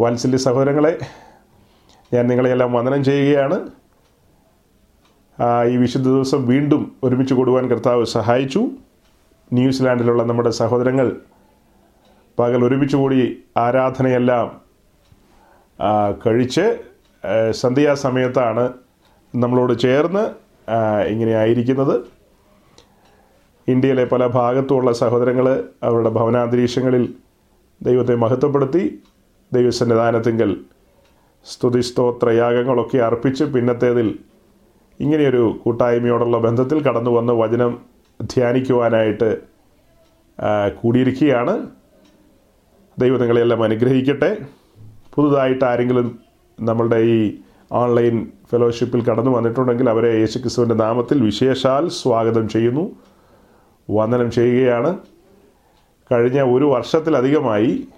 വാത്സല്യ 0.00 0.36
സഹോദരങ്ങളെ 0.36 0.92
ഞാൻ 2.14 2.24
നിങ്ങളെയെല്ലാം 2.28 2.72
വന്ദനം 2.72 3.04
ചെയ്യുകയാണ്. 3.04 3.56
ഈ 5.72 5.76
വിശുദ്ധ 5.76 6.06
ദിവസം 6.08 6.46
വീണ്ടും 6.46 6.82
ഒരുമിച്ച് 7.04 7.34
കൂടുവാൻ 7.34 7.64
കർത്താവ് 7.70 8.04
സഹായിച്ചു. 8.04 8.62
ന്യൂസിലാൻഡിലുള്ള 9.52 10.22
നമ്മുടെ 10.22 10.50
സഹോദരങ്ങൾ 10.50 11.08
പകൽ 12.38 12.64
ഒരുമിച്ച് 12.64 12.96
കൂടി 12.96 13.18
ആരാധനയെല്ലാം 13.56 14.46
കഴിച്ച് 16.26 16.64
സന്ധ്യാസമയത്താണ് 17.52 18.64
നമ്മളോട് 19.34 19.78
ചേർന്ന് 19.78 20.24
ഇങ്ങനെയായിരിക്കുന്നത് 21.08 21.94
ഇന്ത്യയിലെ 23.68 24.04
പല 24.04 24.26
ഭാഗത്തുമുള്ള 24.26 24.92
സഹോദരങ്ങൾ 24.92 25.46
അവരുടെ 25.82 26.10
ഭവനാന്തരീക്ഷങ്ങളിൽ 26.10 27.14
ദൈവത്തെ 27.82 28.14
മഹത്വപ്പെടുത്തി 28.14 28.82
ദൈവസന്നിധാനത്തിങ്കൽ 29.52 30.56
സ്തുതി 31.44 31.80
സ്തോത്ര 31.80 32.30
യാഗങ്ങളൊക്കെ 32.30 32.98
അർപ്പിച്ച് 32.98 33.44
പിന്നത്തേതിൽ 33.44 34.18
ഇങ്ങനെയൊരു 35.00 35.60
കൂട്ടായ്മയോടുള്ള 35.64 36.38
ബന്ധത്തിൽ 36.38 36.82
കടന്നു 36.82 37.10
വന്ന് 37.10 37.32
വചനം 37.32 37.80
ധ്യാനിക്കുവാനായിട്ട് 38.22 39.38
കൂടിയിരിക്കുകയാണ്. 40.76 41.66
ദൈവം 42.98 43.20
നിങ്ങളെല്ലാം 43.20 43.62
അനുഗ്രഹിക്കട്ടെ. 43.62 44.36
പുതുതായിട്ട് 45.14 45.64
ആരെങ്കിലും 45.64 46.18
നമ്മളുടെ 46.60 46.96
ഈ 46.96 47.38
ഓൺലൈൻ 47.72 48.26
ഫെലോഷിപ്പിൽ 48.50 49.04
കടന്നു 49.04 49.30
വന്നിട്ടുണ്ടെങ്കിൽ 49.30 49.90
അവരെ 49.90 50.18
യേശുക്രിസ്തുവിന്റെ 50.18 50.74
നാമത്തിൽ 50.74 51.22
വിശേഷാൽ 51.22 51.88
സ്വാഗതം 51.88 52.48
ചെയ്യുന്നു. 52.48 52.90
വന്ദനം 53.90 54.30
ചെയ്യുകയാണ്. 54.30 54.98
കഴിഞ്ഞ 56.12 56.40
ഒരു 56.56 56.64
വർഷത്തിലധികമായി 56.64 57.88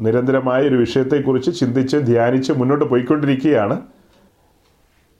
നിരന്തരമായ 0.00 0.62
ഒരു 0.62 0.76
വിഷയത്തെക്കുറിച്ച് 0.76 1.50
ചിന്തിച്ച് 1.60 1.96
ധ്യാനിച്ച് 1.96 2.52
മുന്നോട്ട് 2.52 2.84
പോയിക്കൊണ്ടിരിക്കുകയാണ്. 2.84 3.76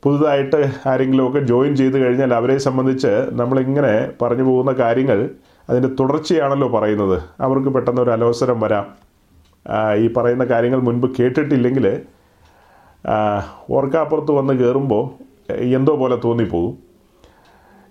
പുതുതായിട്ട് 0.02 0.72
ആരെങ്കിലുമൊക്കെ 0.88 1.38
ജോയിൻ 1.38 1.76
ചെയ്ത് 1.76 1.96
കഴിഞ്ഞാൽ 1.98 2.34
അവരെ 2.34 2.56
സംബന്ധിച്ച് 2.58 3.12
നമ്മളിങ്ങനെ 3.32 4.12
പറഞ്ഞു 4.22 4.42
പോകുന്ന 4.42 4.72
കാര്യങ്ങൾ 4.72 5.30
അതിന്റെ 5.70 5.88
തുടർച്ചയാണല്ലോ 6.00 6.68
പറയുന്നത്. 6.68 7.22
അവർക്ക് 7.40 7.68
പെട്ടെന്ന് 7.68 8.02
ഒരു 8.02 8.10
അലോസരം 8.10 8.60
വരാം. 8.60 8.86
ഈ 9.98 10.12
പറയുന്ന 10.12 10.44
കാര്യങ്ങൾ 10.44 10.80
മുൻപ് 10.80 11.06
കേട്ടിട്ടില്ലെങ്കിൽ 11.20 12.00
ഓർക്കാപ്പുറത്ത് 13.70 14.32
വന്ന് 14.32 14.54
കയറുമ്പോൾ 14.54 15.04
എന്തോ 15.52 15.96
പോലെ 15.96 16.16
തോന്നിപ്പോകും. 16.24 16.78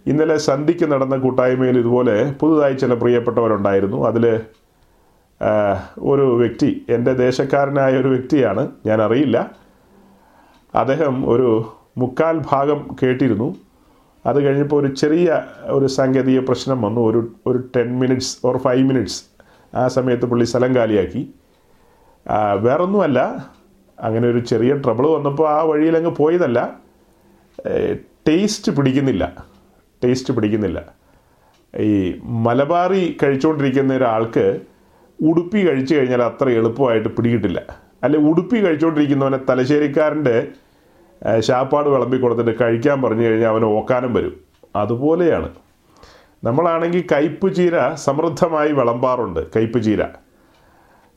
ഇന്നലെ 0.08 0.38
സന്ധിക്ക് 0.38 0.86
നടന്ന 0.92 1.18
കൂട്ടായ്മയിൽ 1.18 1.78
ഇതുപോലെ 1.80 2.36
പുതുതായി 2.40 2.74
ചില 2.74 2.94
പ്രിയപ്പെട്ടവരുണ്ടായിരുന്നു. 2.94 4.08
അതിൽ 4.08 4.40
ഒരു 6.00 6.36
വ്യക്തി 6.38 6.86
എന്റെ 6.90 7.14
ദേശക്കാരനായ 7.14 7.98
ഒരു 7.98 8.08
വ്യക്തിയാണ് 8.08 8.72
ഞാൻ 8.86 9.02
അറിയില്ല. 9.02 9.52
അദ്ദേഹം 10.76 11.30
ഒരു 11.30 11.74
മുക്കാൽ 11.98 12.42
ഭാഗം 12.52 12.96
കേട്ടിരുന്നു. 13.04 13.56
അത് 14.26 14.44
കഴിഞ്ഞപ്പോൾ 14.44 14.86
ഒരു 14.86 14.96
ചെറിയ 14.96 15.44
ഒരു 15.64 15.88
സാങ്കേതിക 15.88 16.40
പ്രശ്നം 16.40 16.82
വന്നു. 16.82 17.02
ഒരു 17.02 17.32
ഒരു 17.46 17.64
ten 17.76 18.00
minutes 18.00 18.38
or 18.46 18.58
five 18.58 18.84
minutes 18.84 19.24
ആ 19.76 19.88
സമയത്ത് 19.88 20.26
പുള്ളി 20.26 20.46
സ്ഥലം 20.46 20.76
കാലിയാക്കി. 20.76 21.30
വേറൊന്നുമല്ല 22.60 23.50
അങ്ങനെ 24.00 24.28
ഒരു 24.28 24.40
ചെറിയ 24.40 24.74
ട്രബിൾ 24.74 25.08
വന്നപ്പോൾ 25.08 25.50
ആ 25.50 25.62
വഴിയിലങ്ങ് 25.62 26.12
പോയതല്ല. 26.16 26.76
ടേസ്റ്റ് 28.28 28.72
പിടിക്കുന്നില്ല. 28.72 29.46
ടേസ്റ്റ് 30.04 30.34
പിടിക്കുന്നില്ല. 30.34 30.86
ഈ 31.80 32.20
മലബാറി 32.24 33.18
കഴിച്ചുകൊണ്ടിരിക്കുന്ന 33.24 33.94
ഒരാൾക്ക് 33.94 34.60
ഉടുപ്പി 35.22 35.68
കഴിച്ചു 35.68 35.96
കഴിഞ്ഞാൽ 35.96 36.24
അത്ര 36.24 36.50
എളുപ്പമായിട്ട് 36.50 37.10
പിടികിട്ടില്ല. 37.10 37.66
അല്ലെ 38.04 38.20
ഉടുപ്പി 38.20 38.66
കഴിച്ചുകൊണ്ടിരിക്കുന്നവനെ 38.66 39.40
തലശ്ശേരിക്കാരന്റെ 39.50 40.48
ശാപ്പാട് 41.40 41.90
വിളമ്പി 41.90 42.18
കൊടുത്തിട്ട് 42.18 42.56
കഴിക്കാൻ 42.62 43.02
പറഞ്ഞു 43.02 43.26
കഴിഞ്ഞാൽ 43.26 43.50
അവന് 43.50 43.66
ഓക്കാനം 43.66 44.14
വരും. 44.14 44.36
അതുപോലെയാണ്. 44.76 45.50
നമ്മളാണെങ്കിൽ 46.44 47.04
കയ്പ് 47.12 47.56
ചീര 47.56 47.94
സമൃദ്ധമായി 47.94 48.72
വിളമ്പാറുണ്ട് 48.72 49.40
കയ്പ് 49.56 49.84
ചീര. 49.84 50.04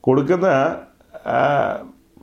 കൊടുക്കുന്ന 0.01 0.75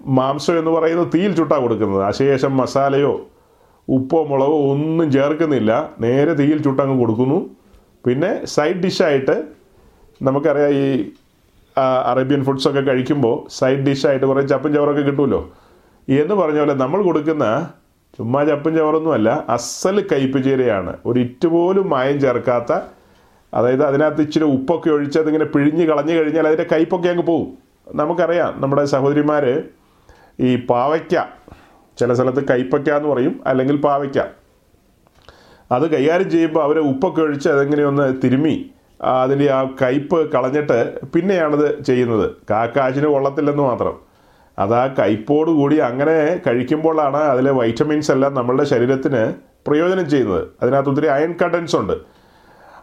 മാംസം 0.07 0.59
എന്ന് 0.59 0.71
പറയുന്നത് 0.71 1.09
തീയിൽ 1.15 1.37
ചുട്ടാ 1.37 1.57
കൊടുക്കുന്നത്. 1.57 2.05
അശേഷം 2.05 2.57
മസാലയോ 2.57 3.27
ഉപ്പോ 3.89 4.25
മുളകോ 4.25 4.73
ഒന്നും 4.73 5.13
ചേർക്കുന്നില്ല. 5.13 5.91
നേരെ 6.01 6.33
തീയിൽ 6.33 6.63
ചുട്ടങ്ങ് 6.63 7.01
കൊടുക്കുന്നു. 7.01 7.51
പിന്നെ 8.07 8.45
സൈഡ് 8.45 8.77
ഡിഷായിട്ട് 8.77 9.45
നമുക്കറിയാം 10.23 10.71
ഈ 10.71 11.11
അറേബ്യൻ 12.11 12.43
ഫുഡ്സൊക്കെ 12.47 12.83
കഴിക്കുമ്പോൾ 12.83 13.37
സൈഡ് 13.57 13.85
ഡിഷായിട്ട് 13.87 14.27
കുറേ 14.27 14.43
ചപ്പും 14.53 14.71
ചവറൊക്കെ 14.77 15.03
കിട്ടുമല്ലോ 15.03 15.41
എന്ന് 16.09 16.35
പറഞ്ഞ 16.35 16.59
പോലെ 16.59 16.75
നമ്മൾ 16.75 17.01
കൊടുക്കുന്ന 17.03 17.45
ചുമ്മാ 18.19 18.41
ചപ്പും 18.45 18.73
ചവറൊന്നുമല്ല 18.77 19.31
അസൽ 19.55 19.97
കയ്പ് 20.13 20.39
ചീരയാണ് 20.45 20.93
ഒരു 21.07 21.19
ഇറ്റ് 21.21 21.49
പോലും 21.55 21.87
മായം 21.89 22.19
ചേർക്കാത്ത 22.21 22.71
അതായത് 23.53 23.85
അതിനകത്ത് 23.85 24.23
ഇച്ചിരി 24.23 24.47
ഉപ്പൊക്കെ 24.55 24.91
ഒഴിച്ച് 24.91 25.19
അതിങ്ങനെ 25.21 25.47
പിഴിഞ്ഞ് 25.55 25.85
കളഞ്ഞു 25.87 26.15
കഴിഞ്ഞാൽ 26.19 26.47
അതിന്റെ 26.47 26.67
കയ്പൊക്കെ 26.73 27.09
അങ്ങ് 27.13 27.25
പോവും. 27.29 27.49
നമുക്കറിയാം 27.95 28.51
നമ്മുടെ 28.63 28.85
സഹോദരിമാർ 28.93 29.45
ഈ 30.39 30.51
പാവയ്ക്ക 30.71 31.15
ചില 31.99 32.13
സ്ഥലത്ത് 32.15 32.43
കയ്പയ്ക്ക 32.51 32.91
എന്ന് 32.99 33.09
പറയും 33.13 33.35
അല്ലെങ്കിൽ 33.47 33.77
പാവയ്ക്ക. 33.85 34.19
അത് 35.71 35.85
കൈകാര്യം 35.93 36.29
ചെയ്യുമ്പോൾ 36.31 36.63
അവരെ 36.67 36.83
ഉപ്പൊക്കെ 36.91 37.21
ഒഴിച്ച് 37.23 37.49
അതെങ്ങനെ 37.55 37.85
ആ, 37.85 38.57
അതിന്റെ 39.01 39.51
ആ 39.51 39.65
കയ്പ് 39.83 40.31
കളഞ്ഞിട്ട് 40.31 41.01
പിന്നെയാണത് 41.15 41.83
ചെയ്യുന്നത്. 41.83 42.31
കാക്കാശിന് 42.51 43.07
കൊള്ളത്തില്ലെന്ന് 43.07 43.63
മാത്രം. 43.63 43.95
അത് 44.59 44.75
ആ 44.75 44.87
കൂടി 45.49 45.77
അങ്ങനെ 45.77 46.41
കഴിക്കുമ്പോഴാണ് 46.47 47.17
അതിലെ 47.17 47.51
വൈറ്റമിൻസ് 47.51 48.13
എല്ലാം 48.13 48.35
നമ്മളുടെ 48.35 48.65
ശരീരത്തിന് 48.65 49.35
പ്രയോജനം 49.67 50.11
ചെയ്യുന്നത്. 50.11 50.49
അതിനകത്ത് 50.63 50.91
ഒത്തിരി 50.91 51.07
അയൺ 51.07 51.35
കണ്ടൻസ് 51.43 51.77
ഉണ്ട്. 51.77 51.93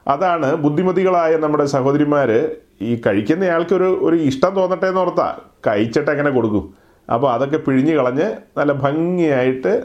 അതാണ് 0.07 0.55
ബുദ്ധിമതികളായ 0.55 1.37
നമ്മുടെ 1.37 1.65
സഹോദരിമാർ 1.65 2.55
ഈ 2.81 3.01
കഴിക്കുന്നയാൾക്കൊരു 3.05 3.99
ഒരു 4.01 4.15
ഇഷ്ടം 4.15 4.55
തോന്നട്ടെ 4.55 4.85
എന്ന് 4.85 5.01
ഓർത്താ. 5.01 5.37
കഴിച്ചിട്ട് 5.67 6.11
എങ്ങനെ 6.11 6.29
കൊടുക്കും? 6.29 6.73
അപ്പോൾ 7.13 7.33
അതൊക്കെ 7.33 7.57
പിഴിഞ്ഞ് 7.57 7.95
കളഞ്ഞ് 7.95 8.31
നല്ല 8.57 8.73
ഭംഗിയായിട്ട് 8.73 9.83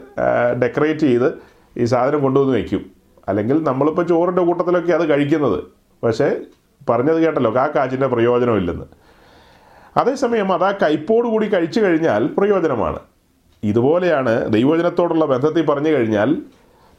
ഡെക്കറേറ്റ് 0.61 0.99
ചെയ്ത് 0.99 1.33
ഈ 1.77 1.85
സാധനം 1.85 2.21
കൊണ്ടുവന്ന് 2.21 2.53
വയ്ക്കും 2.53 2.91
അല്ലെങ്കിൽ 3.27 3.63
നമ്മളിപ്പോൾ 3.63 4.01
ചോറിന്റെ 4.01 4.41
കൂട്ടത്തിലൊക്കെ 4.41 4.93
അത് 4.93 5.09
കഴിക്കുന്നത്. 5.09 5.63
പക്ഷേ 6.03 6.37
പറഞ്ഞത് 6.89 7.19
കേട്ടല്ലോ 7.25 7.55
ആ 7.57 7.67
കാച്ചിന്റെ 7.67 8.07
പ്രയോജനമില്ലെന്ന്. 8.07 8.85
അതേസമയം 9.97 10.53
അത് 10.53 10.63
ആ 10.63 10.71
കൂടി 11.25 11.47
കഴിച്ചു 11.47 11.79
കഴിഞ്ഞാൽ 11.79 12.27
പ്രയോജനമാണ്. 12.37 12.99
ഇതുപോലെയാണ് 13.63 14.53
ദൈവജനത്തോടുള്ള 14.53 15.25
ബന്ധത്തിൽ 15.25 15.65
പറഞ്ഞു 15.65 15.89
കഴിഞ്ഞാൽ 15.89 16.41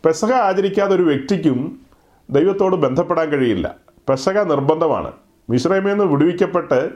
പെസക 0.05 0.33
ആചരിക്കാത്ത 0.33 0.93
ഒരു 0.93 1.03
വ്യക്തിക്കും 1.03 1.81
ദൈവത്തോട് 2.31 2.77
ബന്ധപ്പെടാൻ 2.77 3.29
കഴിയില്ല. 3.29 3.75
പെസക 4.09 4.43
നിർബന്ധമാണ്. 4.43 5.13
മിശ്രമിൽ 5.51 5.91
നിന്ന് 5.91 6.05
വിടുവിക്കപ്പെട്ട് 6.05 6.91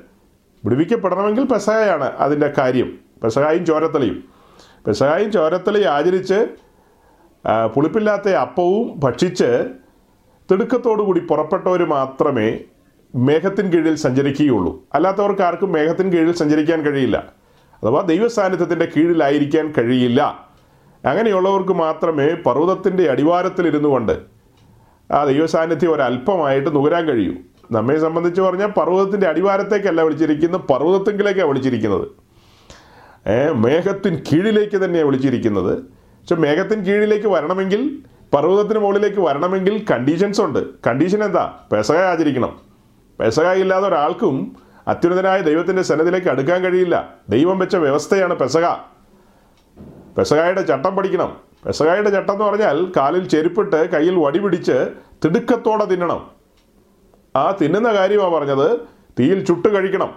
വിടുവിക്കപ്പെടണമെങ്കിൽ 0.64 1.44
പെസകയാണ് 1.44 2.04
അതിന്റെ 2.04 2.52
കാര്യം. 2.58 2.98
പെസകായും 3.22 3.66
ചോരത്തലയും 3.66 4.24
പെസകായും 4.86 5.32
ചോരത്തലയും 5.32 5.88
ആചരിച്ച് 5.88 6.48
പുളിപ്പില്ലാത്ത 7.74 8.28
അപ്പവും 8.28 9.00
ഭക്ഷിച്ച് 9.00 9.68
തിടുക്കത്തോടുകൂടി 10.50 11.20
പുറപ്പെട്ടവർ 11.20 11.86
മാത്രമേ 11.86 12.58
മേഘത്തിൻ 13.14 13.72
കീഴിൽ 13.72 13.94
സഞ്ചരിക്കുകയുള്ളൂ. 13.94 14.82
അല്ലാത്തവർക്ക് 14.94 15.42
ആർക്കും 15.42 15.72
മേഘത്തിൻ 15.72 16.12
കീഴിൽ 16.12 16.34
സഞ്ചരിക്കാൻ 16.34 16.82
കഴിയില്ല. 16.82 17.16
അഥവാ 17.82 18.00
ദൈവസാന്നിധ്യത്തിന്റെ 18.00 18.88
കീഴിലായിരിക്കാൻ 18.96 19.74
കഴിയില്ല. 19.78 20.48
അങ്ങനെയുള്ളവർക്ക് 21.06 21.72
മാത്രമേ 21.72 22.34
പർവതത്തിന്റെ 22.34 23.10
അടിവാരത്തിലിരുന്നു 23.10 23.88
കൊണ്ട് 23.88 24.12
ആ 25.12 25.24
ദൈവസാന്നിധ്യം 25.24 25.92
ഒരല്പമായിട്ട് 25.92 26.76
നുകരാൻ 26.76 27.04
കഴിയൂ. 27.04 27.32
നമ്മെ 27.70 27.98
സംബന്ധിച്ച് 27.98 28.40
പറഞ്ഞാൽ 28.40 28.66
പർവതത്തിന്റെ 28.66 29.26
അടിവാരത്തേക്കല്ല 29.26 30.02
വിളിച്ചിരിക്കുന്നത് 30.02 30.60
പർവതത്തെങ്കിലേക്കാണ് 30.60 31.48
വിളിച്ചിരിക്കുന്നത്. 31.48 32.08
മേഘത്തിൻ 33.52 34.22
കീഴിലേക്ക് 34.32 34.84
തന്നെയാണ് 34.84 35.06
വിളിച്ചിരിക്കുന്നത്. 35.06 35.78
പക്ഷെ 35.78 36.34
മേഘത്തിൻ 36.34 36.80
കീഴിലേക്ക് 36.80 37.26
വരണമെങ്കിൽ 37.26 38.02
പർവതത്തിന് 38.34 38.78
മുകളിലേക്ക് 38.78 39.20
വരണമെങ്കിൽ 39.20 39.84
കണ്ടീഷൻസ് 39.90 40.40
ഉണ്ട്. 40.40 40.78
കണ്ടീഷൻ 40.86 41.24
എന്താ? 41.24 41.58
പെസക 41.72 41.96
ആചരിക്കണം. 41.96 42.60
പെസക 43.20 43.48
ഇല്ലാതെ 43.48 43.88
ഒരാൾക്കും 43.88 44.56
അത്യുന്നതനായ 44.88 45.40
ദൈവത്തിന്റെ 45.40 45.82
സന്നദ്ധിയിലേക്ക് 45.82 46.28
അടുക്കാൻ 46.28 46.62
കഴിയില്ല. 46.62 47.14
ദൈവം 47.28 47.58
വെച്ച 47.58 47.76
വ്യവസ്ഥയാണ് 47.76 48.34
പെസക. 48.34 48.74
പെസകായുടെ 50.18 50.62
ചട്ടം 50.62 50.96
പഠിക്കണം. 50.96 51.36
പെസകായുടെ 51.66 52.10
ചട്ടം 52.10 52.32
എന്ന് 52.32 52.44
പറഞ്ഞാൽ 52.44 52.92
കാലിൽ 52.96 53.28
ചെരുപ്പിട്ട് 53.28 53.90
കയ്യിൽ 53.90 54.16
വടി 54.16 54.38
പിടിച്ച് 54.38 54.88
തിടുക്കത്തോടെ 55.24 55.84
തിന്നണം. 55.84 56.30
ആ 57.36 57.50
തിന്നുന്ന 57.50 57.92
കാര്യമാണ് 57.92 58.34
പറഞ്ഞത്. 58.34 58.80
തീയിൽ 59.18 59.44
ചുട്ട് 59.44 59.68
കഴിക്കണം. 59.68 60.14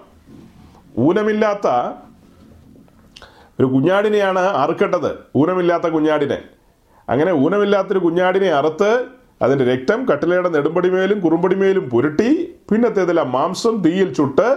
ഊനമില്ലാത്ത 0.97 1.67
ഒരു 3.59 3.65
കുഞ്ഞാടിനെയാണ് 3.65 4.39
അറുക്കേണ്ടത്. 4.39 5.17
ഊനമില്ലാത്ത 5.37 5.83
കുഞ്ഞാടിനെ. 5.83 6.56
അങ്ങനെ 7.07 7.31
ഊനമില്ലാത്തൊരു 7.43 7.99
കുഞ്ഞാടിനെ 8.05 8.49
അറുത്ത് 8.53 8.91
അതിന്റെ 9.41 9.65
രക്തം 9.71 9.99
കട്ടിലയുടെ 10.09 10.49
നെടുമ്പടിമേലും 10.55 11.17
കുറുമ്പടിമേലും 11.25 11.85
പുരട്ടി 11.91 12.29
പിന്നത്തേതിൽ 12.69 13.17
ആ 13.19 13.27
മാംസം 13.35 13.75
തീയിൽ 13.85 14.09
ചുട്ട് 14.15 14.47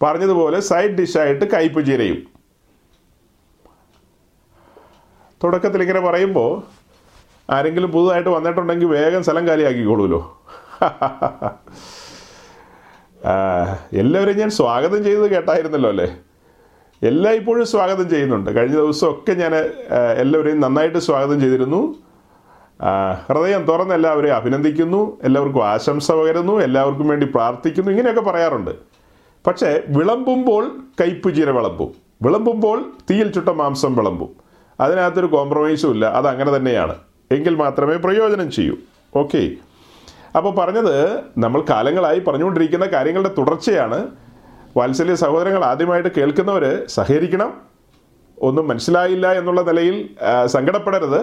പറഞ്ഞതുപോലെ 0.00 0.58
സൈഡ് 0.68 0.96
ഡിഷായിട്ട് 0.98 1.44
കയ്പ് 1.54 1.80
ചീരയും. 1.88 2.18
തുടക്കത്തിൽ 5.40 5.80
ഇങ്ങനെ 5.84 6.02
പറയുമ്പോൾ 6.06 6.50
ആരെങ്കിലും 7.48 7.90
പുതുതായിട്ട് 7.94 8.30
വന്നിട്ടുണ്ടെങ്കിൽ 8.36 8.88
വേഗം 8.96 9.22
സ്ഥലം 9.26 9.46
കാലിയാക്കിക്കോളൂല്ലോ 9.48 10.20
ആ, 13.22 13.32
എല്ലാവരെയും 14.02 14.38
ഞാൻ 14.38 14.50
സ്വാഗതം 14.58 15.00
ചെയ്തത് 15.06 15.28
കേട്ടായിരുന്നല്ലോ 15.32 15.88
അല്ലേ? 15.94 16.06
എല്ലാ 17.02 17.30
ഇപ്പോഴും 17.32 17.66
സ്വാഗതം 17.66 18.08
ചെയ്യുന്നുണ്ട്. 18.08 18.56
കഴിഞ്ഞ 18.56 18.74
ദിവസമൊക്കെ 18.76 19.32
ഞാൻ 19.32 19.54
എല്ലാവരെയും 20.18 20.60
നന്നായിട്ട് 20.60 20.98
സ്വാഗതം 20.98 21.40
ചെയ്തിരുന്നു. 21.40 21.94
ഹൃദയം 23.28 23.62
തുറന്ന് 23.62 23.94
എല്ലാവരെയും 23.94 24.36
അഭിനന്ദിക്കുന്നു. 24.36 25.18
എല്ലാവർക്കും 25.22 25.66
ആശംസ 25.68 26.12
പകരുന്നു. 26.12 26.60
എല്ലാവർക്കും 26.60 27.08
വേണ്ടി 27.08 27.26
പ്രാർത്ഥിക്കുന്നു. 27.26 27.90
ഇങ്ങനെയൊക്കെ 27.90 28.20
പറയാറുണ്ട്. 28.20 28.70
പക്ഷേ 29.46 29.82
വിളമ്പുമ്പോൾ 29.88 30.70
കയ്പുചീര 31.00 31.50
വിളമ്പും. 31.50 31.94
വിളമ്പുമ്പോൾ 32.22 32.92
തീയിൽ 33.10 33.32
ചുട്ട 33.32 33.48
മാംസം 33.48 33.96
വിളമ്പും. 33.96 34.28
അതിനകത്തൊരു 34.80 35.26
കോംപ്രമൈസും 35.26 35.90
ഇല്ല. 35.90 36.06
അത് 36.06 36.28
അങ്ങനെ 36.28 36.56
തന്നെയാണ്. 36.56 36.94
എങ്കിൽ 37.32 37.54
മാത്രമേ 37.54 37.96
പ്രയോജനം 37.96 38.50
ചെയ്യൂ. 38.50 38.74
ഓക്കെ 39.16 39.50
അപ്പോൾ 40.36 40.54
പറഞ്ഞത് 40.54 41.20
നമ്മൾ 41.38 41.62
കാലങ്ങളായി 41.70 42.18
പറഞ്ഞുകൊണ്ടിരിക്കുന്ന 42.18 42.86
കാര്യങ്ങളുടെ 42.86 43.30
തുടർച്ചയാണ്. 43.38 44.06
വാത്സല്യ 44.76 45.14
സഹോദരങ്ങൾ 45.14 45.64
ആദ്യമായിട്ട് 45.64 46.08
കേൾക്കുന്നവർ 46.16 46.86
സഹകരിക്കണം. 46.88 47.60
ഒന്നും 48.42 48.68
മനസ്സിലായില്ല 48.68 49.32
എന്നുള്ള 49.32 49.60
നിലയിൽ 49.60 50.08
സങ്കടപ്പെടരുത്. 50.46 51.20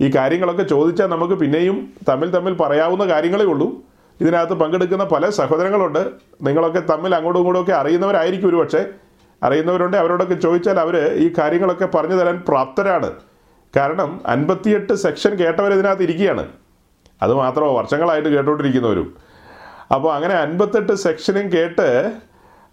ഈ 0.00 0.12
കാര്യങ്ങളൊക്കെ 0.16 0.62
ചോദിച്ചാൽ 0.62 1.06
നമുക്ക് 1.06 1.34
പിന്നെയും 1.34 1.92
തമ്മിൽ 2.08 2.30
തമ്മിൽ 2.30 2.54
പറയാവുന്ന 2.54 3.04
കാര്യങ്ങളേ 3.04 3.44
ഉള്ളൂ. 3.44 3.82
ഇതിനകത്ത് 4.20 4.52
പങ്കെടുക്കുന്ന 4.52 5.04
പല 5.04 5.30
സഹോദരങ്ങളുണ്ട്. 5.30 6.10
നിങ്ങളൊക്കെ 6.42 6.78
തമ്മിൽ 6.78 7.14
അങ്ങോട്ടും 7.14 7.40
ഇങ്ങോട്ടും 7.40 7.62
ഒക്കെ 7.62 7.72
അറിയുന്നവരായിരിക്കും 7.72 8.48
ഒരു 8.48 8.56
പക്ഷേ 8.56 8.84
അറിയുന്നവരുണ്ട് 9.42 9.96
അവരോടൊക്കെ 9.96 10.34
ചോദിച്ചാൽ 10.34 10.80
അവർ 10.80 10.96
ഈ 11.14 11.32
കാര്യങ്ങളൊക്കെ 11.38 11.86
പറഞ്ഞു 11.86 12.14
തരാൻ 12.14 12.44
പ്രാപ്തരാണ്. 12.48 13.12
കാരണം 13.76 14.20
അൻപത്തിയെട്ട് 14.26 14.92
സെക്ഷൻ 14.92 15.34
കേട്ടവർ 15.34 15.72
ഇതിനകത്ത് 15.72 16.02
ഇരിക്കുകയാണ്. 16.02 16.48
അത് 17.22 17.34
മാത്രമോ 17.34 17.78
വർഷങ്ങളായിട്ട് 17.78 18.28
കേട്ടോണ്ടിരിക്കുന്നവരും 18.28 19.14
അപ്പോൾ 19.94 20.14
അങ്ങനെ 20.14 20.34
അൻപത്തെട്ട് 20.34 20.92
സെക്ഷനും 20.92 21.52
കേട്ട് 21.52 22.12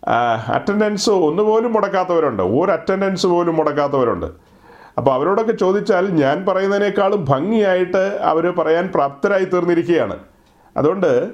അറ്റൻഡൻസ് 0.08 1.10
ഒന്നുപോലും 1.10 1.74
മുടക്കാത്തവരുണ്ട്. 1.74 2.44
ഒരു 2.44 2.72
അറ്റൻഡൻസ് 2.72 3.28
പോലും 3.28 3.56
മുടക്കാത്തവരുണ്ട്. 3.56 4.26
അപ്പോൾ 4.98 5.14
അവരോടൊക്കെ 5.14 5.52
ചോദിച്ചാൽ 5.52 6.10
ഞാൻ 6.10 6.46
പറയുന്നതിനേക്കാളും 6.46 7.26
ഭംഗിയായിട്ട് 7.26 8.20
അവർ 8.22 8.48
പറയാൻ 8.50 8.92
പ്രാപ്തരായി 8.96 9.46
തീർന്നിരിക്കുകയാണ്. 9.46 10.18
അതുകൊണ്ട് 10.78 11.34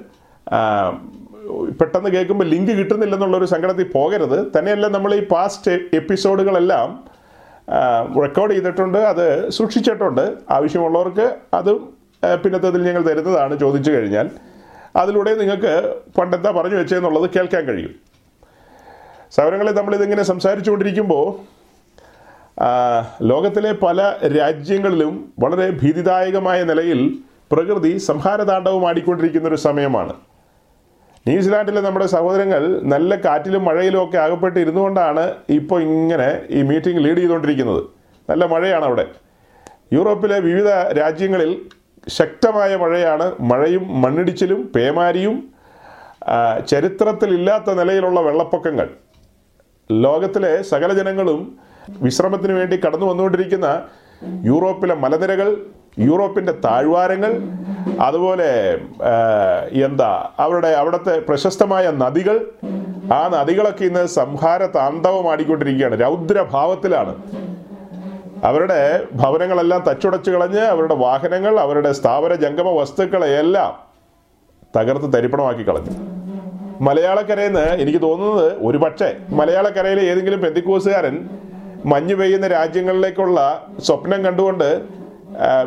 പെട്ടെന്ന് 1.80 2.10
കേൾക്കുമ്പോൾ 2.10 2.44
ലിങ്ക് 2.44 2.70
കിട്ടുന്നില്ലെന്നുള്ളൊരു 2.70 3.44
സങ്കടത്തിൽ 3.44 3.90
പോകരുത്. 3.94 4.58
തന്നെയല്ല 4.58 4.88
നമ്മൾ 4.88 5.14
ഈ 5.14 5.28
പാസ്റ്റ് 5.28 5.70
എപ്പിസോഡുകളെല്ലാം 5.70 7.04
റെക്കോർഡ് 8.22 8.52
ചെയ്തിട്ടുണ്ട് 8.52 8.98
അത് 8.98 9.50
സൂക്ഷിച്ചിട്ടുണ്ട്. 9.50 10.34
ആവശ്യമുള്ളവർക്ക് 10.50 11.36
അതും 11.54 11.94
പിന്നത്തതിൽ 12.44 12.82
ഞങ്ങൾ 12.86 13.02
തരുന്നതാണ് 13.02 13.58
ചോദിച്ചു 13.58 13.90
കഴിഞ്ഞാൽ. 13.90 14.30
അതിലൂടെ 14.96 15.34
നിങ്ങൾക്ക് 15.34 15.94
പണ്ടെന്താ 16.18 16.50
പറഞ്ഞു 16.50 16.76
വെച്ചതെന്നുള്ളത് 16.76 17.30
കേൾക്കാൻ 17.30 17.64
കഴിയും. 17.64 18.09
സൗരങ്ങളെ 19.34 19.72
നമ്മളിതിങ്ങനെ 19.72 20.22
സംസാരിച്ചുകൊണ്ടിരിക്കുമ്പോൾ 20.22 21.26
കൊണ്ടിരിക്കുമ്പോൾ 22.62 23.24
ലോകത്തിലെ 23.30 23.72
പല 23.72 23.98
രാജ്യങ്ങളിലും 24.38 25.12
വളരെ 25.38 25.66
ഭീതിദായകമായ 25.70 26.62
നിലയിൽ 26.70 27.00
പ്രകൃതി 27.52 27.92
സംഹാരതാണ്ഡവം 28.08 28.88
ആടിക്കൊണ്ടിരിക്കുന്ന 28.88 29.46
ഒരു 29.48 29.58
സമയമാണ്. 29.66 30.14
ന്യൂസിലാൻഡിലെ 31.28 31.80
നമ്മുടെ 31.80 32.06
സഹോദരങ്ങൾ 32.06 32.62
നല്ല 32.92 33.16
കാറ്റിലും 33.24 33.62
മഴയിലും 33.64 34.00
ഒക്കെ 34.04 34.18
അകപ്പെട്ട് 34.18 34.58
ഇരുന്നുകൊണ്ടാണ് 34.60 35.24
ഇപ്പോൾ 35.58 35.80
ഇങ്ങനെ 35.82 36.28
ഈ 36.50 36.62
മീറ്റിംഗ് 36.62 37.02
ലീഡ് 37.04 37.16
ചെയ്തുകൊണ്ടിരിക്കുന്നത്. 37.16 37.82
നല്ല 38.30 38.44
മഴയാണ് 38.44 38.84
അവിടെ. 38.84 39.06
യൂറോപ്പിലെ 39.92 40.38
വിവിധ 40.48 40.68
രാജ്യങ്ങളിൽ 41.00 41.52
ശക്തമായ 42.08 42.72
മഴയാണ്. 42.76 43.26
മഴയും 43.40 43.86
മണ്ണിടിച്ചിലും 44.02 44.60
പേമാരിയും 44.76 45.36
ചരിത്രത്തിലില്ലാത്ത 46.68 47.70
നിലയിലുള്ള 47.80 48.20
വെള്ളപ്പൊക്കങ്ങൾ. 48.20 48.88
ലോകത്തിലെ 49.90 50.62
സകല 50.62 50.92
ജനങ്ങളും 50.92 51.58
വിശ്രമത്തിന് 52.00 52.52
വേണ്ടി 52.52 52.76
കടന്നു 52.76 53.06
വന്നുകൊണ്ടിരിക്കുന്ന 53.06 53.68
യൂറോപ്പിലെ 54.44 54.94
മലനിരകൾ 54.94 55.48
യൂറോപ്പിന്റെ 55.98 56.52
താഴ്വാരങ്ങൾ 56.52 57.32
അതുപോലെ 58.00 58.48
എന്താ 59.86 60.32
അവരുടെ 60.38 60.68
അവിടുത്തെ 60.68 61.20
പ്രശസ്തമായ 61.20 61.90
നദികൾ 61.90 62.36
ആ 63.12 63.20
നദികളൊക്കെ 63.28 63.84
ഇന്ന് 63.84 64.06
സംഹാര 64.06 64.66
താണ്ഡവമാടിക്കൊണ്ടിരിക്കുകയാണ് 64.66 66.00
രൗദ്രഭാവത്തിലാണ്. 66.00 67.14
അവരുടെ 68.44 69.06
ഭവനങ്ങളെല്ലാം 69.14 69.82
തച്ചുടച്ചു 69.88 70.30
കളഞ്ഞ് 70.30 70.60
അവരുടെ 70.60 70.94
വാഹനങ്ങൾ 70.94 71.60
അവരുടെ 71.60 71.92
സ്ഥാപന 71.92 72.34
ജംഗമ 72.34 72.68
വസ്തുക്കളെയെല്ലാം 72.80 73.72
തകർത്ത് 74.76 75.12
തരിപ്പണമാക്കി 75.12 75.68
കളഞ്ഞു. 75.68 76.19
മലയാളക്കരയിൽ 76.86 77.52
നിന്ന് 77.52 77.66
എനിക്ക് 77.82 78.02
തോന്നുന്നത് 78.02 78.56
ഒരു 78.68 78.78
പക്ഷേ 78.78 79.08
മലയാളക്കരയിലെ 79.38 80.02
ഏതെങ്കിലും 80.10 80.40
പെന്തിക്കോസുകാരൻ 80.40 81.16
മഞ്ഞു 81.86 82.14
പെയ്യുന്ന 82.14 82.46
രാജ്യങ്ങളിലേക്കുള്ള 82.48 83.38
സ്വപ്നം 83.86 84.24
കണ്ടുകൊണ്ട് 84.26 84.68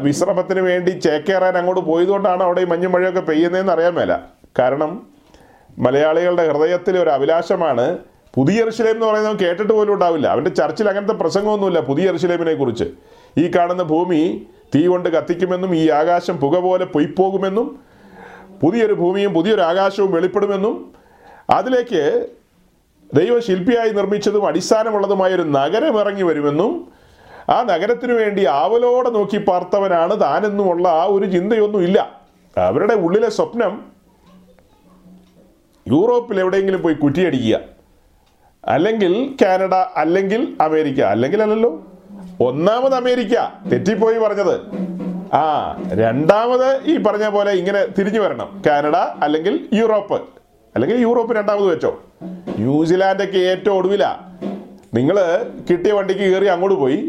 വിശ്രമത്തിന് 0.05 0.59
വേണ്ടി 0.59 0.91
ചേക്കേറാൻ 1.05 1.57
അങ്ങോട്ട് 1.57 1.81
പോയതുകൊണ്ടാണ് 1.81 2.43
അവിടെ 2.43 2.61
ഈ 2.61 2.65
മഞ്ഞു 2.65 2.87
മഴയൊക്കെ 2.87 3.19
പെയ്യുന്നതെന്ന് 3.19 3.73
അറിയാൻ 3.73 3.93
മേല. 3.93 4.13
കാരണം 4.59 4.91
മലയാളികളുടെ 5.79 6.43
ഹൃദയത്തിൽ 6.49 6.97
ഒരു 7.03 7.09
അഭിലാഷമാണ് 7.09 7.97
പുതിയ 8.35 8.63
എറിശിലേം 8.63 8.91
എന്ന് 8.91 9.05
പറയുന്നത് 9.05 9.39
കേട്ടിട്ട് 9.43 9.73
പോലും 9.73 9.93
ഉണ്ടാവില്ല. 9.93 10.27
അവന്റെ 10.27 10.49
ചർച്ചിൽ 10.49 10.89
അങ്ങനത്തെ 10.89 11.13
പ്രസംഗമൊന്നുമില്ല 11.13 11.79
പുതിയ 11.79 12.09
എറിശിലേമിനെ 12.09 12.53
കുറിച്ച്. 12.53 12.87
ഈ 13.37 13.51
കാണുന്ന 13.55 13.83
ഭൂമി 13.83 14.21
തീ 14.75 14.87
കൊണ്ട് 14.87 15.09
കത്തിക്കുമെന്നും 15.09 15.75
ഈ 15.75 15.89
ആകാശം 15.89 16.37
പുക 16.43 16.57
പോലെ 16.57 16.85
പൊയ്പോകുമെന്നും 16.85 17.67
പുതിയൊരു 18.61 18.93
ഭൂമിയും 18.93 19.33
പുതിയൊരു 19.33 19.61
ആകാശവും 19.61 20.11
വെളിപ്പെടുമെന്നും 20.11 20.75
അതിലേക്ക് 21.53 22.27
ദൈവം 23.13 23.41
ശില്പിയായി 23.41 23.89
നിർമ്മിച്ചതും 23.89 24.47
അടിസ്ഥാനമുള്ളതുമായ 24.47 25.35
ഒരു 25.35 25.41
നഗരം 25.41 25.99
ഇറങ്ങി 25.99 26.23
വരുമെന്നും 26.23 26.91
ആ 27.49 27.63
നഗരത്തിനു 27.63 28.13
വേണ്ടി 28.13 28.45
ആവലോടെ 28.45 29.09
നോക്കി 29.09 29.37
പാർത്തവനാണ് 29.37 30.21
താനെന്നുമുള്ള 30.21 30.87
ആ 30.87 31.03
ഒരു 31.03 31.25
ചിന്തയൊന്നും 31.25 31.79
ഇല്ല. 31.79 32.21
അവരുടെ 32.57 32.93
ഉള്ളിലെ 32.93 33.29
സ്വപ്നം 33.29 33.85
യൂറോപ്പിൽ 35.87 36.39
എവിടെയെങ്കിലും 36.39 36.81
പോയി 36.81 36.93
കുറ്റിയടിക്കുക. 36.93 37.59
അല്ലെങ്കിൽ 38.65 39.35
കാനഡ 39.41 39.73
അല്ലെങ്കിൽ 39.73 40.57
അമേരിക്ക 40.61 41.01
അല്ലെങ്കിൽ 41.01 41.41
അല്ലല്ലോ. 41.41 41.83
ഒന്നാമത് 42.41 42.95
അമേരിക്ക. 42.95 43.33
തെറ്റിപ്പോയി 43.71 44.19
പറഞ്ഞത്. 44.19 44.61
ആ 45.35 45.75
രണ്ടാമത് 45.93 46.83
ഈ 46.83 46.97
പറഞ്ഞ 46.97 47.29
പോലെ 47.29 47.51
ഇങ്ങനെ 47.51 47.85
തിരിഞ്ഞു 47.85 48.19
വരണം. 48.19 48.63
കാനഡ 48.67 48.95
അല്ലെങ്കിൽ 48.95 49.69
യൂറോപ്പ്. 49.73 50.42
അല്ലെങ്കിൽ 50.75 50.97
യൂറോപ്പ് 51.01 51.35
രണ്ടാമത് 51.35 51.67
വെച്ചോ. 51.67 51.91
ന്യൂസിലാൻഡൊക്കെ 52.59 53.37
ഏറ്റവും 53.37 53.75
ഒടുവില. 53.77 54.05
നിങ്ങൾ 54.93 55.17
കിട്ടിയ 55.69 55.91
വണ്ടിക്ക് 55.93 56.21
കയറി 56.21 56.45
അങ്ങോട്ട് 56.45 56.75
പോയി. 56.79 56.99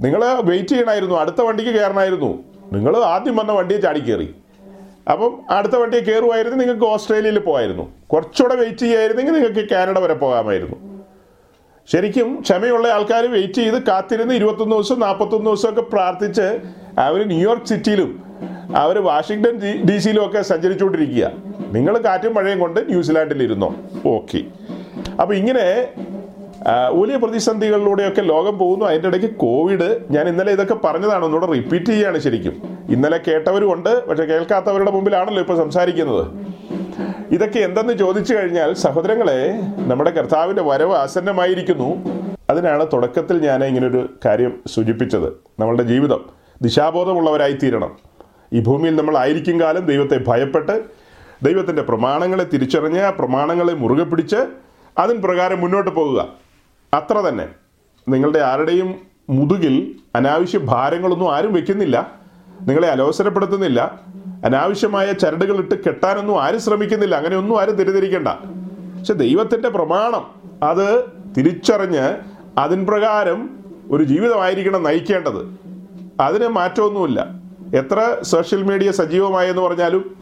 നിങ്ങൾ 0.00 0.22
വെയിറ്റ് 0.40 0.68
ചെയ്യണമായിരുന്നു 0.68 1.14
അടുത്ത 1.14 1.40
വണ്ടിക്ക് 1.40 1.70
കയറണമായിരുന്നു 1.70 2.30
നിങ്ങൾ 2.72 2.96
ആദ്യം 3.04 3.36
വന്ന 3.36 3.52
വണ്ടിയെ 3.52 3.80
ചാടി 3.80 4.00
കയറി. 4.00 4.34
അപ്പം 5.12 5.32
അടുത്ത 5.50 5.76
വണ്ടിയെ 5.76 6.00
കയറുമായിരുന്നു 6.00 6.58
നിങ്ങൾക്ക് 6.58 6.84
ഓസ്ട്രേലിയയിൽ 6.84 7.38
പോകായിരുന്നു 7.38 7.84
കുറച്ചുകൂടെ 8.06 8.54
വെയിറ്റ് 8.54 8.78
ചെയ്യായിരുന്നെങ്കിൽ 8.78 9.34
നിങ്ങൾക്ക് 9.34 9.68
കാനഡ 9.70 9.98
വരെ 9.98 10.14
പോകാമായിരുന്നു. 10.14 10.76
ശരിക്കും 11.88 12.40
ക്ഷമയുള്ള 12.40 12.88
ആൾക്കാർ 12.88 13.26
വെയിറ്റ് 13.26 13.54
ചെയ്ത് 13.54 13.82
കാത്തിരുന്ന് 13.82 14.34
ഇരുപത്തൊന്ന് 14.34 14.76
ദിവസം 14.76 15.00
നാൽപ്പത്തൊന്ന് 15.00 15.50
ദിവസമൊക്കെ 15.50 15.80
പ്രാർത്ഥിച്ച് 15.80 16.46
അവർ 16.98 17.28
ന്യൂയോർക്ക് 17.28 17.66
സിറ്റിയിലും 17.66 18.22
അവർ 18.76 18.98
വാഷിങ്ടൺ 18.98 19.84
ഡി 19.90 19.98
സിയിലും 19.98 20.26
ഒക്കെ 20.26 20.42
സഞ്ചരിച്ചുകൊണ്ടിരിക്കുക. 20.42 21.30
നിങ്ങൾ 21.72 21.98
കാറ്റും 21.98 22.34
മഴയും 22.34 22.58
കൊണ്ട് 22.58 22.80
ന്യൂസിലാൻഡിൽ 22.90 23.42
ഇരുന്നോ? 23.42 23.74
ഓക്കെ 24.06 24.42
അപ്പോൾ 25.20 25.34
ഇങ്ങനെ 25.34 25.88
വലിയ 26.90 27.16
പ്രതിസന്ധികളിലൂടെയൊക്കെ 27.16 28.20
ലോകം 28.20 28.58
പോകുന്നു. 28.58 28.84
അതിന്റെ 28.84 29.08
ഇടയ്ക്ക് 29.08 29.36
കോവിഡ് 29.36 29.98
ഞാൻ 30.10 30.28
ഇന്നലെ 30.28 30.52
ഇതൊക്കെ 30.52 30.74
പറഞ്ഞതാണ് 30.74 31.24
ഒന്നുകൂടെ 31.24 31.52
റിപ്പീറ്റ് 31.52 31.86
ചെയ്യുകയാണ് 31.86 32.18
ശരിക്കും. 32.18 32.78
ഇന്നലെ 32.90 33.20
കേട്ടവരും 33.28 33.72
ഉണ്ട് 33.72 34.06
പക്ഷെ 34.06 34.24
കേൾക്കാത്തവരുടെ 34.24 34.90
മുമ്പിലാണല്ലോ 34.90 35.40
ഇപ്പോൾ 35.40 35.56
സംസാരിക്കുന്നത്. 35.56 36.26
ഇതൊക്കെ 37.30 37.58
എന്തെന്ന് 37.58 37.92
ചോദിച്ചു 37.92 38.34
കഴിഞ്ഞാൽ 38.34 38.72
സഹോദരങ്ങളെ 38.74 39.60
നമ്മുടെ 39.76 40.10
കർത്താവിന്റെ 40.10 40.62
വരവ് 40.62 40.94
ആസന്നമായിരിക്കുന്നു. 40.96 41.88
അതിനാണ് 42.50 42.86
തുടക്കത്തിൽ 42.92 43.38
ഞാൻ 43.40 43.64
ഇങ്ങനൊരു 43.64 44.08
കാര്യം 44.24 44.60
സൂചിപ്പിച്ചത്. 44.66 45.32
നമ്മളുടെ 45.60 45.82
ജീവിതം. 45.82 46.39
ദിശാബോധമുള്ളവരായി 46.62 47.52
തീരണം 47.52 47.96
ഈ 48.52 48.60
ഭൂമിയിൽ 48.60 48.96
നമ്മൾ 48.96 49.16
ആയിരിക്കും 49.16 49.60
കാലം 49.60 49.86
ദൈവത്തെ 49.86 50.20
ഭയപ്പെട്ട് 50.28 50.84
ദൈവത്തിന്റെ 51.42 51.82
പ്രമാണങ്ങളെ 51.82 52.44
തിരിച്ചറിഞ്ഞ് 52.44 52.98
ആ 52.98 53.10
പ്രമാണങ്ങളെ 53.10 53.74
മുറുകെ 53.74 54.04
പിടിച്ച് 54.04 54.36
അതിന് 54.98 55.18
പ്രകാരം 55.18 55.60
മുന്നോട്ട് 55.60 55.90
പോകുക. 55.90 56.28
അത്ര 56.94 57.18
തന്നെ. 57.18 57.48
നിങ്ങളുടെ 58.08 58.38
ആരുടെയും 58.38 58.94
മുതുകിൽ 59.30 59.94
അനാവശ്യ 60.14 60.58
ഭാരങ്ങളൊന്നും 60.58 61.34
ആരും 61.34 61.52
വെക്കുന്നില്ല. 61.52 62.18
നിങ്ങളെ 62.62 62.88
അലോസരപ്പെടുത്തുന്നില്ല. 62.88 64.00
അനാവശ്യമായ 64.44 65.12
ചരടുകൾ 65.12 65.58
ഇട്ട് 65.58 65.84
കെട്ടാനൊന്നും 65.84 66.42
ആരും 66.42 66.60
ശ്രമിക്കുന്നില്ല. 66.60 67.16
അങ്ങനെയൊന്നും 67.16 67.60
ആരും 67.60 67.74
തിരിതിരിക്കേണ്ട 67.74 68.28
പക്ഷെ 68.28 69.12
ദൈവത്തിന്റെ 69.12 69.68
പ്രമാണം 69.68 70.30
അത് 70.62 71.04
തിരിച്ചറിഞ്ഞ് 71.38 72.16
അതിൻ 72.58 72.86
പ്രകാരം 72.86 73.50
ഒരു 73.90 74.04
ജീവിതമായിരിക്കണം 74.04 74.82
നയിക്കേണ്ടത്. 74.82 75.69
അതിന് 76.20 76.48
മാറ്റമൊന്നുമില്ല. 76.48 77.26
എത്ര 77.74 78.16
സോഷ്യൽ 78.22 78.62
മീഡിയ 78.62 78.92
സജീവമായെന്ന് 78.92 79.62
പറഞ്ഞാലും 79.62 80.16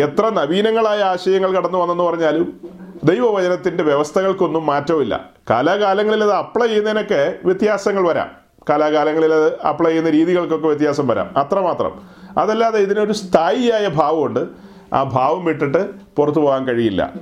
എത്ര 0.00 0.28
നവീനങ്ങളായ 0.28 0.98
ആശയങ്ങൾ 0.98 1.56
കടന്നു 1.56 1.78
വന്നെന്ന് 1.78 2.04
പറഞ്ഞാലും 2.04 2.60
ദൈവവചനത്തിന്റെ 3.04 3.84
വ്യവസ്ഥകൾക്കൊന്നും 3.84 4.66
മാറ്റമില്ല. 4.66 5.24
കാലാകാലങ്ങളിൽ 5.50 6.22
അത് 6.22 6.32
അപ്ലൈ 6.32 6.66
ചെയ്യുന്നതിനൊക്കെ 6.66 7.34
വ്യത്യാസങ്ങൾ 7.44 8.08
വരാം. 8.08 8.30
കാലാകാലങ്ങളിൽ 8.70 9.32
അത് 9.32 9.60
അപ്ലൈ 9.60 9.90
ചെയ്യുന്ന 9.90 10.10
രീതികൾക്കൊക്കെ 10.10 10.66
വ്യത്യാസം 10.66 11.06
വരാം. 11.06 11.38
അത്രമാത്രം. 11.38 12.00
അതല്ലാതെ 12.38 12.78
ഇതിനൊരു 12.78 13.12
സ്ഥായിയായ 13.12 13.88
ഭാവമുണ്ട്. 13.88 14.46
ആ 14.92 15.02
ഭാവം 15.02 15.44
വിട്ടിട്ട് 15.44 15.90
പുറത്തു 16.16 16.38
പോകാൻ 16.38 16.64
കഴിയില്ല. 16.64 17.12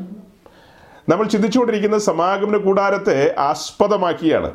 നമ്മൾ 1.08 1.26
ചിന്തിച്ചുകൊണ്ടിരിക്കുന്ന 1.26 1.98
സമാഗമന 1.98 2.56
കൂടാരത്തെ 2.56 3.34
ആസ്പദമാക്കിയാണ്. 3.38 4.50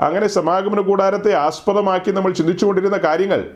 അങ്ങനെ 0.00 0.26
സമാഗമന 0.26 0.80
കൂടാരത്തെ 0.80 1.32
ആസ്പദമാക്കി 1.34 2.10
നമ്മൾ 2.10 2.32
ചിന്തിച്ചുകൊണ്ടിരുന്ന 2.32 2.96
കാര്യങ്ങൾ 2.96 3.50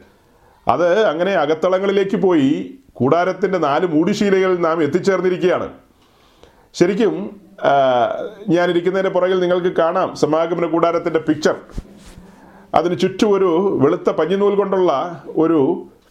അത് 0.69 1.05
അങ്ങനെ 1.05 1.33
അകത്തളങ്ങളിലേക്ക് 1.33 2.17
പോയി 2.17 2.79
കൂടാരത്തിന്റെ 2.93 3.59
നാല് 3.59 3.87
മൂടിശീലകൾ 3.87 4.57
നാം 4.57 4.83
എത്തിച്ചേർന്നിരിക്കുകയാണ്. 4.83 5.69
ശരിക്കും 6.75 7.41
ഞാനിരിക്കുന്നതിന്റെ 8.49 9.11
പുറകിൽ 9.11 9.41
നിങ്ങൾക്ക് 9.41 9.73
കാണാം 9.77 10.17
സമാഗമന 10.17 10.67
കൂടാരത്തിന്റെ 10.67 11.21
പിക്ചർ 11.21 11.57
അതിന് 12.75 12.99
ചുറ്റും 12.99 13.31
ഒരു 13.33 13.79
വെളുത്ത 13.83 14.11
പഞ്ഞിനൂൽ 14.11 14.55
കൊണ്ടുള്ള 14.55 15.23
ഒരു 15.37 15.61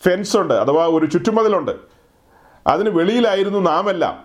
ഫെൻസ് 0.06 0.38
ഉണ്ട് 0.38 0.54
അഥവാ 0.54 0.86
ഒരു 0.88 1.06
ചുറ്റുമതിലുണ്ട്. 1.06 1.72
അതിന് 2.68 2.90
വെളിയിലായിരുന്നു 2.90 3.60
നാമെല്ലാം. 3.60 4.16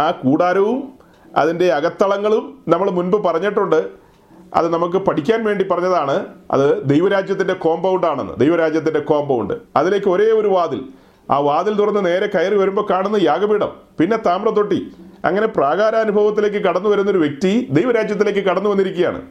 ആ 0.00 0.10
കൂടാരവും 0.10 0.98
അതിന്റെ 1.36 1.72
അകത്തളങ്ങളും 1.72 2.64
നമ്മൾ 2.68 2.90
മുൻപ് 2.90 3.16
പറഞ്ഞിട്ടുണ്ട്. 3.16 4.05
അത് 4.54 4.72
നമുക്ക് 4.72 4.96
പഠിക്കാൻ 4.96 5.44
വേണ്ടി 5.44 5.64
പറഞ്ഞതാണ്. 5.64 6.26
അത് 6.50 6.88
ദൈവരാജ്യത്തിന്റെ 6.88 7.54
കോമ്പൗണ്ട് 7.54 8.06
ആണെന്ന്. 8.06 8.32
ദൈവരാജ്യത്തിന്റെ 8.36 9.00
കോമ്പൗണ്ട് 9.00 9.54
അതിലേക്ക് 9.76 10.10
ഒരേ 10.10 10.24
ഒരു 10.24 10.48
വാതിൽ. 10.48 10.84
ആ 11.30 11.38
വാതിൽ 11.38 11.74
തുറന്ന് 11.74 12.06
നേരെ 12.06 12.26
കയറി 12.26 12.54
വരുമ്പോൾ 12.54 12.86
കാണുന്ന 12.90 13.16
യാഗപീഠം. 13.16 13.68
പിന്നെ 13.98 14.16
താമ്രത്തൊട്ടി. 14.16 14.92
അങ്ങനെ 15.24 15.46
പ്രാകാരാനുഭവത്തിലേക്ക് 15.46 16.56
കടന്നു 16.56 16.88
വരുന്ന 16.88 17.10
ഒരു 17.10 17.18
വ്യക്തി 17.18 17.68
ദൈവരാജ്യത്തിലേക്ക് 17.70 18.40
കടന്നു 18.40 18.70
വന്നിരിക്കുകയാണ്. 18.70 19.22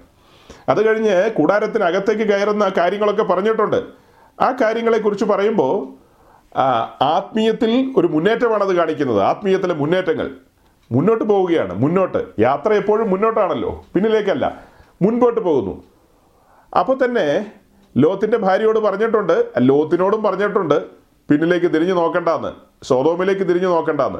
അത് 0.69 0.87
കഴിഞ്ഞ് 0.87 1.31
കൂടാരത്തിനകത്തേക്ക് 1.31 2.21
കയറുന്ന 2.21 2.71
കാര്യങ്ങളൊക്കെ 2.77 3.23
പറഞ്ഞിട്ടുണ്ട്. 3.23 3.83
ആ 4.41 4.51
കാര്യങ്ങളെക്കുറിച്ച് 4.51 5.25
പറയുമ്പോൾ 5.25 5.87
ആത്മീയത്തിൽ 7.03 7.93
ഒരു 7.97 8.07
മുന്നേറ്റമാണ് 8.07 8.63
അത് 8.63 8.75
കാണിക്കുന്നത്. 8.75 9.21
ആത്മീയത്തിലെ 9.21 9.73
മുന്നേറ്റങ്ങൾ. 9.73 10.31
മുന്നോട്ട് 10.91 11.23
പോവുകയാണ്. 11.23 11.79
മുന്നോട്ട്. 11.79 12.25
യാത്ര 12.39 12.73
എപ്പോഴും 12.73 13.09
മുന്നോട്ടാണല്ലോ. 13.09 13.85
പിന്നിലേക്കല്ല. 13.93 14.74
മുൻപോട്ട് 15.01 15.41
പോകുന്നു. 15.41 15.83
അപ്പോൾ 16.79 17.05
തന്നെ 17.05 17.51
ലോത്തിന്റെ 17.97 18.37
ഭാര്യയോട് 18.37 18.79
പറഞ്ഞിട്ടുണ്ട് 18.79 19.51
ലോത്തിനോടും 19.59 20.23
പറഞ്ഞിട്ടുണ്ട് 20.23 20.85
പിന്നിലേക്ക് 21.29 21.65
തിരിഞ്ഞു 21.65 21.93
നോക്കണ്ടെന്ന് 21.93 22.51
സോതോമിലേക്ക് 22.85 23.41
തിരിഞ്ഞു 23.41 23.67
നോക്കണ്ടെന്ന്. 23.67 24.19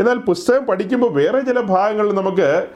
എന്നാൽ 0.00 0.18
പുസ്തകം 0.18 0.64
പഠിക്കുമ്പോൾ 0.64 1.12
വേറെ 1.12 1.40
ചില 1.40 1.60
ഭാഗങ്ങളിൽ 1.60 2.14
നമുക്ക് 2.14 2.68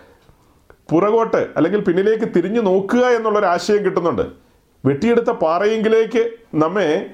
പുറകോട്ട് 0.91 1.47
അല്ലെങ്കിൽ 1.57 1.81
പിന്നിലേക്ക് 1.81 2.25
തിരിഞ്ഞു 2.37 2.61
നോക്കുക 2.61 2.99
എന്നുള്ളൊരു 2.99 3.47
ആശയം 3.47 3.85
കിട്ടുന്നുണ്ട്. 3.85 4.23
വെട്ടിയെടുത്ത 4.85 5.31
പാറയെങ്കിലേക്ക് 5.31 6.31
നമ്മെ 6.55 7.11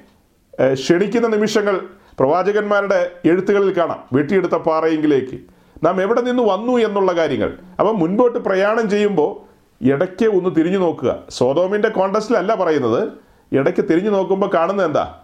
ക്ഷണിക്കുന്ന 0.73 1.29
നിമിഷങ്ങൾ 1.29 1.81
പ്രവാചകന്മാരുടെ 2.19 3.13
എഴുത്തുകളിൽ 3.25 3.77
കാണാം. 3.77 4.01
വെട്ടിയെടുത്ത 4.13 4.53
പാറയെങ്കിലേക്ക്. 4.53 5.39
നാം 5.83 6.03
എവിടെ 6.03 6.21
നിന്ന് 6.21 6.43
വന്നു 6.43 6.73
എന്നുള്ള 6.73 7.13
കാര്യങ്ങൾ. 7.13 7.59
അപ്പം 7.81 7.99
മുൻപോട്ട് 7.99 8.39
പ്രയാണം 8.39 8.91
ചെയ്യുമ്പോൾ 8.91 9.50
ഇടയ്ക്ക് 9.83 10.27
ഒന്ന് 10.27 10.57
തിരിഞ്ഞു 10.57 10.79
നോക്കുക. 10.79 11.19
സോതോമിന്റെ 11.31 11.89
കോണ്ടസ്റ്റിലല്ല 11.89 12.55
പറയുന്നത്. 12.55 13.13
ഇടയ്ക്ക് 13.53 13.81
തിരിഞ്ഞു 13.81 14.11
നോക്കുമ്പോൾ 14.11 14.51
കാണുന്നത് 14.55 14.87
എന്താ? 14.87 15.23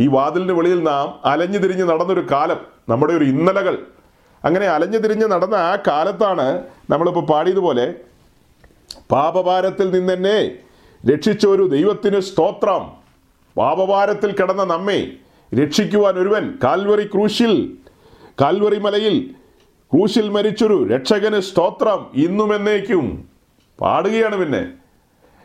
ഈ 0.00 0.06
വാതിലിന് 0.06 0.52
വെളിയിൽ 0.52 0.82
നാം 0.82 1.20
അലഞ്ഞു 1.24 1.58
തിരിഞ്ഞ് 1.58 1.84
നടന്നൊരു 1.84 2.26
കാലം 2.30 2.60
നമ്മുടെ 2.88 3.12
ഒരു 3.12 3.24
ഇന്നലകൾ. 3.24 3.86
അങ്ങനെ 4.44 4.66
അലഞ്ഞു 4.66 4.98
തിരിഞ്ഞ് 4.98 5.26
നടന്ന 5.26 5.54
ആ 5.54 5.76
കാലത്താണ് 5.86 6.64
നമ്മളിപ്പോൾ 6.90 7.26
പാടിയതുപോലെ 7.26 7.94
പാപഭാരത്തിൽ 9.10 9.90
നിന്നെന്നെ 9.90 10.58
രക്ഷിച്ച 11.12 11.46
ഒരു 11.46 11.62
ദൈവത്തിന് 11.62 12.20
സ്തോത്രം. 12.20 12.82
പാപഭാരത്തിൽ 13.56 14.32
കിടന്ന 14.32 14.64
നമ്മെ 14.64 15.12
രക്ഷിക്കുവാൻ 15.62 16.14
ഒരുവൻ 16.14 16.58
കാൽവറി 16.64 17.04
ക്രൂശിൽ 17.04 17.78
കാൽവറി 18.40 18.78
മലയിൽ 18.78 19.34
ക്രൂശിൽ 19.92 20.28
മരിച്ചൊരു 20.28 20.88
രക്ഷകന് 20.88 21.40
സ്തോത്രം 21.40 22.06
ഇന്നും 22.14 22.54
എന്നേക്കും 22.54 23.28
പാടുകയാണ് 23.80 24.36
പിന്നെ. 24.36 24.72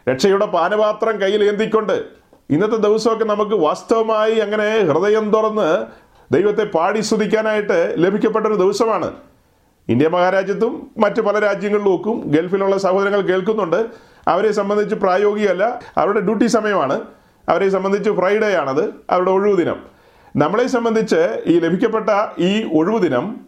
രക്ഷയുടെ 0.10 0.46
പാനപാത്രം 0.46 1.22
കയ്യിൽ 1.22 1.44
ഏന്തിക്കൊണ്ട് 1.44 2.06
ഇന്നത്തെ 2.50 2.76
ദിവസമൊക്കെ 2.76 3.26
നമുക്ക് 3.26 3.56
വാസ്തവമായി 3.56 4.40
അങ്ങനെ 4.40 4.80
ഹൃദയം 4.80 5.32
തുറന്ന് 5.32 5.86
ദൈവത്തെ 6.32 6.64
പാടി 6.64 7.00
സ്തുതിക്കാനായിട്ട് 7.00 7.96
ലഭിക്കപ്പെട്ട 7.98 8.46
ഒരു 8.46 8.54
ദിവസമാണ്. 8.54 9.14
ഇന്ത്യ 9.90 10.08
മഹാരാജ്യത്തും 10.08 10.92
മറ്റ് 10.98 11.22
പല 11.22 11.40
രാജ്യങ്ങളിലും 11.40 11.94
ഒക്കും 11.94 12.24
ഗൾഫിലുള്ള 12.26 12.78
സഹോദരങ്ങൾ 12.78 13.22
കേൾക്കുന്നുണ്ട്. 13.22 13.86
അവരെ 14.28 14.52
സംബന്ധിച്ച് 14.52 14.96
പ്രായോഗികമല്ല 14.96 15.82
അവരുടെ 15.98 16.20
ഡ്യൂട്ടി 16.20 16.46
സമയമാണ്. 16.46 17.02
അവരെ 17.50 17.70
സംബന്ധിച്ച് 17.70 18.10
ഫ്രൈഡേ 18.10 18.54
ആണത് 18.54 18.94
അവരുടെ 19.10 19.32
ഒഴിവു 19.32 19.56
ദിനം 19.56 19.84
നമ്മളെ 20.36 20.68
സംബന്ധിച്ച് 20.68 21.44
ഈ 21.48 21.60
ലഭിക്കപ്പെട്ട 21.60 22.10
ഈ 22.40 22.64
ഒഴിവു 22.80 22.98
ദിനം 22.98 23.47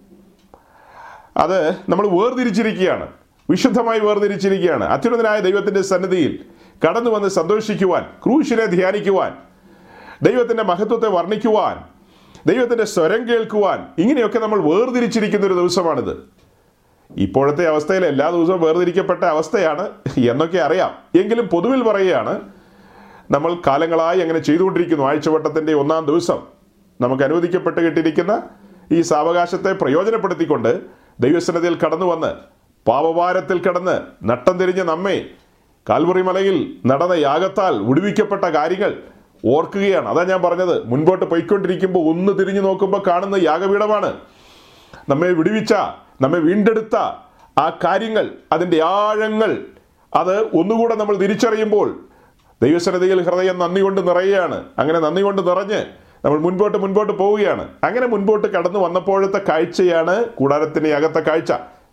അത് 1.39 1.71
നമ്മൾ 1.89 2.07
വേർതിരിച്ചിരിക്കുകയാണ്. 2.07 3.07
വിശുദ്ധമായി 3.49 3.99
വേർതിരിച്ചിരിക്കുകയാണ്. 3.99 4.83
അത്യുന്നതനായ 4.83 5.39
ദൈവത്തിന്റെ 5.39 5.81
സന്നിധിയിൽ 5.81 6.45
കടന്നു 6.87 7.09
വന്ന് 7.09 7.27
സന്തോഷിക്കുവാൻ 7.27 8.05
ക്രൂശിനെ 8.25 8.65
ധ്യാനിക്കുവാൻ 8.65 9.35
ദൈവത്തിന്റെ 10.21 10.63
മഹത്വത്തെ 10.63 11.07
വർണിക്കുവാൻ 11.07 11.83
ദൈവത്തിന്റെ 12.45 12.83
സ്വരം 12.83 13.29
കേൾക്കുവാൻ 13.29 13.87
ഇങ്ങനെയൊക്കെ 13.97 14.39
നമ്മൾ 14.39 14.59
വേർതിരിച്ചിരിക്കുന്ന 14.59 15.45
ഒരു 15.45 15.53
ദിവസമാണിത്. 15.53 16.29
ഇപ്പോഴത്തെ 17.17 17.67
അവസ്ഥയിൽ 17.67 18.05
എല്ലാ 18.05 18.29
ദിവസവും 18.29 18.61
വേർതിരിക്കപ്പെട്ട 18.61 19.23
അവസ്ഥയാണ് 19.23 19.89
എന്നൊക്കെ 20.29 20.57
അറിയാം. 20.57 21.19
എങ്കിലും 21.19 21.47
പൊതുവിൽ 21.47 21.83
പറയുകയാണ് 21.83 22.41
നമ്മൾ 23.31 23.55
കാലങ്ങളായി 23.67 24.19
അങ്ങനെ 24.19 24.39
ചെയ്തുകൊണ്ടിരിക്കുന്നു. 24.39 25.05
ആഴ്ചവട്ടത്തിന്റെ 25.05 25.73
ഒന്നാം 25.73 26.05
ദിവസം 26.05 26.39
നമുക്ക് 27.01 27.23
അനുവദിക്കപ്പെട്ട് 27.23 27.79
കിട്ടിയിരിക്കുന്ന 27.79 28.43
ഈ 28.91 29.01
സാവകാശത്തെ 29.01 29.73
പ്രയോജനപ്പെടുത്തിക്കൊണ്ട് 29.73 30.98
ദൈവസന്നതിയിൽ 31.19 31.79
കടന്നു 31.79 32.05
വന്ന് 32.05 32.31
പാപഭാരത്തിൽ 32.87 33.61
കടന്ന് 33.61 34.01
നട്ടം 34.23 34.57
തിരിഞ്ഞ 34.57 34.81
നമ്മെ 34.83 35.29
കാൽവറി 35.89 36.21
മലയിൽ 36.21 36.75
നടന്ന 36.85 37.13
യാഗത്താൽ 37.13 37.83
വിടുവിക്കപ്പെട്ട 37.83 38.43
കാര്യങ്ങൾ 38.45 39.03
ഓർക്കുകയാണ്. 39.45 40.09
അതാ 40.09 40.23
ഞാൻ 40.23 40.41
പറഞ്ഞത് 40.41 40.87
മുൻപോട്ട് 40.87 41.25
പോയിക്കൊണ്ടിരിക്കുമ്പോൾ 41.25 41.99
ഒന്ന് 42.09 42.39
തിരിഞ്ഞു 42.39 42.61
നോക്കുമ്പോൾ 42.61 43.03
കാണുന്ന 43.07 43.35
യാഗപീഠമാണ്. 43.35 44.13
നമ്മെ 45.09 45.27
വിടുവിച്ച 45.27 45.73
നമ്മെ 46.21 46.39
വീണ്ടെടുത്ത 46.39 46.95
ആ 47.59 47.77
കാര്യങ്ങൾ 47.83 48.29
അതിന്റെ 48.51 48.83
ആഴങ്ങൾ 48.83 49.65
അത് 50.15 50.41
ഒന്നുകൂടെ 50.41 50.95
നമ്മൾ 50.95 51.15
തിരിച്ചറിയുമ്പോൾ 51.15 51.99
ദൈവസന്നിധിയിൽ 52.63 53.21
ഹൃദയം 53.21 53.59
നന്ദി 53.59 53.81
കൊണ്ട് 53.81 54.07
നിറയുകയാണ്. 54.07 54.63
അങ്ങനെ 54.79 54.99
നന്ദി 54.99 55.21
കൊണ്ട് 55.21 55.47
നിറഞ്ഞ് 55.47 55.85
നമ്മൾ 56.25 56.39
മുൻപോട്ട് 56.39 56.77
മുൻപോട്ട് 56.77 57.13
പോവുകയാണ്. 57.13 57.67
അങ്ങനെ 57.83 58.07
മുൻപോട്ട് 58.07 58.47
കടന്നു 58.47 58.79
വന്നപ്പോഴത്തെ 58.79 59.41
കാഴ്ചയാണ് 59.49 60.25
കൂടാരത്തിന്റെ 60.25 60.93
അകത്തെ 60.93 61.19
കാഴ്ച. 61.19 61.51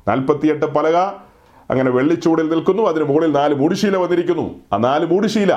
നാൽപ്പത്തിയെട്ട് 0.09 0.67
പലക 0.67 0.97
അങ്ങനെ 1.71 1.91
വെള്ളിച്ചൂടിൽ 1.91 2.49
നിൽക്കുന്നു 2.49 2.83
അതിന് 2.83 3.05
മുകളിൽ 3.05 3.33
നാല് 3.33 3.55
മൂടിശീല 3.55 3.97
വന്നിരിക്കുന്നു. 3.97 4.55
ആ 4.73 4.77
നാല് 4.77 5.07
മൂടിശീല 5.07 5.55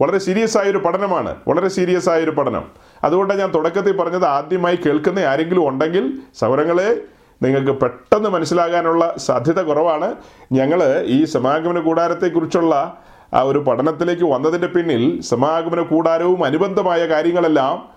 വളരെ 0.00 0.18
സീരിയസ് 0.18 0.58
ആയൊരു 0.58 0.78
പഠനമാണ് 0.78 1.36
വളരെ 1.48 1.68
സീരിയസ് 1.68 2.08
ആയൊരു 2.10 2.30
പഠനം. 2.30 2.64
അതുകൊണ്ട് 3.04 3.34
ഞാൻ 3.34 3.54
തുടക്കത്തിൽ 3.54 3.96
പറഞ്ഞത് 3.96 4.24
ആദ്യമായി 4.24 4.76
കേൾക്കുന്ന 4.76 5.18
ആരെങ്കിലും 5.18 5.68
ഉണ്ടെങ്കിൽ 5.68 6.12
സൗരങ്ങളെ 6.40 7.02
നിങ്ങൾക്ക് 7.42 7.80
പെട്ടെന്ന് 7.80 8.28
മനസ്സിലാകാനുള്ള 8.28 9.14
സാധ്യത 9.16 9.62
കുറവാണ്. 9.62 10.14
ഞങ്ങൾ 10.52 11.02
ഈ 11.06 11.24
സമാഗമന 11.24 11.80
കൂടാരത്തെക്കുറിച്ചുള്ള 11.80 12.98
ആ 13.34 13.42
ഒരു 13.42 13.58
പഠനത്തിലേക്ക് 13.58 14.22
വന്നതിന്റെ 14.22 14.66
പിന്നിൽ 14.66 15.20
സമാഗമന 15.20 15.80
കൂടാരവും 15.80 16.44
അനുബന്ധമായ 16.44 17.06
കാര്യങ്ങളെല്ലാം 17.06 17.88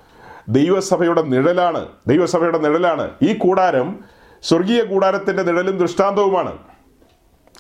ദൈവസഭയുടെ 0.50 1.22
നിഴലാണ് 1.22 1.88
ദൈവസഭയുടെ 2.08 2.58
നിഴലാണ്. 2.58 3.12
ഈ 3.22 3.34
കൂടാരം 3.34 4.00
സ്വർഗീയ 4.42 4.84
കൂടാരത്തിന്റെ 4.84 5.44
നിഴലും 5.44 5.78
ദൃഷ്ടാന്തവുമാണ്. 5.78 6.58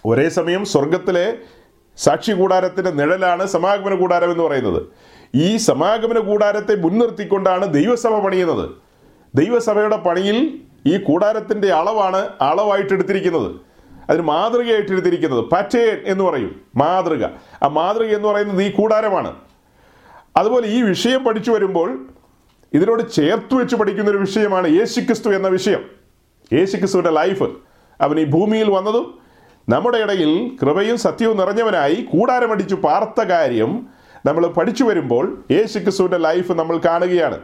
ഒരേ 0.05 0.29
സമയം 0.29 0.65
സ്വർഗത്തിലെ 0.65 1.37
സാക്ഷി 1.97 2.31
കൂടാരത്തിന്റെ 2.31 2.91
നിഴലാണ് 2.91 3.45
സമാഗമന 3.45 3.95
കൂടാരം 3.95 4.31
എന്ന് 4.31 4.43
പറയുന്നത്. 4.43 4.83
ഈ 5.35 5.57
സമാഗമന 5.57 6.19
കൂടാരത്തെ 6.19 6.75
മുൻനിർത്തിക്കൊണ്ടാണ് 6.75 7.73
ദൈവസഭ 7.73 8.19
പണിയുന്നത്. 8.19 8.69
ദൈവസഭയുടെ 9.35 9.97
പണിയിൽ 9.97 10.59
ഈ 10.85 10.97
കൂടാരത്തിന്റെ 10.97 11.73
അളവാണ് 11.73 12.29
അളവായിട്ട് 12.41 12.93
എടുത്തിരിക്കുന്നത് 12.93 13.68
അതിന് 14.09 14.23
മാതൃകയായിട്ട് 14.23 14.91
എടുത്തിരിക്കുന്നത് 14.91 15.41
പാറ്റേൺ 15.41 16.01
എന്ന് 16.05 16.23
പറയും. 16.23 16.61
മാതൃക. 16.75 17.25
ആ 17.63 17.67
മാതൃക 17.67 18.05
എന്ന് 18.05 18.27
പറയുന്നത് 18.27 18.63
ഈ 18.63 18.71
കൂടാരമാണ്. 18.71 19.35
അതുപോലെ 20.37 20.67
ഈ 20.67 20.81
വിഷയം 20.81 21.23
പഠിച്ചു 21.23 21.51
വരുമ്പോൾ 21.51 22.07
ഇതിനോട് 22.73 23.11
ചേർത്ത് 23.11 23.55
വെച്ച് 23.55 23.75
പഠിക്കുന്ന 23.75 24.09
ഒരു 24.09 24.17
വിഷയമാണ് 24.17 24.67
യേശുക്രിസ്തു 24.67 25.29
എന്ന 25.29 25.47
വിഷയം. 25.47 25.85
യേശുക്രിസ്തുവിന്റെ 26.53 27.11
ലൈഫ്. 27.11 27.43
അവൻ 28.01 28.19
ഈ 28.19 28.25
ഭൂമിയിൽ 28.25 28.71
വന്നതും 28.71 29.19
നമ്മുടെ 29.69 29.97
ഇടയിൽ 29.97 30.51
കൃപയും 30.61 30.97
സത്യവും 30.97 31.37
നിറഞ്ഞവനായി 31.37 31.95
കൂടാരമടിച്ചു 31.95 32.75
പാർത്ത 32.75 33.23
കാര്യം 33.23 33.87
നമ്മൾ 34.25 34.47
പഠിച്ചു 34.47 34.83
വരുമ്പോൾ 34.83 35.43
യേശു 35.51 35.79
ക്രിസ്തുവിന്റെ 35.79 36.17
ലൈഫ് 36.17 36.51
നമ്മൾ 36.51 36.77
കാണുകയാണ്. 36.77 37.39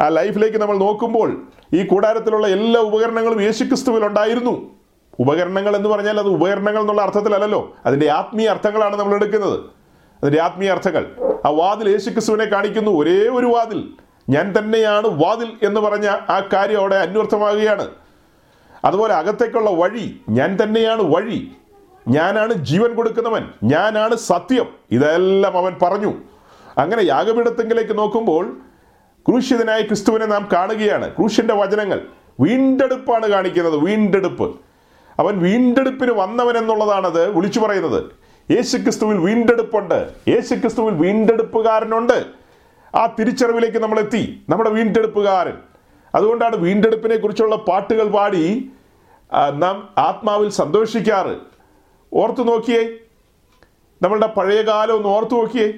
ആ 0.00 0.08
ലൈഫിലേക്ക് 0.08 0.58
നമ്മൾ 0.58 0.76
നോക്കുമ്പോൾ 0.76 1.42
ഈ 1.74 1.86
കൂടാരത്തിലുള്ള 1.86 2.46
എല്ലാ 2.46 2.80
ഉപകരണങ്ങളും 2.80 3.42
യേശുക്രിസ്തുവിൽ 3.42 4.06
ഉണ്ടായിരുന്നു. 4.06 4.81
ഉപകരണങ്ങൾ 5.20 5.76
എന്ന് 5.76 5.88
പറഞ്ഞാൽ 5.88 6.18
അത് 6.18 6.26
ഉപകരണങ്ങൾ 6.26 6.80
എന്നുള്ള 6.80 7.02
അർത്ഥത്തിലല്ലല്ലോ. 7.02 7.76
അതിന്റെ 7.86 8.10
ആത്മീയ 8.10 8.48
അർത്ഥങ്ങളാണ് 8.48 8.96
നമ്മൾ 8.96 9.14
എടുക്കുന്നത്. 9.14 9.60
അതിന്റെ 10.22 10.42
ആത്മീയ 10.42 10.70
അർത്ഥങ്ങൾ. 10.70 11.06
ആ 11.44 11.48
വാതിൽ 11.48 11.88
യേശു 11.88 12.10
ക്രിസ്തുവിനെ 12.10 12.44
കാണിക്കുന്നു. 12.44 12.90
ഒരേ 12.90 13.28
ഒരു 13.28 13.46
വാതിൽ. 13.46 13.84
ഞാൻ 14.28 14.54
തന്നെയാണ് 14.58 15.08
വാതിൽ 15.08 15.52
എന്ന് 15.62 15.80
പറഞ്ഞ 15.80 16.06
ആ 16.06 16.48
കാര്യം 16.52 16.80
അവിടെ 16.80 16.96
അന്വർത്ഥമാകുകയാണ്. 16.96 17.88
അതുപോലെ 18.84 19.14
അകത്തേക്കുള്ള 19.14 19.70
വഴി. 19.70 20.20
ഞാൻ 20.28 20.58
തന്നെയാണ് 20.62 21.02
വഴി. 21.02 21.52
ഞാനാണ് 22.08 22.54
ജീവൻ 22.54 22.94
കൊടുക്കുന്നവൻ. 22.94 23.48
ഞാനാണ് 23.64 24.16
സത്യം. 24.16 24.66
ഇതെല്ലാം 24.90 25.58
അവൻ 25.58 25.76
പറഞ്ഞു. 25.82 26.14
അങ്ങനെ 26.78 27.02
യാഗപീഠത്തെങ്കിലേക്ക് 27.02 27.98
നോക്കുമ്പോൾ 27.98 28.56
ക്രൂശിതനായ 29.28 29.80
ക്രിസ്തുവിനെ 29.80 30.26
നാം 30.26 30.48
കാണുകയാണ്. 30.52 31.10
ക്രൂശ്യന്റെ 31.10 31.54
വചനങ്ങൾ 31.54 32.00
വീണ്ടെടുപ്പാണ് 32.40 33.30
കാണിക്കുന്നത്. 33.30 33.76
വീണ്ടെടുപ്പ്. 33.76 34.60
അവൻ 35.22 35.38
വീണ്ടെടുപ്പിന് 35.38 36.12
വന്നവൻ 36.12 36.58
എന്നുള്ളതാണത് 36.58 37.36
വിളിച്ചു 37.36 37.60
പറയുന്നത്. 37.60 38.00
യേശു 38.50 38.76
ക്രിസ്തുവിൽ 38.76 39.18
വീണ്ടെടുപ്പുണ്ട്. 39.18 40.12
യേശു 40.28 40.54
ക്രിസ്തുവിൽ 40.54 40.94
വീണ്ടെടുപ്പുകാരനുണ്ട്. 40.94 42.24
ആ 42.96 43.06
തിരിച്ചറിവിലേക്ക് 43.18 43.78
നമ്മൾ 43.78 43.98
എത്തി 43.98 44.42
നമ്മുടെ 44.48 44.70
വീണ്ടെടുപ്പുകാരൻ. 44.70 45.56
അതുകൊണ്ടാണ് 46.14 46.56
വീണ്ടെടുപ്പിനെ 46.56 47.16
കുറിച്ചുള്ള 47.16 47.56
പാട്ടുകൾ 47.56 48.08
പാടി 48.08 48.70
നാം 49.54 49.88
ആത്മാവിൽ 49.98 50.50
സന്തോഷിക്കാറ്. 50.50 51.36
ഓർത്തു 52.14 52.42
നോക്കിയേ. 52.42 52.82
നമ്മളുടെ 54.02 54.26
പഴയ 54.26 54.62
കാലം 54.62 54.96
ഒന്ന് 54.96 55.08
ഓർത്തു 55.08 55.34
നോക്കിയേ. 55.34 55.72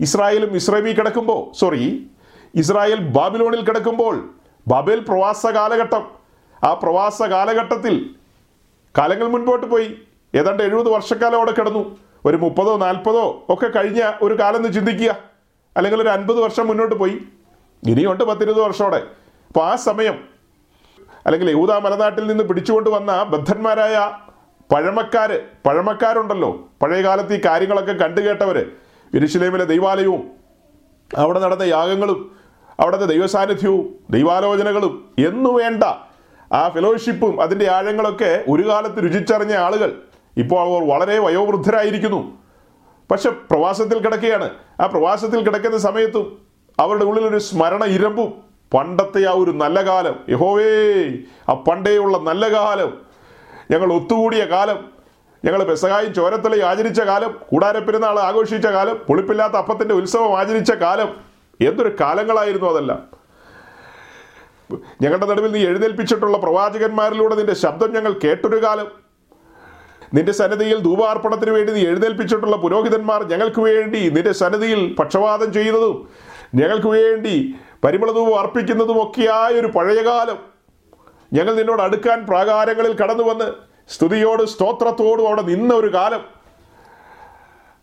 ഇസ്രായേലും 0.00 0.56
ഇസ്രൈമി 0.56 0.90
കിടക്കുമ്പോൾ 0.90 1.58
സോറി 1.58 2.10
ഇസ്രായേൽ 2.54 3.00
ബാബിലോണിൽ 3.00 3.64
കിടക്കുമ്പോൾ 3.64 4.34
ബാബേൽ 4.68 5.00
പ്രവാസ 5.00 5.46
കാലഘട്ടം 5.46 6.04
ആ 6.64 6.74
പ്രവാസ 6.74 7.22
കാലഘട്ടത്തിൽ 7.22 8.15
കാലങ്ങൾ 8.98 9.28
മുൻപോട്ട് 9.28 9.66
പോയി. 9.66 9.98
ഏതാണ്ട് 10.34 10.62
എഴുപത് 10.62 10.88
വർഷക്കാലം 10.88 11.36
അവിടെ 11.36 11.50
കിടന്നു. 11.50 11.96
ഒരു 12.24 12.36
മുപ്പതോ 12.36 12.76
നാൽപ്പതോ 12.76 13.44
ഒക്കെ 13.48 13.66
കഴിഞ്ഞ 13.66 14.12
ഒരു 14.22 14.34
കാലം 14.38 14.56
എന്ന് 14.56 14.72
ചിന്തിക്കുക. 14.72 15.16
അല്ലെങ്കിൽ 15.76 16.02
ഒരു 16.02 16.08
അൻപത് 16.08 16.40
വർഷം 16.40 16.66
മുന്നോട്ട് 16.66 16.94
പോയി. 16.94 17.18
ഇനിയുണ്ട് 17.86 18.24
പത്തിരുപത് 18.24 18.60
വർഷമോടെ 18.60 18.96
അപ്പോൾ 19.48 19.64
ആ 19.64 19.76
സമയം 19.76 20.24
അല്ലെങ്കിൽ 21.26 21.50
യഹൂദ 21.50 21.70
മലനാട്ടിൽ 21.72 22.26
നിന്ന് 22.26 22.44
പിടിച്ചുകൊണ്ട് 22.44 22.90
വന്ന 22.90 23.22
ബദ്ധന്മാരായ 23.22 24.10
പഴമക്കാര് 24.74 25.40
പഴമക്കാരുണ്ടല്ലോ. 25.66 26.68
പഴയ 26.82 27.02
കാലത്ത് 27.02 27.34
ഈ 27.34 27.40
കാര്യങ്ങളൊക്കെ 27.44 27.92
കണ്ടുകേട്ടവര് 27.92 28.66
ഇരുശിലേമിലെ 29.14 29.64
ദൈവാലയവും 29.64 30.30
അവിടെ 31.16 31.38
നടന്ന 31.38 31.62
യാഗങ്ങളും 31.62 32.36
അവിടുത്തെ 32.80 33.04
ദൈവസാന്നിധ്യവും 33.04 33.94
ദൈവാലോചനകളും 34.10 35.14
എന്നു 35.18 35.50
വേണ്ട 35.50 35.84
ആ 36.52 36.68
ഫെലോഷിപ്പും 36.68 37.42
അതിന്റെ 37.42 37.70
ആഴങ്ങളൊക്കെ 37.70 38.44
ഒരു 38.48 38.68
കാലത്ത് 38.68 39.04
രുചിച്ചറിഞ്ഞ 39.04 39.54
ആളുകൾ 39.54 40.02
ഇപ്പോൾ 40.36 40.60
അവർ 40.60 40.88
വളരെ 40.88 41.18
വയോവൃദ്ധരായിരിക്കുന്നു. 41.18 42.38
പക്ഷെ 43.10 43.30
പ്രവാസത്തിൽ 43.30 43.98
കിടക്കുകയാണ്. 43.98 44.50
ആ 44.80 44.86
പ്രവാസത്തിൽ 44.86 45.44
കിടക്കുന്ന 45.44 45.78
സമയത്തും 45.78 46.38
അവരുടെ 46.78 47.04
ഉള്ളിലൊരു 47.04 47.38
സ്മരണ 47.38 47.84
ഇരമ്പും 47.84 48.32
പണ്ടത്തെ 48.74 49.28
ആ 49.28 49.32
ഒരു 49.32 49.50
നല്ല 49.50 49.86
കാലം. 49.86 50.16
യഹോവേ 50.28 51.04
ആ 51.48 51.54
പണ്ടേയുള്ള 51.54 52.18
നല്ല 52.18 52.52
കാലം. 52.52 53.00
ഞങ്ങൾ 53.70 53.92
ഒത്തുകൂടിയ 53.92 54.44
കാലം. 54.44 54.84
ഞങ്ങൾ 55.44 55.64
പെസകായും 55.64 56.14
ചോരത്തലയും 56.14 56.62
ആചരിച്ച 56.62 57.00
കാലം. 57.00 57.40
കൂടാരപ്പെരുന്നാൾ 57.52 58.18
ആഘോഷിച്ച 58.20 58.66
കാലം. 58.66 58.98
പുളിപ്പില്ലാത്ത 59.08 59.52
അപ്പത്തിന്റെ 59.52 59.94
ഉത്സവം 59.94 60.38
ആചരിച്ച 60.38 60.72
കാലം. 60.72 61.16
എന്തൊരു 61.60 61.96
കാലങ്ങളായിരുന്നു 62.00 62.70
അതെല്ലാം. 62.70 63.02
ഞങ്ങളുടെ 65.02 65.26
നടുവിൽ 65.26 65.52
നീ 65.52 65.60
എഴുന്നേൽപ്പിച്ചിട്ടുള്ള 65.60 66.38
പ്രവാചകന്മാരിലൂടെ 66.38 67.34
നിന്റെ 67.34 67.54
ശബ്ദം 67.54 67.94
ഞങ്ങൾ 67.94 68.12
കേട്ടൊരു 68.24 68.64
കാലം. 68.64 68.88
നിന്റെ 70.14 70.32
സന്നദ്ധിയിൽ 70.32 70.78
ധൂപാർപ്പണത്തിന് 70.78 71.50
വേണ്ടി 71.50 71.72
നീ 71.72 71.80
എഴുന്നേൽപ്പിച്ചിട്ടുള്ള 71.80 72.56
പുരോഹിതന്മാർ 72.56 73.28
ഞങ്ങൾക്ക് 73.28 73.60
വേണ്ടി 73.60 74.10
നിന്റെ 74.10 74.32
സന്നദ്ധിയിൽ 74.32 74.94
പക്ഷവാദം 74.98 75.52
ചെയ്യുന്നതും 75.52 76.08
ഞങ്ങൾക്ക് 76.54 76.86
വേണ്ടി 76.86 77.54
പരിമളധൂപം 77.84 78.38
അർപ്പിക്കുന്നതും 78.38 79.02
ഒക്കെയായ 79.02 79.60
ഒരു 79.60 79.66
പഴയകാലം 79.66 80.38
ഞങ്ങൾ 81.32 81.54
നിന്നോട് 81.54 81.82
അടുക്കാൻ 81.82 82.26
പ്രാകാരങ്ങളിൽ 82.26 82.92
കടന്നു 82.92 83.22
വന്ന് 83.22 83.48
സ്തുതിയോട് 83.88 84.42
സ്തോത്രത്തോടും 84.42 85.26
അവിടെ 85.26 85.42
നിന്ന 85.42 85.74
ഒരു 85.74 85.94
കാലം. 85.94 86.22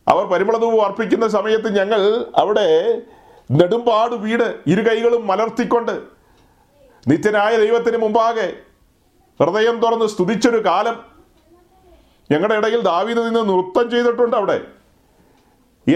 അവർ 0.08 0.26
പരിമളധൂപം 0.26 0.86
അർപ്പിക്കുന്ന 0.86 1.28
സമയത്ത് 1.28 1.78
ഞങ്ങൾ 1.78 2.02
അവിടെ 2.36 2.68
നെടുമ്പാട് 3.52 4.16
വീട് 4.16 4.56
ഇരു 4.68 4.90
കൈകളും 4.90 5.28
മലർത്തിക്കൊണ്ട് 5.28 6.13
നിത്യനായ 7.08 7.58
ദൈവത്തിന് 7.58 7.98
മുമ്പാകെ 7.98 8.54
ഹൃദയം 9.44 9.80
തുറന്ന് 9.80 10.06
സ്തുതിച്ചൊരു 10.06 10.66
കാലം 10.66 11.14
ഞങ്ങളുടെ 12.32 12.56
ഇടയിൽ 12.56 12.82
ദാവീദ് 12.82 13.20
നിന്ന് 13.20 13.40
നൃത്തം 13.40 13.92
ചെയ്തിട്ടുണ്ട് 13.92 14.36
അവിടെ. 14.36 14.62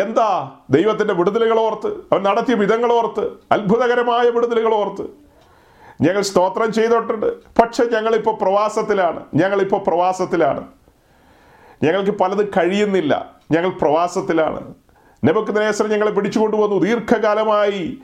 എന്താ 0.01 0.51
ദൈവത്തിന്റെ 0.69 1.13
വിടുതലുകൾ 1.13 1.59
ഓർത്ത്? 1.59 1.87
അവൻ 1.87 2.23
നടത്തിയ 2.23 2.55
വിധങ്ങൾ 2.55 2.91
ഓർത്ത് 2.91 3.29
അത്ഭുതകരമായ 3.51 4.29
വിടുതലുകൾ 4.29 4.73
ഓർത്ത്. 4.73 5.07
ഞങ്ങൾ 6.01 6.21
സ്തോത്രം 6.21 6.73
ചെയ്തിട്ടുണ്ട്. 6.73 7.43
പക്ഷെ 7.55 7.85
ഞങ്ങളിപ്പോൾ 7.85 8.35
പ്രവാസത്തിലാണ്. 8.35 9.23
ഞങ്ങളിപ്പോൾ 9.33 9.83
പ്രവാസത്തിലാണ്. 9.83 10.67
ഞങ്ങൾക്ക് 11.83 12.11
പലതും 12.11 12.51
കഴിയുന്നില്ല. 12.57 13.35
ഞങ്ങൾ 13.51 13.69
പ്രവാസത്തിലാണ്. 13.69 14.73
നെബുക്കദ്നേസർ 15.23 15.87
ഞങ്ങളെ 15.87 16.11
പിടിച്ചുകൊണ്ടുവന്നു. 16.11 16.77
ദീർഘകാലമായി 16.77 17.97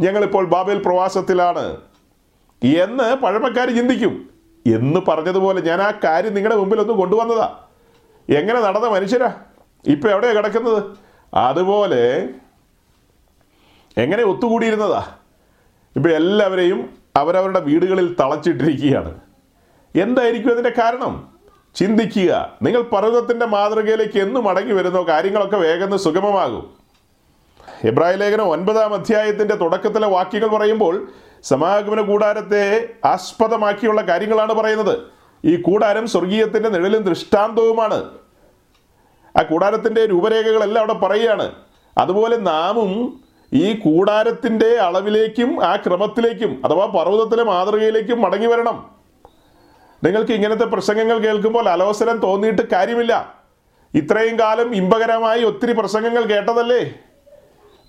ഞങ്ങളിപ്പോൾ 0.00 0.46
ബാബേൽ 0.46 0.82
പ്രവാസത്തിലാണ്. 0.82 1.89
എന്ന് 2.64 3.14
പഴമക്കാർ 3.14 3.76
ചിന്തിക്കും. 3.76 4.30
എന്ന് 4.66 5.00
പറഞ്ഞതുപോലെ 5.08 5.60
ഞാൻ 5.60 5.82
ആ 5.82 5.92
കാര്യം 6.04 6.34
നിങ്ങളുടെ 6.34 6.56
മുമ്പിൽ 6.56 6.80
ഒന്ന് 6.80 6.92
കൊണ്ടുവന്നതാ. 6.92 7.58
എങ്ങനെ 8.28 8.60
നടന്ന 8.60 8.88
മനുഷ്യരാ? 8.88 9.34
ഇപ്പൊ 9.86 10.08
എവിടെയാ 10.08 10.32
കിടക്കുന്നത്? 10.32 10.82
അതുപോലെ 11.34 12.28
എങ്ങനെ 13.96 14.22
ഒത്തുകൂടിയിരുന്നതാ? 14.24 15.04
ഇപ്പൊ 15.96 16.10
എല്ലാവരെയും 16.10 16.90
അവരവരുടെ 17.16 17.60
വീടുകളിൽ 17.60 18.16
തളച്ചിട്ടിരിക്കുകയാണ്. 18.20 19.20
എന്തായിരിക്കും 19.96 20.52
അതിന്റെ 20.52 20.70
കാരണം? 20.70 21.28
ചിന്തിക്കുക. 21.74 22.52
നിങ്ങൾ 22.62 22.82
പർവതത്തിന്റെ 22.82 23.46
മാതൃകയിലേക്ക് 23.46 24.18
എന്ന് 24.18 24.40
മടങ്ങി 24.40 24.72
വരുന്നോ? 24.72 25.02
കാര്യങ്ങളൊക്കെ 25.08 25.56
വേഗം 25.56 25.98
സുഗമമാകും. 25.98 26.70
എബ്രായ 27.84 28.14
ലേഖനം 28.14 28.48
ഒൻപതാം 28.48 28.94
അധ്യായത്തിന്റെ 28.94 29.54
തുടക്കത്തിലെ 29.54 30.08
വാക്യങ്ങൾ 30.08 30.48
പറയുമ്പോൾ 30.48 31.08
സമാഗമന 31.42 32.00
കൂടാരത്തെ 32.00 32.88
ആസ്പദമാക്കിയുള്ള 33.04 34.00
കാര്യങ്ങളാണ് 34.00 34.52
പറയുന്നത്. 34.52 34.98
ഈ 35.44 35.56
കൂടാരം 35.56 36.06
സ്വർഗീയത്തിന്റെ 36.06 36.68
നിഴലും 36.68 37.02
ദൃഷ്ടാന്തവുമാണ്. 37.02 38.10
ആ 39.38 39.42
കൂടാരത്തിന്റെ 39.42 40.06
രൂപരേഖകളെല്ലാം 40.06 40.80
അവിടെ 40.80 41.06
പറയുകയാണ്. 41.06 41.52
അതുപോലെ 41.98 42.36
നാമും 42.36 43.20
ഈ 43.52 43.72
കൂടാരത്തിന്റെ 43.72 44.66
അളവിലേക്കും 44.66 45.64
ആ 45.64 45.76
ക്രമത്തിലേക്കും 45.76 46.62
അഥവാ 46.64 46.86
പർവതത്തിലെ 46.86 47.42
മാതൃകയിലേക്കും 47.42 48.20
മടങ്ങി 48.20 48.46
വരണം. 48.46 48.90
നിങ്ങൾക്ക് 50.04 50.32
ഇങ്ങനത്തെ 50.32 50.64
പ്രസംഗങ്ങൾ 50.64 51.18
കേൾക്കുമ്പോൾ 51.18 51.68
അലോസരം 51.68 52.16
തോന്നിയിട്ട് 52.16 52.70
കാര്യമില്ല. 52.70 53.34
ഇത്രയും 53.94 54.38
കാലം 54.38 54.74
ഇമ്പകരമായി 54.74 55.44
ഒത്തിരി 55.44 55.72
പ്രസംഗങ്ങൾ 55.72 56.22
കേട്ടതല്ലേ? 56.22 56.94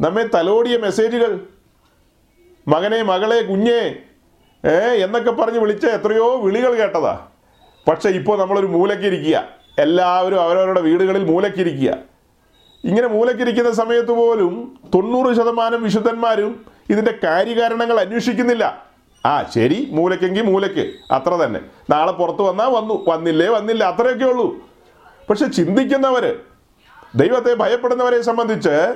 നമ്മെ 0.02 0.24
തലോടിയ 0.36 0.78
മെസ്സേജുകൾ 0.78 1.48
മകനെ 2.68 3.02
മകളെ 3.02 3.42
കുഞ്ഞെ 3.42 3.96
ഏ 4.66 5.04
എന്നൊക്കെ 5.04 5.32
പറഞ്ഞ് 5.32 5.60
വിളിച്ച 5.60 5.86
എത്രയോ 5.86 6.42
വിളികൾ 6.42 6.74
കേട്ടതാ. 6.76 7.28
പക്ഷെ 7.88 8.10
ഇപ്പോൾ 8.10 8.38
നമ്മളൊരു 8.38 8.66
മൂലക്കിരിക്കുക. 8.66 9.44
എല്ലാവരും 9.80 10.42
അവരവരുടെ 10.42 10.82
വീടുകളിൽ 10.82 11.26
മൂലക്കിരിക്കുക. 11.26 11.98
ഇങ്ങനെ 12.84 13.08
മൂലക്കിരിക്കുന്ന 13.08 13.72
സമയത്ത് 13.72 14.12
പോലും 14.12 14.80
തൊണ്ണൂറ് 14.96 15.36
ശതമാനം 15.36 15.84
വിശുദ്ധന്മാരും 15.84 16.66
ഇതിന്റെ 16.90 17.20
കാര്യകാരണങ്ങൾ 17.24 18.00
അന്വേഷിക്കുന്നില്ല. 18.00 18.86
ആ 19.26 19.44
ശരി 19.44 19.88
മൂലക്കെങ്കിൽ 19.92 20.42
മൂലക്ക്. 20.42 21.14
അത്ര 21.14 21.30
തന്നെ. 21.30 21.60
നാളെ 21.90 22.12
പുറത്ത് 22.12 22.42
വന്നാൽ 22.42 22.68
വന്നു. 22.68 23.06
വന്നില്ലേ 23.08 23.48
വന്നില്ല 23.48 23.84
അത്രയൊക്കെ 23.84 24.26
ഉള്ളൂ. 24.26 24.56
പക്ഷെ 25.30 25.48
ചിന്തിക്കുന്നവർ 25.48 26.40
ദൈവത്തെ 27.16 27.54
ഭയപ്പെടുന്നവരെ 27.54 28.22
സംബന്ധിച്ച് 28.22 28.96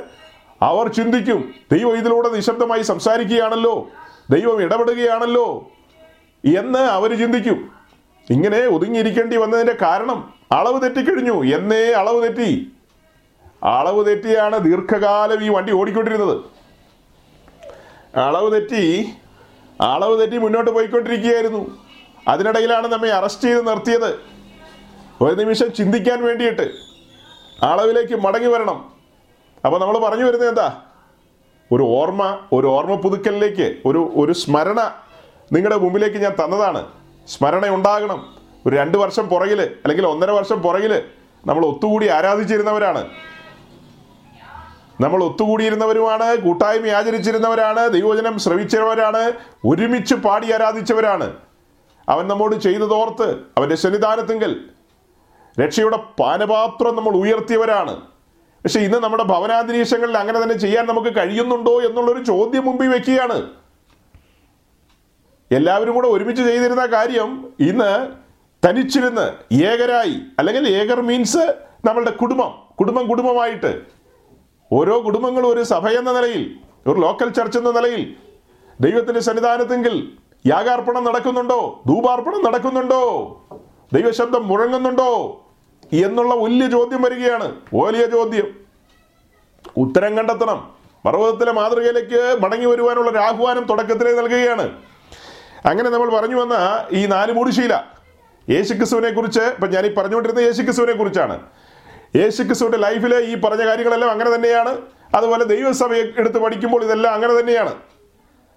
അവർ 0.65 0.87
ചിന്തിക്കും 0.87 1.53
ദൈവം 1.71 1.97
ഇതിലൂടെ 1.97 2.29
നിശബ്ദമായി 2.29 2.81
സംസാരിക്കുകയാണല്ലോ 2.81 3.89
ദൈവം 4.29 4.61
ഇടപെടുകയാണല്ലോ 4.61 5.71
എന്ന് 6.57 6.79
അവർ 6.79 7.17
ചിന്തിക്കും. 7.17 7.71
ഇങ്ങനെ 8.29 8.59
ഒതുങ്ങിയിരിക്കേണ്ടി 8.59 9.37
വന്നതിന്റെ 9.37 9.77
കാരണം 9.81 10.33
അളവ് 10.51 10.81
തെറ്റിക്കഴിഞ്ഞു 10.81 11.55
എന്നേ 11.55 11.91
അളവ് 11.91 12.23
തെറ്റി. 12.23 12.71
അളവ് 13.63 14.05
തെറ്റിയാണ് 14.05 14.63
ദീർഘകാലം 14.63 15.45
ഈ 15.45 15.49
വണ്ടി 15.49 15.73
ഓടിക്കൊണ്ടിരുന്നത്. 15.73 16.37
അളവ് 18.17 18.51
തെറ്റി 18.51 19.09
അളവ് 19.81 20.21
തെറ്റി 20.21 20.37
മുന്നോട്ട് 20.37 20.71
പോയിക്കൊണ്ടിരിക്കുകയായിരുന്നു. 20.71 21.77
അതിനിടയിലാണ് 22.27 22.87
നമ്മെ 22.87 23.09
അറസ്റ്റ് 23.09 23.47
ചെയ്ത് 23.47 23.67
നിർത്തിയത്. 23.67 24.19
ഒരു 25.21 25.35
നിമിഷം 25.35 25.73
ചിന്തിക്കാൻ 25.73 26.25
വേണ്ടിയിട്ട് 26.25 26.71
അളവിലേക്ക് 27.63 28.15
മടങ്ങി 28.15 28.47
വരണം. 28.47 28.94
അപ്പോൾ 29.65 29.79
നമ്മൾ 29.79 29.97
പറഞ്ഞു 29.97 30.23
വരുന്നത് 30.23 30.49
എന്താ? 30.49 30.81
ഒരു 31.71 31.83
ഓർമ്മ 31.83 32.37
ഒരു 32.53 32.67
ഓർമ്മ 32.67 32.95
പുതുക്കലിലേക്ക് 32.95 33.77
ഒരു 33.85 34.11
ഒരു 34.15 34.31
സ്മരണ 34.31 34.93
നിങ്ങളുടെ 35.51 35.79
മുമ്പിലേക്ക് 35.79 36.17
ഞാൻ 36.17 36.35
തന്നതാണ്. 36.43 36.87
സ്മരണ 37.27 37.69
ഉണ്ടാകണം. 37.69 38.35
ഒരു 38.65 38.75
രണ്ട് 38.75 38.97
വർഷം 38.97 39.29
പുറകിൽ 39.29 39.61
അല്ലെങ്കിൽ 39.61 40.07
ഒന്നര 40.07 40.31
വർഷം 40.31 40.61
പുറകിൽ 40.61 41.03
നമ്മൾ 41.47 41.65
ഒത്തുകൂടി 41.65 42.07
ആരാധിച്ചിരുന്നവരാണ്. 42.07 43.09
നമ്മൾ 45.01 45.23
ഒത്തുകൂടിയിരുന്നവരുമാണ് 45.23 46.37
കൂട്ടായ്മ 46.37 46.87
ആചരിച്ചിരുന്നവരാണ് 46.87 47.89
ദൈവവചനം 47.89 48.39
ശ്രവിച്ചവരാണ് 48.39 49.31
ഒരുമിച്ച് 49.65 50.15
പാടി 50.15 50.51
ആരാധിച്ചവരാണ്. 50.51 51.35
അവൻ 52.09 52.27
നമ്മോട് 52.27 52.55
ചെയ്തതോർത്ത് 52.55 53.31
അവന്റെ 53.57 53.75
സന്നിധാനത്തെങ്കിൽ 53.75 54.65
രക്ഷയുടെ 55.59 55.97
പാനപാത്രം 55.97 56.95
നമ്മൾ 56.95 57.15
ഉയർത്തിയവരാണ്. 57.15 58.14
പക്ഷെ 58.65 58.79
ഇന്ന് 58.79 58.97
നമ്മുടെ 58.97 59.23
ഭവനാന്തരീക്ഷങ്ങളിൽ 59.23 60.17
അങ്ങനെ 60.17 60.43
തന്നെ 60.43 60.57
ചെയ്യാൻ 60.57 60.85
നമുക്ക് 60.85 61.15
കഴിയുന്നുണ്ടോ 61.17 61.81
എന്നുള്ളൊരു 61.81 62.23
ചോദ്യം 62.23 62.65
മുമ്പിൽ 62.65 62.87
വെക്കുകയാണ്. 62.87 63.49
എല്ലാവരും 65.51 65.93
കൂടെ 65.93 66.07
ഒരുമിച്ച് 66.07 66.43
ചെയ്തിരുന്ന 66.43 66.85
കാര്യം 66.85 67.53
ഇന്ന് 67.59 68.07
തനിച്ചിരുന്ന് 68.67 69.53
ഏകരായി 69.53 70.15
അല്ലെങ്കിൽ 70.39 70.69
ഏകർ 70.69 71.01
മീൻസ് 71.01 71.55
നമ്മളുടെ 71.85 72.11
കുടുംബം 72.11 72.53
കുടുംബം 72.79 73.07
കുടുംബമായിട്ട്. 73.07 73.81
ഓരോ 74.71 75.05
കുടുംബങ്ങളും 75.05 75.49
ഒരു 75.49 75.63
സഭ 75.63 75.87
എന്ന 75.87 76.11
നിലയിൽ 76.11 76.55
ഒരു 76.87 76.99
ലോക്കൽ 76.99 77.29
ചർച്ച് 77.29 77.57
എന്ന 77.57 77.71
നിലയിൽ 77.71 78.15
ദൈവത്തിന്റെ 78.81 79.19
സന്നിധാനത്തെങ്കിൽ 79.19 80.11
യാഗാർപ്പണം 80.45 81.03
നടക്കുന്നുണ്ടോ? 81.03 81.83
ധൂപാർപ്പണം 81.87 82.43
നടക്കുന്നുണ്ടോ? 82.43 83.03
ദൈവശബ്ദം 83.93 84.47
മുഴങ്ങുന്നുണ്ടോ? 84.47 85.41
എന്നുള്ള 85.93 86.35
വലിയ 86.35 86.69
ചോദ്യം 86.69 87.01
വരികയാണ്. 87.01 87.55
വലിയ 87.73 88.05
ചോദ്യം. 88.05 88.53
ഉത്തരം 89.77 90.17
കണ്ടെത്തണം. 90.17 90.75
പർവതത്തിലെ 91.05 91.51
മാതൃകയിലേക്ക് 91.51 92.37
മടങ്ങി 92.41 92.65
വരുവാനുള്ള 92.65 93.11
ഒരു 93.11 93.17
ആഹ്വാനം 93.17 93.63
തുടക്കത്തിലേ 93.63 94.13
നൽകുകയാണ്. 94.13 94.71
അങ്ങനെ 95.65 95.89
നമ്മൾ 95.89 96.09
പറഞ്ഞു 96.09 96.35
വന്ന 96.35 96.85
ഈ 96.91 97.05
നാല് 97.05 97.31
മൂടിശീല 97.31 97.79
യേശുക്രിസ്തുവിനെ 98.49 99.11
കുറിച്ച് 99.11 99.39
ഇപ്പം 99.39 99.69
ഞാൻ 99.69 99.85
ഈ 99.85 99.93
പറഞ്ഞുകൊണ്ടിരുന്ന 99.93 100.39
യേശുക്രിസ്തുവിനെ 100.39 100.93
കുറിച്ചാണ്. 100.93 101.41
യേശുക്രിസ്തുവിന്റെ 102.15 102.77
ലൈഫിലെ 102.77 103.19
ഈ 103.19 103.35
പറഞ്ഞ 103.35 103.65
കാര്യങ്ങളെല്ലാം 103.65 104.11
അങ്ങനെ 104.11 104.35
തന്നെയാണ്. 104.35 104.77
അതുപോലെ 105.15 105.43
ദൈവസഭയെ 105.43 106.03
എടുത്ത് 106.17 106.37
പഠിക്കുമ്പോൾ 106.37 106.83
ഇതെല്ലാം 106.83 107.13
അങ്ങനെ 107.13 107.39
തന്നെയാണ്. 107.39 107.75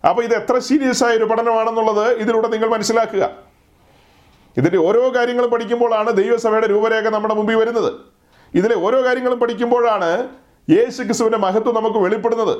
അപ്പോൾ 0.08 0.24
ഇത് 0.24 0.34
എത്ര 0.34 0.58
സീരിയസ് 0.58 1.04
ആയ 1.04 1.16
ഒരു 1.16 1.24
പഠനമാണെന്നുള്ളത് 1.24 2.12
ഇതിലൂടെ 2.12 2.48
നിങ്ങൾ 2.48 2.68
മനസ്സിലാക്കുക. 2.68 3.47
ഇതിന്റെ 4.58 4.78
ഓരോ 4.78 5.14
കാര്യങ്ങളും 5.14 5.50
പഠിക്കുമ്പോഴാണ് 5.50 6.12
ദൈവസഭയുടെ 6.12 6.66
രൂപരേഖ 6.66 7.08
നമ്മുടെ 7.08 7.34
മുമ്പിൽ 7.34 7.54
വരുന്നത്. 7.54 7.92
ഇതിലെ 8.54 8.76
ഓരോ 8.76 9.04
കാര്യങ്ങളും 9.04 9.40
പഠിക്കുമ്പോഴാണ് 9.40 10.28
യേശു 10.70 11.02
ക്രിസ്തുവിന്റെ 11.02 11.38
മഹത്വം 11.38 11.74
നമുക്ക് 11.74 11.96
വെളിപ്പെടുന്നത്. 11.96 12.56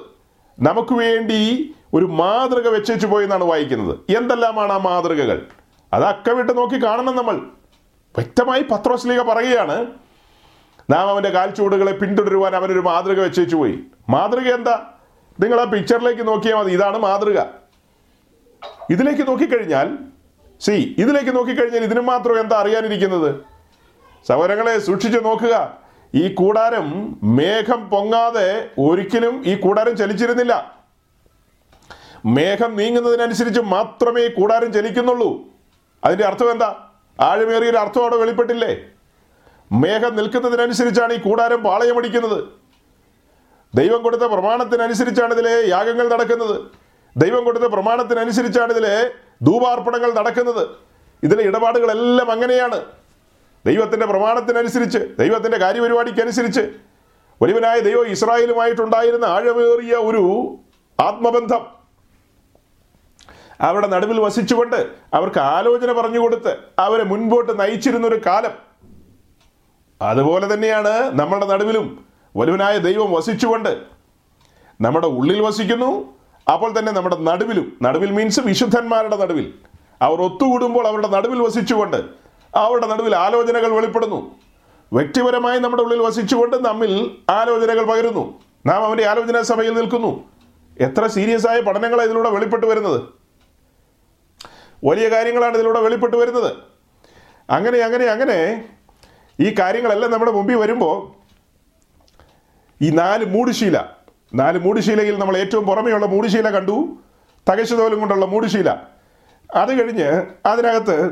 നമുക്ക് 0.60 0.94
വേണ്ടി 0.94 1.74
ഒരു 1.94 2.04
മാതൃക 2.04 2.68
വെച്ചേച്ചു 2.68 3.06
പോയെന്നാണ് 3.06 3.44
വായിക്കുന്നത്. 3.44 3.98
എന്തെല്ലാമാണ് 4.16 4.72
ആ 4.72 4.76
മാതൃകകൾ? 4.76 5.46
അത് 5.92 6.04
അക്കവിട്ട് 6.04 6.58
നോക്കി 6.58 6.84
കാണണം 6.84 7.16
നമ്മൾ. 7.16 7.36
വ്യക്തമായി 8.16 8.62
പത്രോസ്ലീഗ 8.62 9.22
പറയുകയാണ് 9.22 9.86
നാം 10.90 11.08
അവന്റെ 11.08 11.28
കാൽച്ചുവടുകളെ 11.28 11.92
പിന്തുടരുവാൻ 11.92 12.56
അവനൊരു 12.56 12.80
മാതൃക 12.80 13.20
വെച്ചേച്ചു 13.20 13.56
പോയി. 13.56 13.78
മാതൃക 14.08 14.54
എന്താ? 14.54 14.86
നിങ്ങൾ 15.40 15.60
ആ 15.60 15.64
പിക്ചറിലേക്ക് 15.64 16.28
നോക്കിയാൽ 16.28 16.56
മതി. 16.56 16.72
ഇതാണ് 16.72 16.98
മാതൃക. 16.98 17.42
ഇതിലേക്ക് 18.90 19.28
നോക്കിക്കഴിഞ്ഞാൽ 19.28 19.98
സി 20.60 20.74
ഇതിലേക്ക് 21.02 21.36
നോക്കിക്കഴിഞ്ഞാൽ 21.36 21.84
ഇതിനു 21.88 22.00
മാത്രം 22.00 22.40
എന്താ 22.40 22.56
അറിയാനിരിക്കുന്നത്? 22.62 23.30
സഹോദരങ്ങളെ 24.28 24.78
സൂക്ഷിച്ചു 24.78 25.18
നോക്കുക. 25.18 25.54
ഈ 26.14 26.34
കൂടാരം 26.34 26.86
മേഘം 27.38 27.80
പൊങ്ങാതെ 27.90 28.48
ഒരിക്കലും 28.78 29.34
ഈ 29.46 29.54
കൂടാരം 29.64 29.96
ചലിച്ചിരുന്നില്ല. 29.96 30.54
മേഘം 32.26 32.76
നീങ്ങുന്നതിനനുസരിച്ച് 32.76 33.60
മാത്രമേ 33.60 34.20
ഈ 34.28 34.30
കൂടാരം 34.38 34.72
ചലിക്കുന്നുള്ളൂ. 34.72 35.30
അതിന്റെ 36.04 36.24
അർത്ഥം 36.26 36.50
എന്താ? 36.50 36.70
ആഴമേറിയൊരു 37.18 37.76
അർത്ഥം 37.76 38.02
അവിടെ 38.02 38.16
വെളിപ്പെട്ടില്ലേ? 38.16 38.72
മേഘം 39.82 40.16
നിൽക്കുന്നതിനനുസരിച്ചാണ് 40.16 41.12
ഈ 41.12 41.20
കൂടാരം 41.28 41.62
പാളയമടിക്കുന്നത്. 41.62 42.40
ദൈവം 43.74 44.02
കൊടുത്ത 44.02 44.22
പ്രമാണത്തിനനുസരിച്ചാണ് 44.22 45.32
ഇതിലെ 45.32 45.54
യാഗങ്ങൾ 45.68 46.06
നടക്കുന്നത്. 46.14 46.56
ദൈവം 47.16 47.44
കൊടുത്ത 47.44 47.64
പ്രമാണത്തിനനുസരിച്ചാണ് 47.64 48.72
ഇതിലെ 48.72 48.94
ധൂപാർപ്പണങ്ങൾ 49.42 50.12
നടക്കുന്നത്. 50.12 50.68
ഇതിലെ 51.22 51.42
ഇടപാടുകളെല്ലാം 51.42 52.30
അങ്ങനെയാണ്. 52.30 52.84
ദൈവത്തിന്റെ 53.66 54.06
പ്രമാണത്തിനനുസരിച്ച് 54.06 54.98
ദൈവത്തിന്റെ 54.98 55.58
കാര്യപരിപാടിക്കനുസരിച്ച് 55.58 56.60
വലിയവനായ 57.42 57.80
ദൈവം 57.80 58.06
ഇസ്രായേലുമായിട്ടുണ്ടായിരുന്ന 58.06 59.24
ആഴമേറിയ 59.24 59.94
ഒരു 59.94 60.56
ആത്മബന്ധം 61.00 61.78
അവരുടെ 63.60 63.86
നടുവിൽ 63.86 64.20
വസിച്ചുകൊണ്ട് 64.20 64.86
അവർക്ക് 65.14 65.40
ആലോചന 65.40 65.92
പറഞ്ഞു 65.92 66.18
കൊടുത്ത് 66.18 66.58
അവരെ 66.78 67.04
മുൻപോട്ട് 67.04 67.60
നയിച്ചിരുന്നൊരു 67.60 68.20
കാലം. 68.26 68.50
അതുപോലെ 70.02 70.54
തന്നെയാണ് 70.54 71.20
നമ്മുടെ 71.20 71.46
നടുവിലും 71.46 72.04
വലുവനായ 72.36 72.78
ദൈവം 72.78 73.12
വസിച്ചുകൊണ്ട് 73.12 73.78
നമ്മുടെ 74.80 75.06
ഉള്ളിൽ 75.06 75.42
വസിക്കുന്നു 75.42 76.17
അപ്പോൾ 76.52 76.78
തന്നെ 76.78 76.92
നമ്മുടെ 76.92 77.16
നടുവിലും 77.16 77.78
നടുവിൽ 77.82 78.10
മീൻസ് 78.10 78.40
വിശുദ്ധന്മാരുടെ 78.40 79.16
നടുവിൽ. 79.16 79.54
അവർ 80.02 80.22
ഒത്തുകൂടുമ്പോൾ 80.22 80.86
അവരുടെ 80.86 81.08
നടുവിൽ 81.08 81.42
വസിച്ചുകൊണ്ട് 81.42 81.96
അവരുടെ 82.54 82.86
നടുവിൽ 82.86 83.16
ആലോചനകൾ 83.16 83.72
വെളിപ്പെടുന്നു. 83.72 84.34
വ്യക്തിപരമായി 84.92 85.58
നമ്മുടെ 85.58 85.82
ഉള്ളിൽ 85.82 85.98
വസിച്ചുകൊണ്ട് 85.98 86.66
നമ്മിൽ 86.66 87.16
ആലോചനകൾ 87.30 87.84
പകരുന്നു. 87.84 88.40
നാം 88.66 88.84
അവന്റെ 88.84 89.06
ആലോചനാ 89.06 89.42
സഭയിൽ 89.42 89.74
നിൽക്കുന്നു. 89.74 90.24
എത്ര 90.80 91.06
സീരിയസ് 91.06 91.46
ആയ 91.46 91.60
പഠനങ്ങളാണ് 91.60 92.08
ഇതിലൂടെ 92.08 92.30
വെളിപ്പെട്ടു 92.30 92.66
വരുന്നത്. 92.66 93.02
വലിയ 94.84 95.08
കാര്യങ്ങളാണ് 95.08 95.54
ഇതിലൂടെ 95.54 95.80
വെളിപ്പെട്ടു 95.80 96.16
വരുന്നത്. 96.16 96.56
അങ്ങനെ 97.50 97.78
അങ്ങനെ 97.78 98.04
അങ്ങനെ 98.04 98.68
ഈ 99.40 99.54
കാര്യങ്ങളെല്ലാം 99.58 100.12
നമ്മുടെ 100.12 100.32
മുമ്പിൽ 100.32 100.54
വരുമ്പോൾ 100.54 101.18
ഈ 102.84 102.90
നാല് 102.90 103.24
മൂടുശീല 103.24 103.97
നാല് 104.34 104.58
മൂടിശീലയിൽ 104.58 105.18
നമ്മൾ 105.18 105.36
ഏറ്റവും 105.36 105.66
പുറമെയുള്ള 105.66 106.06
മൂടിശീല 106.06 106.50
കണ്ടു. 106.50 106.96
തകശതോലും 107.48 107.98
കൊണ്ടുള്ള 107.98 108.26
മൂടിശീല. 108.26 108.70
അത് 109.54 109.82
കഴിഞ്ഞ് 109.82 110.26
അതിനകത്ത് 110.46 111.10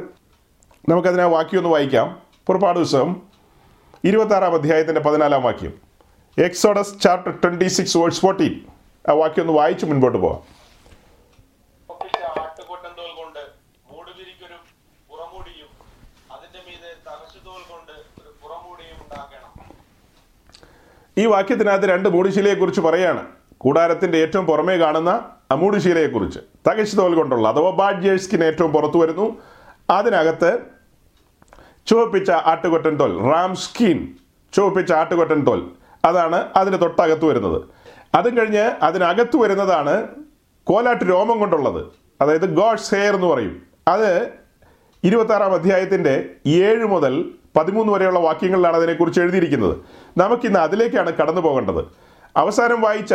നമുക്കതിനെ 0.88 1.24
വാക്യം 1.24 1.58
ഒന്ന് 1.58 1.70
വായിക്കാം. 1.70 2.22
പുറപ്പാട് 2.46 2.78
ദിവസം 2.78 3.16
ഇരുപത്താറാം 4.04 4.54
അധ്യായത്തിന്റെ 4.54 5.00
പതിനാലാം 5.00 5.42
വാക്യം. 5.42 5.72
Exodus 6.38 7.00
chapter 7.00 7.32
twenty 7.32 7.64
six 7.64 7.98
words 7.98 8.20
fourteen 8.20 8.60
ആ 9.08 9.12
വാക്യം 9.12 9.42
ഒന്ന് 9.42 9.52
വായിച്ച് 9.52 9.86
മുൻപോട്ട് 9.86 10.18
പോകാം 10.18 10.40
ഒപ്പിച്ച 11.90 12.38
ആട്ടുകൊട്ടന്തോൽ 12.38 13.16
കൊണ്ട് 13.16 13.38
മൂടുവിരിക്കൊരു 13.92 14.58
പുറമൂടിയും 15.10 15.70
അതിന്റെ 16.32 16.58
മീതെ 16.68 16.92
തകശുതോൽ 17.10 17.72
കൊണ്ട് 17.72 17.92
ഒരു 17.92 18.34
പുറമൂടിയും 18.42 19.04
ഉണ്ടാക്കണം 19.04 19.52
ഈ 21.18 21.26
വാക്യത്തിനകത്ത് 21.26 21.86
രണ്ട് 21.86 22.08
മൂടിശീലയെക്കുറിച്ച് 22.08 22.80
പറയാണ്. 22.80 23.26
കൂടാരത്തിന്റെ 23.58 24.18
ഏറ്റവും 24.18 24.46
പുറമേ 24.46 24.76
കാണുന്ന 24.76 25.30
അമൂടുശീലയെക്കുറിച്ച്. 25.50 26.38
തകശ് 26.68 26.96
തോൽ 26.96 27.14
കൊണ്ടുള്ള 27.14 27.48
അഥവാ 27.48 27.70
ബാഡ്ജേഴ്സ്കിന് 27.70 28.44
ഏറ്റവും 28.44 28.72
പുറത്തു 28.72 28.98
വരുന്നു. 28.98 29.42
അതിനകത്ത് 29.90 30.58
ചുവപ്പിച്ച 31.86 32.30
ആട്ടുകൊറ്റൻ 32.30 32.96
തോൽ 32.96 33.32
റാം 33.32 33.56
സ്കീൻ 33.56 34.08
ചുവപ്പിച്ച 34.52 34.92
ആട്ടുകൊറ്റൻ 34.92 35.46
തോൽ. 35.46 35.70
അതാണ് 36.04 36.48
അതിന് 36.56 36.80
തൊട്ടകത്ത് 36.80 37.24
വരുന്നത്. 37.24 37.62
അതും 38.14 38.36
കഴിഞ്ഞ് 38.36 38.70
അതിനകത്ത് 38.82 39.36
വരുന്നതാണ് 39.36 40.08
കോലാട്ട് 40.64 41.04
രോമം 41.08 41.38
കൊണ്ടുള്ളത്. 41.38 41.86
അതായത് 42.20 42.54
ഗോഡ്സ് 42.54 42.94
ഹെയർ 42.94 43.14
എന്ന് 43.14 43.26
പറയും. 43.26 43.62
അത് 43.88 44.28
ഇരുപത്താറാം 45.04 45.52
അധ്യായത്തിന്റെ 45.52 46.30
ഏഴ് 46.46 46.84
മുതൽ 46.84 47.30
പതിമൂന്ന് 47.56 47.92
വരെയുള്ള 47.92 48.18
വാക്യങ്ങളിലാണ് 48.18 48.76
അതിനെക്കുറിച്ച് 48.76 49.20
എഴുതിയിരിക്കുന്നത്. 49.20 49.76
നമുക്കിന്ന് 50.16 50.58
അതിലേക്കാണ് 50.58 51.12
കടന്നു 51.12 51.40
പോകേണ്ടത്. 51.40 51.84
അവസാനം 52.36 52.80
വായിച്ച 52.80 53.14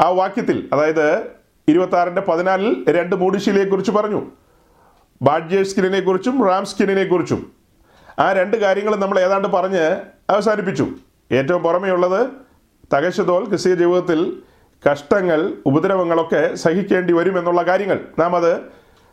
ആ 0.00 0.08
വാക്യത്തിൽ 0.08 0.68
അതായത് 0.72 1.22
ഇരുപത്താറിന്റെ 1.68 2.20
പതിനാലിൽ 2.20 2.84
രണ്ട് 2.88 3.16
മൂടുശീലയെക്കുറിച്ച് 3.16 3.90
പറഞ്ഞു. 3.90 4.22
ബാഡ്ജേ 5.22 5.62
സ്കിന്നിനെ 5.62 6.00
കുറിച്ചും 6.00 6.48
റാം 6.48 6.64
സ്കിന്നിനെ 6.66 7.04
കുറിച്ചും 7.04 7.52
ആ 8.18 8.32
രണ്ട് 8.32 8.56
കാര്യങ്ങളും 8.56 9.00
നമ്മൾ 9.00 9.20
ഏതാണ്ട് 9.20 9.48
പറഞ്ഞ് 9.48 10.00
അവസാനിപ്പിച്ചു. 10.30 10.86
ഏറ്റവും 11.32 11.62
പുറമെയുള്ളത് 11.62 12.30
തകശതോൽ 12.94 13.44
ക്രിസ്തീയ 13.44 13.74
ജീവിതത്തിൽ 13.74 14.42
കഷ്ടങ്ങൾ 14.92 15.54
ഉപദ്രവങ്ങളൊക്കെ 15.66 16.54
സഹിക്കേണ്ടി 16.54 17.12
വരും 17.12 17.38
എന്നുള്ള 17.38 17.62
കാര്യങ്ങൾ. 17.62 18.00
നാം 18.18 18.36
അത് 18.36 18.60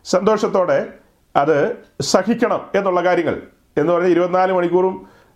സന്തോഷത്തോടെ 0.05 0.93
അത് 1.35 1.75
സഹിക്കണം 2.01 2.69
എന്നുള്ള 2.75 3.03
കാര്യങ്ങൾ. 3.03 3.41
എന്ന് 3.79 3.93
പറഞ്ഞാൽ 3.93 4.11
ഇരുപത്തിനാല് 4.11 4.53
മണിക്കൂറും 4.53 4.95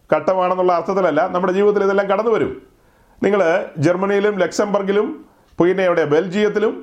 ഘട്ടമാണെന്നുള്ള 0.09 0.73
അർത്ഥത്തിലല്ല 0.73 1.21
നമ്മുടെ 1.27 1.53
ജീവിതത്തിൽ 1.53 1.83
ഇതെല്ലാം 1.83 2.07
കടന്നു 2.11 2.31
വരും 2.31 2.51
നിങ്ങൾ 3.21 3.41
ജർമ്മനിയിലും 3.77 4.39
ലക്സംബർഗിലും 4.39 5.07
പിന്നെ 5.59 5.83
എവിടെ 5.83 6.05
ബെൽജിയത്തിലും 6.05 6.73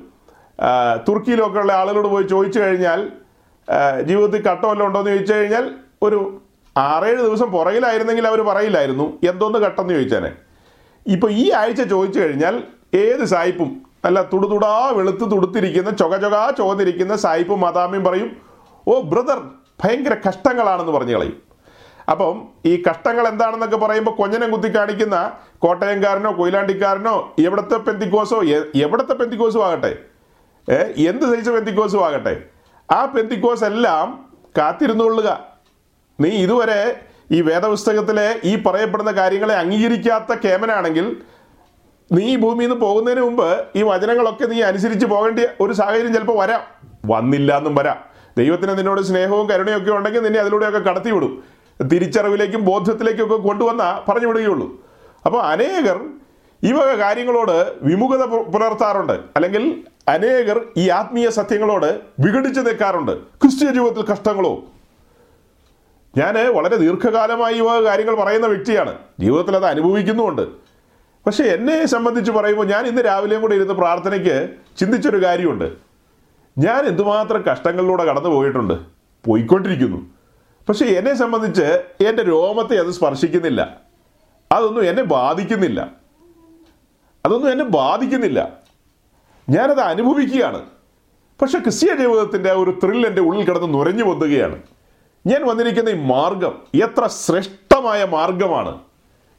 ആ, 0.59 0.69
തുർക്കിയിലും 1.07 1.45
ഒക്കെ 1.47 1.59
ഉള്ള 1.59 1.73
ആളുകളോട് 1.73 2.07
പോയി 2.07 2.23
ചോദിച്ചു 2.23 2.59
കഴിഞ്ഞാൽ 2.59 2.99
ജീവിതത്തിൽ 4.05 4.41
കട്ടമല്ലോ 4.41 4.85
ഉണ്ടോ 4.85 4.99
എന്ന് 4.99 5.11
ചോദിച്ചു 5.11 5.33
കഴിഞ്ഞാൽ 5.33 5.65
ഒരു 6.03 6.19
ആറേഴ് 6.75 7.21
ദിവസം 7.21 7.51
പുറകിലായിരുന്നെങ്കിൽ 7.51 8.27
അവർ 8.27 8.41
പറയില്ലായിരുന്നു. 8.41 9.05
എന്തോന്ന് 9.29 9.59
ഘട്ടമെന്ന് 9.59 9.93
ചോദിച്ചാനെ. 9.93 10.31
ഇപ്പോൾ 11.05 11.31
ഈ 11.31 11.51
ആഴ്ച 11.51 11.81
ചോദിച്ചു 11.83 12.19
കഴിഞ്ഞാൽ 12.19 12.55
ഏത് 12.93 13.23
സായിപ്പും 13.25 13.69
നല്ല 14.05 14.21
തുടുതുടാ 14.21 14.73
വെളുത്ത് 14.97 15.31
തുടുത്തിരിക്കുന്ന 15.31 15.89
ചൊക 15.91 16.17
ചൊകാ 16.17 16.49
ചോദിരിക്കുന്ന 16.57 17.15
സായിപ്പും 17.15 17.61
മതാമിയും 17.61 18.03
പറയും 18.03 18.29
ഓ 18.87 19.01
ബ്രദർ 19.11 19.39
ഭയങ്കര 19.83 20.13
കഷ്ടങ്ങളാണെന്ന് 20.27 20.91
പറഞ്ഞു 20.91 21.15
കളയും. 21.15 21.37
അപ്പം 22.09 22.35
ഈ 22.65 22.83
കഷ്ടങ്ങൾ 22.89 23.27
എന്താണെന്നൊക്കെ 23.27 23.77
പറയുമ്പോൾ 23.77 24.11
കൊഞ്ഞനം 24.11 24.51
കുത്തി 24.51 24.75
കാണിക്കുന്ന 24.75 25.31
കോട്ടയംകാരനോ 25.57 26.31
കൊയിലാണ്ടിക്കാരനോ 26.39 27.33
എവിടത്തെ 27.45 27.75
പെന്തിക്കോസോ 27.75 28.43
എവിടത്തെ 28.75 29.13
പെന്തിക്കോസും 29.13 29.65
ആകട്ടെ. 29.65 29.97
എന്ത് 31.09 31.25
സഹിച്ച 31.25 31.49
പെന്തിക്കോസും 31.49 32.05
ആകട്ടെ. 32.05 32.43
ആ 32.91 33.05
പെന്തിക്കോസ് 33.05 33.63
എല്ലാം 33.63 34.29
കാത്തിരുന്നുകൊള്ളുക. 34.57 35.29
നീ 36.19 36.29
ഇതുവരെ 36.29 36.99
ഈ 37.31 37.41
വേദപുസ്തകത്തിലെ 37.41 38.39
ഈ 38.43 38.63
പറയപ്പെടുന്ന 38.63 39.11
കാര്യങ്ങളെ 39.11 39.55
അംഗീകരിക്കാത്ത 39.55 40.37
കേമനാണെങ്കിൽ 40.45 41.21
നീ 42.11 42.23
ഈ 42.33 42.35
ഭൂമിയിൽ 42.35 42.69
നിന്ന് 42.69 42.85
പോകുന്നതിന് 42.85 43.21
മുമ്പ് 43.21 43.65
ഈ 43.75 43.81
വചനങ്ങളൊക്കെ 43.83 44.45
നീ 44.45 44.61
അനുസരിച്ച് 44.61 45.05
പോകേണ്ട 45.05 45.39
ഒരു 45.61 45.73
സാഹചര്യം 45.73 46.13
ചിലപ്പോൾ 46.13 46.37
വരാം. 46.39 46.61
വന്നില്ല 47.05 47.57
എന്നും 47.57 47.75
വരാം. 47.75 47.99
ദൈവത്തിന് 48.37 48.77
നിന്നോട് 48.77 49.01
സ്നേഹവും 49.01 49.49
കരുണയൊക്കെ 49.49 49.91
ഉണ്ടെങ്കിൽ 49.91 50.23
നിന്നെ 50.23 50.39
അതിലൂടെയൊക്കെ 50.39 50.79
കടത്തിവിടും. 50.79 51.58
തിരിച്ചറിവിലേക്കും 51.83 52.65
ബോധ്യത്തിലേക്കും 52.65 53.23
ഒക്കെ 53.23 53.35
കൊണ്ടുവന്ന 53.35 54.03
പറഞ്ഞു 54.09 54.27
വിടുകയുള്ളൂ. 54.27 54.81
അപ്പോൾ 55.25 55.41
അനേകർ 55.41 56.01
ഈ 56.63 56.71
വക 56.71 56.87
കാര്യങ്ങളോട് 56.87 57.73
വിമുഖത 57.81 58.23
പുലർത്താറുണ്ട്. 58.25 59.13
അല്ലെങ്കിൽ 59.13 59.83
അനേകർ 60.07 60.65
ഈ 60.77 60.89
ആത്മീയ 60.89 61.29
സത്യങ്ങളോട് 61.29 62.01
വിഘടിച്ചു 62.19 62.61
നിൽക്കാറുണ്ട്. 62.61 63.17
ക്രിസ്ത്യ 63.17 63.71
ജീവിതത്തിൽ 63.71 64.05
കഷ്ടങ്ങളോ? 64.05 64.63
ഞാൻ 66.17 66.53
വളരെ 66.53 66.75
ദീർഘകാലമായി 66.75 67.55
ഈ 67.55 67.59
വക 67.59 67.83
കാര്യങ്ങൾ 67.83 68.15
പറയുന്ന 68.15 68.47
വ്യക്തിയാണ്. 68.47 68.95
ജീവിതത്തിൽ 69.19 69.55
അത് 69.55 69.65
അനുഭവിക്കുന്നുമുണ്ട്. 69.65 70.41
പക്ഷെ 71.25 71.43
എന്നെ 71.43 71.85
സംബന്ധിച്ച് 71.85 72.31
പറയുമ്പോൾ 72.31 72.67
ഞാൻ 72.67 72.85
ഇന്ന് 72.87 73.01
രാവിലെയും 73.05 73.41
കൂടെ 73.41 73.55
ഇരുന്ന് 73.55 73.73
പ്രാർത്ഥനയ്ക്ക് 73.73 74.49
ചിന്തിച്ചൊരു 74.77 75.25
കാര്യമുണ്ട്. 75.25 75.71
ഞാൻ 76.57 76.85
എന്തുമാത്രം 76.85 77.41
കഷ്ടങ്ങളിലൂടെ 77.41 78.03
കടന്നു 78.05 78.29
പോയിട്ടുണ്ട് 78.29 78.73
പോയിക്കൊണ്ടിരിക്കുന്നു. 79.25 80.18
പക്ഷെ 80.69 80.85
എന്നെ 80.85 81.13
സംബന്ധിച്ച് 81.13 81.83
എന്റെ 82.07 82.23
രോമത്തെ 82.23 82.77
അത് 82.77 82.91
സ്പർശിക്കുന്നില്ല. 82.91 83.77
അതൊന്നും 84.51 84.89
എന്നെ 84.89 85.03
ബാധിക്കുന്നില്ല. 85.03 85.91
അതൊന്നും 87.25 87.51
എന്നെ 87.51 87.65
ബാധിക്കുന്നില്ല. 87.65 88.53
ഞാനത് 89.49 89.79
അനുഭവിക്കുകയാണ്. 89.79 90.65
പക്ഷെ 91.41 91.59
ക്രിസ്തീയ 91.59 91.95
ജീവിതത്തിന്റെ 91.95 92.51
ഒരു 92.51 92.79
ത്രിൽ 92.83 93.07
എന്റെ 93.07 93.21
ഉള്ളിൽ 93.21 93.45
കിടന്ന് 93.45 93.73
നുരഞ്ഞു 93.73 94.03
പൊന്തുകയാണ്. 94.03 94.61
ഞാൻ 95.27 95.47
വന്നിരിക്കുന്ന 95.47 95.89
ഈ 95.89 95.93
മാർഗം 95.93 96.61
എത്ര 96.83 97.07
ശ്രേഷ്ഠമായ 97.07 98.05
മാർഗമാണ്. 98.05 98.79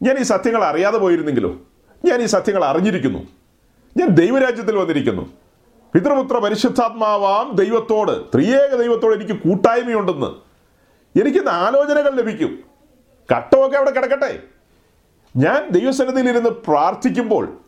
ഞാൻ 0.03 0.19
ഈ 0.19 0.23
സത്യങ്ങൾ 0.23 0.65
അറിയാതെ 0.65 0.99
പോയിരുന്നെങ്കിലോ? 0.99 1.57
ഞാൻ 2.05 2.23
ഈ 2.23 2.27
സത്യങ്ങൾ 2.27 2.65
അറിഞ്ഞിരിക്കുന്നു. 2.65 3.19
ഞാൻ 3.97 4.09
ദൈവരാജ്യത്തിൽ 4.09 4.77
വന്നിരിക്കുന്നു. 4.77 5.23
പിതൃപുത്ര 5.93 6.39
പരിശുദ്ധാത്മാവാം 6.39 7.53
ദൈവത്തോട് 7.55 8.25
ത്രിയേക 8.35 8.75
ദൈവത്തോട് 8.75 9.15
എനിക്ക് 9.15 9.33
കൂട്ടായ്മയുണ്ടെന്ന്. 9.33 10.50
എനിക്കിന്ന് 11.17 11.51
ആലോചനകൾ 11.51 12.15
ലഭിക്കും. 12.15 12.59
കട്ടമൊക്കെ 13.37 13.77
അവിടെ 13.77 13.91
കിടക്കട്ടെ. 13.91 14.39
ഞാൻ 15.37 15.69
ദൈവസന്നിധിയിൽ 15.69 16.29
ഇരുന്ന് 16.29 16.51
പ്രാർത്ഥിക്കുമ്പോൾ 16.51 17.59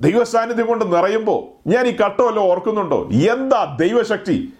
ദൈവസാന്നിധ്യം 0.00 0.66
കൊണ്ട് 0.66 0.96
നിറയുമ്പോൾ 0.96 1.68
ഞാൻ 1.68 1.86
ഈ 1.86 1.96
കട്ടമല്ലോ 1.96 2.42
ഓർക്കുന്നുണ്ടോ? 2.42 3.08
എന്താ 3.32 3.76
ദൈവശക്തി? 3.80 4.52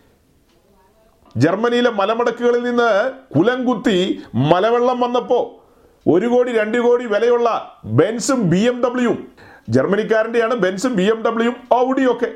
ജർമ്മനിയിലെ 1.36 1.90
മലമടക്കുകളിൽ 1.90 2.62
നിന്ന് 2.64 3.12
കുലം 3.36 3.64
കുത്തി 3.64 4.22
മലവെള്ളം 4.34 5.00
വന്നപ്പോൾ 5.00 5.62
ഒരു 6.10 6.26
കോടി 6.26 6.52
രണ്ട് 6.52 6.78
കോടി 6.78 7.04
വിലയുള്ള 7.04 7.80
ബെൻസും 7.84 8.50
ബി 8.50 8.56
എം 8.56 8.82
ഡബ്ല്യുവും 8.82 9.32
ജർമ്മനിക്കാരന്റെയാണ് 9.68 10.54
ബെൻസും 10.54 10.96
ബി 10.96 11.02
എം 11.02 11.22
ഡബ്ല്യുവും 11.22 11.56
ഔഡിയും 11.74 12.12
ഒക്കെ 12.12 12.30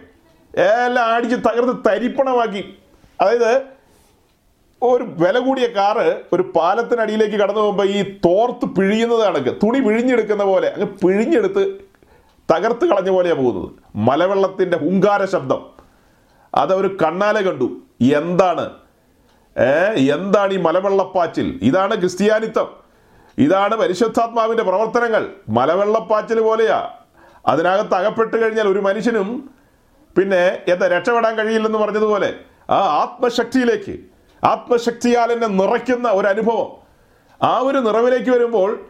എല്ലാം 0.61 1.15
അടിച്ച് 1.15 1.37
തകർത്ത് 1.37 1.89
തരിപ്പണമാക്കി. 1.89 2.79
അതായത് 3.21 3.76
ഒരു 4.83 5.05
വില 5.05 5.39
കൂടിയ 5.39 5.67
കാറ് 5.67 6.21
ഒരു 6.33 6.53
പാലത്തിനടിയിലേക്ക് 6.57 7.37
കടന്നു 7.37 7.61
പോകുമ്പോൾ 7.61 7.87
ഈ 7.87 8.03
തോർത്ത് 8.03 8.65
പിഴിയുന്നത് 8.65 9.21
കണക്ക്. 9.21 9.57
തുണി 9.63 9.81
പിഴിഞ്ഞെടുക്കുന്ന 9.81 10.45
പോലെ 10.45 10.69
അങ്ങ് 10.69 10.87
പിഴിഞ്ഞെടുത്ത് 10.87 11.81
തകർത്ത് 12.53 12.85
കളഞ്ഞ 12.85 13.11
പോലെയാണ് 13.11 13.39
പോകുന്നത്. 13.39 13.73
മലവെള്ളത്തിന്റെ 13.97 14.77
ഹുങ്കാര 14.77 15.25
ശബ്ദം. 15.25 15.71
അതവർ 16.55 16.97
കണ്ണാലെ 17.03 17.41
കണ്ടു. 17.41 17.77
എന്താണ്? 18.03 18.71
ഏ 19.59 19.71
എന്താണ് 20.15 20.53
ഈ 20.53 20.57
മലവെള്ളപ്പാച്ചിൽ? 20.57 21.59
ഇതാണ് 21.63 21.95
ക്രിസ്ത്യാനിത്വം. 21.95 22.69
ഇതാണ് 23.39 23.77
പരിശുദ്ധാത്മാവിന്റെ 23.77 24.63
പ്രവർത്തനങ്ങൾ. 24.63 25.29
മലവെള്ളപ്പാച്ചിൽ 25.49 26.41
പോലെയാ. 26.41 26.91
അതിനകത്ത് 27.47 27.95
അകപ്പെട്ട് 27.95 28.45
കഴിഞ്ഞാൽ 28.45 28.69
ഒരു 28.69 28.79
മനുഷ്യനും 28.79 29.51
പിന്നെ 30.19 30.59
എന്താ 30.69 30.87
രക്ഷപ്പെടാൻ 30.87 31.37
കഴിയില്ലെന്ന് 31.37 31.79
പറഞ്ഞതുപോലെ 31.79 32.35
ആ 32.71 32.79
ആത്മശക്തിയിലേക്ക് 32.79 34.16
ആത്മശക്തിയാൽ 34.45 35.33
എന്നെ 35.33 35.47
നിറയ്ക്കുന്ന 35.47 36.11
ഒരു 36.11 36.27
അനുഭവം 36.27 36.87
ആ 37.43 37.59
ഒരു 37.59 37.79
നിറവിലേക്ക് 37.79 38.31
വരുമ്പോൾ 38.31 38.87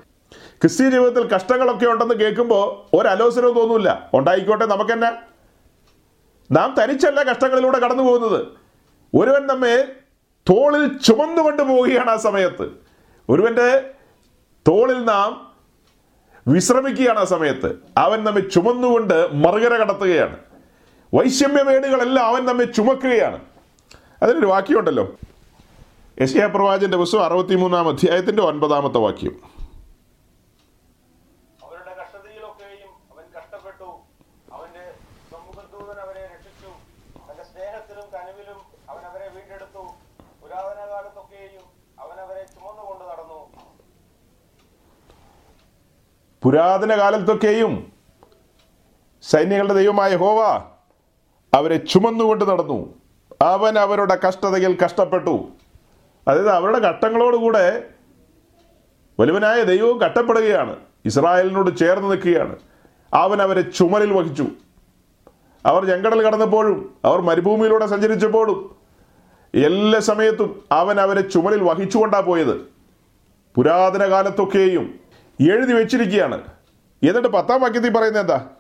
ക്രിസ്ത്യൻ 0.61 0.91
ജീവിതത്തിൽ 0.91 1.29
കഷ്ടങ്ങളൊക്കെ 1.29 1.87
ഉണ്ടെന്ന് 1.87 2.15
കേൾക്കുമ്പോൾ 2.15 2.97
ഒരു 2.97 3.09
തോന്നില്ല. 3.09 3.51
തോന്നൂല 3.51 3.95
ഉണ്ടായിക്കോട്ടെ 4.15 4.67
നമുക്കെന്നെ. 4.67 5.13
നാം 6.53 6.75
തനിച്ചല്ല 6.83 7.23
കഷ്ടങ്ങളിലൂടെ 7.23 7.79
കടന്നു 7.79 8.03
പോകുന്നത്. 8.03 8.47
ഒരുവൻ 9.15 9.47
നമ്മെ 9.47 9.93
തോളിൽ 10.51 10.99
ചുമന്നുകൊണ്ട് 10.99 11.63
പോവുകയാണ് 11.63 12.11
ആ 12.11 12.17
സമയത്ത്. 12.17 12.69
ഒരുവന്റെ 13.29 13.91
തോളിൽ 14.69 15.05
നാം 15.05 15.53
വിശ്രമിക്കുകയാണ് 16.49 17.19
ആ 17.19 17.25
സമയത്ത്. 17.25 17.77
അവൻ 17.97 18.25
നമ്മെ 18.25 18.41
ചുമന്നുകൊണ്ട് 18.41 19.35
മറുകര 19.35 19.75
കടത്തുകയാണ്. 19.75 20.37
വൈഷമ്യമേടുകളെല്ലാം 21.15 22.27
അവൻ 22.27 22.45
നമ്മെ 22.45 22.65
ചുമക്കുകയാണ്. 22.65 23.41
അതിനൊരു 24.23 24.47
വാക്യമുണ്ടല്ലോ. 24.47 25.17
യശയാ 26.23 26.47
പ്രവാചന്റെ 26.47 26.97
പുസ്തകം 26.97 27.25
അറുപത്തിമൂന്നാം 27.25 27.89
അധ്യായത്തിന്റെ 27.89 28.43
ഒൻപതാമത്തെ 28.43 28.99
വാക്യം. 28.99 29.41
പുരാതന 46.43 46.99
കാലത്തൊക്കെയും 46.99 47.93
സൈന്യങ്ങളുടെ 49.23 49.75
ദൈവമായ 49.75 50.17
ഹോവ 50.17 50.41
അവരെ 51.55 51.77
ചുമന്നുകൊണ്ട് 51.77 52.45
നടന്നു. 52.45 52.95
അവൻ 53.43 53.79
അവരുടെ 53.79 54.15
കഷ്ടതയിൽ 54.15 54.79
കഷ്ടപ്പെട്ടു. 54.85 55.49
അതായത് 56.29 56.51
അവരുടെ 56.51 56.79
ഘട്ടങ്ങളോടുകൂടെ 56.79 57.91
വലുവനായ 59.21 59.63
ദൈവവും 59.63 60.01
കട്ടപ്പെടുകയാണ് 60.01 60.77
ഇസ്രായേലിനോട് 61.05 61.79
ചേർന്ന് 61.79 62.11
നിൽക്കുകയാണ്. 62.11 62.57
അവൻ 63.15 63.43
അവരെ 63.43 63.61
ചുമലിൽ 63.61 64.13
വഹിച്ചു. 64.13 64.47
അവർ 65.67 65.87
ചെങ്കടൽ 65.87 66.23
കടന്നപ്പോഴും 66.23 66.99
അവർ 67.05 67.21
മരുഭൂമിയിലൂടെ 67.21 67.87
സഞ്ചരിച്ചപ്പോഴും 67.87 68.77
എല്ലാ 69.55 70.01
സമയത്തും 70.01 70.65
അവൻ 70.73 71.01
അവരെ 71.01 71.21
ചുമലിൽ 71.21 71.63
വഹിച്ചുകൊണ്ടാണ് 71.63 72.27
പോയത്. 72.27 72.55
പുരാതന 73.55 74.11
കാലത്തൊക്കെയും 74.11 75.01
എഴുതി 75.53 75.73
വെച്ചിരിക്കുകയാണ്. 75.73 76.43
എന്നിട്ട് 77.03 77.29
പത്താം 77.29 77.61
വാക്യത്തിൽ 77.61 77.93
പറയുന്നത് 77.93 78.23
എന്താ 78.23 78.51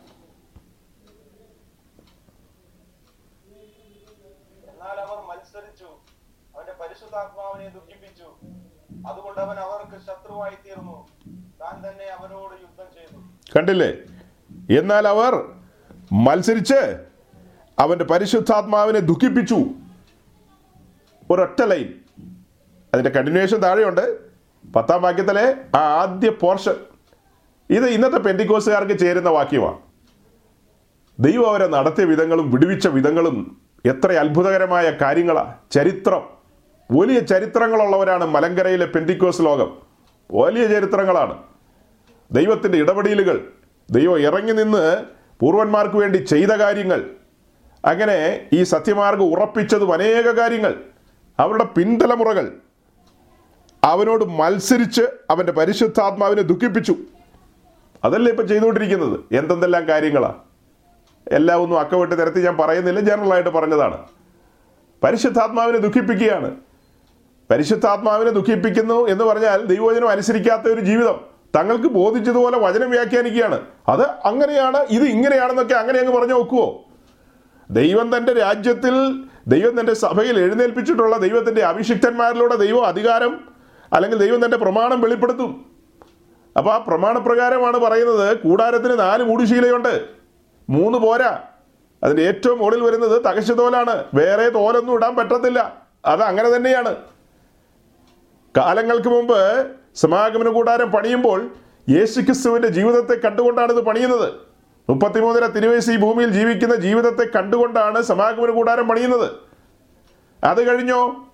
എന്നാൽ 4.70 4.98
അവർ 5.04 5.18
മത്സരിച്ചു 5.30 5.88
അവന്റെ 6.54 6.72
പരിശുദ്ധാത്മാവിനെ 6.80 7.68
ദുഃഖിപ്പിച്ചു 7.68 8.28
അതുകൊണ്ട് 9.06 9.40
അവൻ 9.40 9.56
അവർക്ക് 9.56 10.04
ശത്രുവായി 10.04 10.50
തീർന്നു. 10.50 11.08
താൻ 11.60 11.78
തന്നെ 11.78 12.04
അവനോട് 12.04 12.52
യുദ്ധം 12.52 12.84
ചെയ്തു. 12.94 13.22
കണ്ടില്ലേ? 13.56 13.94
എന്നാൽ 14.78 15.08
അവർ 15.08 15.44
മത്സരിച്ച് 16.12 17.04
അവന്റെ 17.78 18.04
പരിശുദ്ധാത്മാവിനെ 18.04 18.98
ദുഃഖിപ്പിച്ചു. 18.98 19.58
ഒരൊറ്റ 21.30 21.62
ലൈൻ. 21.62 21.94
അതിന്റെ 22.94 23.10
കണ്ടിന്യൂവേഷൻ 23.10 23.58
താഴെയുണ്ട്. 23.58 24.18
പത്താം 24.72 25.02
വാക്യത്തിലെ 25.02 25.56
ആ 25.76 25.78
ആദ്യ 25.78 26.30
പോർഷൻ 26.30 26.74
ഇത് 27.70 27.84
ഇന്നത്തെ 27.84 28.16
പെന്തിക്കോസുകാർക്ക് 28.16 28.98
ചേരുന്ന 28.98 29.28
വാക്യമാണ്. 29.28 29.78
ദൈവം 31.20 31.48
അവരെ 31.48 31.66
നടത്തിയ 31.66 32.04
വിധങ്ങളും 32.04 32.50
വിടുവിച്ച 32.50 32.88
വിധങ്ങളും 32.88 33.60
എത്ര 33.84 34.12
അത്ഭുതകരമായ 34.12 34.90
കാര്യങ്ങളാണ് 34.90 35.54
ചരിത്രം. 35.70 36.35
വലിയ 36.90 37.20
ചരിത്രങ്ങളുള്ളവരാണ് 37.20 38.24
മലങ്കരയിലെ 38.24 38.86
പെന്തിക്കോസ് 38.86 39.42
ലോകം. 39.42 39.76
വലിയ 40.30 40.66
ചരിത്രങ്ങളാണ്. 40.66 41.42
ദൈവത്തിന്റെ 42.32 42.78
ഇടപെടലുകൾ 42.78 43.48
ദൈവം 43.90 44.20
ഇറങ്ങി 44.20 44.52
നിന്ന് 44.52 45.04
പൂർവന്മാർക്ക് 45.40 45.96
വേണ്ടി 45.96 46.18
ചെയ്ത 46.18 46.48
കാര്യങ്ങൾ 46.48 47.10
അങ്ങനെ 47.84 48.48
ഈ 48.52 48.62
സത്യമാർഗം 48.62 49.22
ഉറപ്പിച്ചതും 49.22 49.92
അനേക 49.92 50.30
കാര്യങ്ങൾ 50.30 50.74
അവരുടെ 51.38 51.64
പിൻതലമുറകൾ 51.64 52.52
അവനോട് 53.84 54.24
മത്സരിച്ച് 54.24 55.02
അവന്റെ 55.30 55.52
പരിശുദ്ധാത്മാവിനെ 55.52 56.42
ദുഃഖിപ്പിച്ചു. 56.42 56.96
അതല്ലേ 58.04 58.30
ഇപ്പം 58.30 58.48
ചെയ്തുകൊണ്ടിരിക്കുന്നത്? 58.48 59.20
എന്തെന്തെല്ലാം 59.34 59.88
കാര്യങ്ങളാണ് 59.88 60.34
എല്ലാം 61.30 61.62
ഒന്നും 61.62 61.80
അക്കവിട്ട് 61.80 62.20
നിരത്തി 62.20 62.40
ഞാൻ 62.40 62.56
പറയുന്നില്ല 62.56 63.00
ജനറലായിട്ട് 63.00 63.50
പറഞ്ഞതാണ്. 63.50 63.98
പരിശുദ്ധാത്മാവിനെ 65.04 65.78
ദുഃഖിപ്പിക്കുകയാണ്. 65.78 66.56
പരിശുദ്ധാത്മാവിനെ 67.50 68.30
ദുഃഖിപ്പിക്കുന്നു 68.30 69.08
എന്ന് 69.08 69.24
പറഞ്ഞാൽ 69.24 69.64
ദൈവവചനം 69.64 70.08
അനുസരിക്കാത്ത 70.08 70.62
ഒരു 70.62 70.80
ജീവിതം 70.80 71.20
തങ്ങൾക്ക് 71.56 71.84
ബോധിച്ചതുപോലെ 71.84 72.58
വചനം 72.58 72.90
വ്യാഖ്യാനിക്കുകയാണ്. 72.90 73.60
അത് 73.88 74.02
അങ്ങനെയാണ് 74.02 74.76
ഇത് 74.90 75.02
ഇങ്ങനെയാണെന്നൊക്കെ 75.02 75.74
അങ്ങനെ 75.74 75.98
അങ്ങ് 75.98 76.18
പറഞ്ഞു 76.18 76.34
നോക്കുവോ 76.34 76.84
ദൈവം 77.70 78.16
തന്റെ 78.16 78.32
രാജ്യത്തിൽ 78.32 79.24
ദൈവം 79.48 79.80
തന്റെ 79.80 79.94
സഭയിൽ 79.94 80.38
എഴുന്നേൽപ്പിച്ചിട്ടുള്ള 80.38 81.16
ദൈവത്തിന്റെ 81.16 81.62
അഭിഷിക്തന്മാരിലൂടെ 81.62 82.54
ദൈവം 82.54 82.86
അധികാരം 82.86 83.40
അല്ലെങ്കിൽ 83.92 84.18
ദൈവം 84.18 84.44
തന്റെ 84.44 84.56
പ്രമാണം 84.56 85.00
വെളിപ്പെടുത്തും. 85.00 85.66
അപ്പോൾ 86.56 86.74
ആ 86.74 86.78
പ്രമാണപ്രകാരമാണ് 86.78 87.78
പറയുന്നത് 87.78 88.38
കൂടാരത്തിന് 88.38 88.98
നാല് 88.98 89.22
മൂടുശീലയുണ്ട്. 89.22 90.04
മൂന്ന് 90.70 90.98
പോരാ. 90.98 91.38
അതിന്റെ 92.04 92.22
ഏറ്റവും 92.22 92.58
മുകളിൽ 92.58 92.82
വരുന്നത് 92.82 93.22
തകശതോലാണ്. 93.24 94.04
വേറെ 94.14 94.48
തോലൊന്നും 94.48 94.94
ഇടാൻ 94.94 95.16
പറ്റത്തില്ല. 95.16 95.82
അത് 96.04 96.22
അങ്ങനെ 96.22 96.56
തന്നെയാണ്. 96.56 96.96
കാലങ്ങൾക്ക് 98.56 99.08
മുമ്പ് 99.08 99.66
സമാഗമന 99.94 100.48
കൂടാരം 100.48 100.90
പണിയുമ്പോൾ 100.90 101.54
യേശു 101.88 102.00
യേശുക്രിസ്തുവിന്റെ 102.00 102.68
ജീവിതത്തെ 102.68 103.14
കണ്ടുകൊണ്ടാണ് 103.14 103.72
ഇത് 103.72 103.80
പണിയുന്നത്. 103.80 104.32
മുപ്പത്തിമൂന്നര 104.90 105.46
തിരുവയസ് 105.46 105.90
ഈ 105.90 105.96
ഭൂമിയിൽ 105.96 106.30
ജീവിക്കുന്ന 106.30 106.74
ജീവിതത്തെ 106.74 107.24
കണ്ടുകൊണ്ടാണ് 107.36 108.02
സമാഗമന 108.02 108.50
കൂടാരം 108.50 108.88
പണിയുന്നത്. 108.88 109.30
അത് 110.44 110.68
കഴിഞ്ഞോ? 110.68 111.26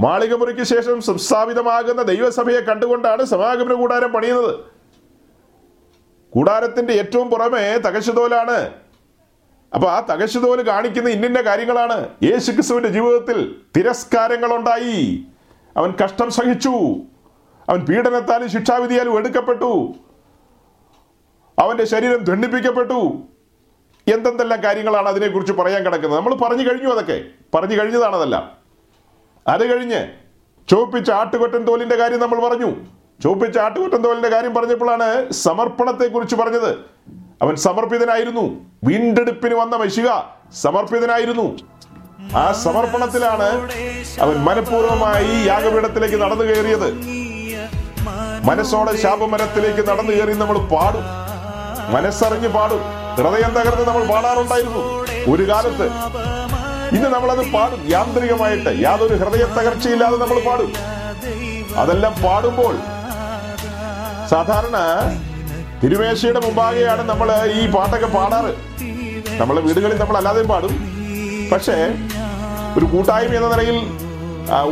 മാളികമുറിക്ക് 0.00 0.62
ശേഷം 0.62 1.00
സംസ്ഥാപിതമാകുന്ന 1.00 2.02
ദൈവസഭയെ 2.02 2.60
കണ്ടുകൊണ്ടാണ് 2.60 3.24
സമാഗമന 3.24 3.72
കൂടാരം 3.72 4.12
പണിയുന്നത്. 4.12 4.54
കൂടാരത്തിന്റെ 6.32 6.92
ഏറ്റവും 6.92 7.30
പുറമെ 7.30 7.78
തകശ്ശുതോലാണ് 7.78 8.72
അപ്പൊ 9.74 9.88
ആ 9.88 10.00
തകശ്ശുതോൽ 10.00 10.62
കാണിക്കുന്ന 10.62 11.08
ഇന്നിന്ന 11.08 11.40
കാര്യങ്ങളാണ്. 11.40 12.08
യേശുക്രിസ്തുവിന്റെ 12.22 12.88
ജീവിതത്തിൽ 12.88 13.56
തിരസ്കാരങ്ങൾ 13.76 14.56
ഉണ്ടായി 14.56 15.26
അവൻ 15.76 15.94
കഷ്ടം 16.04 16.30
സഹിച്ചു. 16.30 16.70
അവൻ 17.68 17.80
പീഡനത്താലും 17.84 18.50
ശിക്ഷാവിധിയാലും 18.50 19.18
എടുക്കപ്പെട്ടു. 19.18 19.94
അവന്റെ 21.58 21.84
ശരീരം 21.84 22.16
ദണ്ഡിപ്പിക്കപ്പെട്ടു. 22.16 23.22
എന്തെന്തെല്ലാം 24.12 24.62
കാര്യങ്ങളാണ് 24.62 25.08
അതിനെക്കുറിച്ച് 25.08 25.52
പറയാൻ 25.52 25.84
കിടക്കുന്നത്? 25.84 26.20
നമ്മൾ 26.20 26.34
പറഞ്ഞു 26.34 26.62
കഴിഞ്ഞു 26.62 26.88
അതൊക്കെ. 26.88 27.24
പറഞ്ഞു 27.54 27.82
കഴിഞ്ഞതാണ് 27.82 28.16
അത് 29.48 29.76
കഴിഞ്ഞ് 29.76 30.08
ചുവപ്പിച്ച 30.68 31.10
ആട്ടുകൊറ്റൻ 31.10 31.64
തോലിന്റെ 31.64 31.96
കാര്യം 31.96 32.20
നമ്മൾ 32.20 32.48
പറഞ്ഞു. 32.48 32.72
ചുവപ്പിച്ച 33.22 33.58
ആട്ടുകൊറ്റൻ 33.58 34.04
തോലിന്റെ 34.04 34.28
കാര്യം 34.28 34.54
പറഞ്ഞപ്പോഴാണ് 34.54 35.32
സമർപ്പണത്തെക്കുറിച്ച് 35.32 36.36
പറഞ്ഞത്. 36.36 36.78
അവൻ 37.42 37.56
സമർപ്പിതനായിരുന്നു. 37.56 38.70
വീണ്ടെടുപ്പിന് 38.84 39.54
വന്ന 39.54 39.76
മഷിക 39.76 40.08
സമർപ്പിതനായിരുന്നു. 40.54 41.58
ആ 42.36 42.52
സമർപ്പണത്തിലാണ് 42.52 43.48
അവൻ 44.20 44.36
മനഃപൂർവമായി 44.36 45.46
യാഗപീഠത്തിലേക്ക് 45.46 46.22
നടന്നു 46.22 46.44
കയറിയത്. 46.44 46.88
മനസ്സോടെ 48.44 49.02
ശാപമരത്തിലേക്ക് 49.02 49.88
നടന്നു 49.88 50.12
കയറി 50.12 50.32
നമ്മൾ 50.32 50.58
പാടും. 50.58 51.04
മനസ്സറിഞ്ഞ് 51.94 52.48
പാടും. 52.48 52.82
ഹൃദയം 53.16 53.50
തകർന്ന് 53.50 53.86
നമ്മൾ 53.88 54.04
പാടാറുണ്ടായിരുന്നു. 54.06 54.82
ഒരു 55.32 55.48
കാലത്ത് 55.48 55.86
ഇന്ന് 56.96 57.08
നമ്മളത് 57.08 57.52
പാടും. 57.52 57.90
യാന്ത്രികമായിട്ട് 57.90 58.82
യാതൊരു 58.82 59.14
ഹൃദയ 59.14 59.44
തകർച്ചയില്ലാതെ 59.58 60.16
നമ്മൾ 60.16 60.40
പാടും. 60.46 60.72
അതെല്ലാം 61.76 62.14
പാടുമ്പോൾ 62.22 62.76
സാധാരണ 64.30 64.78
തിരുമേശയുടെ 65.82 66.40
മുമ്പാകെയാണ് 66.40 67.08
നമ്മൾ 67.08 67.28
ഈ 67.52 67.70
പാട്ടൊക്കെ 67.70 68.06
പാടാറ്. 68.06 68.54
നമ്മളെ 69.40 69.60
വീടുകളിൽ 69.60 69.98
നമ്മൾ 69.98 70.16
അല്ലാതെയും 70.16 70.48
പാടും. 70.48 71.01
പക്ഷേ 71.52 71.74
ഒരു 72.78 72.84
കൂട്ടായ്മ 72.84 73.34
എന്ന 73.34 73.48
നിലയിൽ 73.48 73.78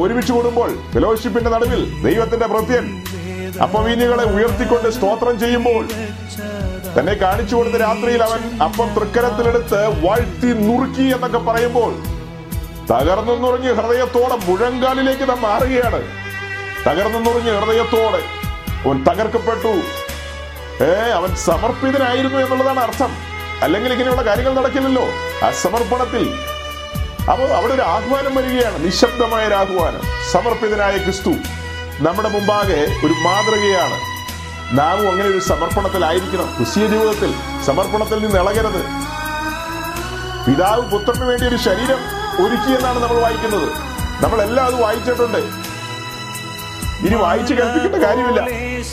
ഒരുമിച്ച് 0.03 0.33
കൂടുമ്പോൾ 0.33 0.71
ഫെലോഷിപ്പിന്റെ 0.93 1.51
നടുവിൽ 1.51 1.83
ദൈവത്തിന്റെ 2.03 2.47
പ്രത്യൻ. 2.47 3.03
അപ്പവീനികളെ 3.63 4.25
ഉയർത്തിക്കൊണ്ട് 4.25 4.89
സ്തോത്രം 4.89 5.39
ചെയ്യുമ്പോൾ 5.41 5.87
തന്നെ 6.99 7.13
കാണിച്ചു 7.13 7.57
കൊടുത്ത 7.57 7.75
രാത്രിയിൽ 7.75 8.23
അവൻ 8.23 8.63
അപ്പം 8.63 8.95
തൃക്കരത്തിലെടുത്ത് 8.95 10.07
വാഴ്ത്തി 10.07 10.51
നുറുക്കി 10.63 11.03
എന്നൊക്കെ 11.03 11.39
പറയുമ്പോൾ 11.39 11.93
തകർന്നു 12.93 13.35
നുറഞ്ഞ് 13.43 13.73
ഹൃദയത്തോടെ 13.73 14.37
മുഴങ്കാലിലേക്ക് 14.47 15.29
നാം 15.29 15.43
മാറുകയാണ്. 15.43 16.01
തകർന്നു 16.87 17.19
നുറഞ്ഞ് 17.19 17.53
ഹൃദയത്തോടെ 17.61 18.23
അവൻ 18.87 19.05
തകർക്കപ്പെട്ടു. 19.05 19.75
ഏ 20.85 21.11
അവൻ 21.19 21.37
സമർപ്പിതനായിരുന്നു 21.37 22.39
എന്നുള്ളതാണ് 22.39 22.81
അർത്ഥം. 22.81 23.13
അല്ലെങ്കിൽ 23.63 23.93
ഇങ്ങനെയുള്ള 23.93 24.23
കാര്യങ്ങൾ 24.27 24.55
നടക്കില്ലല്ലോ. 24.55 25.05
ആ 25.47 25.51
സമർപ്പണത്തിൽ 25.63 26.25
അപ്പോൾ 27.33 27.53
അവിടെ 27.53 27.75
ഒരു 27.75 27.81
ആഹ്വാനം 27.81 28.35
വരികയാണ്. 28.35 28.87
നിശബ്ദമായ 28.87 29.47
ഒരു 29.47 29.55
ആഹ്വാനം. 29.55 30.03
സമർപ്പിതനായ 30.33 30.99
ക്രിസ്തു 30.99 31.33
നമ്മുടെ 32.07 32.29
മുമ്പാകെ 32.29 32.81
ഒരു 33.07 33.13
മാതൃകയാണ്. 33.27 33.99
നാമും 34.79 35.11
അങ്ങനെ 35.11 35.29
ഒരു 35.29 35.39
സമർപ്പണത്തിലായിരിക്കണം. 35.39 36.55
ക്രിസ്തീയ 36.57 36.87
ജീവിതത്തിൽ 36.87 37.35
സമർപ്പണത്തിൽ 37.67 38.19
നിന്ന് 38.19 38.39
ഇളകരുത്. 38.41 38.83
പിതാവ് 40.47 40.83
പുത്രന് 40.91 41.25
വേണ്ടി 41.25 41.47
ഒരു 41.47 41.57
ശരീരം 41.57 42.01
ഒരുക്കിയെന്നാണ് 42.45 43.03
നമ്മൾ 43.03 43.21
വായിക്കുന്നത്. 43.21 43.69
നമ്മളെല്ലാം 44.25 44.67
അത് 44.67 44.83
വായിച്ചിട്ടുണ്ട്. 44.83 45.39
ഇനി 47.07 47.15
വായിച്ചു 47.15 47.55
കേൾപ്പിക്കേണ്ട 47.55 47.97
കാര്യമില്ല. 48.05 48.41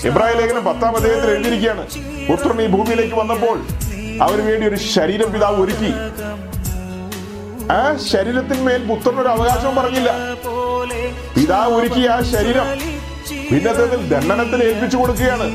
ഇബ്രാഹിം 0.07 0.37
ലേഖനം 0.37 0.65
പത്താം 0.65 0.95
അദ്ദേഹത്തിൽ 0.95 1.29
എഴുതിയിരിക്കുകയാണ്. 1.29 1.87
പുത്രൻ 2.29 2.61
ഈ 2.61 2.67
ഭൂമിയിലേക്ക് 2.67 3.15
വന്നപ്പോൾ 3.15 3.57
അവന് 4.23 4.41
വേണ്ടി 4.41 4.67
ഒരു 4.67 4.75
ശരീരം 4.75 5.31
പിതാവ് 5.31 5.61
ഒരുക്കി. 5.63 5.91
ആ 7.75 7.97
ശരീരത്തിന്മേൽ 8.11 8.81
പുത്രനൊരു 8.89 9.21
ഒരു 9.21 9.27
അവകാശവും 9.27 9.75
പറഞ്ഞില്ല. 9.75 10.11
പിതാവ് 11.35 11.73
ഒരുക്കി 11.75 12.03
ആ 12.07 12.21
ശരീരം 12.33 12.67
ഭിന്നത്തിൽ 13.51 13.95
ദണ്ഡനത്തിന് 14.11 14.63
ഏൽപ്പിച്ചു 14.63 14.97
കൊടുക്കുകയാണ്. 14.97 15.47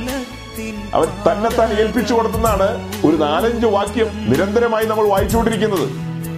അവൻ 0.95 1.09
തന്നെ 1.09 1.33
തന്നെത്താൻ 1.33 1.71
ഏൽപ്പിച്ചു 1.83 2.15
കൊടുത്തെന്നാണ് 2.15 2.67
ഒരു 3.07 3.17
നാലഞ്ച് 3.17 3.67
വാക്യം 3.67 4.09
നിരന്തരമായി 4.31 4.87
നമ്മൾ 4.87 5.07
വായിച്ചുകൊണ്ടിരിക്കുന്നത്. 5.09 5.87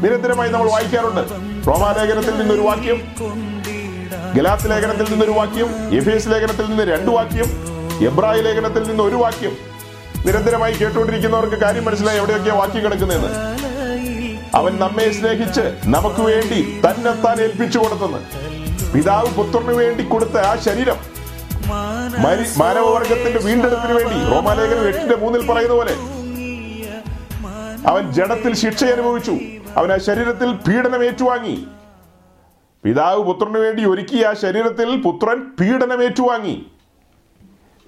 നിരന്തരമായി 0.04 0.50
നമ്മൾ 0.50 0.70
വായിക്കാറുണ്ട്. 0.70 1.22
റോമാലേഖനത്തിൽ 1.68 2.34
നിന്നൊരു 2.38 2.60
വാക്യം 2.60 3.00
ഗലാത്ത് 4.36 4.70
ലേഖനത്തിൽ 4.70 5.10
നിന്നൊരു 5.10 5.30
വാക്യം 5.30 5.70
എഫേസ് 5.98 6.28
ലേഖനത്തിൽ 6.28 6.66
നിന്ന് 6.70 6.84
രണ്ട് 6.92 7.10
വാക്യം 7.10 7.50
എബ്രായ 8.06 8.40
ലേഖനത്തിൽ 8.40 8.82
നിന്ന് 8.82 9.02
ഒരു 9.02 9.16
വാക്യം. 9.24 9.56
നിരന്തരമായി 10.26 10.72
കേട്ടുകൊണ്ടിരിക്കുന്നവർക്ക് 10.72 11.56
കാര്യം 11.56 11.84
മനസ്സിലായി 11.84 12.18
എവിടെയൊക്കെയാണ് 12.18 12.60
വാക്യം 12.60 12.84
കിടക്കുന്നതെന്ന്. 12.84 13.63
അവൻ 14.54 14.76
നമ്മെ 14.76 15.12
സ്നേഹിച്ച് 15.12 15.60
നമുക്ക് 15.84 16.20
വേണ്ടി 16.20 16.80
തന്നെത്താൻ 16.86 17.40
ഏൽപ്പിച്ചു 17.40 17.78
കൊടുത്തെന്ന്. 17.78 18.20
പിതാവ് 18.92 19.34
പുത്രന് 19.34 19.72
വേണ്ടി 19.72 20.04
കൊടുത്ത 20.04 20.36
ആ 20.36 20.56
ശരീരം. 20.56 20.96
മാനവവർഗത്തിന്റെ 22.58 23.38
വീണ്ടെടുപ്പിന് 23.38 23.92
വേണ്ടി 23.92 24.34
റോമാലേഖനം 24.34 24.88
എട്ടിന്റെ 24.88 25.16
മൂന്നിൽ 25.16 25.52
പറയുന്ന 25.52 25.74
പോലെ 25.74 25.94
അവൻ 27.88 28.12
ജഡത്തിൽ 28.12 28.54
ശിക്ഷ 28.54 28.84
അനുഭവിച്ചു. 28.84 29.32
അവൻ 29.76 29.92
ആ 29.92 29.96
ശരീരത്തിൽ 29.96 30.52
പീഡനം 30.52 31.04
ഏറ്റുവാങ്ങി. 31.04 31.66
പിതാവ് 32.84 33.24
പുത്രന് 33.24 33.58
വേണ്ടി 33.58 33.84
ഒരുക്കിയ 33.84 34.26
ആ 34.26 34.32
ശരീരത്തിൽ 34.32 35.02
പുത്രൻ 35.02 35.46
പീഡനം 35.60 36.04
ഏറ്റുവാങ്ങി. 36.04 36.66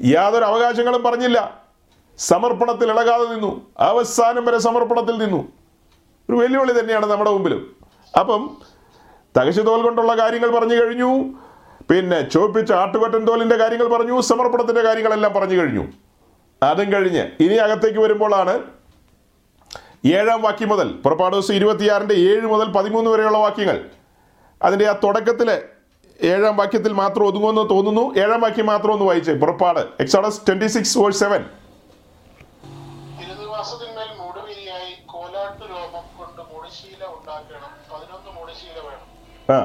യാതൊരു 0.04 0.44
അവകാശങ്ങളും 0.44 1.02
പറഞ്ഞില്ല. 1.02 1.60
സമർപ്പണത്തിൽ 2.18 2.90
ഇളകാതെ 2.90 3.24
നിന്നു. 3.24 3.60
അവസാനം 3.78 4.44
വരെ 4.44 4.58
സമർപ്പണത്തിൽ 4.58 5.18
നിന്നു. 5.18 5.48
ഒരു 6.30 6.36
വെല്ലുവിളി 6.36 6.80
തന്നെയാണ് 6.80 7.06
നമ്മുടെ 7.06 7.30
മുമ്പിലും. 7.30 7.76
അപ്പം 8.20 8.56
തകശതോൽ 9.38 9.82
കൊണ്ടുള്ള 9.82 10.18
കാര്യങ്ങൾ 10.18 10.50
പറഞ്ഞു 10.50 10.74
കഴിഞ്ഞു. 10.74 11.24
പിന്നെ 11.90 12.28
ചോപ്പിച്ച 12.28 12.72
ആട്ടുകൊറ്റൻ 12.72 13.24
തോലിന്റെ 13.24 13.56
കാര്യങ്ങൾ 13.56 13.88
പറഞ്ഞു 13.88 14.20
സമർപ്പണത്തിന്റെ 14.20 14.80
കാര്യങ്ങളെല്ലാം 14.80 15.32
പറഞ്ഞു 15.32 15.60
കഴിഞ്ഞു. 15.60 15.86
അതും 16.62 16.92
കഴിഞ്ഞ് 16.92 17.26
ഇനി 17.40 17.54
അകത്തേക്ക് 17.54 17.98
വരുമ്പോഴാണ് 17.98 18.62
ഏഴാം 20.06 20.42
വാക്യം 20.42 20.68
മുതൽ 20.68 20.92
പുറപ്പാട് 20.92 21.34
ദിവസം 21.34 21.54
ഇരുപത്തിയാറിന്റെ 21.54 22.14
ഏഴ് 22.14 22.46
മുതൽ 22.46 22.72
പതിമൂന്ന് 22.72 23.10
വരെയുള്ള 23.10 23.38
വാക്യങ്ങൾ. 23.38 23.84
അതിന്റെ 24.62 24.86
ആ 24.86 24.92
തുടക്കത്തിലെ 25.04 25.62
ഏഴാം 26.22 26.56
വാക്യത്തിൽ 26.56 26.92
മാത്രം 26.92 27.26
ഒതുങ്ങുമെന്ന് 27.26 27.70
തോന്നുന്നു. 27.70 28.14
ഏഴാം 28.18 28.40
വാക്യം 28.40 28.66
മാത്രം 28.66 28.92
ഒന്ന് 28.92 29.04
വായിച്ചേ. 29.04 29.34
പുറപ്പാട് 29.34 29.80
എക്സോഡസ് 30.00 30.46
ട്വന്റി 30.46 30.66
സിക്സ് 30.66 31.10
സെവൻ. 31.10 31.44
ആ. 39.50 39.58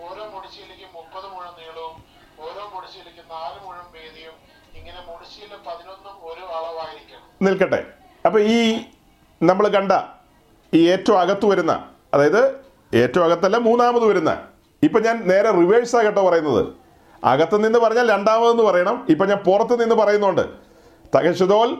ഓരോ 0.00 0.24
മുടിശീലയ്ക്കും 0.34 0.88
മുപ്പത് 0.94 1.24
മുഴം 1.34 1.54
നീളവും 1.58 1.94
ഓരോ 2.38 2.70
മുടിശീലയ്ക്കും 2.74 3.24
നാല് 3.30 3.66
മുഴം 3.66 3.86
വീതിയും 3.92 4.34
ഇങ്ങനെ 4.76 5.12
മുടിശ്ശീല 5.12 5.54
പതിനൊന്നും 5.66 6.14
ഒരു 6.22 6.40
അളവായിരിക്കണം. 6.40 7.22
നിൽക്കട്ടെ. 7.42 7.92
അപ്പൊ 8.26 8.38
ഈ 8.40 8.84
നമ്മൾ 9.42 9.68
കണ്ട 9.68 9.92
ഈ 10.74 10.90
ഏറ്റവും 10.90 11.20
അകത്ത് 11.20 11.46
വരുന്ന 11.46 11.72
അതായത് 12.14 12.62
ഏറ്റവും 12.94 13.24
അകത്തല്ല 13.24 13.56
മൂന്നാമത് 13.56 14.04
വരുന്ന 14.04 14.48
ഇപ്പൊ 14.82 15.00
ഞാൻ 15.00 15.28
നേരെ 15.28 15.50
റിവേഴ്സ് 15.50 15.96
കേട്ടോ 15.96 16.28
പറയുന്നത്. 16.28 16.74
അകത്ത് 17.24 17.64
നിന്ന് 17.64 17.78
പറഞ്ഞാൽ 17.78 18.10
രണ്ടാമതെന്ന് 18.10 18.62
പറയണം. 18.62 19.06
ഇപ്പൊ 19.08 19.26
ഞാൻ 19.26 19.38
പുറത്ത് 19.38 19.80
നിന്ന് 19.80 19.94
പറയുന്നുണ്ട്. 19.94 20.44
തകശുതോൽ 21.16 21.70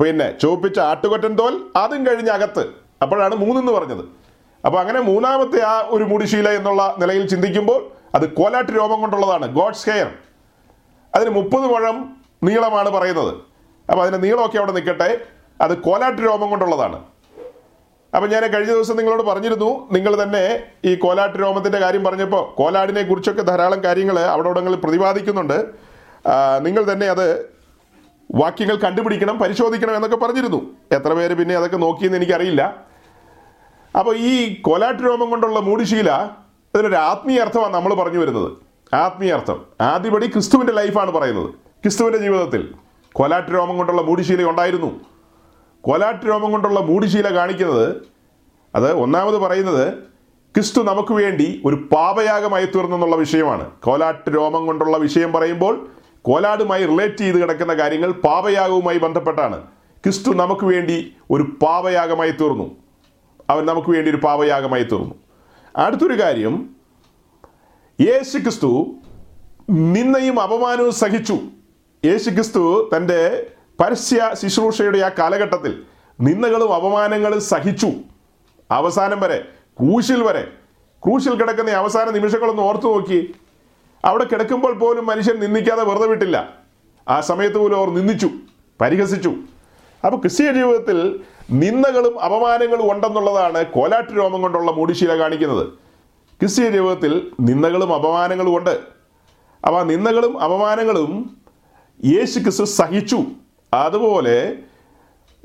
പിന്നെ 0.00 0.32
ചുവപ്പിച്ച 0.32 0.78
ആട്ടുകൊറ്റൻ 0.78 1.38
തോൽ 1.38 1.70
അതും 1.76 2.06
കഴിഞ്ഞ് 2.06 2.30
അകത്ത്. 2.30 2.64
അപ്പോഴാണ് 3.02 3.34
മൂന്നെന്ന് 3.34 3.72
പറഞ്ഞത്. 3.72 4.25
അപ്പൊ 4.66 4.78
അങ്ങനെ 4.80 5.00
മൂന്നാമത്തെ 5.00 5.58
ആ 5.72 5.74
ഒരു 5.96 6.04
മുടിശീല 6.04 6.48
എന്നുള്ള 6.58 6.82
നിലയിൽ 6.98 7.26
ചിന്തിക്കുമ്പോൾ 7.32 7.80
അത് 8.14 8.24
കോലാട്ട് 8.38 8.72
രോമം 8.78 9.00
കൊണ്ടുള്ളതാണ്. 9.00 9.46
ഗോഡ്സ് 9.58 9.90
ഹെയർ 9.90 10.08
അതിന് 11.14 11.30
മുപ്പത് 11.30 11.66
മുഴം 11.72 11.96
നീളമാണ് 12.48 12.90
പറയുന്നത്. 12.96 13.34
അപ്പോൾ 13.90 14.02
അതിന്റെ 14.02 14.20
നീളമൊക്കെ 14.26 14.58
അവിടെ 14.58 14.72
നിൽക്കട്ടെ. 14.72 15.10
അത് 15.60 15.78
കോലാട്ട് 15.78 16.22
രോമം 16.22 16.50
കൊണ്ടുള്ളതാണ്. 16.50 16.98
അപ്പം 18.14 18.30
ഞാൻ 18.30 18.42
കഴിഞ്ഞ 18.42 18.72
ദിവസം 18.72 18.96
നിങ്ങളോട് 18.96 19.22
പറഞ്ഞിരുന്നു 19.22 19.88
നിങ്ങൾ 19.92 20.22
തന്നെ 20.22 20.42
ഈ 20.84 20.96
കോലാട്ട് 21.04 21.38
രോമത്തിന്റെ 21.38 21.78
കാര്യം 21.78 22.04
പറഞ്ഞപ്പോൾ 22.04 22.42
കോലാടിനെ 22.58 23.02
കുറിച്ചൊക്കെ 23.02 23.42
ധാരാളം 23.42 23.84
കാര്യങ്ങൾ 23.84 24.18
അവിടെ 24.20 24.48
ഇവിടങ്ങളിൽ 24.48 24.78
പ്രതിപാദിക്കുന്നുണ്ട്. 24.84 25.58
നിങ്ങൾ 26.66 26.92
തന്നെ 26.92 27.06
അത് 27.06 27.26
വാക്യങ്ങൾ 28.34 28.76
കണ്ടുപിടിക്കണം 28.76 29.38
പരിശോധിക്കണം 29.38 29.96
എന്നൊക്കെ 29.96 30.16
പറഞ്ഞിരുന്നു. 30.16 30.60
എത്ര 30.92 31.12
പേര് 31.12 31.34
പിന്നെ 31.34 31.56
അതൊക്കെ 31.56 31.76
നോക്കിയെന്ന് 31.76 32.18
എനിക്കറിയില്ല. 32.18 32.62
അപ്പോൾ 33.98 34.16
ഈ 34.16 34.60
കോലാട്ട് 34.60 35.02
രോമം 35.02 35.30
കൊണ്ടുള്ള 35.30 35.60
മൂടിശീല 35.60 36.10
ഇതിനൊരു 36.74 36.94
ആത്മീയ 36.94 37.38
അർത്ഥമാണ് 37.38 37.74
നമ്മൾ 37.74 37.94
പറഞ്ഞു 37.94 38.18
വരുന്നത്. 38.18 38.52
ആത്മീയ 38.94 39.32
അർത്ഥം. 39.32 39.64
ആദ്യപടി 39.80 40.26
ക്രിസ്തുവിന്റെ 40.26 40.72
ലൈഫാണ് 40.72 41.10
പറയുന്നത്. 41.10 41.50
ക്രിസ്തുവിന്റെ 41.50 42.18
ജീവിതത്തിൽ 42.18 42.74
കോലാട്ട് 43.12 43.50
രോമം 43.54 43.76
കൊണ്ടുള്ള 43.76 44.02
മൂടിശീല 44.02 44.42
ഉണ്ടായിരുന്നു. 44.42 45.00
കോലാട്ട് 45.80 46.26
രോമം 46.26 46.52
കൊണ്ടുള്ള 46.52 46.80
മൂടിശീല 46.80 47.34
കാണിക്കുന്നത് 47.34 47.96
അത് 48.74 48.92
ഒന്നാമത് 48.92 49.34
പറയുന്നത് 49.34 49.94
ക്രിസ്തു 50.54 50.82
നമുക്ക് 50.82 51.12
വേണ്ടി 51.12 51.62
ഒരു 51.64 51.88
പാപയാഗമായി 51.92 52.66
തീർന്നെന്നുള്ള 52.66 53.16
വിഷയമാണ്. 53.16 53.70
കോലാട്ട് 53.70 54.30
രോമം 54.34 54.66
കൊണ്ടുള്ള 54.66 54.96
വിഷയം 54.96 55.32
പറയുമ്പോൾ 55.32 55.88
കോലാടുമായി 56.22 56.86
റിലേറ്റ് 56.86 57.16
ചെയ്ത് 57.16 57.42
കിടക്കുന്ന 57.42 57.74
കാര്യങ്ങൾ 57.74 58.12
പാപയാഗവുമായി 58.12 58.98
ബന്ധപ്പെട്ടാണ്. 58.98 59.62
ക്രിസ്തു 60.04 60.30
നമുക്ക് 60.30 60.64
വേണ്ടി 60.64 61.12
ഒരു 61.30 61.42
പാപയാഗമായി 61.42 62.30
തീർന്നു. 62.30 62.85
അവൻ 63.50 63.66
നമുക്ക് 63.66 63.88
വേണ്ടി 63.88 64.10
ഒരു 64.10 64.16
പാവയാഗമായി 64.16 64.82
തീർന്നു. 64.82 65.14
അടുത്തൊരു 65.76 66.22
കാര്യം 66.22 66.70
യേശു 68.00 68.38
ക്രിസ്തു 68.38 68.86
നിന്നയും 69.70 70.40
അപമാനവും 70.40 70.92
സഹിച്ചു. 70.92 71.38
യേശു 72.04 72.30
ക്രിസ്തു 72.30 72.90
തന്റെ 72.96 73.46
പരസ്യ 73.80 74.30
ശുശ്രൂഷയുടെ 74.34 74.98
ആ 74.98 75.08
കാലഘട്ടത്തിൽ 75.08 75.82
നിന്ദകളും 76.20 76.74
അപമാനങ്ങളും 76.74 77.40
സഹിച്ചു. 77.40 77.88
അവസാനം 78.70 79.20
വരെ 79.20 79.48
ക്രൂശിൽ 79.80 80.22
വരെ 80.22 80.52
ക്രൂശിൽ 81.04 81.34
കിടക്കുന്ന 81.34 81.70
അവസാന 81.70 82.10
നിമിഷങ്ങളൊന്ന് 82.10 82.62
ഓർത്തു 82.62 82.86
നോക്കി. 82.86 83.34
അവിടെ 84.04 84.24
കിടക്കുമ്പോൾ 84.24 84.72
പോലും 84.72 85.06
മനുഷ്യൻ 85.06 85.40
നിന്ദിക്കാതെ 85.40 85.84
വെറുതെ 85.84 86.06
വിട്ടില്ല. 86.06 86.54
ആ 87.08 87.20
സമയത്ത് 87.20 87.56
പോലും 87.56 87.76
അവർ 87.76 87.90
നിന്ദിച്ചു 87.90 88.30
പരിഹസിച്ചു. 88.80 89.34
അപ്പോൾ 90.06 90.20
ക്രിസ്തീയ 90.20 90.52
ജീവിതത്തിൽ 90.52 91.20
നിന്ദകളും 91.50 92.20
അപമാനങ്ങളും 92.20 92.92
ഉണ്ടെന്നുള്ളതാണ് 92.92 93.66
കോലാട്ട് 93.66 94.16
രോമം 94.16 94.42
കൊണ്ടുള്ള 94.42 94.70
മൂടിശീല 94.70 95.18
കാണിക്കുന്നത്. 95.18 95.66
ക്രിസ്തീയ 96.40 96.70
ജീവിതത്തിൽ 96.70 97.30
നിന്ദകളും 97.40 97.94
അപമാനങ്ങളും 97.94 98.56
ഉണ്ട്. 98.56 98.80
അപ്പോൾ 99.64 99.80
ആ 99.80 99.82
നിന്ദകളും 99.82 100.40
അപമാനങ്ങളും 100.40 101.40
യേശു 102.04 102.38
ക്രിസ്തു 102.38 102.64
സഹിച്ചു. 102.64 103.24
അതുപോലെ 103.74 104.58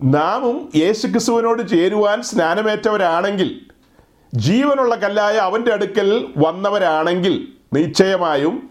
നാമും 0.04 0.70
യേശു 0.76 1.08
ക്രിസ്തുവിനോട് 1.08 1.70
ചേരുവാൻ 1.70 2.22
സ്നാനമേറ്റവരാണെങ്കിൽ 2.22 3.62
ജീവനുള്ള 4.36 4.96
കല്ലായ 4.96 5.38
അവന്റെ 5.38 5.74
അടുക്കൽ 5.74 6.34
വന്നവരാണെങ്കിൽ 6.38 7.48
നിശ്ചയമായും 7.74 8.70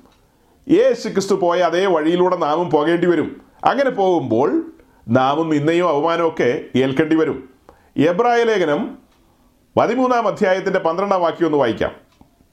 യേശു 0.68 1.08
ക്രിസ്തു 1.08 1.34
പോയ 1.34 1.60
അതേ 1.60 1.86
വഴിയിലൂടെ 1.86 2.36
നാമും 2.36 2.70
പോകേണ്ടി 2.70 3.06
വരും. 3.06 3.40
അങ്ങനെ 3.64 3.90
പോകുമ്പോൾ 3.90 4.69
നാമും 5.08 5.48
നിന്നയും 5.48 5.88
അവമാനവും 5.88 6.28
ഒക്കെ 6.28 6.64
ഏൽക്കേണ്ടി 6.76 7.16
വരും. 7.16 7.50
എബ്രായ 7.96 8.42
ലേഖനം 8.42 8.98
പതിമൂന്നാം 9.78 10.28
അധ്യായത്തിന്റെ 10.28 10.78
പന്ത്രണ്ടാം 10.78 11.20
വാക്യം 11.20 11.46
ഒന്ന് 11.46 11.58
വായിക്കാം. 11.58 11.96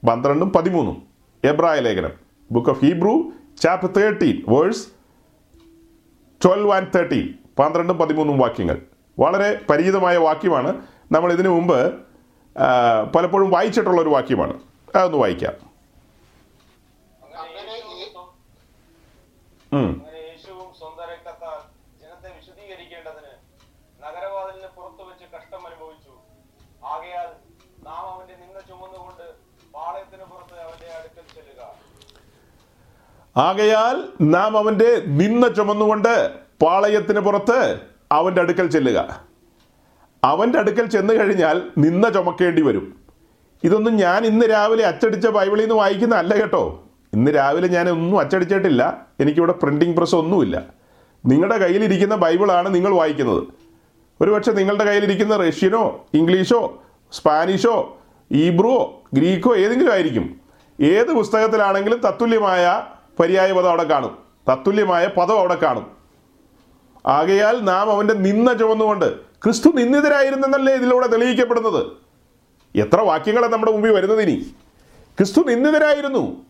പന്ത്രണ്ടും 0.08 0.52
പതിമൂന്നും. 0.52 1.06
എബ്രായ 1.44 1.78
ലേഖനം. 1.78 2.12
Book 2.50 2.70
of 2.70 2.84
Hebrew 2.84 3.32
chapter 3.62 3.90
thirteen 3.92 4.42
verse 4.48 4.88
twelve 6.44 6.72
and 6.72 6.88
thirteen 6.94 7.34
പന്ത്രണ്ടും 7.58 7.98
പതിമൂന്നും 7.98 8.38
വാക്യങ്ങൾ. 8.38 8.82
വളരെ 9.18 9.60
പരിചിതമായ 9.70 10.16
വാക്യമാണ്. 10.16 10.86
നമ്മൾ 11.12 11.32
ഇതിനു 11.32 11.48
മുമ്പ് 11.48 11.94
പലപ്പോഴും 13.16 13.50
വായിച്ചിട്ടുള്ള 13.50 14.00
ഒരു 14.02 14.08
വാക്യമാണ്. 14.08 14.60
അതൊന്ന് 14.96 15.18
വായിക്കാം. 15.18 15.68
ഉം. 19.72 19.88
അങ്ങനെ 19.88 20.16
യേശുവും 20.16 20.74
സ്വന്തം 20.78 21.04
രക്തത്താൽ 21.04 21.60
ജനത്തെ 22.00 22.36
വിശദീകരിക്കേണ്ടതിന് 22.36 23.32
നഗരവാതിലിന് 24.02 24.68
പുറത്തു 24.76 25.02
വെച്ച് 25.02 25.24
കഷ്ടം 25.36 25.66
അനുഭവിച്ചു 25.66 26.10
ആകയാൽ 26.86 27.28
നാം 27.84 28.06
അവന്റെ 28.14 28.34
നിന്ന 28.34 28.60
ചുമന്നുകൊണ്ട് 28.60 29.22
പാളയത്തിന് 29.74 30.22
പുറത്ത് 30.22 30.60
അവന്റെ 30.60 30.86
അടുക്കൽ 30.86 31.34
ചെല്ലുക 31.34 31.68
ആകയാൽ 33.38 34.02
നാം 34.20 34.58
അവന്റെ 34.58 35.02
നിന്ന 35.06 35.48
ചുമന്നുകൊണ്ട് 35.48 36.30
പാളയത്തിന് 36.62 37.20
പുറത്ത് 37.20 37.80
അവന്റെ 38.12 38.40
അടുക്കൽ 38.40 38.66
ചെല്ലുക. 38.66 39.24
അവന്റെ 40.24 40.58
അടുക്കൽ 40.58 40.86
ചെന്ന് 40.86 41.14
കഴിഞ്ഞാൽ 41.14 41.62
നിന്ന 41.78 42.10
ചുമക്കേണ്ടി 42.10 42.62
വരും. 42.62 42.96
ഇതൊന്നും 43.64 43.96
ഞാൻ 43.96 44.24
ഇന്ന് 44.24 44.46
രാവിലെ 44.50 44.84
അച്ചടിച്ച 44.84 45.26
ബൈബിളിൽ 45.26 45.60
നിന്ന് 45.60 45.74
വായിക്കുന്ന 45.74 46.14
അല്ല 46.14 46.34
കേട്ടോ. 46.34 46.84
ഇന്ന് 47.12 47.30
രാവിലെ 47.34 47.68
ഞാൻ 47.68 47.88
ഒന്നും 47.88 48.18
അച്ചടിച്ചിട്ടില്ല. 48.18 49.06
എനിക്കിവിടെ 49.20 49.52
പ്രിന്റിംഗ് 49.52 49.96
പ്രസ് 49.96 50.14
ഒന്നുമില്ല. 50.14 50.62
നിങ്ങളുടെ 51.26 51.56
കയ്യിലിരിക്കുന്ന 51.56 52.16
ബൈബിളാണ് 52.16 52.74
നിങ്ങൾ 52.74 52.94
വായിക്കുന്നത്. 52.94 53.42
ഒരുപക്ഷെ 54.20 54.52
നിങ്ങളുടെ 54.52 54.84
കയ്യിലിരിക്കുന്ന 54.84 55.36
റഷ്യനോ 55.36 56.06
ഇംഗ്ലീഷോ 56.14 56.82
സ്പാനിഷോ 57.12 57.98
ഈബ്രുവോ 58.32 59.02
ഗ്രീക്കോ 59.14 59.56
ഏതെങ്കിലും 59.56 59.92
ആയിരിക്കും. 59.92 60.40
ഏത് 60.80 61.12
പുസ്തകത്തിലാണെങ്കിലും 61.12 61.98
തത്തുല്യമായ 61.98 62.82
പര്യായ 63.20 63.52
പദം 63.52 63.68
അവിടെ 63.68 63.82
കാണും. 63.82 64.18
തത്തുല്യമായ 64.52 65.06
പദം 65.06 65.38
അവിടെ 65.38 65.54
കാണും. 65.54 65.96
ആകയാൽ 67.06 67.60
നാം 67.60 67.90
അവന്റെ 67.90 68.14
നിന്ന 68.14 68.52
ചുമന്നുകൊണ്ട് 68.52 69.20
ക്രിസ്തു 69.20 69.68
നിന്ദിതരായിരുന്നെന്നല്ലേ 69.68 70.74
ഇതിലൂടെ 70.74 71.06
തെളിയിക്കപ്പെടുന്നത്. 71.06 71.86
എത്ര 72.76 73.00
വാക്യങ്ങളാണ് 73.00 73.52
നമ്മുടെ 73.52 73.72
മുമ്പിൽ 73.72 73.90
വരുന്നത് 73.90 74.22
ഇനി? 74.22 74.54
ക്രിസ്തു 75.18 75.40
നിന്ദിതരായിരുന്നു. 75.40 76.44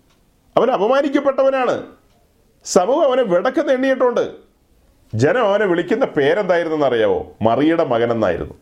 അവൻ 0.57 0.71
അപമാനിക്കപ്പെട്ടവനാണ്. 0.71 1.83
സമൂഹം 2.65 3.05
അവനെ 3.05 3.23
വിടക്കെന്ന് 3.23 3.73
എണ്ണിയിട്ടുണ്ട്. 3.73 4.33
ജനം 5.15 5.47
അവനെ 5.47 5.67
വിളിക്കുന്ന 5.67 6.05
പേരെന്തായിരുന്നെന്ന് 6.05 6.87
അറിയാവോ? 6.87 7.27
മറിയുടെ 7.43 7.85
മകൻ 7.85 8.13
എന്നായിരുന്നു. 8.13 8.55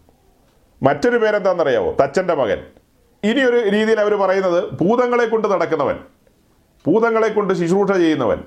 മറ്റൊരു 0.82 1.18
പേരെന്താണെന്നറിയാവോ? 1.18 1.96
തച്ചന്റെ 2.02 2.34
മകൻ. 2.34 2.66
ഇനിയൊരു 3.24 3.68
രീതിയിൽ 3.68 4.00
അവർ 4.00 4.14
പറയുന്നത് 4.14 4.70
ഭൂതങ്ങളെ 4.70 5.26
കൊണ്ട് 5.26 5.48
നടക്കുന്നവൻ. 5.48 5.98
ഭൂതങ്ങളെ 6.87 7.28
കൊണ്ട് 7.28 7.55
ശുശ്രൂഷ 7.55 7.93
ചെയ്യുന്നവൻ. 7.93 8.45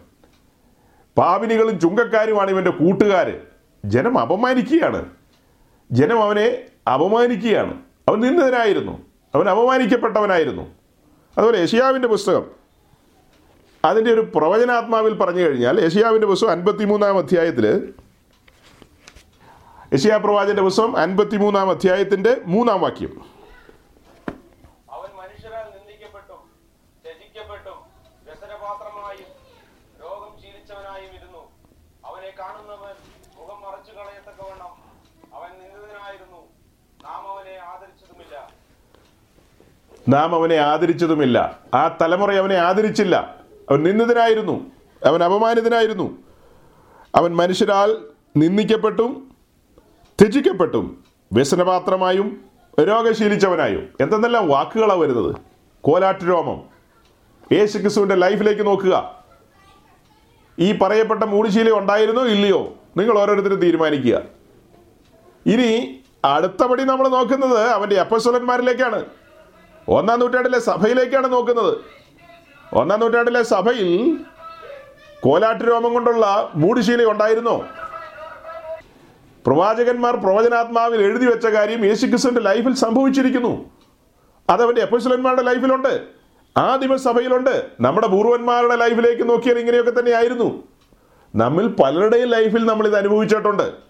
പാവിനികളും 1.17 1.79
ചുങ്കക്കാരുമാണ് 1.79 2.49
ഇവന്റെ 2.49 2.71
കൂട്ടുകാർ 2.71 3.41
ജനം 3.85 4.19
അപമാനിക്കുകയാണ്. 4.19 5.09
ജനം 5.91 6.23
അവനെ 6.23 6.65
അപമാനിക്കുകയാണ്. 6.93 7.81
അവൻ 8.07 8.19
നിന്നതിനായിരുന്നു 8.19 9.01
അവൻ 9.35 9.49
അപമാനിക്കപ്പെട്ടവനായിരുന്നു. 9.49 10.63
അതുപോലെ 11.37 11.59
യഷിയാവിന്റെ 11.59 12.07
പുസ്തകം. 12.07 12.45
അതിന്റെ 13.85 14.13
ഒരു 14.13 14.21
പ്രവചനാത്മാവിൽ 14.21 15.13
പറഞ്ഞു 15.13 15.41
കഴിഞ്ഞാൽ 15.41 15.85
യഷിയാവിന്റെ 15.85 16.27
പുസ്തകം 16.27 16.51
അൻപത്തിമൂന്നാം 16.51 17.17
അധ്യായത്തിൽ 17.17 17.93
യഷിയാ 19.93 20.17
പ്രവാചന്റെ 20.17 20.61
പുസ്തകം 20.61 20.97
അൻപത്തിമൂന്നാം 20.97 21.69
അധ്യായത്തിന്റെ 21.69 22.41
മൂന്നാം 22.45 22.81
വാക്യം 22.81 23.21
അവൻ 24.89 25.09
മനുഷ്യരാൽ 25.17 25.65
നിന്ദിക്കപ്പെട്ടും 25.77 26.41
ത്യജിക്കപ്പെട്ടും 27.05 27.79
വ്യസനപാത്രമായും 28.25 29.29
രോഗം 30.01 30.41
ശീലിച്ചവനായും 30.41 31.13
ഇരുന്നു 31.13 31.51
അവനെ 32.05 32.33
കാണുന്നവൻ 32.39 32.95
മുഖം 33.37 33.61
മറച്ചു 33.61 33.91
കളയത്തക്കവണ്ണം 33.91 34.73
അവൻ 35.35 35.49
നിന്ദിതനായിരുന്നു 35.59 36.41
നാം 37.03 37.31
അവനെ 37.31 37.57
ആദരിച്ചതുമില്ല 37.57 38.35
നാം 40.09 40.35
അവനെ 40.35 40.55
ആദരിച്ചതുമില്ല. 40.55 41.59
ആ 41.73 41.97
തലമുറ 42.01 42.33
അവനെ 42.33 42.55
ആദരിച്ചില്ല. 42.55 43.35
അവൻ 43.69 43.83
നിന്ദിതനായിരുന്നു. 43.83 44.71
അവൻ 45.05 45.23
അപമാനിതനായിരുന്നു. 45.23 46.17
അവൻ 47.15 47.35
മനുഷ്യരാൽ 47.35 47.97
നിന്ദിക്കപ്പെട്ടും 48.37 49.31
ത്യജിക്കപ്പെട്ടും 50.21 51.03
വ്യസനപാത്രമായും 51.33 52.41
രോഗശീലിച്ചവനായും. 52.81 53.89
എന്തെന്നെല്ലാം 54.01 54.47
വാക്കുകളാണ് 54.47 54.99
വരുന്നത്? 54.99 55.35
കോലാട്ട് 55.81 56.23
രോമം. 56.23 56.63
യേശു 57.51 57.77
ക്രിസ്തുവിന്റെ 57.77 58.15
ലൈഫിലേക്ക് 58.15 58.65
നോക്കുക. 58.65 59.15
ഈ 60.59 60.77
പറയപ്പെട്ട 60.77 61.23
മൂടിശീല 61.23 61.71
ഉണ്ടായിരുന്നോ 61.71 62.25
ഇല്ലയോ? 62.25 62.73
നിങ്ങൾ 62.97 63.19
ഓരോരുത്തരും 63.19 63.55
തീരുമാനിക്കുക. 63.55 64.21
ഇനി 65.45 65.99
അടുത്തപടി 66.25 66.83
നമ്മൾ 66.83 67.07
നോക്കുന്നത് 67.07 67.67
അവന്റെ 67.67 67.99
അപ്പസ്വലന്മാരിലേക്കാണ് 67.99 69.05
ഒന്നാം 69.87 70.19
നൂറ്റാണ്ടിലെ 70.19 70.59
സഭയിലേക്കാണ് 70.59 71.33
നോക്കുന്നത്. 71.33 71.77
ഒന്നാം 72.73 72.99
നൂറ്റാണ്ടിലെ 72.99 73.43
സഭയിൽ 73.43 74.17
കോലാട്ട് 75.21 75.63
രോമം 75.63 75.93
കൊണ്ടുള്ള 75.93 76.51
മൂടുശീല 76.55 77.03
ഉണ്ടായിരുന്നോ. 77.03 77.65
പ്രവാചകന്മാർ 79.47 80.15
പ്രവചനാത്മാവിൽ 80.15 81.01
എഴുതി 81.01 81.25
വെച്ച 81.25 81.47
കാര്യം 81.47 81.85
യേശുക്രിസ്തുവിന്റെ 81.85 82.41
ലൈഫിൽ 82.41 82.75
സംഭവിച്ചിരിക്കുന്നു. 82.75 83.65
അതവന്റെ 84.49 84.81
എപ്പോസ്ലന്മാരുടെ 84.81 85.41
ലൈഫിലുണ്ട്. 85.41 86.01
ആ 86.57 86.75
ദിവസഭയിലുണ്ട് 86.75 87.65
നമ്മുടെ 87.81 88.07
പൂർവന്മാരുടെ 88.07 88.75
ലൈഫിലേക്ക് 88.75 89.29
നോക്കിയാൽ 89.29 89.59
ഇങ്ങനെയൊക്കെ 89.59 89.99
തന്നെയായിരുന്നു. 89.99 90.63
നമ്മിൽ 91.35 91.67
പലരുടെയും 91.67 92.29
ലൈഫിൽ 92.29 92.65
നമ്മൾ 92.65 92.87
ഇത് 92.87 92.95
അനുഭവിച്ചിട്ടുണ്ട്. 92.95 93.88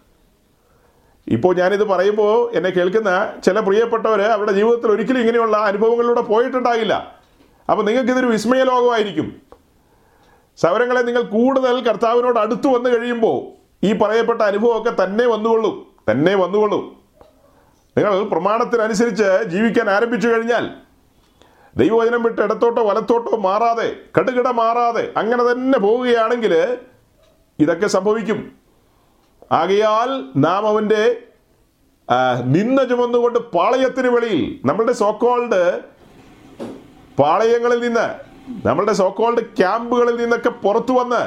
ഇപ്പോൾ 1.35 1.55
ഞാനിത് 1.55 1.83
പറയുമ്പോൾ 1.83 2.57
എന്നെ 2.57 2.69
കേൾക്കുന്ന 2.69 3.11
ചില 3.45 3.59
പ്രിയപ്പെട്ടവർ 3.59 4.21
അവരുടെ 4.21 4.51
ജീവിതത്തിൽ 4.51 4.91
ഒരിക്കലും 4.91 5.19
ഇങ്ങനെയുള്ള 5.19 5.57
അനുഭവങ്ങളിലൂടെ 5.57 6.21
പോയിട്ടുണ്ടാകില്ല. 6.21 6.93
അപ്പോൾ 7.69 7.83
നിങ്ങൾക്കിതൊരു 7.83 8.27
വിസ്മയ 8.27 8.63
ലോകമായിരിക്കും. 8.63 9.27
സൗരങ്ങളെ 10.57 11.01
നിങ്ങൾ 11.01 11.21
കൂടുതൽ 11.21 11.75
കർത്താവിനോട് 11.89 12.39
അടുത്ത് 12.39 12.67
വന്നു 12.67 12.89
കഴിയുമ്പോൾ 12.89 13.37
ഈ 13.87 13.93
പറയപ്പെട്ട 13.93 14.41
അനുഭവമൊക്കെ 14.41 15.03
തന്നെ 15.03 15.25
വന്നുകൊള്ളും 15.27 15.75
തന്നെ 16.11 16.35
വന്നുകൊള്ളും. 16.35 16.83
നിങ്ങൾ 17.97 18.23
പ്രമാണത്തിനനുസരിച്ച് 18.23 19.49
ജീവിക്കാൻ 19.49 19.89
ആരംഭിച്ചു 19.89 20.27
കഴിഞ്ഞാൽ 20.27 20.65
ദൈവവചനം 21.75 22.23
വിട്ട് 22.23 22.41
ഇടത്തോട്ടോ 22.41 22.81
വലത്തോട്ടോ 22.87 23.37
മാറാതെ 23.37 23.95
കടുകിട 24.17 24.47
മാറാതെ 24.47 25.13
അങ്ങനെ 25.17 25.51
തന്നെ 25.51 25.79
പോവുകയാണെങ്കിൽ 25.79 26.53
ഇതൊക്കെ 27.59 27.87
സംഭവിക്കും. 27.87 28.58
ആകയാൽ 29.51 30.09
നാം 30.37 30.67
അവന്റെ 30.67 31.03
നിന്ന 32.45 32.83
ചുമന്നുകൊണ്ട് 32.83 33.39
പാളയത്തിന് 33.39 34.07
വെളിയിൽ 34.07 34.59
നമ്മളുടെ 34.65 34.93
സോക്കോൾഡ് 34.93 35.79
പാളയങ്ങളിൽ 37.19 37.79
നിന്ന് 37.81 38.07
നമ്മളുടെ 38.67 38.93
സോക്കോൾഡ് 38.93 39.41
ക്യാമ്പുകളിൽ 39.41 40.21
നിന്നൊക്കെ 40.21 40.49
പുറത്തു 40.49 40.93
വന്ന് 40.93 41.21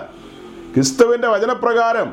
ക്രിസ്തുവിന്റെ 0.75 1.29
വചനപ്രകാരം 1.29 2.09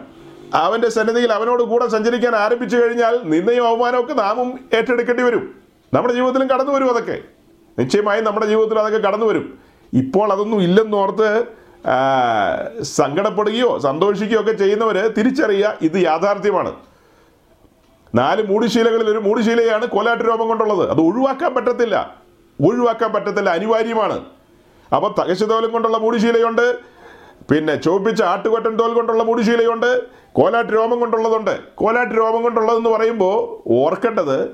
അവന്റെ 0.53 0.89
സന്നിധിയിൽ 0.89 1.31
അവനോട് 1.31 1.63
കൂടെ 1.63 1.87
സഞ്ചരിക്കാൻ 1.87 2.35
ആരംഭിച്ചു 2.35 2.77
കഴിഞ്ഞാൽ 2.77 3.21
നിന്നയും 3.23 3.67
അവമാനവും 3.67 4.03
ഒക്കെ 4.03 4.13
നാമും 4.13 4.59
ഏറ്റെടുക്കേണ്ടി 4.73 5.23
വരും. 5.23 5.55
നമ്മുടെ 5.93 6.13
ജീവിതത്തിലും 6.13 6.49
കടന്നു 6.49 6.71
വരും 6.71 6.89
അതൊക്കെ. 6.89 7.21
നിശ്ചയമായും 7.79 8.23
നമ്മുടെ 8.23 8.45
ജീവിതത്തിൽ 8.45 8.79
അതൊക്കെ 8.79 9.07
കടന്നു 9.07 9.25
വരും. 9.25 9.59
ഇപ്പോൾ 9.93 10.31
അതൊന്നും 10.31 10.61
ഇല്ലെന്നോർത്ത് 10.61 11.29
സങ്കടപ്പെടുകയോ 12.83 13.79
സന്തോഷിക്കുകയോ 13.79 14.41
ഒക്കെ 14.41 14.51
ചെയ്യുന്നവർ 14.51 15.07
തിരിച്ചറിയുക 15.17 15.77
ഇത് 15.81 15.97
യാഥാർത്ഥ്യമാണ്. 15.97 16.71
നാല് 18.15 18.47
മൂടിശീലകളിൽ 18.47 19.09
ഒരു 19.09 19.17
മൂടിശീലയാണ് 19.17 19.85
കോലാട്ട് 19.85 20.23
രോമം 20.23 20.47
കൊണ്ടുള്ളത്. 20.47 20.89
അത് 20.89 20.99
ഒഴിവാക്കാൻ 20.99 21.55
പറ്റത്തില്ല. 21.55 22.15
ഒഴിവാക്കാൻ 22.61 23.13
പറ്റത്തില്ല. 23.13 23.49
അനിവാര്യമാണ്. 23.49 24.25
അപ്പോൾ 24.95 25.21
തകശതോലം 25.21 25.71
കൊണ്ടുള്ള 25.71 25.97
മൂടിശീലയുണ്ട്. 25.97 26.79
പിന്നെ 27.51 27.75
ചോപ്പിച്ച 27.75 28.23
ആട്ടുകൊറ്റൻ 28.23 28.75
തോൽ 28.75 28.93
കൊണ്ടുള്ള 28.93 29.23
മൂടിശീലയുണ്ട്. 29.23 30.03
കോലാട്ട് 30.33 30.73
രോമം 30.73 30.99
കൊണ്ടുള്ളതുണ്ട്. 30.99 31.59
കോലാട്ട് 31.75 32.17
രോമം 32.17 32.43
കൊണ്ടുള്ളതെന്ന് 32.43 32.89
പറയുമ്പോൾ 32.89 33.69
ഓർക്കേണ്ടത് 33.71 34.49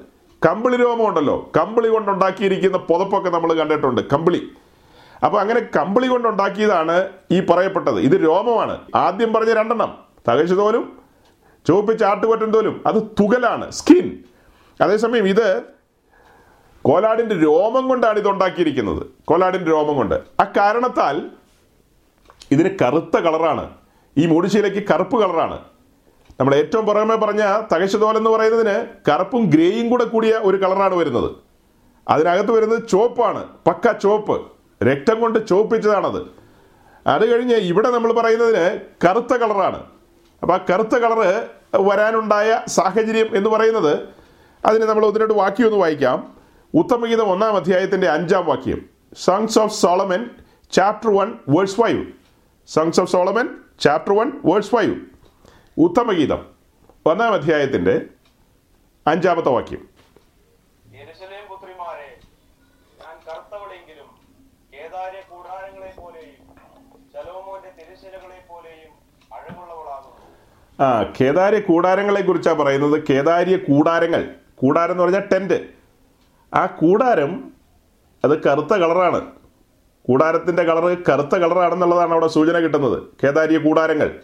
കമ്പിളി 0.45 0.75
രോമം 0.75 1.07
ഉണ്ടല്ലോ. 1.07 1.51
കമ്പിളി 1.57 1.87
കൊണ്ടുണ്ടാക്കിയിരിക്കുന്ന 1.87 2.77
പുതപ്പൊക്കെ 2.77 3.29
നമ്മൾ 3.29 3.53
കണ്ടിട്ടുണ്ട്. 3.53 4.01
കമ്പിളി. 4.01 4.47
അപ്പൊ 5.23 5.39
അങ്ങനെ 5.39 5.59
കമ്പിളി 5.75 6.07
കൊണ്ടുണ്ടാക്കിയതാണ് 6.07 7.09
ഈ 7.31 7.39
പറയപ്പെട്ടത്. 7.39 7.99
ഇത് 7.99 8.11
രോമമാണ്. 8.11 8.79
ആദ്യം 8.95 9.33
പറഞ്ഞ 9.33 9.53
രണ്ടെണ്ണം. 9.53 9.97
തകശതോലും 10.29 10.99
ചുവപ്പ് 11.67 11.99
ചാട്ടുകൊറ്റൻ 11.99 12.51
തോലും. 12.51 12.83
അത് 12.85 12.95
തുകലാണ് 12.95 13.71
സ്കിൻ. 13.71 14.17
അതേസമയം 14.81 15.27
ഇത് 15.27 15.61
കോലാടിന്റെ 16.81 17.35
രോമം 17.35 17.87
കൊണ്ടാണ് 17.87 18.17
ഇത് 18.17 18.29
ഉണ്ടാക്കിയിരിക്കുന്നത്. 18.29 19.07
കോലാടിന്റെ 19.25 19.71
രോമം 19.71 19.95
കൊണ്ട്. 19.95 20.15
ആ 20.15 20.43
കാരണത്താൽ 20.43 21.29
ഇതിന് 22.51 22.69
കറുത്ത 22.81 23.17
കളറാണ്. 23.17 23.69
ഈ 24.17 24.25
മൂടിശീലയ്ക്ക് 24.25 24.87
കറുപ്പ് 24.89 25.21
കളറാണ്. 25.21 25.59
നമ്മൾ 26.39 26.55
ഏറ്റവും 26.55 26.85
പുറമെ 26.85 27.15
പറഞ്ഞ 27.15 27.41
തകശതോൽ 27.73 28.17
എന്ന് 28.17 28.29
പറയുന്നതിന് 28.29 28.85
കറുപ്പും 29.11 29.49
ഗ്രേയും 29.49 29.89
കൂടെ 29.89 30.03
കൂടിയ 30.03 30.31
ഒരു 30.31 30.57
കളറാണ് 30.57 30.95
വരുന്നത്. 30.95 31.31
അതിനകത്ത് 32.09 32.51
വരുന്നത് 32.51 32.87
ചുവപ്പാണ്. 32.87 33.47
പക്ക 33.67 33.91
ചുവപ്പ്. 33.91 34.54
രക്തം 34.87 35.19
കൊണ്ട് 35.19 35.47
ചുവപ്പിച്ചതാണത്. 35.47 36.21
അത് 37.07 37.33
കഴിഞ്ഞ് 37.33 37.55
ഇവിടെ 37.55 37.89
നമ്മൾ 37.89 38.13
പറയുന്നതിന് 38.13 38.79
കറുത്ത 39.07 39.33
കളറാണ്. 39.33 39.83
അപ്പോൾ 40.41 40.53
ആ 40.53 40.65
കറുത്ത 40.69 40.95
കളറ് 40.95 41.47
വരാനുണ്ടായ 41.75 42.61
സാഹചര്യം 42.67 43.37
എന്ന് 43.37 43.49
പറയുന്നത് 43.49 43.99
അതിന് 44.65 44.83
നമ്മൾ 44.83 45.05
ഒന്ന് 45.05 45.33
വാക്യം 45.33 45.65
ഒന്ന് 45.65 45.77
വായിക്കാം. 45.77 46.35
ഉത്തമഗീതം 46.73 47.23
ഒന്നാം 47.23 47.55
അധ്യായത്തിന്റെ 47.55 48.09
അഞ്ചാം 48.09 48.45
വാക്യം. 48.45 48.85
Songs 49.23 49.59
of 49.59 49.73
Solomon 49.73 50.29
chapter 50.71 51.15
one 51.15 51.33
verse 51.49 51.75
five 51.75 52.05
songs 52.67 52.99
of 52.99 53.11
Solomon 53.11 53.49
chapter 53.79 54.15
one 54.15 54.31
verse 54.45 54.69
five 54.69 54.95
ഉത്തമഗീതം 55.77 56.45
ഒന്നാം 57.05 57.33
അധ്യായത്തിന്റെ 57.33 58.01
അഞ്ചാമത്തെ 59.07 59.49
വാക്യം. 59.49 59.94
ആ 70.79 71.13
കേദാരി 71.21 71.59
കൂടാരങ്ങളെ 71.59 72.21
കുറിച്ചാണ് 72.21 72.57
പറയുന്നത്. 72.57 73.03
കേദാരിയ 73.09 73.57
കൂടാരങ്ങൾ. 73.57 74.27
കൂടാരം 74.55 74.91
എന്ന് 74.91 75.03
പറഞ്ഞാൽ 75.03 75.21
ടെന്റ് 75.31 75.63
ആ 76.53 76.65
കൂടാരം 76.65 77.51
അത് 78.23 78.43
കറുത്ത 78.43 78.73
കളറാണ് 78.73 79.21
കൂടാരത്തിന്റെ 80.07 80.63
കളറ് 80.63 80.97
കറുത്ത 81.09 81.35
കളറാണെന്നുള്ളതാണ് 81.35 82.11
അവിടെ 82.11 82.27
സൂചന 82.27 82.59
കിട്ടുന്നത്. 82.59 83.03
കേദാരിയ 83.23 83.57
കൂടാരങ്ങൾ. 83.57 84.15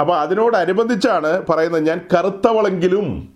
അപ്പോൾ 0.00 0.18
അതിനോടനുബന്ധിച്ചാണ് 0.18 1.46
പറയുന്നത് 1.48 1.86
ഞാൻ 1.86 2.00
കറുത്തവളെങ്കിലും 2.14 3.34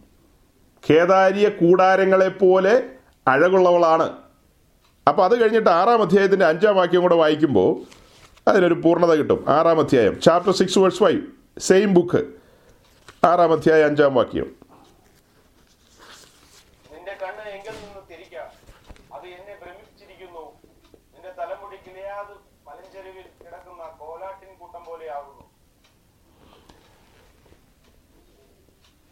കേദാരിയ 0.91 1.49
കൂടാരങ്ങളെ 1.49 2.29
പോലെ 2.29 2.85
അഴകുള്ളവളാണ്. 3.29 4.13
അപ്പോൾ 5.09 5.25
അത് 5.25 5.43
കഴിഞ്ഞിട്ട് 5.43 5.71
ആറാം 5.71 6.03
അധ്യായത്തിന്റെ 6.03 6.47
അഞ്ചാം 6.47 6.77
വാക്യം 6.77 7.03
കൂടെ 7.03 7.15
വായിക്കുമ്പോൾ 7.15 7.77
അതിനൊരു 8.51 8.75
പൂർണത 8.75 9.15
കിട്ടും. 9.15 9.45
ആറാം 9.49 9.79
അധ്യായം 9.79 10.21
chapter 10.21 10.53
six 10.53 10.79
verse 10.79 10.99
five 10.99 11.38
same 11.59 11.95
book 11.95 12.35
ആറാം 13.27 13.53
അധ്യായ 13.53 13.83
അഞ്ചാം 13.83 14.15
വാക്യം. 14.15 14.59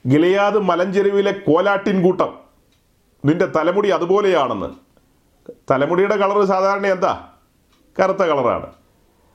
ഗിലയാത് 0.07 0.59
ഗിലയാദ് 0.59 0.59
മലഞ്ചെരുവിലെ 0.59 1.33
കോലാട്ടിൻ 1.33 2.03
കൂട്ടം. 2.03 2.41
നിന്റെ 3.25 3.47
തലമുടി 3.47 3.89
അതുപോലെയാണെന്ന്. 3.89 4.75
തലമുടിയുടെ 5.71 6.17
കളറ് 6.17 6.47
സാധാരണ 6.47 6.87
എന്താ? 6.87 7.37
കറുത്ത 8.01 8.19
കളറാണ്. 8.19 8.86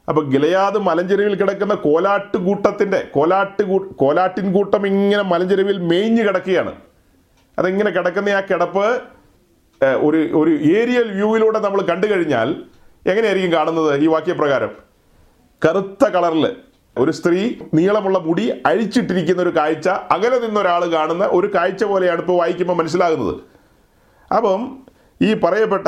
അപ്പോൾ 0.10 0.24
ഗിലയാദ് 0.34 0.80
മലഞ്ചെരുവിൽ 0.88 1.36
കിടക്കുന്ന 1.42 1.74
കോലാട്ട് 1.88 2.38
കൂട്ടത്തിന്റെ 2.38 3.00
കോലാട്ട് 3.16 3.64
കോലാട്ടിൻ 4.02 4.48
കൂട്ടം 4.54 4.88
ഇങ്ങനെ 4.88 5.24
മലഞ്ചെരുവിൽ 5.24 5.78
മേഞ്ഞ് 5.92 6.24
കിടക്കുകയാണ്. 6.28 6.74
അതിങ്ങനെ 7.60 7.90
കിടക്കുന്ന 7.90 8.30
ആ 8.30 8.42
കിടപ്പ് 8.50 8.86
ഒരു 10.08 10.20
ഒരു 10.40 10.52
ഏരിയൽ 10.78 11.08
വ്യൂവിലൂടെ 11.18 11.60
നമ്മൾ 11.60 11.82
കണ്ടു 11.82 12.08
കഴിഞ്ഞാൽ 12.08 12.50
എങ്ങനെയായിരിക്കും 13.06 13.54
കാണുന്നത് 13.54 13.92
ഈ 14.04 14.08
വാക്യപ്രകാരം? 14.08 14.74
കറുത്ത 15.62 16.04
കളറിൽ 16.16 16.46
ഒരു 16.96 17.12
സ്ത്രീ 17.12 17.42
നീളമുള്ള 17.74 18.18
മുടി 18.20 18.46
അഴിച്ചിട്ടിരിക്കുന്ന 18.70 19.42
ഒരു 19.42 19.54
കാഴ്ച 19.58 19.88
അകലെ 20.16 20.38
നിന്നൊരാൾ 20.40 20.84
കാണുന്ന 20.96 21.26
ഒരു 21.38 21.48
കാഴ്ച 21.56 21.84
പോലെയാണ് 21.84 22.22
ഇപ്പോൾ 22.24 22.38
വായിക്കുമ്പോൾ 22.42 22.78
മനസ്സിലാകുന്നത്. 22.82 23.36
അപ്പം 24.32 24.62
ഈ 25.22 25.30
പറയപ്പെട്ട 25.34 25.88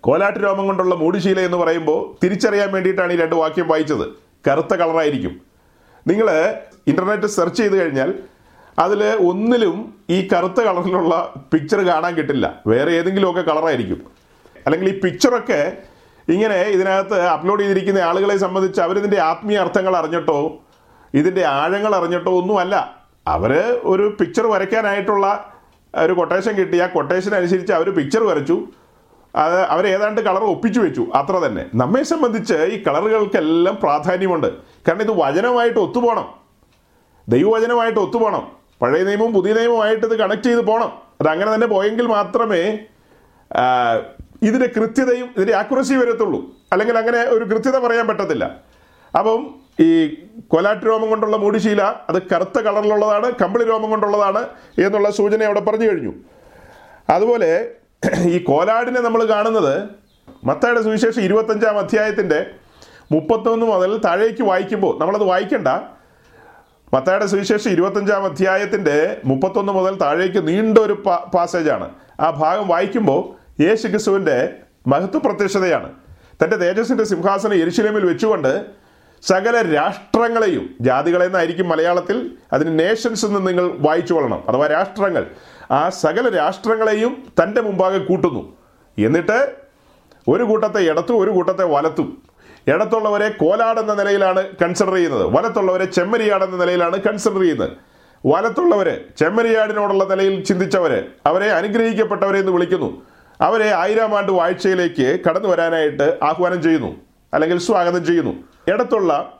കോലാട്ട് 0.00 0.40
രോമം 0.42 0.66
കൊണ്ടുള്ള 0.66 0.94
മൂടിശീല 0.94 1.40
എന്ന് 1.40 1.56
പറയുമ്പോൾ 1.56 2.24
തിരിച്ചറിയാൻ 2.24 2.72
വേണ്ടിയിട്ടാണ് 2.72 3.12
ഈ 3.12 3.16
രണ്ട് 3.16 3.34
വാക്യം 3.34 3.68
വായിച്ചത്. 3.68 4.06
കറുത്ത 4.50 4.74
കളറായിരിക്കും. 4.74 5.40
നിങ്ങൾ 6.06 6.54
ഇന്റർനെറ്റ് 6.86 7.26
സെർച്ച് 7.26 7.60
ചെയ്ത് 7.62 7.76
കഴിഞ്ഞാൽ 7.80 8.14
അതിൽ 8.78 9.04
ഒന്നിലും 9.04 9.94
ഈ 10.10 10.28
കറുത്ത 10.32 10.60
കളറിലുള്ള 10.60 11.34
പിക്ചർ 11.52 11.80
കാണാൻ 11.80 12.14
കിട്ടില്ല. 12.14 12.62
വേറെ 12.66 12.92
ഏതെങ്കിലുമൊക്കെ 12.92 13.40
കളറായിരിക്കും. 13.40 14.06
അല്ലെങ്കിൽ 14.66 14.88
ഈ 14.88 15.00
പിക്ചറൊക്കെ 15.00 15.76
ഇങ്ങനെ 16.28 16.62
ഇതിനകത്ത് 16.62 17.20
അപ്ലോഡ് 17.20 17.60
ചെയ്തിരിക്കുന്ന 17.60 17.98
ആളുകളെ 17.98 18.36
സംബന്ധിച്ച് 18.36 18.80
അവരിതിന്റെ 18.80 19.20
ആത്മീയ 19.20 19.56
അർത്ഥങ്ങൾ 19.56 19.96
അറിഞ്ഞിട്ടോ 19.96 20.58
ഇതിന്റെ 21.14 21.44
ആഴങ്ങൾ 21.44 21.94
അറിഞ്ഞിട്ടോ 21.94 22.40
ഒന്നുമല്ല. 22.40 23.00
അവർ 23.26 23.80
ഒരു 23.84 24.16
പിക്ചർ 24.20 24.46
വരയ്ക്കാനായിട്ടുള്ള 24.46 25.54
ഒരു 25.94 26.12
കൊട്ടേഷൻ 26.12 26.52
കിട്ടി. 26.52 26.78
ആ 26.78 26.86
കൊട്ടേഷൻ 26.86 27.34
അനുസരിച്ച് 27.34 27.72
അവർ 27.72 27.94
പിക്ചർ 27.94 28.24
വരച്ചു. 28.24 28.66
അത് 29.36 29.60
അവർ 29.60 29.86
ഏതാണ്ട് 29.86 30.20
കളർ 30.20 30.44
ഒപ്പിച്ചു 30.44 30.80
വെച്ചു. 30.80 31.06
അത്ര 31.14 31.32
തന്നെ. 31.32 31.66
നമ്മെ 31.74 32.02
സംബന്ധിച്ച് 32.02 32.54
ഈ 32.54 32.82
കളറുകൾക്കെല്ലാം 32.82 33.78
പ്രാധാന്യമുണ്ട്. 33.82 34.46
കാരണം 34.56 35.00
ഇത് 35.00 35.10
വചനമായിട്ട് 35.10 35.78
ഒത്തുപോകണം. 35.78 36.28
ദൈവവചനമായിട്ട് 37.28 38.00
ഒത്തുപോകണം. 38.00 38.52
പഴയ 38.82 39.02
നിയമവും 39.02 39.34
പുതിയ 39.34 39.52
നിയമവുമായിട്ട് 39.52 40.06
ഇത് 40.06 40.16
കണക്ട് 40.16 40.42
ചെയ്ത് 40.42 40.60
പോകണം. 40.60 40.92
അത് 41.20 41.28
അങ്ങനെ 41.28 41.54
തന്നെ 41.54 41.66
പോയെങ്കിൽ 41.66 42.06
മാത്രമേ 42.06 42.78
ഇതിന്റെ 44.42 44.70
കൃത്യതയും 44.76 45.28
ഇതിന്റെ 45.36 45.54
ആക്യുറസി 45.54 45.94
വരത്തുള്ളൂ. 45.94 46.44
അല്ലെങ്കിൽ 46.72 46.98
അങ്ങനെ 46.98 47.18
ഒരു 47.18 47.44
കൃത്യത 47.44 47.78
പറയാൻ 47.78 48.06
പറ്റത്തില്ല. 48.06 48.44
അപ്പം 49.18 49.54
ഈ 49.80 50.18
കൊലാറ്റ് 50.48 50.86
രോമം 50.86 51.08
കൊണ്ടുള്ള 51.08 51.36
മൂടിശീല 51.36 51.82
അത് 51.82 52.22
കറുത്ത 52.22 52.58
കളറിലുള്ളതാണ് 52.58 53.32
കമ്പിളി 53.42 53.64
രോമം 53.64 53.90
കൊണ്ടുള്ളതാണ് 53.90 54.48
എന്നുള്ള 54.86 55.10
സൂചന 55.10 55.42
അവിടെ 55.42 55.60
പറഞ്ഞു 55.60 55.90
കഴിഞ്ഞു. 55.90 56.12
അതുപോലെ 57.10 57.70
ഈ 58.26 58.44
കോലാടിനെ 58.44 59.00
നമ്മൾ 59.00 59.24
കാണുന്നത് 59.24 59.88
മത്തായുടെ 60.44 60.82
സുവിശേഷം 60.82 61.22
ഇരുപത്തഞ്ചാം 61.22 61.78
അധ്യായത്തിന്റെ 61.78 62.46
മുപ്പത്തൊന്ന് 63.12 63.66
മുതൽ 63.66 64.00
താഴേക്ക് 64.04 64.42
വായിക്കുമ്പോൾ 64.42 64.98
നമ്മളത് 65.00 65.22
വായിക്കണ്ട. 65.22 65.68
മത്തായുടെ 66.94 67.26
സുവിശേഷം 67.26 67.70
ഇരുപത്തഞ്ചാം 67.70 68.24
അധ്യായത്തിന്റെ 68.24 69.20
മുപ്പത്തൊന്ന് 69.24 69.72
മുതൽ 69.72 69.94
താഴേക്ക് 69.94 70.48
നീണ്ട 70.48 70.78
ഒരു 70.78 70.92
പാ- 71.06 71.30
പാസേജാണ് 71.34 71.90
ആ 72.20 72.30
ഭാഗം 72.30 72.68
വായിക്കുമ്പോൾ 72.68 73.20
യേശു 73.62 73.88
ക്രിസ്തുവിന്റെ 73.88 74.52
മഹത്വ 74.86 75.18
പ്രത്യക്ഷതയാണ് 75.18 75.90
തന്റെ 76.44 76.56
തേജസ്സിന്റെ 76.56 77.04
സിംഹാസനം 77.04 77.54
എരിശിലമിൽ 77.54 78.04
വെച്ചുകൊണ്ട് 78.06 78.66
സകല 79.22 79.74
രാഷ്ട്രങ്ങളെയും 79.74 80.76
ജാതികളെന്നായിരിക്കും 80.80 81.68
മലയാളത്തിൽ 81.68 82.30
അതിന് 82.52 82.78
നേഷൻസ് 82.78 83.26
എന്ന് 83.26 83.48
നിങ്ങൾ 83.48 83.72
വായിച്ചു 83.78 84.14
കൊള്ളണം. 84.14 84.44
അഥവാ 84.48 84.66
രാഷ്ട്രങ്ങൾ. 84.66 85.26
ആ 85.70 85.88
സകല 85.88 86.28
രാഷ്ട്രങ്ങളെയും 86.28 87.32
തന്റെ 87.42 87.60
മുമ്പാകെ 87.60 87.98
കൂട്ടുന്നു. 87.98 88.56
എന്നിട്ട് 88.98 89.54
ഒരു 90.28 90.42
കൂട്ടത്തെ 90.42 90.80
ഇടത്തും 90.90 91.18
ഒരു 91.18 91.30
കൂട്ടത്തെ 91.30 91.64
വലത്തും. 91.64 92.22
ഇടത്തുള്ളവരെ 92.66 93.28
കോലാടെന്ന 93.28 93.94
നിലയിലാണ് 93.94 94.48
കൺസിഡർ 94.62 94.94
ചെയ്യുന്നത്. 94.94 95.26
വലത്തുള്ളവരെ 95.26 95.84
ചെമ്മരിയാടെന്ന 95.84 96.56
നിലയിലാണ് 96.56 97.00
കൺസിഡർ 97.02 97.40
ചെയ്യുന്നത്. 97.40 97.70
വലത്തുള്ളവരെ 98.26 99.04
ചെമ്മരിയാടിനോടുള്ള 99.18 100.04
നിലയിൽ 100.04 100.44
ചിന്തിച്ചവരെ 100.44 101.08
അവരെ 101.26 101.50
അനുഗ്രഹിക്കപ്പെട്ടവരെ 101.50 102.38
എന്ന് 102.38 102.52
വിളിക്കുന്നു. 102.52 103.02
അവരെ 103.40 103.74
ആയിരം 103.74 104.18
ആണ്ട് 104.18 104.32
വാഴ്ചയിലേക്ക് 104.32 105.20
കടന്നു 105.28 105.48
വരാനായിട്ട് 105.48 106.18
ആഹ്വാനം 106.22 106.62
ചെയ്യുന്നു. 106.62 106.96
അല്ലെങ്കിൽ 107.34 107.58
സ്വാഗതം 107.58 108.04
ചെയ്യുന്നു. 108.04 108.44
ഇടത്തുള്ള 108.68 109.38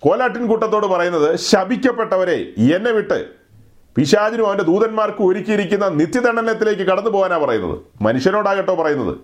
കോലാട്ടിൻ 0.00 0.46
കൂട്ടത്തോട് 0.46 0.86
പറയുന്നത് 0.86 1.36
ശപിക്കപ്പെട്ടവരെ 1.36 2.36
എന്നെ 2.56 2.90
വിട്ട് 2.90 3.39
പിശാചിനും 3.96 4.46
അവന്റെ 4.46 4.64
ദൂതന്മാർക്കും 4.64 5.26
ഒരുക്കിയിരിക്കുന്ന 5.26 5.88
നിത്യദണ്ഡനത്തിലേക്ക് 5.88 6.82
കടന്നു 6.82 7.10
പോകാനാണ് 7.10 7.42
പറയുന്നത്. 7.44 7.78
മനുഷ്യരോടാകട്ടോ 8.02 8.74
പറയുന്നത്? 8.74 9.16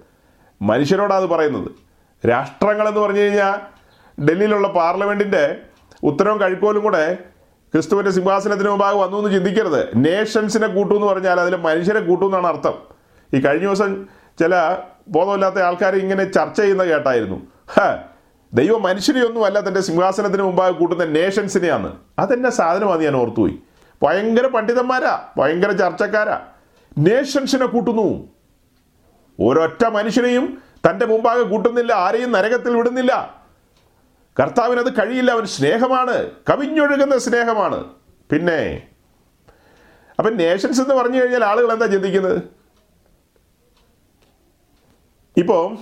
മനുഷ്യരോടാ 0.62 1.16
അത് 1.16 1.26
പറയുന്നത്? 1.26 1.70
രാഷ്ട്രങ്ങളെന്ന് 2.28 3.00
പറഞ്ഞു 3.00 3.20
കഴിഞ്ഞാൽ 3.20 3.58
ഡൽഹിയിലുള്ള 4.24 4.68
പാർലമെന്റിന്റെ 4.68 5.56
ഉത്തരവും 6.02 6.40
കഴിക്കോലും 6.40 6.82
കൂടെ 6.82 7.18
ക്രിസ്തുവിന്റെ 7.74 8.10
സിംഹാസനത്തിന് 8.10 8.68
മുമ്പാകെ 8.68 8.96
വന്നു 8.96 9.16
എന്ന് 9.16 9.30
ചിന്തിക്കരുത്. 9.30 9.88
നേഷൻസിനെ 9.94 10.66
കൂട്ടു 10.66 10.94
എന്ന് 10.94 11.06
പറഞ്ഞാൽ 11.06 11.40
അതിൽ 11.40 11.56
മനുഷ്യരെ 11.56 12.00
കൂട്ടു 12.00 12.24
എന്നാണ് 12.24 12.46
അർത്ഥം. 12.46 12.74
ഈ 13.34 13.40
കഴിഞ്ഞ 13.40 13.66
ദിവസം 13.66 14.06
ചില 14.40 14.76
ബോധമില്ലാത്ത 15.08 15.58
ആൾക്കാർ 15.58 15.96
ഇങ്ങനെ 15.96 16.24
ചർച്ച 16.24 16.60
ചെയ്യുന്ന 16.60 16.84
കേട്ടായിരുന്നു. 16.84 17.46
ദൈവം 18.54 18.82
മനുഷ്യരെയൊന്നും 18.82 19.44
അല്ല 19.44 19.68
തന്റെ 19.68 19.80
സിംഹാസനത്തിന് 19.80 20.42
മുമ്പാകെ 20.42 20.72
കൂട്ടുന്ന 20.72 21.04
നേഷൻസിനെയാണ്. 21.04 21.96
അതെന്നെ 22.18 22.50
സാധനമാണ് 22.50 23.02
ഞാൻ 23.02 23.16
ഓർത്തുപോയി. 23.16 23.58
ഭയങ്കര 24.02 24.46
പണ്ഡിതന്മാരാ 24.46 25.28
ഭയങ്കര 25.38 25.70
ചർച്ചക്കാരാ. 25.70 26.46
നേഷൻസിനെ 26.98 27.66
കൂട്ടുന്നു. 27.66 28.28
ഒരൊറ്റ 29.40 29.84
മനുഷ്യനെയും 29.84 30.62
തന്റെ 30.90 31.06
മുമ്പാകെ 31.06 31.42
കൂട്ടുന്നില്ല 31.42 31.92
ആരെയും 31.92 32.32
നരകത്തിൽ 32.32 32.76
വിടുന്നില്ല. 32.76 33.42
കർത്താവിന് 34.40 34.80
അത് 34.80 34.92
കഴിയില്ല 34.92 35.30
അവൻ 35.30 35.46
സ്നേഹമാണ് 35.46 36.30
കവിഞ്ഞൊഴുകുന്ന 36.50 37.18
സ്നേഹമാണ്. 37.18 37.84
പിന്നെ 38.30 38.88
അപ്പം 40.18 40.36
നേഷൻസ് 40.36 40.80
എന്ന് 40.80 40.94
പറഞ്ഞു 40.94 41.20
കഴിഞ്ഞാൽ 41.20 41.44
ആളുകൾ 41.44 41.72
എന്താ 41.72 41.86
ചിന്തിക്കുന്നത്? 41.86 42.42
ഇപ്പോൾ 45.36 45.76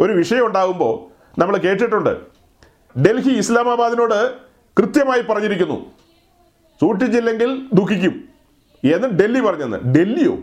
ഒരു 0.00 0.12
വിഷയം 0.12 0.46
ഉണ്ടാകുമ്പോൾ 0.46 1.14
നമ്മൾ 1.40 1.56
കേട്ടിട്ടുണ്ട്. 1.56 2.20
ഡൽഹി 3.00 3.30
ഇസ്ലാമാബാദിനോട് 3.30 4.34
കൃത്യമായി 4.78 5.20
പറഞ്ഞിരിക്കുന്നു. 5.20 6.03
സൂക്ഷിച്ചില്ലെങ്കിൽ 6.84 7.66
ദുഃഖിക്കും. 7.72 8.28
എന്ന് 8.84 9.08
ഡൽഹി 9.08 9.40
പറഞ്ഞെന്ന് 9.40 9.76
ഡൽഹിയോ? 9.76 10.38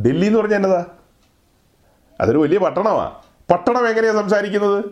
ഡൽഹി 0.00 0.26
എന്ന് 0.26 0.38
പറഞ്ഞാൽ 0.38 0.56
എന്നതാ? 0.56 0.84
അതൊരു 2.20 2.38
വലിയ 2.38 2.58
പട്ടണമാണ് 2.58 3.14
പട്ടണം 3.50 3.88
എങ്ങനെയാണ് 3.88 4.16
സംസാരിക്കുന്നത്? 4.16 4.84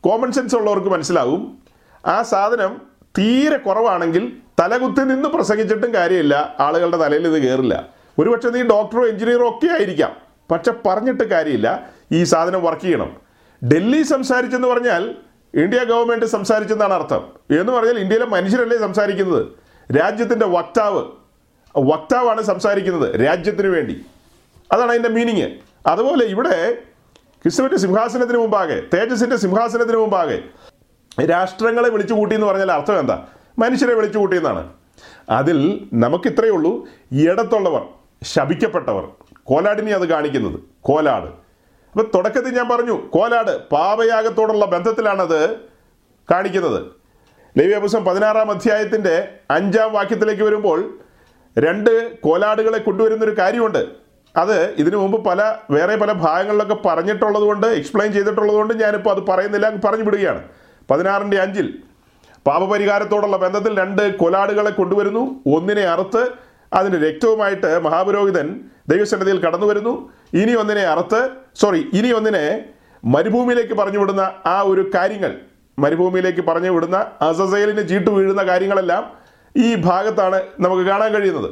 കോമൺ 0.00 0.32
സെൻസ് 0.32 0.56
ഉള്ളവർക്ക് 0.56 0.88
മനസ്സിലാവും. 0.88 1.58
ആ 2.06 2.22
സാധനം 2.22 2.80
തീരെ 3.18 3.56
കുറവാണെങ്കിൽ 3.56 4.32
തലകുത്തി 4.60 5.00
നിന്ന് 5.00 5.28
പ്രസംഗിച്ചിട്ടും 5.28 5.94
കാര്യമില്ല. 5.94 6.56
ആളുകളുടെ 6.60 6.96
തലയിൽ 6.96 7.26
ഇത് 7.28 7.42
കയറില്ല 7.42 7.88
ഒരുപക്ഷെ 8.18 8.48
നീ 8.48 8.62
ഡോക്ടറോ 8.62 9.06
എഞ്ചിനീയറോ 9.06 9.48
ഒക്കെ 9.48 9.66
ആയിരിക്കാം. 9.66 10.16
പക്ഷെ 10.50 10.72
പറഞ്ഞിട്ട് 10.86 11.24
കാര്യമില്ല. 11.24 11.90
ഈ 12.12 12.24
സാധനം 12.24 12.62
വർക്ക് 12.62 12.82
ചെയ്യണം. 12.82 13.16
ഡൽഹി 13.68 14.02
സംസാരിച്ചെന്ന് 14.02 14.68
പറഞ്ഞാൽ 14.68 15.14
ഇന്ത്യ 15.54 15.84
ഗവൺമെന്റ് 15.84 16.26
സംസാരിച്ചെന്നാണ് 16.26 16.94
അർത്ഥം. 16.94 17.28
എന്ന് 17.60 17.72
പറഞ്ഞാൽ 17.72 17.98
ഇന്ത്യയിലെ 17.98 18.26
മനുഷ്യരല്ലേ 18.26 18.78
സംസാരിക്കുന്നത്? 18.78 19.46
രാജ്യത്തിന്റെ 19.92 20.46
വക്താവ് 20.46 21.04
വക്താവാണ് 21.76 22.42
സംസാരിക്കുന്നത് 22.42 23.20
രാജ്യത്തിന് 23.26 23.66
വേണ്ടി. 23.66 24.04
അതാണ് 24.72 24.90
അതിന്റെ 24.90 25.08
മീനിങ് 25.08 25.58
അതുപോലെ 25.86 26.24
ഇവിടെ 26.24 26.78
ക്രിസ്തുവിന്റെ 27.42 27.76
സിംഹാസനത്തിന് 27.76 28.38
മുമ്പാകെ 28.38 28.82
തേജസിന്റെ 28.94 29.36
സിംഹാസനത്തിന് 29.36 29.96
മുമ്പാകെ 29.96 30.42
രാഷ്ട്രങ്ങളെ 31.24 31.88
വിളിച്ചു 31.88 32.14
കൂട്ടി 32.14 32.34
എന്ന് 32.34 32.46
പറഞ്ഞാൽ 32.46 32.72
അർത്ഥം 32.72 32.98
എന്താ? 32.98 33.26
മനുഷ്യരെ 33.58 33.94
വിളിച്ചു 33.94 34.18
കൂട്ടി 34.18 34.36
എന്നാണ്. 34.36 34.72
അതിൽ 35.30 35.88
നമുക്കിത്രയേ 35.92 36.50
ഉള്ളൂ. 36.50 36.88
ഇടത്തുള്ളവർ 37.12 37.86
ശപിക്കപ്പെട്ടവർ 38.24 39.08
കോലാടിനെ 39.44 39.92
അത് 39.92 40.08
കാണിക്കുന്നത്. 40.08 40.60
കോലാട്. 40.80 41.41
അപ്പൊ 41.92 42.04
തുടക്കത്തിൽ 42.14 42.54
ഞാൻ 42.56 42.68
പറഞ്ഞു 42.68 42.92
കോലാട് 42.92 43.68
പാപയാഗത്തോടുള്ള 43.68 44.64
ബന്ധത്തിലാണത് 44.64 45.56
കാണിക്കുന്നത്. 46.30 46.82
ലേവ്യപുസ്തകം 47.58 48.04
പതിനാറാം 48.04 48.50
അധ്യായത്തിന്റെ 48.50 49.28
അഞ്ചാം 49.50 49.92
വാക്യത്തിലേക്ക് 49.92 50.42
വരുമ്പോൾ 50.42 50.98
രണ്ട് 51.58 52.20
കോലാടുകളെ 52.20 52.78
കൊണ്ടുവരുന്ന 52.78 53.24
ഒരു 53.24 53.38
കാര്യമുണ്ട്. 53.38 53.86
അത് 54.36 54.70
ഇതിനു 54.70 54.96
മുമ്പ് 54.96 55.24
പല 55.24 55.56
വേറെ 55.70 55.96
പല 55.96 56.12
ഭാഗങ്ങളിലൊക്കെ 56.12 56.74
പറഞ്ഞിട്ടുള്ളത് 56.74 57.42
കൊണ്ട് 57.42 57.66
എക്സ്പ്ലെയിൻ 57.66 58.12
ചെയ്തിട്ടുള്ളത് 58.12 58.56
കൊണ്ട് 58.56 58.74
ഞാനിപ്പോൾ 58.74 59.10
അത് 59.10 59.20
പറയുന്നില്ല 59.26 59.70
പറഞ്ഞു 59.70 60.04
വിടുകയാണ്. 60.04 60.42
പതിനാറിന്റെ 60.90 61.38
അഞ്ചിൽ 61.40 61.74
പാപപരിഹാരത്തോടുള്ള 62.46 63.36
ബന്ധത്തിൽ 63.36 63.78
രണ്ട് 63.78 64.16
കൊലാടുകളെ 64.16 64.70
കൊണ്ടുവരുന്നു. 64.70 65.40
ഒന്നിനെ 65.56 65.82
അറുത്ത് 65.82 66.28
അതിന്റെ 66.72 67.08
രക്തവുമായിട്ട് 67.08 67.78
മഹാപുരോഹിതൻ 67.78 68.60
ദൈവസന്നിധിയിൽ 68.88 69.40
കടന്നു 69.40 69.66
വരുന്നു 69.66 70.10
ഇനി 70.34 70.52
ഒന്നിനെ 70.52 70.80
അറുത്ത് 70.80 71.30
സോറി 71.54 71.90
ഇനി 71.92 72.12
ഒന്നിനെ 72.12 72.64
മരുഭൂമിയിലേക്ക് 73.04 73.74
പറഞ്ഞു 73.74 73.98
വിടുന്ന 73.98 74.30
ആ 74.46 74.60
ഒരു 74.60 74.90
കാര്യങ്ങൾ 74.94 75.40
മരുഭൂമിയിലേക്ക് 75.78 76.40
പറഞ്ഞു 76.40 76.70
വിടുന്ന 76.70 77.06
അസസൈലിന് 77.20 77.88
ചീട്ട് 77.88 78.10
വീഴുന്ന 78.10 78.42
കാര്യങ്ങളെല്ലാം 78.42 79.12
ഈ 79.56 79.74
ഭാഗത്താണ് 79.74 80.42
നമുക്ക് 80.60 80.82
കാണാൻ 80.82 81.12
കഴിയുന്നത്. 81.12 81.50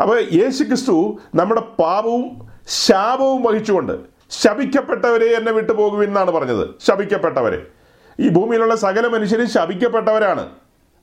അപ്പോൾ 0.00 0.22
യേശു 0.32 0.64
ക്രിസ്തു 0.64 1.18
നമ്മുടെ 1.34 1.60
പാപവും 1.60 2.48
ശാപവും 2.68 3.42
വഹിച്ചുകൊണ്ട് 3.42 3.92
ശപിക്കപ്പെട്ടവരെ 4.30 5.26
എന്നെ 5.26 5.52
വിട്ടു 5.52 5.72
പോകുവിൻ 5.72 6.08
എന്നാണ് 6.08 6.30
പറഞ്ഞത്. 6.30 6.68
ശപിക്കപ്പെട്ടവരെ. 6.86 7.66
ഈ 8.20 8.28
ഭൂമിയിലുള്ള 8.28 8.74
സകല 8.74 9.06
മനുഷ്യരും 9.06 9.48
ശപിക്കപ്പെട്ടവരാണ്. 9.48 10.48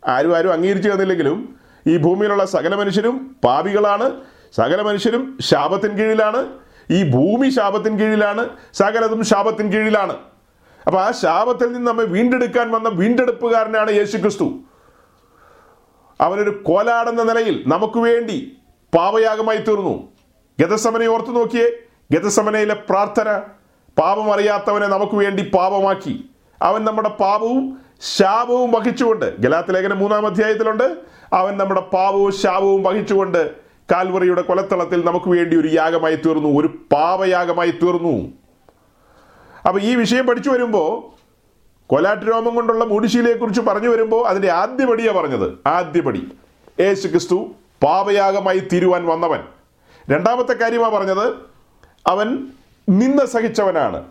ആരും 0.08 0.38
ആരും 0.38 0.54
അംഗീകരിച്ചു 0.54 0.90
തന്നില്ലെങ്കിലും 0.90 1.56
ഈ 1.88 1.98
ഭൂമിയിലുള്ള 1.98 2.46
സകല 2.46 2.76
മനുഷ്യരും 2.76 3.36
പാപികളാണ്. 3.44 4.12
സകല 4.56 4.82
മനുഷ്യരും 4.82 5.38
ശാപത്തിൻ 5.42 5.96
കീഴിലാണ്. 5.96 6.63
ഈ 6.92 7.12
ഭൂമി 7.12 7.50
ശാപത്തിൻ 7.50 8.00
കീഴിലാണ് 8.00 8.50
സകലതും 8.74 9.24
ശാപത്തിൻ 9.24 9.74
കീഴിലാണ്. 9.74 10.18
അപ്പൊ 10.86 11.00
ആ 11.00 11.12
ശാപത്തിൽ 11.12 11.72
നിന്ന് 11.72 11.88
നമ്മെ 11.88 12.04
വീണ്ടെടുക്കാൻ 12.04 12.72
വന്ന 12.72 12.90
വീണ്ടെടുപ്പുകാരനാണ് 12.90 13.92
യേശു 13.92 14.18
ക്രിസ്തു 14.18 14.54
അവനൊരു 16.22 16.50
കോലാടെന്ന 16.50 17.24
നിലയിൽ 17.24 17.64
നമുക്ക് 17.68 18.00
വേണ്ടി 18.00 18.58
പാപയാഗമായി 18.96 19.58
തീർന്നു. 19.58 20.14
ഗതസമനെ 20.60 21.08
ഓർത്തു 21.08 21.32
നോക്കിയേ. 21.32 21.70
ഗതസമനയിലെ 22.12 22.74
പ്രാർത്ഥന 22.74 23.42
പാപം 24.00 24.34
അറിയാത്തവനെ 24.34 24.88
നമുക്ക് 24.88 25.16
വേണ്ടി 25.16 25.52
പാപമാക്കി. 25.56 26.30
അവൻ 26.62 26.86
നമ്മുടെ 26.86 27.10
പാപവും 27.10 27.82
ശാപവും 28.02 28.72
വഹിച്ചുകൊണ്ട് 28.72 29.38
ഗലാത്തിലേഖന 29.40 29.94
മൂന്നാം 29.94 30.26
അധ്യായത്തിലുണ്ട്. 30.26 30.96
അവൻ 31.34 31.58
നമ്മുടെ 31.58 31.82
പാപവും 31.82 32.32
ശാപവും 32.32 32.84
വഹിച്ചുകൊണ്ട് 32.84 33.63
കാൽവറിയുടെ 33.94 34.42
കൊലത്തളത്തിൽ 34.42 35.06
നമുക്ക് 35.06 35.30
വേണ്ടി 35.30 35.58
ഒരു 35.58 35.68
യാഗമായി 35.68 36.16
തീർന്നു 36.16 36.60
ഒരു 36.60 36.68
പാപയാഗമായി 36.68 37.72
തീർന്നു. 37.72 38.34
അപ്പോൾ 39.68 39.82
ഈ 39.82 39.96
വിഷയം 39.96 40.28
പഠിച്ചു 40.28 40.50
വരുമ്പോൾ 40.50 41.14
കൊലാട്ട് 41.88 42.26
രോമം 42.26 42.56
കൊണ്ടുള്ള 42.56 42.86
മൂടിശീലയെക്കുറിച്ച് 42.86 43.62
പറഞ്ഞു 43.62 43.90
വരുമ്പോൾ 43.90 44.28
അതിന്റെ 44.28 44.52
ആദ്യപടിയാണ് 44.52 45.18
പറഞ്ഞത്. 45.18 45.68
ആദ്യപടി 45.68 46.32
യേശു 46.80 47.08
ക്രിസ്തു 47.08 47.48
പാപയാഗമായി 47.84 48.60
തീരുവാൻ 48.60 49.06
വന്നവൻ. 49.06 49.40
രണ്ടാമത്തെ 50.10 50.54
കാര്യമാണ് 50.54 50.94
പറഞ്ഞത് 50.94 51.34
അവൻ 52.08 52.48
നിന്ന 52.90 53.26
സഹിച്ചവനാണ്. 53.26 54.04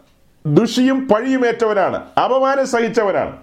ദുഷിയും 0.47 1.09
പഴിയുമേറ്റവനാണ് 1.09 2.21
അപമാനം 2.25 2.67
സഹിച്ചവനാണ്. 2.67 3.37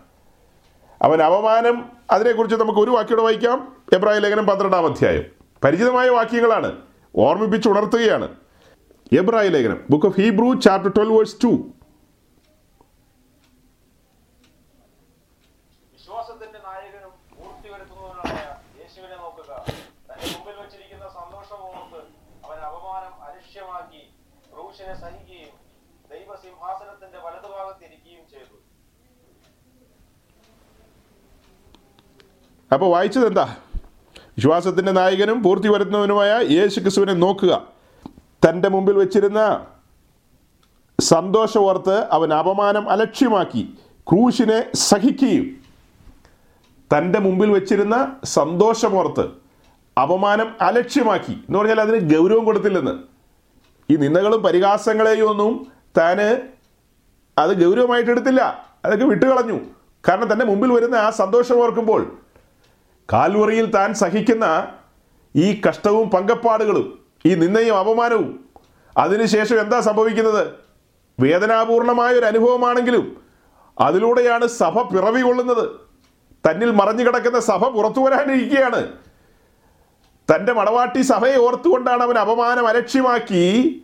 അവൻ 1.02 1.22
അപമാനം 1.22 1.86
അതിനെക്കുറിച്ച് 2.12 2.58
നമുക്ക് 2.58 2.80
ഒരു 2.80 2.92
വാക്കിയോടെ 2.92 3.22
വായിക്കാം. 3.22 3.76
എബ്രാഹിം 3.94 4.22
ലേഖനം 4.22 4.48
പന്ത്രണ്ടാം 4.48 4.86
അധ്യായം. 4.86 5.39
പരിചിതമായ 5.64 6.10
വാക്യങ്ങളാണ്. 6.10 6.70
ഓർമ്മിപ്പിച്ച് 7.16 7.70
ഉണർത്തുകയാണ് 7.70 8.28
എബ്രായ 9.20 9.48
ലേഖനം 9.50 9.80
book 9.90 10.06
of 10.06 10.22
Hebrew 10.22 10.60
chapter 10.66 10.92
twelve 10.96 11.18
verse 11.18 11.38
two 11.44 11.52
അപ്പൊ 32.72 32.88
വായിച്ചത് 32.88 33.28
എന്താ 33.28 33.46
വിശ്വാസത്തിന്റെ 34.40 34.92
നായകനും 34.92 35.44
പൂർത്തി 35.44 35.68
വരുത്തുന്നവനുമായ 35.68 36.46
യേശു 36.50 36.80
ക്രിസ്തുവിനെ 36.80 37.14
നോക്കുക. 37.14 37.68
തന്റെ 38.48 38.70
മുമ്പിൽ 38.70 38.94
വെച്ചിരുന്ന 38.94 39.66
സന്തോഷമോർത്ത് 41.00 42.08
അവൻ 42.12 42.34
അപമാനം 42.34 42.90
അലക്ഷ്യമാക്കി 42.90 43.78
ക്രൂശിനെ 44.10 44.76
സഹിക്കുകയും 44.76 45.58
തന്റെ 46.98 47.20
മുമ്പിൽ 47.20 47.52
വെച്ചിരുന്ന 47.52 48.16
സന്തോഷമോർത്ത് 48.24 49.26
അപമാനം 50.02 50.56
അലക്ഷ്യമാക്കി. 50.62 51.32
എന്ന് 51.32 51.60
പറഞ്ഞാൽ 51.60 51.82
അതിന് 51.82 52.18
ഗൗരവം 52.18 52.46
കൊടുത്തില്ലെന്ന്. 52.46 52.96
ഈ 53.90 53.96
നിന്ദകളും 53.96 54.42
പരിഹാസങ്ങളെയും 54.44 55.30
ഒന്നും 55.30 55.68
താന് 55.98 56.42
അത് 57.38 57.66
ഗൗരവമായിട്ട് 57.66 58.12
എടുത്തില്ല 58.12 58.66
അതൊക്കെ 58.86 59.06
വിട്ടുകളഞ്ഞു. 59.06 59.60
കാരണം 60.08 60.34
തന്റെ 60.34 60.46
മുമ്പിൽ 60.46 60.72
വരുന്ന 60.72 60.96
ആ 60.96 61.10
സന്തോഷം 61.10 61.64
ഓർക്കുമ്പോൾ 61.64 62.18
കാൽവറിയിൽ 63.14 63.66
താൻ 63.66 63.94
സഹിക്കുന്ന 63.94 64.68
ഈ 65.36 65.62
കഷ്ടവും 65.68 66.10
പങ്കപ്പാടുകളും 66.10 67.00
ഈ 67.26 67.36
നിന്നയും 67.36 67.78
അപമാനവും 67.78 68.50
അതിനുശേഷം 68.98 69.60
എന്താ 69.60 69.80
സംഭവിക്കുന്നത്? 69.80 70.48
വേദനാപൂർണമായ 71.20 72.14
ഒരു 72.14 72.26
അനുഭവമാണെങ്കിലും 72.26 73.22
അതിലൂടെയാണ് 73.80 74.48
സഭ 74.48 74.82
പിറവി 74.82 75.22
കൊള്ളുന്നത്. 75.22 75.70
തന്നിൽ 76.50 76.72
മറഞ്ഞു 76.72 77.04
കിടക്കുന്ന 77.04 77.40
സഭ 77.40 77.68
പുറത്തു 77.68 78.00
വരാനിരിക്കുകയാണ്. 78.00 78.88
തന്റെ 80.36 80.54
മടവാട്ടി 80.54 81.02
സഭയെ 81.02 81.38
ഓർത്തുകൊണ്ടാണ് 81.38 82.04
അവൻ 82.04 82.18
അപമാനം 82.18 82.68
അലക്ഷ്യമാക്കി 82.68 83.84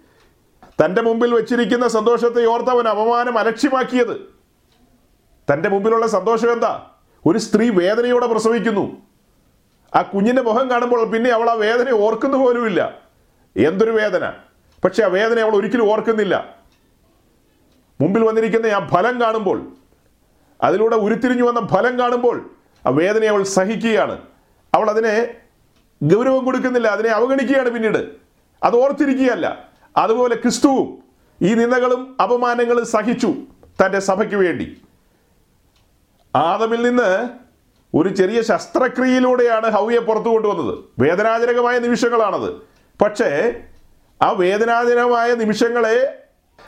തന്റെ 0.86 1.01
മുമ്പിൽ 1.01 1.36
വെച്ചിരിക്കുന്ന 1.36 1.88
സന്തോഷത്തെ 1.88 2.45
ഓർത്ത് 2.45 2.69
അവൻ 2.69 2.88
അപമാനം 2.88 3.39
അലക്ഷ്യമാക്കിയത്. 3.39 4.34
തന്റെ 5.53 5.69
മുമ്പിലുള്ള 5.69 6.07
സന്തോഷം 6.07 6.51
എന്താ? 6.51 6.86
ഒരു 7.26 7.38
സ്ത്രീ 7.38 7.69
വേദനയോടെ 7.69 8.28
പ്രസവിക്കുന്നു. 8.28 9.05
ആ 9.96 10.02
കുഞ്ഞിന്റെ 10.02 10.41
മുഖം 10.41 10.70
കാണുമ്പോൾ 10.70 11.10
പിന്നെ 11.10 11.30
അവൾ 11.30 11.50
ആ 11.50 11.54
വേദന 11.54 11.91
ഓർക്കുന്നു 11.91 12.38
പോലുമില്ല 12.38 13.02
എന്തൊരു 13.58 13.91
വേദന. 13.91 14.30
പക്ഷെ 14.84 15.04
ആ 15.04 15.08
വേദന 15.08 15.39
അവൾ 15.39 15.56
ഒരിക്കലും 15.56 15.91
ഓർക്കുന്നില്ല. 15.91 16.56
മുമ്പിൽ 18.02 18.24
വന്നിരിക്കുന്ന 18.24 18.66
ആ 18.66 18.88
ഫലം 18.88 19.22
കാണുമ്പോൾ 19.22 19.74
അതിലൂടെ 20.62 20.96
ഉരുത്തിരിഞ്ഞു 20.96 21.43
വന്ന 21.43 21.68
ഫലം 21.68 22.00
കാണുമ്പോൾ 22.00 22.50
ആ 22.86 22.89
വേദനയെ 22.89 23.30
അവൾ 23.30 23.43
സഹിക്കുകയാണ്. 23.43 24.22
അവൾ 24.74 24.89
അതിനെ 24.89 25.34
ഗൗരവം 26.04 26.46
കൊടുക്കുന്നില്ല 26.46 26.88
അതിനെ 26.88 27.10
അവഗണിക്കുകയാണ് 27.10 27.70
പിന്നീട്. 27.70 28.10
അത് 28.64 28.76
ഓർത്തിരിക്കുകയല്ല. 28.76 29.70
അതുപോലെ 29.98 30.36
ക്രിസ്തുവും 30.36 31.04
ഈ 31.41 31.54
നിന്ദകളും 31.54 32.18
അപമാനങ്ങളും 32.24 32.86
സഹിച്ചു 32.86 33.34
തന്റെ 33.86 34.00
സഭയ്ക്ക് 34.00 34.36
വേണ്ടി. 34.36 34.82
ആദമിൽ 36.36 36.89
നിന്ന് 36.89 37.30
ഒരു 37.96 38.10
ചെറിയ 38.10 38.41
ശസ്ത്രക്രിയയിലൂടെയാണ് 38.41 39.72
ഹൗയെ 39.72 40.00
പുറത്തു 40.00 40.30
കൊണ്ടുവന്നത്. 40.30 40.78
വേദനാജനകമായ 41.00 41.80
നിമിഷങ്ങളാണത്. 41.80 42.54
പക്ഷേ 43.04 43.54
ആ 44.22 44.32
വേദനാജനകമായ 44.32 45.34
നിമിഷങ്ങളെ 45.34 46.24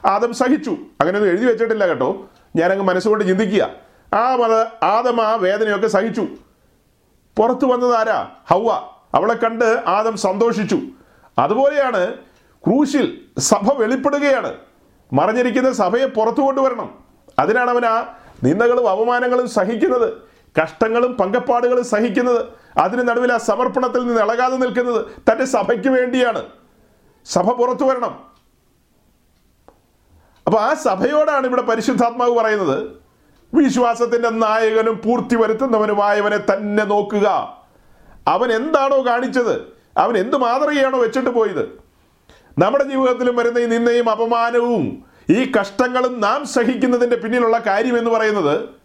ആദം 0.06 0.34
സഹിച്ചു. 0.34 0.72
അങ്ങനെയൊന്നും 0.72 1.30
എഴുതി 1.30 1.46
വെച്ചിട്ടില്ല 1.46 1.88
കേട്ടോ. 1.88 2.26
ഞാനങ്ങ് 2.56 2.84
മനസ്സുകൊണ്ട് 2.84 3.26
ചിന്തിക്കുക. 3.26 3.70
ആ 4.14 4.36
മത 4.36 4.84
ആദം 4.84 5.22
ആ 5.22 5.36
വേദനയൊക്കെ 5.36 5.88
സഹിച്ചു. 5.88 6.28
പുറത്തു 7.38 7.66
വന്നത് 7.66 7.96
ആരാ? 7.96 8.30
ഹൗവ. 8.50 8.72
അവളെ 9.14 9.34
കണ്ട് 9.34 9.84
ആദം 9.88 10.18
സന്തോഷിച്ചു. 10.18 10.80
അതുപോലെയാണ് 11.38 12.14
ക്രൂശിൽ 12.68 13.22
സഭ 13.40 13.72
വെളിപ്പെടുകയാണ്. 13.74 14.56
മറഞ്ഞിരിക്കുന്ന 15.14 15.72
സഭയെ 15.72 16.06
പുറത്തു 16.06 16.42
കൊണ്ടുവരണം. 16.42 17.00
അതിനാണ് 17.40 17.70
അവൻ 17.70 17.86
ആ 17.86 18.18
നിന്ദകളും 18.44 18.90
അവമാനങ്ങളും 18.90 19.50
സഹിക്കുന്നത്. 19.50 20.27
കഷ്ടങ്ങളും 20.62 21.14
പങ്കപ്പാടുകളും 21.14 21.84
സഹിക്കുന്നത് 21.84 22.46
അതിന് 22.78 23.08
നടുവിൽ 23.08 23.34
ആ 23.34 23.38
സമർപ്പണത്തിൽ 23.38 24.08
നിന്ന് 24.08 24.22
ഇളകാതെ 24.22 24.58
നിൽക്കുന്നത് 24.58 25.06
തന്റെ 25.32 25.46
സഭയ്ക്ക് 25.46 25.88
വേണ്ടിയാണ്. 25.88 26.46
സഭ 27.26 27.52
പുറത്തു 27.52 27.84
വരണം. 27.84 28.28
അപ്പോൾ 30.48 30.58
ആ 30.58 30.74
സഭയോടാണ് 30.74 31.48
ഇവിടെ 31.48 31.62
പരിശുദ്ധാത്മാവ് 31.62 32.38
പറയുന്നത് 32.38 33.08
വിശ്വാസത്തിന്റെ 33.54 34.30
നായകനും 34.30 35.02
പൂർത്തി 35.06 35.36
വരുത്തുന്നവനുമായവനെ 35.36 36.38
തന്നെ 36.38 36.84
നോക്കുക. 36.84 37.58
അവൻ 38.28 38.52
എന്താണോ 38.52 39.06
കാണിച്ചത് 39.06 39.74
അവൻ 39.98 40.18
എന്ത് 40.18 40.38
മാതൃകയാണോ 40.38 41.00
വെച്ചിട്ട് 41.00 41.30
പോയത്. 41.30 41.88
നമ്മുടെ 42.60 42.84
ജീവിതത്തിലും 42.84 43.36
വരുന്ന 43.36 43.60
ഈ 43.60 43.66
നിന്നയും 43.66 44.10
അപമാനവും 44.10 45.06
ഈ 45.30 45.52
കഷ്ടങ്ങളും 45.60 46.22
നാം 46.22 46.46
സഹിക്കുന്നതിന്റെ 46.46 47.16
പിന്നിലുള്ള 47.16 47.58
കാര്യം 47.58 47.98
എന്ന് 47.98 48.12
പറയുന്നത് 48.12 48.77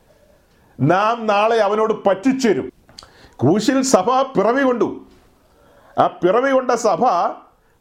നാം 0.80 1.26
നാളെ 1.26 1.56
അവനോട് 1.56 2.04
പറ്റിച്ചേരും. 2.04 2.72
കൂശിൽ 3.36 3.82
സഭ 3.82 4.22
പിറവി 4.22 4.62
കൊണ്ടു. 4.62 5.06
ആ 5.98 6.06
പിറവി 6.06 6.50
കൊണ്ട 6.50 6.70
സഭ 6.70 7.04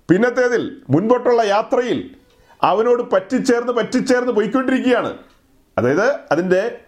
പിന്നത്തേതിൽ 0.10 0.82
മുൻപോട്ടുള്ള 0.90 1.42
യാത്രയിൽ 1.42 2.16
അവനോട് 2.64 3.12
പറ്റിച്ചേർന്ന് 3.12 3.74
പറ്റിച്ചേർന്ന് 3.74 4.32
പോയിക്കൊണ്ടിരിക്കുകയാണ്. 4.32 5.18
അതായത് 5.78 6.20
അതിന്റെ 6.32 6.82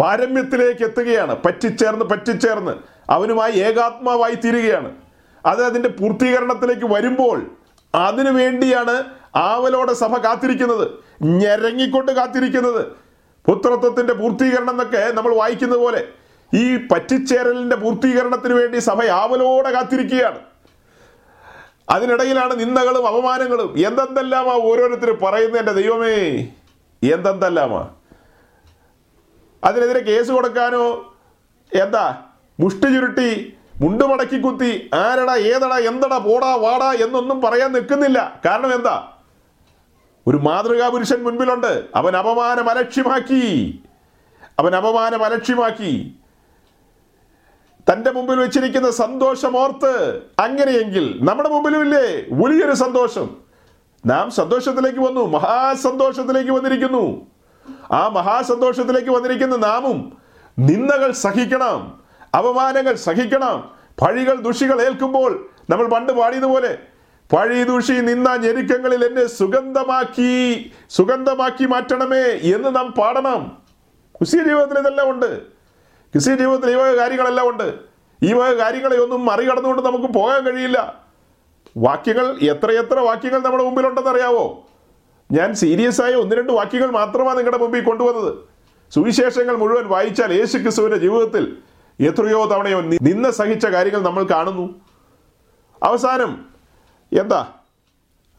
പാരമ്യത്തിലേക്ക് 0.00 0.84
എത്തുകയാണ്. 0.84 1.42
പറ്റിച്ചേർന്ന് 1.44 2.04
പറ്റിച്ചേർന്ന് 2.04 2.72
അവനുമായി 3.10 3.52
ഏകാത്മാവായി 3.52 4.34
തീരുകയാണ്. 4.34 4.92
അത് 5.46 5.64
അതിന്റെ 5.64 5.88
പൂർത്തീകരണത്തിലേക്ക് 5.88 6.86
വരുമ്പോൾ 6.86 7.56
അതിനു 7.94 8.30
വേണ്ടിയാണ് 8.30 9.04
ആവലോടെ 9.36 9.92
സഭ 9.92 10.16
കാത്തിരിക്കുന്നത്. 10.16 10.90
ഞെരങ്ങിക്കൊണ്ട് 11.22 12.12
കാത്തിരിക്കുന്നത്. 12.12 13.07
പുത്രത്വത്തിന്റെ 13.48 14.14
പൂർത്തീകരണം 14.14 14.70
എന്നൊക്കെ 14.70 15.12
നമ്മൾ 15.12 15.34
വായിക്കുന്ന 15.34 15.76
പോലെ 15.76 16.08
ഈ 16.54 16.76
പറ്റിച്ചേരലിന്റെ 16.76 17.76
പൂർത്തീകരണത്തിന് 17.76 18.54
വേണ്ടി 18.54 18.78
സഭ 18.78 19.04
ആവലോടെ 19.04 19.70
കാത്തിരിക്കുകയാണ്. 19.70 20.38
അതിനിടയിലാണ് 21.90 22.60
നിന്ദകളും 22.60 23.06
അപമാനങ്ങളും. 23.06 23.74
എന്തെന്തെല്ലാമാ 23.86 24.52
ഓരോരുത്തർ 24.52 25.10
പറയുന്നത് 25.10 25.58
എന്റെ 25.58 25.72
ദൈവമേ? 25.72 26.48
എന്തെന്തെല്ലാമാ? 27.14 27.88
അതിനെതിരെ 29.64 30.00
കേസ് 30.00 30.32
കൊടുക്കാനോ? 30.32 31.16
എന്താ? 31.74 32.22
മുഷ്ടി 32.60 32.86
ചുരുട്ടി 32.86 33.56
മുണ്ടുമടക്കി 33.80 34.40
കുത്തി 34.40 34.90
ആരടാ 34.94 35.36
ഏതടാ 35.36 35.78
എന്തടാ 35.78 36.18
പോടാ 36.18 36.54
വാടാ 36.54 36.92
എന്നൊന്നും 36.92 37.40
പറയാൻ 37.40 37.72
നിൽക്കുന്നില്ല. 37.72 38.40
കാരണം 38.46 38.74
എന്താ? 38.74 39.12
ഒരു 40.28 40.36
മാതൃകാ 40.36 40.88
പുരുഷൻ 40.88 41.22
മുൻപിലുണ്ട്. 41.22 41.84
അവൻ 41.94 42.16
അപമാനം 42.16 42.70
അലക്ഷ്യമാക്കി. 42.70 43.80
അവൻ 44.58 44.76
അപമാനം 44.76 45.24
അലക്ഷ്യമാക്കി. 45.24 46.14
തന്റെ 47.92 48.10
മുമ്പിൽ 48.10 48.38
വെച്ചിരിക്കുന്ന 48.38 48.90
സന്തോഷം 48.90 49.56
ഓർത്ത് 49.56 50.22
അങ്ങനെയെങ്കിൽ 50.38 51.18
നമ്മുടെ 51.22 51.48
മുമ്പിലും 51.48 51.80
ഇല്ലേ 51.80 52.24
വലിയൊരു 52.30 52.72
സന്തോഷം. 52.72 53.36
നാം 54.06 54.30
സന്തോഷത്തിലേക്ക് 54.30 54.98
വന്നു. 54.98 55.26
മഹാസന്തോഷത്തിലേക്ക് 55.26 56.50
വന്നിരിക്കുന്നു. 56.50 57.26
ആ 57.92 58.08
മഹാസന്തോഷത്തിലേക്ക് 58.08 59.10
വന്നിരിക്കുന്ന 59.10 59.56
നാമും 59.56 60.18
നിന്ദകൾ 60.58 61.12
സഹിക്കണം. 61.12 62.00
അപമാനങ്ങൾ 62.38 62.94
സഹിക്കണം. 62.94 63.70
പഴികൾ 64.02 64.34
ദുഷികൾ 64.34 64.82
ഏൽക്കുമ്പോൾ 64.82 65.48
നമ്മൾ 65.70 65.88
പണ്ട് 65.88 66.12
പാടിയതുപോലെ 66.12 66.78
പഴി 67.32 67.62
ദൂഷി 67.62 67.92
നിന്ന 67.92 68.36
ഞെരുക്കങ്ങളിൽ 68.36 69.04
എന്നെ 69.04 69.26
സുഗന്ധമാക്കി 69.26 70.72
സുഗന്ധമാക്കി 70.90 71.64
മാറ്റണമേ 71.64 72.22
എന്ന് 72.56 72.76
നാം 72.76 72.90
പാടണം. 72.92 73.58
ക്രിസ്തീയ 74.18 74.42
ജീവിതത്തിൽ 74.42 74.78
ഇതെല്ലാം 74.78 75.10
ഉണ്ട്. 75.10 75.42
ക്രിസ്തീയ 76.12 76.36
ജീവിതത്തിൽ 76.36 76.70
ഈ 76.70 76.74
വക 76.74 76.96
കാര്യങ്ങളെല്ലാം 76.96 77.48
ഉണ്ട്. 77.48 77.74
ഈ 78.22 78.32
വക 78.32 78.52
കാര്യങ്ങളെ 78.52 78.96
ഒന്നും 78.96 79.24
മറികടന്നുകൊണ്ട് 79.24 79.82
നമുക്ക് 79.82 80.06
പോകാൻ 80.06 80.44
കഴിയില്ല. 80.44 81.04
വാക്യങ്ങൾ 81.76 82.38
എത്രയെത്ര 82.42 82.98
വാക്യങ്ങൾ 82.98 83.42
നമ്മുടെ 83.42 83.64
മുമ്പിലുണ്ടെന്ന് 83.64 84.10
അറിയാവോ? 84.10 84.66
ഞാൻ 85.32 85.54
സീരിയസ് 85.54 86.02
ആയ 86.02 86.14
ഒന്ന് 86.14 86.36
രണ്ട് 86.36 86.52
വാക്യങ്ങൾ 86.52 86.90
മാത്രമാണ് 86.90 87.38
നിങ്ങളുടെ 87.38 87.58
മുമ്പിൽ 87.58 87.84
കൊണ്ടുവന്നത്. 87.84 88.34
സുവിശേഷങ്ങൾ 88.94 89.56
മുഴുവൻ 89.56 89.84
വായിച്ചാൽ 89.84 90.32
യേശു 90.32 90.58
ക്രിസ്തുവിന്റെ 90.58 90.98
ജീവിതത്തിൽ 90.98 91.56
എത്രയോ 92.00 92.44
തവണയോ 92.44 92.80
നിന്ന 92.80 93.30
സഹിച്ച 93.30 93.66
കാര്യങ്ങൾ 93.66 94.02
നമ്മൾ 94.02 94.24
കാണുന്നു. 94.24 94.74
അവസാനം 95.82 96.57
എന്താ? 97.12 97.54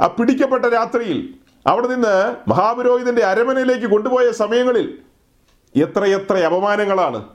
ആ 0.01 0.07
പിടിക്കപ്പെട്ട 0.07 0.65
രാത്രിയിൽ 0.65 1.39
അവിടെ 1.67 1.87
നിന്ന് 1.87 2.35
മഹാപുരോഹിതന്റെ 2.49 3.23
അരമനയിലേക്ക് 3.23 3.85
കൊണ്ടുപോയ 3.85 4.31
സമയങ്ങളിൽ 4.31 5.03
എത്രയെത്ര 5.75 6.37
അപമാനങ്ങളാണ്. 6.37 7.29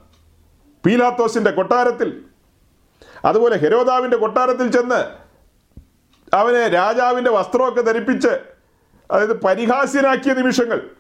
പീലാത്തോസിന്റെ 0.86 1.50
കൊട്ടാരത്തിൽ 1.50 2.24
അതുപോലെ 3.24 3.56
ഹെരോദാവിന്റെ 3.56 4.16
കൊട്ടാരത്തിൽ 4.16 4.72
ചെന്ന് 4.72 5.24
അവനെ 6.34 6.68
രാജാവിന്റെ 6.68 7.30
വസ്ത്രമൊക്കെ 7.30 7.80
ധരിപ്പിച്ച് 7.80 8.28
അതായത് 9.10 9.40
പരിഹാസ്യനാക്കിയ 9.40 10.32
നിമിഷങ്ങൾ. 10.32 10.90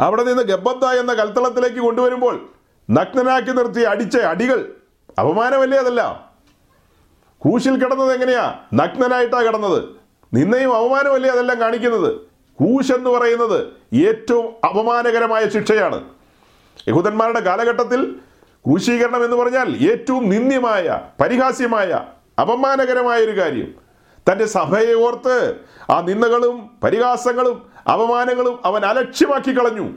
അവിടെ 0.00 0.22
നിന്ന് 0.22 0.42
ഗബ്ബത്ത 0.42 0.84
എന്ന 0.84 1.12
കൽത്തളത്തിലേക്ക് 1.14 1.78
കൊണ്ടുവരുമ്പോൾ 1.78 2.50
നഗ്നനാക്കി 2.90 3.50
നിർത്തി 3.50 3.80
അടിച്ച 3.80 4.16
അടികൾ 4.16 4.76
അപമാനമല്ലേ 5.18 5.78
അതല്ല? 5.78 6.27
ക്രൂശിൽ 7.44 7.84
കിടന്നത് 7.84 8.12
എങ്ങനെയാ? 8.12 8.54
നഗ്നനായിട്ടാ 8.74 9.42
കിടന്നത്. 9.42 9.84
നിന്നെയും 10.34 10.76
അപമാനമല്ലേ 10.76 11.30
അതെല്ലാം 11.30 11.60
കാണിക്കുന്നത്? 11.60 12.16
ക്രൂശ് 12.60 12.92
എന്ന് 12.92 13.10
പറയുന്നത് 13.10 13.66
ഏറ്റവും 13.94 14.66
അപമാനകരമായ 14.66 15.48
ശിക്ഷയാണ്. 15.48 16.04
യഹൂദന്മാരുടെ 16.88 17.40
കാലഘട്ടത്തിൽ 17.40 18.04
ക്രൂശീകരണം 18.66 19.24
എന്ന് 19.24 19.36
പറഞ്ഞാൽ 19.36 19.76
ഏറ്റവും 19.92 20.28
നിന്ദ്യമായ 20.28 21.00
പരിഹാസ്യമായ 21.20 22.04
അപമാനകരമായ 22.40 23.20
ഒരു 23.20 23.40
കാര്യം. 23.40 23.74
തന്റെ 24.32 24.46
സഭയെ 24.46 24.94
ഓർത്ത് 24.94 25.54
ആ 25.90 26.00
നിന്ദകളും 26.00 26.70
പരിഹാസങ്ങളും 26.84 27.70
അപമാനങ്ങളും 27.92 28.58
അവൻ 28.64 28.84
അലക്ഷ്യമാക്കി 28.84 29.58
കളഞ്ഞു. 29.58 29.88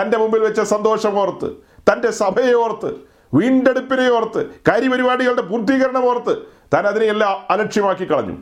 തന്റെ 0.00 0.18
മുമ്പിൽ 0.18 0.40
വെച്ച 0.40 0.60
സന്തോഷം 0.60 1.18
ഓർത്ത് 1.18 1.50
തന്റെ 1.92 2.10
സഭയെ 2.10 2.52
ഓർത്ത് 2.52 2.94
വീണ്ടെടുപ്പിനെ 3.34 4.10
ഓർത്ത് 4.10 4.46
കാര്യപരിപാടികളുടെ 4.68 5.42
പൂർത്തീകരണം 5.42 6.04
ഓർത്ത് 6.04 6.55
താൻ 6.74 6.86
അതിനെയെല്ലാം 6.86 7.46
അലക്ഷ്യമാക്കി 7.50 8.10
കളഞ്ഞു. 8.10 8.38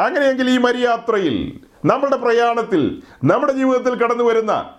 അങ്ങനെയെങ്കിൽ 0.00 0.50
ഈ 0.50 0.58
മരിയാത്രയിൽ 0.58 1.60
നമ്മുടെ 1.84 2.16
പ്രയാണത്തിൽ 2.16 3.02
നമ്മുടെ 3.24 3.52
ജീവിതത്തിൽ 3.52 3.94
കടന്നു 3.94 4.24
വരുന്ന 4.24 4.70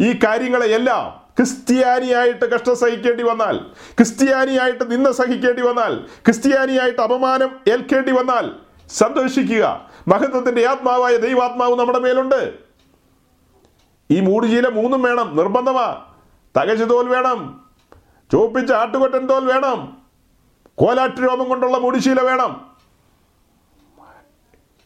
ഈ 0.00 0.12
കാര്യങ്ങളെയെല്ലാം 0.12 1.20
ക്രിസ്ത്യാനിയായിട്ട് 1.36 2.44
കഷ്ടം 2.44 2.76
സഹിക്കേണ്ടി 2.76 3.24
വന്നാൽ 3.24 3.56
ക്രിസ്ത്യാനിയായിട്ട് 3.96 4.92
നിന്ന 4.92 5.12
സഹിക്കേണ്ടി 5.12 5.62
വന്നാൽ 5.62 5.96
ക്രിസ്ത്യാനിയായിട്ട് 5.96 7.00
അപമാനം 7.00 7.60
ഏൽക്കേണ്ടി 7.68 8.12
വന്നാൽ 8.12 8.50
സന്തോഷിക്കുക. 8.90 9.90
മഹത്വത്തിന്റെ 10.08 10.66
ആത്മാവായ 10.66 11.16
ദൈവാത്മാവ് 11.16 11.78
നമ്മുടെ 11.78 11.98
മേലുണ്ട്. 11.98 12.54
ഈ 14.10 14.20
മൂടുചീല 14.20 14.68
മൂന്നും 14.68 15.02
വേണം. 15.02 15.36
നിർബന്ധമാ. 15.36 16.04
തകച്ചു 16.60 16.84
തോൽ 16.84 17.08
വേണം. 17.08 17.60
ചോപ്പിച്ച 18.32 18.72
ആട്ടുകൊറ്റൻ 18.72 19.26
തോൽ 19.26 19.44
വേണം. 19.44 19.99
കോലാട്ട് 20.80 21.20
രോമം 21.20 21.48
കൊണ്ടുള്ള 21.48 21.78
മൂടുശീല 21.78 22.20
വേണം. 22.20 22.70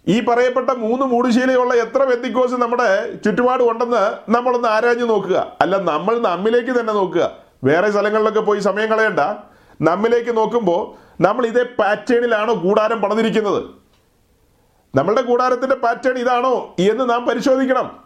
ഈ 0.09 0.21
പറയപ്പെട്ട 0.21 0.71
മൂന്ന് 0.71 1.07
മൂടുശീലയുള്ള 1.07 1.75
എത്ര 1.75 2.03
വ്യക്തിക്കോസ് 2.03 2.55
നമ്മുടെ 2.55 3.13
ചുറ്റുപാട് 3.13 3.63
ഉണ്ടെന്ന് 3.63 4.19
നമ്മളൊന്ന് 4.31 4.69
ആരാഞ്ഞു 4.69 5.05
നോക്കുക. 5.05 5.53
അല്ല 5.61 5.77
നമ്മൾ 5.77 6.19
നമ്മിലേക്ക് 6.19 6.81
തന്നെ 6.81 6.93
നോക്കുക. 6.93 7.31
വേറെ 7.65 7.91
സ്ഥലങ്ങളിലൊക്കെ 7.91 8.41
പോയി 8.41 8.61
സമയം 8.61 8.89
കളയണ്ട. 8.89 9.21
നമ്മിലേക്ക് 9.81 10.37
നോക്കുമ്പോൾ 10.37 11.13
നമ്മൾ 11.23 11.47
ഇതേ 11.47 11.63
പാറ്റേണിലാണോ 11.63 12.55
കൂടാരം 12.55 13.01
പണിതിരിക്കുന്നത്. 13.01 13.65
നമ്മളുടെ 14.95 15.23
കൂടാരത്തിന്റെ 15.23 15.77
പാറ്റേൺ 15.77 16.19
ഇതാണോ 16.19 16.75
എന്ന് 16.79 17.11
നാം 17.11 17.27
പരിശോധിക്കണം. 17.27 18.05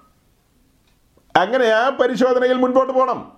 അങ്ങനെ 1.37 1.67
ആ 1.67 1.89
പരിശോധനയിൽ 1.89 2.55
മുൻപോട്ട് 2.55 2.93
പോകണം 2.93 3.38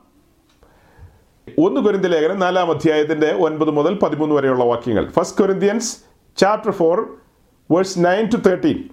ഒന്ന് 1.64 1.80
കൊരിന്തി 1.80 2.08
ലേഖനം 2.08 2.38
നാലാം 2.38 2.70
അധ്യായത്തിന്റെ 2.70 3.32
ഒൻപത് 3.32 3.70
മുതൽ 3.70 3.98
പതിമൂന്ന് 3.98 4.34
വരെയുള്ള 4.34 4.64
വാക്യങ്ങൾ. 4.64 5.10
First 5.10 5.38
Corinthians 5.38 5.98
chapter 6.36 6.70
four 6.70 7.16
verse 7.70 7.98
nine 7.98 8.30
to 8.32 8.36
thirteen 8.36 8.88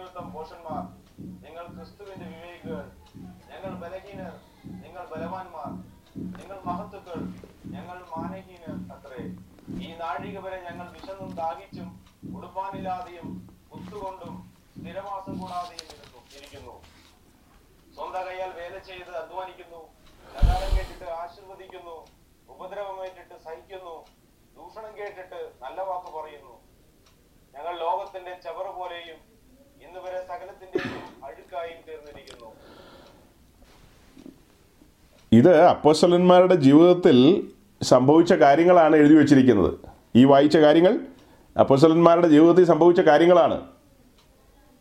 ക്രിസ്തുവിന്റെ 1.78 2.26
വിവേകികൾ. 2.26 2.84
ഞങ്ങൾ 3.18 3.80
ബലഹീനർ. 3.80 4.32
നിങ്ങൾ 4.66 5.06
ബലവാന്മാർ. 5.16 5.84
നിങ്ങൾ 6.16 6.57
മഹത്തുക്കൾ 6.66 7.20
ഞങ്ങൾ 7.66 7.97
മാനഹീന 8.11 8.66
അത്രേ. 8.95 9.22
ഈ 9.86 9.88
നാഴിക 9.95 10.39
വരെ 10.39 10.61
ഞങ്ങൾ 10.61 10.91
വിശന്നും 10.91 11.36
ദാഹിച്ചും 11.36 11.89
ഉടുപ്പാനില്ലാതെയും 12.38 13.28
കുത്തുകൊണ്ടും 13.72 14.36
സ്ഥിരവാസം 14.76 15.39
കൂടാതെയും 15.39 15.88
ഇരുന്നു 15.95 16.20
ഇരിക്കുന്നു. 16.38 16.76
സ്വന്തം 17.95 18.28
കൈയാൽ 18.28 18.49
വേല 18.49 18.78
ചെയ്ത് 18.78 19.11
അധ്വാനിക്കുന്നു 19.18 19.82
നഗാരം 20.36 20.78
കേട്ടിട്ട് 20.78 21.09
ആശീർവദിക്കുന്നു 21.11 21.97
ഉപദ്രവമേറ്റിട്ട് 22.49 23.38
സഹിക്കുന്നു 23.38 23.95
ദൂഷണം 24.55 24.97
കേട്ടിട്ട് 24.97 25.41
നല്ല 25.61 25.82
വാക്ക് 25.82 26.11
പറയുന്നു. 26.18 26.55
ഞങ്ങൾ 27.53 27.80
ലോകത്തിന്റെ 27.80 28.39
ചവറ് 28.39 28.76
പോലെയും 28.80 29.20
ഇന്ന് 29.82 29.99
വരെ 29.99 30.28
സകലത്തിന്റെയും 30.28 31.26
അഴുക്കായും 31.26 31.82
തീർന്നിരിക്കുന്നു. 31.88 32.49
ഇത് 35.36 35.61
അപ്പോസ്തലന്മാരുടെ 35.61 36.55
ജീവിതത്തിൽ 36.55 37.43
സംഭവിച്ച 37.81 38.33
കാര്യങ്ങളാണ് 38.33 38.95
എഴുതി 38.95 39.13
വച്ചിരിക്കുന്നത്. 39.13 39.73
ഈ 40.15 40.25
വായിച്ച 40.25 40.57
കാര്യങ്ങൾ 40.57 40.99
അപ്പോസ്തലന്മാരുടെ 41.59 42.27
ജീവിതത്തിൽ 42.27 42.65
സംഭവിച്ച 42.65 43.01
കാര്യങ്ങളാണ്. 43.01 43.61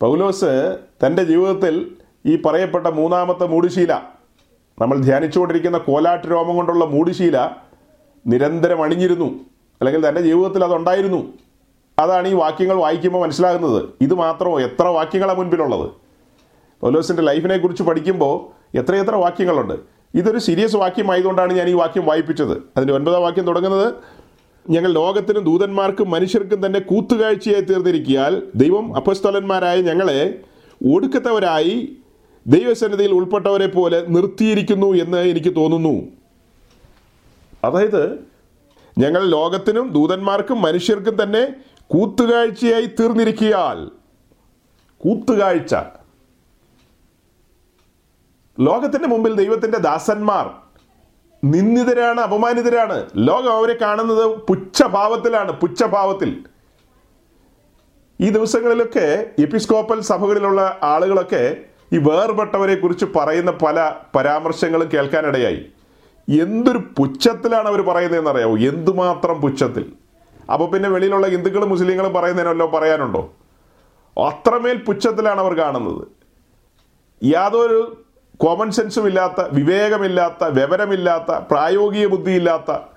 പൗലോസ് 0.01 0.77
തന്റെ 1.05 1.23
ജീവിതത്തിൽ 1.23 1.95
ഈ 2.25 2.41
പറയപ്പെട്ട 2.45 2.87
മൂന്നാമത്തെ 2.87 3.47
മൂടുശീല 3.47 3.93
നമ്മൾ 4.81 5.01
ധ്യാനിച്ചുകൊണ്ടിരിക്കുന്ന 5.01 5.77
കോലാട്ട് 5.77 6.27
രോമം 6.31 6.55
കൊണ്ടുള്ള 6.55 6.85
മൂടുശീല 6.85 7.49
നിരന്തരം 8.27 8.83
അണിഞ്ഞിരുന്നു. 8.83 9.25
അല്ലെങ്കിൽ 9.81 10.09
തന്റെ 10.09 10.21
ജീവിതത്തിൽ 10.21 10.63
അതുണ്ടായിരുന്നു. 10.63 11.33
അതാണ് 11.99 12.27
ഈ 12.27 12.33
വാക്യങ്ങൾ 12.33 12.75
വായിക്കുമ്പോൾ 12.75 13.23
മനസ്സിലാകുന്നത്. 13.23 13.89
ഇത് 14.01 14.13
മാത്രമോ? 14.13 14.61
എത്ര 14.61 14.83
വാക്യങ്ങളാണ് 14.83 15.37
മുൻപിലുള്ളത്? 15.37 15.89
പൗലോസിന്റെ 16.81 17.21
ലൈഫിനെ 17.21 17.57
കുറിച്ച് 17.57 17.83
പഠിക്കുമ്പോൾ 17.83 18.35
എത്രയെത്ര 18.77 19.15
വാക്യങ്ങളുണ്ട്? 19.15 19.94
ഇതൊരു 20.15 20.37
സീരിയസ് 20.37 20.75
വാക്യമായതുകൊണ്ടാണ് 20.75 21.53
ഞാൻ 21.53 21.69
ഈ 21.69 21.73
വാക്യം 21.73 22.05
വായിപ്പിച്ചത്. 22.05 22.51
അതിന്റെ 22.51 22.93
ഒൻപതാം 22.93 23.21
വാക്യം 23.21 23.45
തുടങ്ങുന്നത് 23.45 23.93
ഞങ്ങൾ 24.69 24.91
ലോകത്തിനും 24.91 25.43
ദൂതന്മാർക്കും 25.43 26.11
മനുഷ്യർക്കും 26.11 26.65
തന്നെ 26.65 26.79
കൂത്തുകാഴ്ചയായി 26.79 27.61
തീർന്നിരിക്കിയാൽ 27.61 28.43
ദൈവം 28.55 28.95
അപസ്തലന്മാരായ 28.95 29.81
ഞങ്ങളെ 29.81 30.39
ഒടുക്കത്തവരായി 30.93 31.97
ദൈവസന്നിധിയിൽ 32.47 33.11
ഉൾപ്പെട്ടവരെ 33.11 33.67
പോലെ 33.67 34.05
നിർത്തിയിരിക്കുന്നു 34.07 34.93
എന്ന് 34.93 35.17
എനിക്ക് 35.17 35.55
തോന്നുന്നു. 35.55 36.07
അതായത് 37.63 38.19
ഞങ്ങൾ 38.97 39.29
ലോകത്തിനും 39.29 39.93
ദൂതന്മാർക്കും 39.93 40.61
മനുഷ്യർക്കും 40.61 41.23
തന്നെ 41.23 41.55
കൂത്തുകാഴ്ചയായി 41.87 42.85
തീർന്നിരിക്കിയാൽ 42.85 43.91
കൂത്തുകാഴ്ച. 44.99 45.75
ലോകത്തിന്റെ 48.59 49.07
മുമ്പിൽ 49.07 49.35
ദൈവത്തിന്റെ 49.35 49.77
ദാസന്മാർ 49.77 50.49
നിന്ദിതരാണ് 51.43 52.21
അപമാനിതരാണ്. 52.21 53.09
ലോകം 53.15 53.53
അവരെ 53.53 53.77
കാണുന്നത് 53.81 54.25
പുച്ഛഭാവത്തിലാണ് 54.25 55.51
പുച്ഛഭാവത്തിൽ. 55.51 56.45
ഈ 58.21 58.29
ദിവസങ്ങളിലൊക്കെ 58.29 59.29
എപ്പിസ്കോപ്പൽ 59.41 60.01
സഭകളിലുള്ള 60.01 60.79
ആളുകളൊക്കെ 60.83 61.57
ഈ 61.93 61.97
വേർപെട്ടവരെ 61.97 62.75
കുറിച്ച് 62.75 63.05
പറയുന്ന 63.15 63.51
പല 63.51 63.91
പരാമർശങ്ങളും 64.15 64.89
കേൾക്കാനിടയായി. 64.93 65.65
എന്തൊരു 66.41 66.77
പുച്ഛത്തിലാണ് 66.77 67.67
അവർ 67.67 67.81
പറയുന്നതെന്ന് 67.81 68.29
അറിയാവോ 68.29 68.57
എന്തുമാത്രം 68.57 69.41
പുച്ഛത്തിൽ? 69.41 69.93
അപ്പോൾ 70.53 70.69
പിന്നെ 70.69 70.89
വെളിയിലുള്ള 70.89 71.27
ഹിന്ദുക്കളും 71.27 71.69
മുസ്ലിങ്ങളും 71.69 72.13
പറയുന്നതിനല്ലോ 72.13 72.67
പറയാനുണ്ടോ? 72.67 73.33
അത്രമേൽ 74.17 74.77
പുച്ഛത്തിലാണ് 74.77 75.39
അവർ 75.39 75.53
കാണുന്നത്. 75.53 76.07
യാതൊരു 77.23 78.04
കോമൺ 78.37 78.71
സെൻസും 78.71 79.07
ഇല്ലാത്ത 79.07 79.47
വിവേകമില്ലാത്ത 79.51 80.43
വിവരമില്ലാത്ത 80.43 81.31
പ്രായോഗിക 81.31 82.05
ബുദ്ധിയില്ലാത്ത 82.07 82.95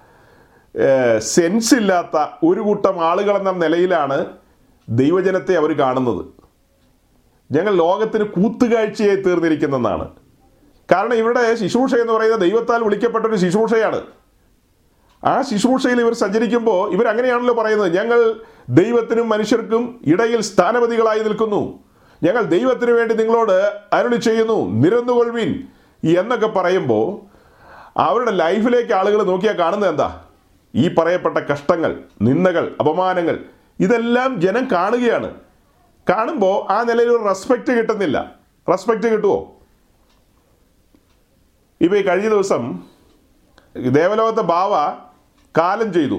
സെൻസ് 1.18 1.74
ഇല്ലാത്ത 1.74 2.26
ഒരു 2.45 2.61
കൂട്ടം 2.61 3.05
ആളുകളെന്ന 3.05 3.51
നിലയിലാണ് 3.51 4.26
ദൈവജനത്തെ 4.89 5.55
അവർ 5.55 5.78
കാണുന്നത്. 5.78 6.24
ഞങ്ങൾ 7.53 7.74
ലോകത്തിന് 7.74 8.24
കൂത്തുകാഴ്ചയായി 8.24 9.16
തീർന്നിരിക്കുന്നതാണ്. 9.16 10.09
കാരണം 10.93 11.14
ഇവിടെ 11.14 11.55
ശിശൂഷ 11.55 11.95
എന്ന് 11.95 12.12
പറയുന്നത് 12.12 12.41
ദൈവത്താൽ 12.41 12.84
വിളിക്കപ്പെട്ട 12.84 13.26
ഒരു 13.26 13.36
ശുശ്രൂഷയാണ്. 13.36 14.03
ആ 15.24 15.43
ശിശൂഷയിൽ 15.43 16.01
ഇവർ 16.01 16.14
സഞ്ചരിക്കുമ്പോൾ 16.14 16.93
ഇവർ 16.93 17.09
അങ്ങനെയാണല്ലോ 17.09 17.55
പറയുന്നത്. 17.55 17.97
ഞങ്ങൾ 17.97 18.34
ദൈവത്തിനും 18.68 19.28
മനുഷ്യർക്കും 19.28 20.01
ഇടയിൽ 20.07 20.41
സ്ഥാനപതികളായി 20.41 21.20
നിൽക്കുന്നു. 21.20 21.88
ഞങ്ങൾ 22.23 22.43
ദൈവത്തിന് 22.43 22.91
വേണ്ടി 22.91 23.14
നിങ്ങളോട് 23.14 23.79
അരുളി 23.93 24.16
ചെയ്യുന്നു 24.16 24.71
നിരന്നുകൊള്ളുവിൻ 24.71 25.69
എന്നൊക്കെ 26.19 26.47
പറയുമ്പോൾ 26.47 27.21
അവരുടെ 27.97 28.31
ലൈഫിലേക്ക് 28.31 28.93
ആളുകൾ 28.93 29.23
നോക്കിയാൽ 29.23 29.59
കാണുന്നത് 29.59 29.91
എന്താ? 29.91 30.25
ഈ 30.75 30.89
പറയപ്പെട്ട 30.89 31.39
കഷ്ടങ്ങൾ 31.39 32.03
നിന്ദകൾ 32.23 32.77
അപമാനങ്ങൾ 32.81 33.45
ഇതെല്ലാം 33.81 34.41
ജനം 34.41 34.69
കാണുകയാണ്. 34.73 35.35
കാണുമ്പോൾ 36.11 36.73
ആ 36.73 36.83
നിലയിൽ 36.83 37.09
ഒരു 37.09 37.25
റെസ്പെക്റ്റ് 37.29 37.73
കിട്ടുന്നില്ല. 37.73 38.35
റെസ്പെക്റ്റ് 38.71 39.07
കിട്ടുമോ 39.07 39.55
ഇപ്പോൾ 41.81 41.97
ഈ 41.97 42.03
കഴിഞ്ഞ 42.03 42.29
ദിവസം 42.29 42.83
ദേവലോകത്തെ 43.89 44.43
ബാവ 44.43 44.71
കാലം 45.59 45.93
ചെയ്തു. 45.93 46.19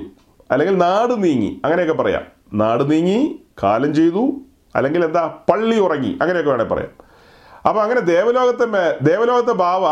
അല്ലെങ്കിൽ 0.52 0.78
നാട് 0.78 1.24
നീങ്ങി. 1.24 1.62
അങ്ങനെയൊക്കെ 1.64 1.93
പറയാം. 1.93 2.24
നാട് 2.54 2.91
നീങ്ങി 2.91 3.39
കാലം 3.64 3.93
ചെയ്തു 3.93 4.32
അല്ലെങ്കിൽ 4.76 5.01
എന്താ 5.07 5.24
പള്ളി 5.49 5.78
ഉറങ്ങി 5.86 6.11
അങ്ങനെയൊക്കെ 6.22 6.51
വേണേൽ 6.51 6.67
പറയാം. 6.74 6.91
അപ്പോൾ 7.67 7.82
അങ്ങനെ 7.86 8.01
ദേവലോകത്തെ 8.13 8.65
ദേവലോകത്തെ 9.09 9.55
ബാവ 9.63 9.86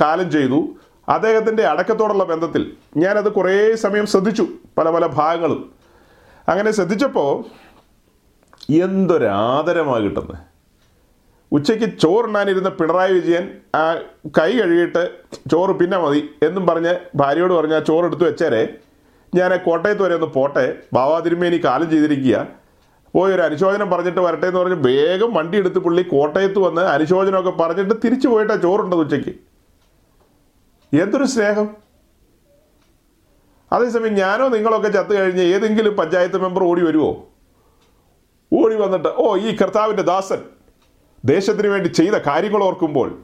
കാലം 0.00 0.28
ചെയ്തു. 0.36 0.60
അദ്ദേഹത്തിന്റെ 1.08 1.62
അടക്കത്തോടുള്ള 1.72 2.24
ബന്ധത്തിൽ 2.24 2.62
ഞാനത് 3.02 3.28
കുറേ 3.38 3.56
സമയം 3.84 4.06
ശ്രദ്ധിച്ചു 4.12 4.44
പല 4.78 4.90
പല 4.96 5.06
ഭാഗങ്ങളും. 5.18 5.60
അങ്ങനെ 6.48 6.70
ശ്രദ്ധിച്ചപ്പോൾ 6.78 7.30
എന്തൊരാദരമാണ് 8.84 10.02
കിട്ടുന്നത്. 10.04 10.38
ഉച്ചയ്ക്ക് 11.52 11.86
ചോറുണ്ണാനിരുന്ന 12.02 12.68
പിണറായി 12.68 13.12
വിജയൻ 13.12 13.44
ആ 13.80 13.82
കൈ 14.38 14.50
കഴുകിയിട്ട് 14.58 15.02
ചോറ് 15.52 15.72
പിന്നെ 15.80 15.98
മതി 16.04 16.20
എന്നും 16.46 16.64
പറഞ്ഞ് 16.66 16.92
ഭാര്യയോട് 17.20 17.54
പറഞ്ഞ് 17.58 17.76
ആ 17.78 17.82
ചോറ് 17.88 18.06
എടുത്തു 18.08 18.24
വെച്ചേരെ 18.24 18.62
ഞാൻ 19.34 19.50
കോട്ടയത്ത് 19.66 20.02
വരെ 20.02 20.14
ഒന്ന് 20.14 20.30
പോട്ടെ 20.36 20.64
ബാവാതിരുമേനി 20.92 21.58
കാലം 21.64 21.90
ചെയ്തിരിക്കുക. 21.90 22.36
പോയി 23.14 23.32
ഒരു 23.32 23.42
അനുശോചനം 23.42 23.90
പറഞ്ഞിട്ട് 23.90 24.20
വരട്ടെ 24.20 24.46
എന്ന് 24.46 24.60
പറഞ്ഞ് 24.60 24.74
വേഗം 24.74 25.34
വണ്ടി 25.34 25.58
എടുത്ത് 25.58 25.78
പുള്ളി 25.78 26.02
കോട്ടയത്ത് 26.02 26.58
വന്ന് 26.58 26.80
അനുശോചനമൊക്കെ 26.80 27.50
പറഞ്ഞിട്ട് 27.50 27.94
തിരിച്ചു 28.04 28.28
പോയിട്ടാ 28.28 28.56
ചോറുണ്ടത് 28.56 28.98
ഉച്ചയ്ക്ക്. 28.98 29.30
എന്തൊരു 31.02 31.24
സ്നേഹം? 31.24 31.68
അതേസമയം 33.72 34.14
ഞാനോ 34.14 34.48
നിങ്ങളൊക്കെ 34.48 34.88
ചത്തു 34.88 35.14
കഴിഞ്ഞ് 35.14 35.42
ഏതെങ്കിലും 35.42 35.96
പഞ്ചായത്ത് 35.96 36.38
മെമ്പർ 36.38 36.64
ഓടി 36.64 36.84
വരുമോ 36.84 37.28
ഓടി 38.52 38.74
വന്നിട്ട് 38.74 39.08
ഓ 39.08 39.36
ഈ 39.36 39.56
കർത്താവിന്റെ 39.56 40.02
ദാസൻ 40.02 40.42
ദേശത്തിന് 41.24 41.68
വേണ്ടി 41.68 41.88
ചെയ്ത 41.88 42.14
കാര്യങ്ങൾ 42.14 42.62
ഓർക്കുമ്പോൾ 42.62 43.18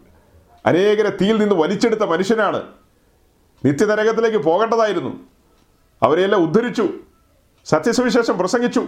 അനേകരെ 0.67 1.17
തീയിൽ 1.21 1.41
നിന്ന് 1.41 1.55
വലിച്ചെടുത്ത 1.55 2.01
മനുഷ്യനാണ്. 2.01 2.63
നിത്യനരകത്തിലേക്ക് 3.65 4.39
പോകേണ്ടതായിരുന്നു. 4.39 5.21
അവരെയെല്ലാം 6.03 6.43
ഉദ്ധരിച്ചു 6.43 6.89
സത്യസുവിശേഷം 7.65 8.39
പ്രസംഗിച്ചു. 8.39 8.87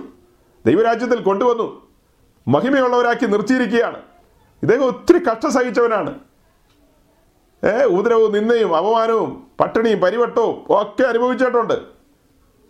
ദൈവരാജ്യത്തിൽ 0.67 1.21
കൊണ്ടുവന്നു. 1.21 1.89
മഹിമയുള്ളവരാക്കി 2.49 3.27
നിർത്തിയിരിക്കുകയാണ്. 3.27 3.97
ഇദ്ദേഹം 4.63 4.85
ഒത്തിരി 4.85 5.19
കഷ്ടം 5.19 5.53
സഹിച്ചവനാണ്. 5.53 6.15
ഏ 7.65 7.85
ഉദരവും 7.85 8.33
നിന്നയും 8.33 8.77
അപമാനവും 8.77 9.47
പട്ടിണിയും 9.61 10.01
പരിവട്ടവും 10.01 10.65
ഒക്കെ 10.69 11.03
അനുഭവിച്ചിട്ടുണ്ട്. 11.03 11.75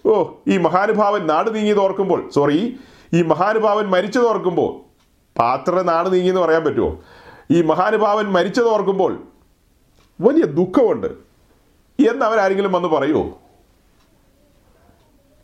ഓ 0.07 0.24
ഈ 0.49 0.57
മഹാനുഭാവൻ 0.59 1.26
നാട് 1.26 1.55
നീങ്ങിയത് 1.55 1.78
ഓർക്കുമ്പോൾ 1.78 2.30
സോറി 2.34 2.78
ഈ 3.14 3.22
മഹാനുഭാവൻ 3.22 3.84
മരിച്ചത് 3.84 4.26
ഓർക്കുമ്പോൾ 4.26 4.91
പാത്ര 5.38 5.82
നാട് 5.82 6.12
നീങ്ങി 6.12 6.28
എന്ന് 6.28 6.41
പറയാൻ 6.41 6.64
പറ്റുമോ? 6.64 7.01
ഈ 7.51 7.62
മഹാനുഭാവൻ 7.62 8.24
മരിച്ചത് 8.24 8.68
ഓർക്കുമ്പോൾ 8.68 9.22
വലിയ 10.20 10.43
ദുഃഖമുണ്ട്. 10.43 11.07
എന്ന് 12.11 12.24
അവരാരെങ്കിലും 12.24 12.72
വന്ന് 12.72 12.88
പറയുമോ 12.88 13.38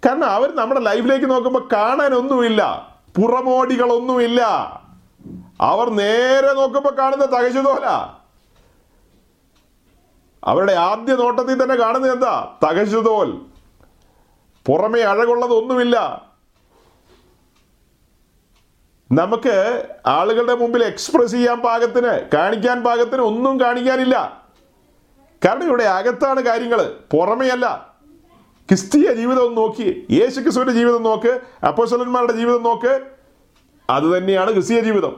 കാരണം 0.04 0.24
അവർ 0.24 0.54
നമ്മുടെ 0.54 0.80
ലൈഫിലേക്ക് 0.80 1.30
നോക്കുമ്പോൾ 1.30 1.68
കാണാനൊന്നുമില്ല. 1.72 2.92
പുറമോടികളൊന്നുമില്ല. 3.16 4.40
അവർ 5.60 5.90
നേരെ 5.90 6.52
നോക്കുമ്പോൾ 6.52 6.96
കാണുന്ന 6.96 7.24
തകശുതോല. 7.24 7.86
അവരുടെ 10.44 10.72
ആദ്യ 10.72 11.14
നോട്ടത്തിൽ 11.14 11.62
തന്നെ 11.62 11.74
കാണുന്നത് 11.74 12.12
എന്താ? 12.12 12.56
തകശുതോൽ. 12.64 13.40
പുറമേ 14.66 15.00
അഴകുള്ളതൊന്നുമില്ല. 15.00 16.26
നമുക്ക് 19.12 19.86
ആളുകളുടെ 20.06 20.54
മുമ്പിൽ 20.54 20.84
എക്സ്പ്രസ് 20.84 21.32
ചെയ്യാൻ 21.32 21.60
പാകത്തിന് 21.60 22.30
കാണിക്കാൻ 22.34 22.84
പാകത്തിന് 22.84 23.22
ഒന്നും 23.22 23.60
കാണിക്കാനില്ല. 23.60 24.44
കാരണം 25.44 25.62
ഇവിടെ 25.62 25.84
അകത്താണ് 25.84 26.40
കാര്യങ്ങൾ 26.40 27.00
പുറമെയല്ല 27.10 27.85
ക്രിസ്തീയ 28.68 29.12
ജീവിതം 29.14 29.42
ഒന്ന് 29.46 29.56
നോക്കി 29.56 30.06
യേശു 30.10 30.40
ക്രിസ്തുവിന്റെ 30.40 30.72
ജീവിതം 30.74 31.02
നോക്ക് 31.02 31.40
അപ്പോസലന്മാരുടെ 31.66 32.32
ജീവിതം 32.32 32.62
നോക്ക് 32.62 32.92
അത് 33.90 34.06
തന്നെയാണ് 34.16 34.50
ക്രിസ്തീയ 34.52 34.80
ജീവിതം. 34.80 35.14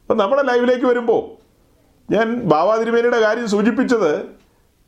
അപ്പം 0.00 0.16
നമ്മുടെ 0.16 0.42
ലൈഫിലേക്ക് 0.42 0.86
വരുമ്പോൾ 0.86 1.20
ഞാൻ 2.12 2.40
ബാബാ 2.52 2.76
തിരുമേനിയുടെ 2.76 3.20
കാര്യം 3.20 3.48
സൂചിപ്പിച്ചത് 3.48 4.12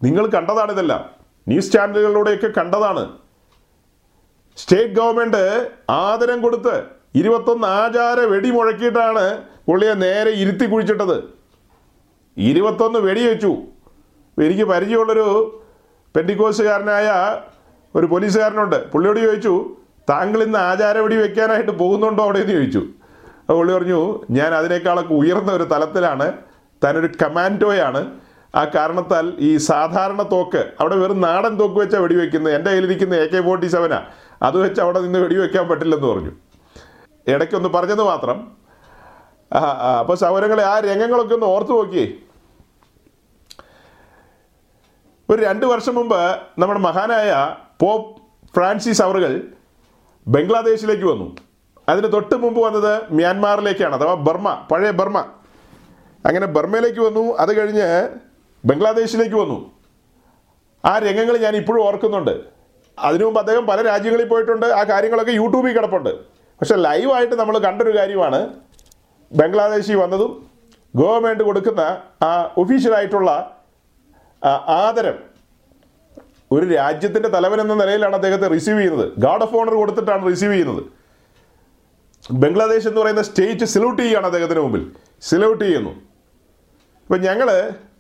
നിങ്ങൾ 0.05 0.27
കണ്ടതാണ് 0.27 0.73
ഇതെല്ലാം. 0.73 1.03
ന്യൂസ് 1.49 1.73
ചാനലുകളിലൂടെയൊക്കെ 1.73 2.49
കണ്ടതാണ്. 2.61 3.19
സ്റ്റേറ്റ് 4.57 4.95
ഗവൺമെന്റ് 4.95 5.45
ആദരം 5.91 6.43
കൊടുത്ത് 6.43 6.75
ഇരുപത്തൊന്ന് 7.15 7.67
ആചാര 7.67 8.21
വെടി 8.21 8.51
മുഴക്കിയിട്ടാണ് 8.51 9.25
പുള്ളിയെ 9.67 9.95
നേരെ 9.95 10.31
ഇരുത്തി 10.31 10.65
കുഴിച്ചിട്ടത്. 10.65 11.17
ഇരുപത്തൊന്ന് 12.37 12.99
വെടി 12.99 13.27
വെച്ചു 13.27 13.53
എനിക്ക് 14.39 14.63
പരിചയമുള്ളൊരു 14.63 15.29
പെൻഡിക്കോസുകാരനായ 16.17 17.09
ഒരു 17.97 18.07
പോലീസുകാരനുണ്ട്. 18.07 18.91
പുള്ളിയോട് 18.93 19.21
ചോദിച്ചു 19.21 19.55
താങ്കൾ 20.11 20.43
ഇന്ന് 20.43 20.59
ആചാരവടി 20.59 21.17
വെക്കാനായിട്ട് 21.17 21.73
പോകുന്നുണ്ടോ? 21.79 22.23
അവിടെ 22.25 22.39
എന്ന് 22.39 22.53
ചോദിച്ചു. 22.53 22.83
അപ്പോൾ 23.41 23.59
പുള്ളി 23.59 23.73
പറഞ്ഞു 23.75 24.01
ഞാൻ 24.31 24.55
അതിനേക്കാളൊക്കെ 24.55 25.15
ഉയർന്ന 25.15 25.53
ഒരു 25.53 25.65
തലത്തിലാണ്. 25.65 26.33
താനൊരു 26.85 27.09
കമാൻഡോയാണ്. 27.23 28.01
ആ 28.55 28.63
കാരണത്താൽ 28.65 29.27
ഈ 29.39 29.57
സാധാരണ 29.57 30.23
തോക്ക് 30.23 30.63
അവിടെ 30.81 30.97
വെറും 30.97 31.21
നാടൻ 31.21 31.55
തോക്ക് 31.61 31.77
വെച്ചാൽ 31.81 32.01
വെടിവെക്കുന്നത് 32.01 32.55
എന്റെ 32.55 32.71
കയ്യിലിരിക്കുന്ന 32.71 33.15
എ 33.15 33.27
കെ 33.27 33.41
ഫോർട്ടി 33.43 33.67
സെവനാ. 33.67 34.01
അത് 34.43 34.57
വെച്ച് 34.59 34.81
അവിടെ 34.81 35.01
നിന്ന് 35.01 35.19
വെടിവെക്കാൻ 35.19 35.69
പറ്റില്ലെന്ന് 35.69 36.09
പറഞ്ഞു. 36.09 36.33
ഇടയ്ക്കൊന്ന് 37.29 37.69
പറഞ്ഞത് 37.69 38.03
മാത്രം. 38.03 38.39
അപ്പോൾ 40.01 40.17
സൗരങ്ങളെ 40.17 40.65
ആ 40.65 40.79
രംഗങ്ങളൊക്കെ 40.79 41.35
ഒന്ന് 41.35 41.47
ഓർത്തു 41.47 41.73
നോക്കിയേ. 41.73 42.07
ഒരു 45.31 45.43
രണ്ട് 45.43 45.67
വർഷം 45.67 45.95
മുമ്പ് 45.95 46.21
നമ്മുടെ 46.59 46.81
മഹാനായ 46.81 47.57
പോപ്പ് 47.81 48.23
ഫ്രാൻസിസ് 48.55 49.03
അവറുകൾ 49.03 49.43
ബംഗ്ലാദേശിലേക്ക് 50.29 51.05
വന്നു. 51.05 51.37
അതിന് 51.89 52.13
തൊട്ട് 52.13 52.35
മുമ്പ് 52.35 52.61
വന്നത് 52.61 53.13
മ്യാൻമാറിലേക്കാണ് 53.13 53.95
അഥവാ 53.95 54.15
ബർമ്മ 54.15 54.67
പഴയ 54.71 54.91
ബർമ്മ. 54.91 55.19
അങ്ങനെ 56.27 56.47
ബർമ്മയിലേക്ക് 56.47 57.01
വന്നു 57.01 57.37
അത് 57.37 57.57
കഴിഞ്ഞ് 57.57 58.09
ബംഗ്ലാദേശിലേക്ക് 58.67 59.35
വന്നു. 59.35 59.73
ആ 60.85 60.99
രംഗങ്ങൾ 60.99 61.37
ഞാൻ 61.37 61.57
ഇപ്പോഴും 61.57 61.85
ഓർക്കുന്നുണ്ട്. 61.85 62.63
അതിനു 62.99 63.25
മുമ്പ് 63.25 63.41
അദ്ദേഹം 63.41 63.67
പല 63.67 63.83
രാജ്യങ്ങളിൽ 63.83 64.29
പോയിട്ടുണ്ട് 64.29 64.67
ആ 64.67 64.83
കാര്യങ്ങളൊക്കെ 64.83 65.33
യൂട്യൂബിൽ 65.33 65.73
കിടപ്പുണ്ട്. 65.73 66.11
പക്ഷെ 66.61 66.77
ലൈവായിട്ട് 66.77 67.35
നമ്മൾ 67.35 67.59
കണ്ടൊരു 67.59 67.99
കാര്യമാണ് 67.99 68.55
ബംഗ്ലാദേശിൽ 69.33 69.97
വന്നതും 69.97 70.51
ഗവൺമെന്റ് 70.97 71.45
കൊടുക്കുന്ന 71.45 71.81
ആ 72.23 72.55
ഒഫീഷ്യലായിട്ടുള്ള 72.57 73.61
ആദരം. 74.69 75.32
ഒരു 76.55 76.67
രാജ്യത്തിന്റെ 76.75 77.29
തലവൻ 77.29 77.61
എന്ന 77.61 77.75
നിലയിലാണ് 77.75 78.15
അദ്ദേഹത്തെ 78.15 78.49
റിസീവ് 78.49 78.79
ചെയ്യുന്നത്. 78.79 79.13
ഗാർഡ് 79.19 79.43
ഓഫ് 79.43 79.57
ഓണർ 79.57 79.75
കൊടുത്തിട്ടാണ് 79.75 80.27
റിസീവ് 80.31 80.53
ചെയ്യുന്നത്. 80.53 80.83
ബംഗ്ലാദേശ് 82.33 82.89
എന്ന് 82.89 83.01
പറയുന്ന 83.01 83.23
സ്റ്റേറ്റ് 83.23 83.65
സെലൂട്ട് 83.65 84.03
ചെയ്യുകയാണ് 84.03 84.27
അദ്ദേഹത്തിന് 84.27 84.61
മുമ്പിൽ. 84.61 84.91
സെലൂട്ട് 85.23 85.65
ചെയ്യുന്നു. 85.65 85.91
അപ്പം 87.05 87.21
ഞങ്ങൾ 87.21 87.49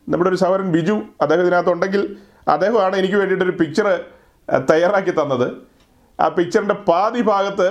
നമ്മുടെ 0.08 0.30
ഒരു 0.30 0.36
സഹോദരൻ 0.36 0.72
ബിജു 0.72 1.02
അദ്ദേഹത്തിനകത്തുണ്ടെങ്കിൽ 1.20 2.16
അദ്ദേഹമാണ് 2.48 2.96
എനിക്ക് 2.96 3.14
വേണ്ടിയിട്ടൊരു 3.14 3.50
പിക്ചർ 3.50 4.00
തയ്യാറാക്കി 4.70 5.10
തന്നത്. 5.10 5.52
ആ 6.20 6.28
പിക്ചറിന്റെ 6.28 6.74
പാതി 6.74 7.20
ഭാഗത്ത് 7.20 7.68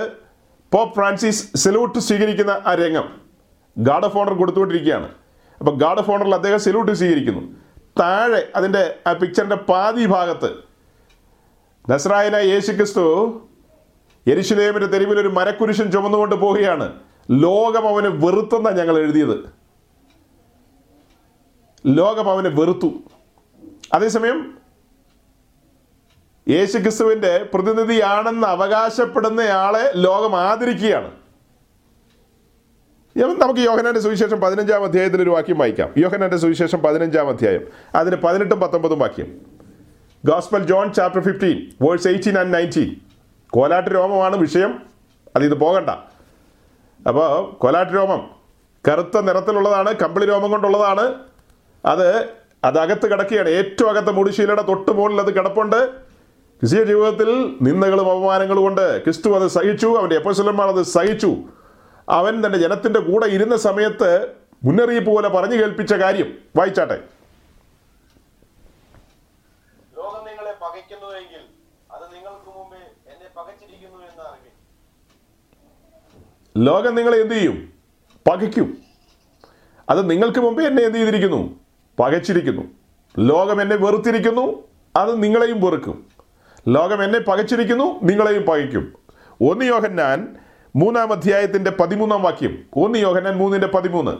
പോപ്പ് 0.72 0.94
ഫ്രാൻസിസ് 0.94 1.56
സെലൂട്ട് 1.56 1.98
സ്വീകരിക്കുന്ന 1.98 2.62
ആ 2.66 2.74
രംഗം 2.74 3.08
ഗാർഡ് 3.78 4.04
ഓഫ് 4.04 4.16
ഓണർ 4.16 4.34
കൊടുത്തുകൊണ്ടിരിക്കുകയാണ്. 4.34 5.08
അപ്പോൾ 5.58 5.78
ഗാർഡ് 5.78 5.98
ഓഫ് 5.98 6.10
ഓണറിൽ 6.10 6.34
അദ്ദേഹം 6.34 6.60
സെലൂട്ട് 6.60 6.92
സ്വീകരിക്കുന്നു. 6.92 7.42
താഴെ 8.00 8.48
അതിന്റെ 8.56 8.94
ആ 9.06 9.12
പിക്ചറിന്റെ 9.12 9.56
പാതി 9.56 10.06
ഭാഗത്ത് 10.06 10.71
നസ്രായന 11.90 12.36
യേശുക്രിസ്തു 12.36 12.76
ക്രിസ്തു 12.76 13.40
യെരുശലേമിന്റെ 14.28 14.86
തെരുവിൽ 14.86 15.20
ഒരു 15.20 15.28
മരക്കുരിശൻ 15.28 15.90
ചുമന്നുകൊണ്ട് 15.90 16.34
പോവുകയാണ്. 16.34 17.00
ലോകം 17.30 17.88
അവന് 17.88 18.06
വെറുത്തെന്ന 18.06 18.70
ഞങ്ങൾ 18.70 18.98
എഴുതിയത്. 18.98 19.50
ലോകം 21.86 22.30
അവനെ 22.30 22.48
വെറുത്തു. 22.48 22.92
അതേസമയം 23.92 24.58
യേശു 26.48 26.78
ക്രിസ്തുവിന്റെ 26.78 27.48
പ്രതിനിധിയാണെന്ന് 27.54 28.46
അവകാശപ്പെടുന്നയാളെ 28.46 29.92
ലോകം 29.94 30.36
ആദരിക്കുകയാണ്. 30.36 31.10
നമുക്ക് 33.16 33.60
യോഹനാന്റെ 33.60 34.00
സുവിശേഷം 34.00 34.40
പതിനഞ്ചാം 34.40 34.84
അധ്യായത്തിൽ 34.84 35.22
ഒരു 35.22 35.30
വാക്യം 35.30 35.58
വായിക്കാം. 35.58 35.92
യോഹനാന്റെ 35.98 36.36
സുവിശേഷം 36.36 36.78
പതിനഞ്ചാം 36.78 37.28
അധ്യായം. 37.28 37.60
അതിന് 37.94 38.16
പതിനെട്ടും 38.16 38.60
പത്തൊമ്പതും 38.60 38.98
വാക്യം. 38.98 39.51
Gospel 40.26 40.64
John 40.64 40.92
chapter 40.92 41.22
fifteen 41.22 41.86
verse 41.88 42.08
eighteen 42.08 42.38
and 42.38 42.54
nineteen 42.54 42.96
Kolattu 43.50 43.90
രോമമാണ് 43.90 44.36
വിഷയം. 44.36 44.82
അത് 45.36 45.44
ഇത് 45.44 45.54
പോകണ്ട. 45.54 45.90
അപ്പോൾ 47.08 47.54
കോലാട്ട് 47.54 47.92
രോമം 47.94 48.30
കറുത്ത 48.88 49.20
നിറത്തിലുള്ളതാണ് 49.20 49.94
കമ്പിളി 49.94 50.26
രോമം 50.26 50.50
കൊണ്ടുള്ളതാണ്. 50.50 51.14
അത് 51.86 52.28
അത് 52.64 52.78
അകത്ത് 52.78 53.10
കിടക്കുകയാണ്. 53.10 53.48
ഏറ്റവും 53.48 53.90
അകത്ത് 53.90 54.10
മുടിശീലയുടെ 54.10 54.62
തൊട്ട് 54.62 54.90
മുകളിൽ 54.90 55.20
അത് 55.20 55.34
കിടപ്പുണ്ട്. 55.34 55.88
ക്രിസ്തീയ 56.60 56.84
ജീവിതത്തിൽ 56.84 57.56
നിന്ദകളും 57.62 58.10
അപമാനങ്ങളും 58.10 58.62
കൊണ്ട് 58.62 59.04
ക്രിസ്തു 59.04 59.30
അത് 59.30 59.48
സഹിച്ചു 59.48 59.98
അവന്റെ 59.98 60.16
എപ്പോസലന്മാർ 60.16 60.68
അത് 60.68 60.82
സഹിച്ചു. 60.82 61.36
അവൻ 62.08 62.46
തന്റെ 62.46 62.58
ജനത്തിന്റെ 62.58 63.00
കൂടെ 63.00 63.26
ഇരുന്ന 63.26 63.56
സമയത്ത് 63.56 64.28
മുന്നറിയിപ്പ് 64.64 65.10
പോലെ 65.10 65.28
പറഞ്ഞു 65.28 65.54
കേൾപ്പിച്ച 65.54 65.94
കാര്യം 65.94 66.38
വായിച്ചാട്ടെ 66.56 67.00
ലോകം 69.98 70.26
നിങ്ങളെ 70.26 70.54
പകയ്ക്കുന്നുവെങ്കിൽ 70.72 71.40
അത് 71.92 72.14
നിങ്ങൾക്ക് 72.14 72.58
മുമ്പേ 72.58 72.76
എന്നെ 73.12 73.40
പകച്ചിരിക്കുന്നു 73.40 73.98
എന്ന് 73.98 74.22
അറിവിൻ. 74.22 74.52
ലോകം 76.64 76.94
നിങ്ങളെ 76.94 77.18
എന്ത് 77.18 77.34
ചെയ്യും? 77.34 77.72
പകയ്ക്കും. 78.30 78.78
അത് 79.90 80.10
നിങ്ങൾക്ക് 80.10 80.38
മുമ്പേ 80.38 80.66
എന്നെ 80.66 80.82
എന്ത് 80.82 80.98
ചെയ്തിരിക്കുന്നു? 80.98 81.60
പകച്ചിരിക്കുന്നു. 82.00 82.62
ലോകം 83.18 83.62
എന്നെ 83.62 83.76
വെറുത്തിരിക്കുന്നു 83.76 84.68
അത് 84.96 85.22
നിങ്ങളെയും 85.22 85.60
വെറുക്കും. 85.60 86.06
ലോകം 86.68 87.04
എന്നെ 87.04 87.18
പകച്ചിരിക്കുന്നു 87.18 88.00
നിങ്ങളെയും 88.02 88.42
പകയ്ക്കും. 88.42 88.92
ഒന്ന് 89.42 89.64
യോഹന്നാൻ 89.64 90.36
മൂന്നാം 90.76 91.12
അധ്യായത്തിന്റെ 91.12 91.70
പതിമൂന്നാം 91.70 92.22
വാക്യം. 92.22 92.64
ഒന്ന് 92.76 92.98
യോഹന്നാൻ 92.98 93.36
മൂന്നിന്റെ 93.36 93.66
പതിമൂന്ന്. 93.66 94.16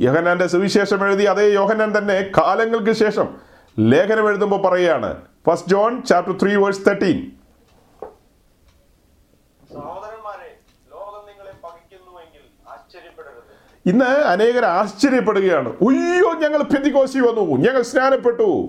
യോഹന്നാന്റെ 0.00 0.46
സുവിശേഷം 0.46 1.06
എഴുതി 1.06 1.24
അതേ 1.24 1.46
യോഹന്നാൻ 1.52 1.98
തന്നെ 1.98 2.30
കാലങ്ങൾക്ക് 2.38 2.92
ശേഷം 2.92 3.49
ലേഖനം 3.80 4.28
എഴുതുമ്പോൾ 4.28 4.68
പറയുകയാണ് 4.68 5.22
first 5.46 5.68
John 5.68 6.02
chapter 6.02 6.38
three 6.42 6.56
verse 6.56 6.86
thirteen 6.86 7.32
ഇന്ന് 13.86 14.04
അനേകർ 14.04 14.64
ആശ്ചര്യപ്പെടുകയാണ്. 14.64 15.76
ഉയ്യോ 15.80 16.32
ഞങ്ങൾ 16.32 16.62
പെന്തിക്കോസി 16.62 17.18
വന്നു. 17.18 17.68
ഞങ്ങൾ 17.68 17.82
സ്നാനപ്പെട്ടു. 17.82 18.68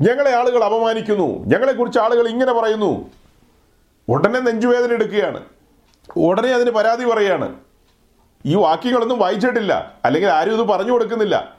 ഞങ്ങളെ 0.00 0.36
ആളുകൾ 0.36 0.64
അപമാനിക്കുന്നു. 0.64 1.44
ഞങ്ങളെക്കുറിച്ച് 1.46 1.98
ആളുകൾ 1.98 2.28
ഇങ്ങനെ 2.28 2.52
പറയുന്നു. 2.52 3.10
ഉടനെ 4.08 4.40
നെഞ്ചുവേദന 4.40 4.92
എടുക്കുകയാണ്. 4.92 5.44
ഉടനെ 6.16 6.48
അതിന് 6.48 6.70
പരാതി 6.70 7.04
പറയുകയാണ് 7.04 7.56
ഈ 8.46 8.54
വാക്യങ്ങളൊന്നും 8.54 9.18
വായിച്ചിട്ടില്ല. 9.18 9.96
അല്ലെങ്കിൽ 10.04 10.28
ആരും 10.28 10.54
ഇത് 10.54 10.60
പറഞ്ഞു 10.60 10.92
കൊടുക്കുന്നില്ല. 10.92 11.53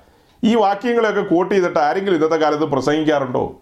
ഈ 0.45 0.55
വാക്യങ്ങളെയൊക്കെ 0.55 1.21
കോട്ട് 1.21 1.55
ചെയ്തിട്ട് 1.55 1.79
ആരെങ്കിലും 1.79 2.15
ഇന്നത്തെ 2.15 2.35
കാലത്ത് 2.35 2.63
പ്രസംഗിക്കാറുണ്ടോ? 2.63 3.61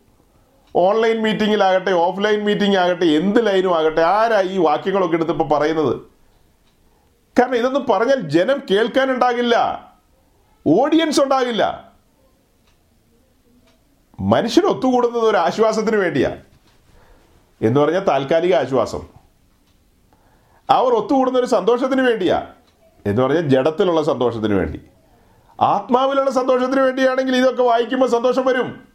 ഓൺലൈൻ 0.75 1.21
മീറ്റിങ്ങിലാകട്ടെ 1.21 1.91
ഓഫ്ലൈൻ 1.91 2.43
മീറ്റിംഗ് 2.43 2.77
ആകട്ടെ 2.77 3.05
എന്ത് 3.05 3.45
ലൈനും 3.45 3.77
ആകട്ടെ 3.77 4.01
ആരാ 4.01 4.41
ഈ 4.41 4.57
വാക്യങ്ങളൊക്കെ 4.57 5.15
എടുത്ത് 5.15 5.31
ഇപ്പോൾ 5.31 5.49
പറയുന്നത്? 5.49 6.01
കാരണം 7.39 7.55
ഇതൊന്നും 7.55 7.85
പറഞ്ഞാൽ 7.89 8.15
ജനം 8.15 8.61
കേൾക്കാനുണ്ടാകില്ല 8.71 9.87
ഓഡിയൻസ് 10.67 11.21
ഉണ്ടാകില്ല. 11.21 11.91
മനുഷ്യർ 14.19 14.65
ഒത്തുകൂടുന്നത് 14.65 15.23
ഒരു 15.23 15.37
ആശ്വാസത്തിന് 15.37 15.97
വേണ്ടിയാ. 15.97 16.35
എന്ന് 17.61 17.79
പറഞ്ഞാൽ 17.79 17.99
താൽക്കാലിക 17.99 18.55
ആശ്വാസം. 18.55 19.01
അവർ 20.69 20.93
ഒത്തുകൂടുന്ന 20.93 21.39
ഒരു 21.39 21.45
സന്തോഷത്തിന് 21.45 22.01
വേണ്ടിയാ. 22.01 22.47
എന്ന് 23.05 23.21
പറഞ്ഞാൽ 23.21 23.41
ജഡത്തിലുള്ള 23.41 24.01
സന്തോഷത്തിന് 24.01 24.53
വേണ്ടി. 24.53 24.81
ആത്മാവിലുള്ള 25.61 26.31
സന്തോഷത്തിന് 26.31 26.81
വേണ്ടിയാണെങ്കിൽ 26.81 27.35
ഇതൊക്കെ 27.35 27.63
വായിക്കുമ്പോൾ 27.63 28.07
സന്തോഷം 28.07 28.45
വരും. 28.45 28.87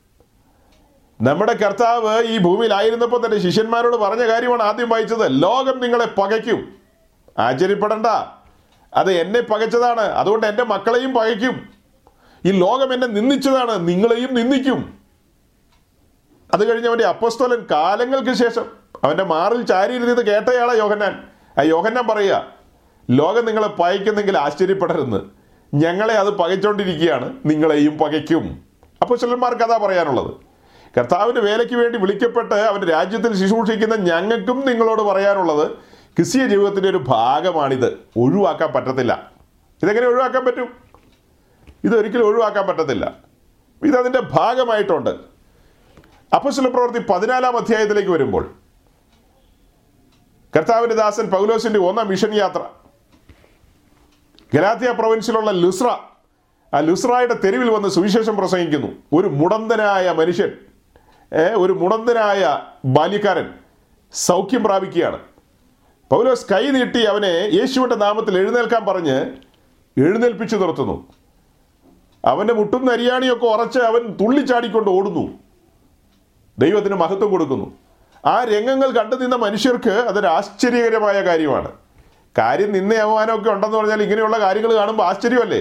നമ്മുടെ 1.20 1.52
കർത്താവ് 1.52 2.22
ഈ 2.22 2.38
ഭൂമിയിലായിരുന്നപ്പോൾ 2.38 3.26
തന്നെ 3.26 3.38
ശിഷ്യന്മാരോട് 3.38 3.96
പറഞ്ഞ 3.96 4.26
കാര്യമാണ് 4.26 4.62
ആദ്യം 4.62 4.88
വായിച്ചത്. 4.88 5.42
ലോകം 5.42 5.80
നിങ്ങളെ 5.80 6.06
പകയ്ക്കും. 6.06 6.74
ആശ്ചര്യപ്പെടണ്ട. 7.38 8.06
അത് 8.94 9.12
എന്നെ 9.12 9.40
പകച്ചതാണ്. 9.40 10.00
അതുകൊണ്ട് 10.00 10.46
എന്റെ 10.46 10.64
മക്കളെയും 10.64 11.14
പകയ്ക്കും. 11.14 11.68
ഈ 12.44 12.50
ലോകം 12.50 12.94
എന്നെ 12.94 13.06
നിന്ദിച്ചതാണ്. 13.06 13.88
നിങ്ങളെയും 13.88 14.34
നിന്ദിക്കും. 14.34 14.98
അത് 16.54 16.72
കഴിഞ്ഞ് 16.72 16.88
അവന്റെ 16.88 17.04
അപ്പസ്തോലൻ 17.04 17.66
കാലങ്ങൾക്ക് 17.70 18.32
ശേഷം 18.32 18.64
അവന്റെ 19.04 19.24
മാറിൽ 19.24 19.62
ചാരിയിരുന്നത് 19.62 20.26
കേട്ടയാളാ 20.26 20.74
യോഹന്നാൻ. 20.74 21.28
ആ 21.58 21.62
യോഹന്നാൻ 21.62 22.06
പറയുക 22.06 22.46
ലോകം 23.10 23.44
നിങ്ങളെ 23.44 23.68
പായിക്കുന്നെങ്കിൽ 23.68 24.38
ആശ്ചര്യപ്പെടരുന്ന് 24.38 25.37
ഞങ്ങളെ 25.74 26.14
അത് 26.14 26.28
പകച്ചോണ്ടിരിക്കുകയാണ് 26.28 27.36
നിങ്ങളെയും 27.46 27.98
പകയ്ക്കും. 27.98 28.62
അപ്പോൾ 29.02 29.18
ചിലന്മാർക്ക് 29.18 29.62
അതാ 29.62 29.86
പറയാനുള്ളത്. 29.86 30.34
കർത്താവിന്റെ 30.98 31.40
വേലയ്ക്ക് 31.40 31.74
വേണ്ടി 31.74 31.98
വിളിക്കപ്പെട്ട് 31.98 32.54
അവന്റെ 32.54 32.86
രാജ്യത്തിൽ 32.86 33.36
ശുശ്രൂഷിക്കുന്ന 33.36 33.94
ഞങ്ങൾക്കും 33.94 34.66
നിങ്ങളോട് 34.66 35.02
പറയാനുള്ളത് 35.02 35.70
ക്രിസ്തീയ 36.16 36.46
ജീവിതത്തിന്റെ 36.46 36.88
ഒരു 36.88 37.04
ഭാഗമാണിത്. 37.08 37.98
ഒഴിവാക്കാൻ 38.16 38.72
പറ്റത്തില്ല. 38.72 39.32
ഇതെങ്ങനെ 39.82 40.06
ഒഴിവാക്കാൻ 40.06 40.44
പറ്റും? 40.44 40.68
ഇതൊരിക്കലും 41.84 42.26
ഒഴിവാക്കാൻ 42.26 42.66
പറ്റത്തില്ല. 42.66 43.12
ഇതതിന്റെ 43.84 44.20
ഭാഗമായിട്ടുണ്ട്. 44.20 45.10
അപ്പസ്വല 46.34 46.68
പ്രവൃത്തി 46.68 46.98
പതിനാലാം 47.12 47.56
അധ്യായത്തിലേക്ക് 47.56 48.10
വരുമ്പോൾ 48.10 48.54
കർത്താവിന്റെ 50.56 50.96
ദാസൻ 50.96 51.30
പൗലോസിന്റെ 51.30 51.78
ഒന്നാം 51.78 52.08
മിഷൻ 52.08 52.34
യാത്ര 52.34 52.60
ഗലാത്തിയ 54.54 54.92
പ്രൊവിൻസിലുള്ള 54.92 55.50
ലുസ്ര 55.50 55.98
ആ 56.74 56.80
ലുസ്രായുടെ 56.80 57.34
തെരുവിൽ 57.34 57.70
വന്ന് 57.70 57.88
സുവിശേഷം 57.88 58.36
പ്രസംഗിക്കുന്നു. 58.36 58.88
ഒരു 59.12 59.28
മുടന്തനായ 59.28 60.10
മനുഷ്യൻ 60.10 60.52
ഒരു 61.56 61.72
മുടന്തനായ 61.72 62.62
ബാല്യക്കാരൻ 62.84 63.54
സൗഖ്യം 64.12 64.64
പ്രാപിക്കുകയാണ്. 64.64 65.18
പൗലോസ് 66.10 66.46
കൈ 66.52 66.70
നീട്ടി 66.70 67.04
അവനെ 67.04 67.50
യേശുവിന്റെ 67.52 67.96
നാമത്തിൽ 67.96 68.38
എഴുന്നേൽക്കാൻ 68.38 68.86
പറഞ്ഞ് 68.86 69.16
എഴുന്നേൽപ്പിച്ചു 69.98 70.56
നിർത്തുന്നു. 70.56 71.06
അവന്റെ 72.24 72.54
മുട്ടുന്ന 72.54 72.92
അരിയാണിയൊക്കെ 72.92 73.46
ഉറച്ച് 73.46 73.78
അവൻ 73.78 74.16
തുള്ളിച്ചാടിക്കൊണ്ട് 74.20 74.90
ഓടുന്നു. 74.90 75.38
ദൈവത്തിന് 76.58 76.94
മഹത്വം 76.94 77.30
കൊടുക്കുന്നു. 77.30 77.72
ആ 78.26 78.44
രംഗങ്ങൾ 78.44 78.90
കണ്ടു 78.90 79.16
നിന്ന 79.16 79.36
മനുഷ്യർക്ക് 79.36 79.90
അതൊരു 79.90 80.26
ആശ്ചര്യകരമായ 80.26 81.20
കാര്യമാണ്. 81.20 81.72
കാര്യം 82.38 82.72
നിന്ന 82.72 82.94
അവമാനമൊക്കെ 82.94 83.50
ഉണ്ടെന്ന് 83.50 83.76
പറഞ്ഞാൽ 83.76 84.02
ഇങ്ങനെയുള്ള 84.02 84.38
കാര്യങ്ങൾ 84.38 84.74
കാണുമ്പോൾ 84.74 85.04
ആശ്ചര്യമല്ലേ? 85.04 85.60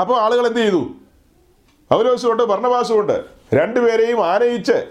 അപ്പോൾ 0.00 0.20
ആളുകൾ 0.20 0.46
എന്ത് 0.46 0.60
ചെയ്തു? 0.60 0.90
പൗലോസുകൊണ്ട് 1.90 2.42
ഭരണവാസുമുണ്ട് 2.42 3.24
രണ്ടുപേരെയും 3.54 4.26
ആനയിച്ച് 4.26 4.86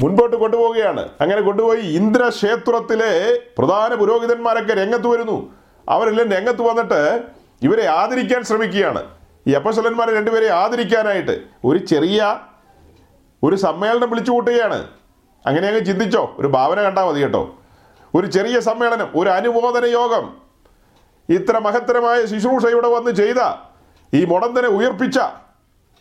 മുൻപോട്ട് 0.00 0.36
കൊണ്ടുപോവുകയാണ്. 0.36 1.08
അങ്ങനെ 1.20 1.40
കൊണ്ടുപോയി 1.40 1.80
ഇന്ദ്രക്ഷേത്രത്തിലെ 1.80 3.40
പ്രധാന 3.58 3.94
പുരോഹിതന്മാരൊക്കെ 3.94 4.74
രംഗത്ത് 4.74 5.06
വരുന്നു. 5.06 5.54
അവരെല്ലാം 5.88 6.30
രംഗത്ത് 6.30 6.62
വന്നിട്ട് 6.62 7.22
ഇവരെ 7.62 7.86
ആദരിക്കാൻ 7.86 8.42
ശ്രമിക്കുകയാണ്. 8.42 9.04
ഈ 9.46 9.52
അപ്പസലന്മാരെ 9.52 10.16
രണ്ടുപേരെ 10.16 10.48
ആദരിക്കാനായിട്ട് 10.48 11.40
ഒരു 11.64 11.78
ചെറിയ 11.78 12.40
ഒരു 13.42 13.56
സമ്മേളനം 13.56 14.10
വിളിച്ചു 14.10 14.32
കൂട്ടുകയാണ് 14.32 14.88
അങ്ങനെ 15.46 15.68
അങ്ങ് 15.68 15.84
ചിന്തിച്ചോ? 15.84 16.36
ഒരു 16.38 16.48
ഭാവന 16.48 16.82
കണ്ടാൽ 16.82 17.04
മതി 17.04 17.20
കേട്ടോ. 17.22 17.58
ഒരു 18.14 18.26
ചെറിയ 18.26 18.60
സമ്മേളനം 18.60 19.08
ഒരു 19.14 19.30
അനുമോദന 19.30 19.84
യോഗം. 19.84 20.24
ഇത്ര 21.28 21.58
മഹത്തരമായ 21.58 22.26
ശുശ്രൂഷ 22.26 22.64
ഇവിടെ 22.66 22.88
വന്ന് 22.88 23.10
ചെയ്ത 23.10 23.40
ഈ 24.14 24.24
മുടന്തനെ 24.24 24.68
ഉയർപ്പിച്ച 24.68 25.20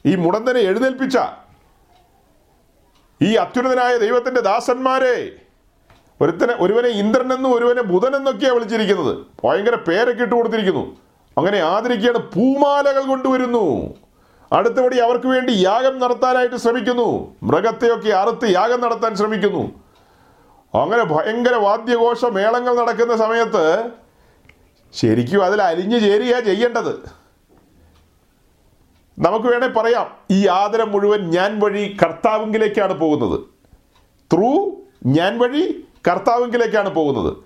ഈ 0.05 0.15
മുടന്തനെ 0.15 0.59
എഴുന്നേൽപ്പിച്ച 0.59 1.17
ഈ 3.21 3.35
അത്യുന്നതനായ 3.35 3.97
ദൈവത്തിന്റെ 3.97 4.41
ദാസന്മാരെ 4.41 5.31
ഒരുത്തനെ 6.21 6.55
ഒരുവനെ 6.59 6.89
ഇന്ദ്രനെന്നും 6.89 7.55
ഒരുവനെ 7.55 7.81
ബുധനെന്നൊക്കെയാണ് 7.81 8.55
വിളിച്ചിരിക്കുന്നത്. 8.55 9.17
ഭയങ്കര 9.43 9.75
പേരൊക്കെ 9.75 10.23
ഇട്ട് 10.23 10.35
കൊടുത്തിരിക്കുന്നു. 10.35 10.97
അങ്ങനെ 11.37 11.59
ആദരിക്കുകയാണ് 11.59 12.17
പൂമാലകൾ 12.17 13.03
കൊണ്ടുവരുന്നു. 13.07 13.93
അടുത്തപടി 14.53 14.97
അവർക്ക് 14.97 15.27
വേണ്ടി 15.27 15.51
യാഗം 15.51 15.99
നടത്താനായിട്ട് 15.99 16.55
ശ്രമിക്കുന്നു. 16.55 17.35
മൃഗത്തെയൊക്കെ 17.43 18.09
അറുത്ത് 18.09 18.47
യാഗം 18.49 18.81
നടത്താൻ 18.81 19.15
ശ്രമിക്കുന്നു. 19.15 19.71
അങ്ങനെ 20.75 21.03
ഭയങ്കര 21.03 21.55
വാദ്യഘോഷ 21.55 22.25
മേളങ്ങൾ 22.25 22.75
നടക്കുന്ന 22.75 23.15
സമയത്ത് 23.15 23.89
ശരിക്കും 24.93 25.45
അതിൽ 25.45 25.61
അലിഞ്ഞു 25.61 25.99
ചേരുക 25.99 26.39
ചെയ്യേണ്ടത്. 26.39 27.11
നമുക്ക് 29.19 29.45
വേണേ 29.45 29.67
പറയാം 29.67 30.07
ഈ 30.31 30.47
ആദരം 30.47 30.91
മുഴുവൻ 30.91 31.29
ഞാൻ 31.29 31.59
വഴി 31.59 31.97
കർത്താവിങ്കിലേക്കാണ് 32.03 32.93
പോകുന്നത്. 32.93 33.39
ത്രൂ 34.33 34.71
ഞാൻ 35.05 35.39
വഴി 35.39 35.87
കർത്താവിങ്കിലേക്കാണ് 36.07 36.89
പോകുന്നത്. 36.89 37.37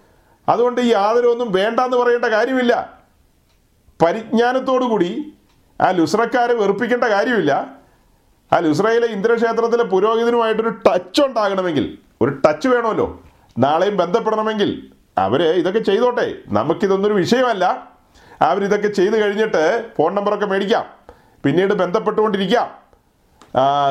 അതുകൊണ്ട് 0.50 0.82
ഈ 0.82 0.94
ആദരവൊന്നും 0.94 1.52
വേണ്ടെന്ന് 1.52 1.98
പറയേണ്ട 1.98 2.26
കാര്യമില്ല. 2.26 3.00
പരിജ്ഞാനത്തോടു 4.02 4.86
കൂടി 4.86 5.34
ആ 5.82 5.92
ലുസ്രക്കാരെ 5.92 6.54
വെറുപ്പിക്കേണ്ട 6.54 7.04
കാര്യമില്ല. 7.04 7.76
ആ 8.54 8.60
ലുസ്രയിലെ 8.60 9.08
ഇന്ദ്രക്ഷേത്രത്തിലെ 9.08 9.84
പുരോഹിതനുമായിട്ടൊരു 9.84 10.70
ടച്ച് 10.70 11.22
ഉണ്ടാകണമെങ്കിൽ 11.22 11.98
ഒരു 12.26 12.42
ടച്ച് 12.46 12.68
വേണമല്ലോ. 12.68 13.22
നാളെയും 13.58 13.98
ബന്ധപ്പെടണമെങ്കിൽ 13.98 14.92
അവർ 15.18 15.44
ഇതൊക്കെ 15.44 15.80
ചെയ്തോട്ടെ. 15.80 16.36
നമുക്കിതൊന്നൊരു 16.48 17.14
വിഷയമല്ല. 17.14 17.92
അവരിതൊക്കെ 18.42 18.88
ചെയ്ത് 18.88 19.22
കഴിഞ്ഞിട്ട് 19.22 19.90
ഫോൺ 19.98 20.16
നമ്പറൊക്കെ 20.16 20.46
മേടിക്കാം. 20.46 20.86
പിന്നീട് 21.44 21.74
ബന്ധപ്പെട്ടുകൊണ്ടിരിക്കാം. 21.74 22.72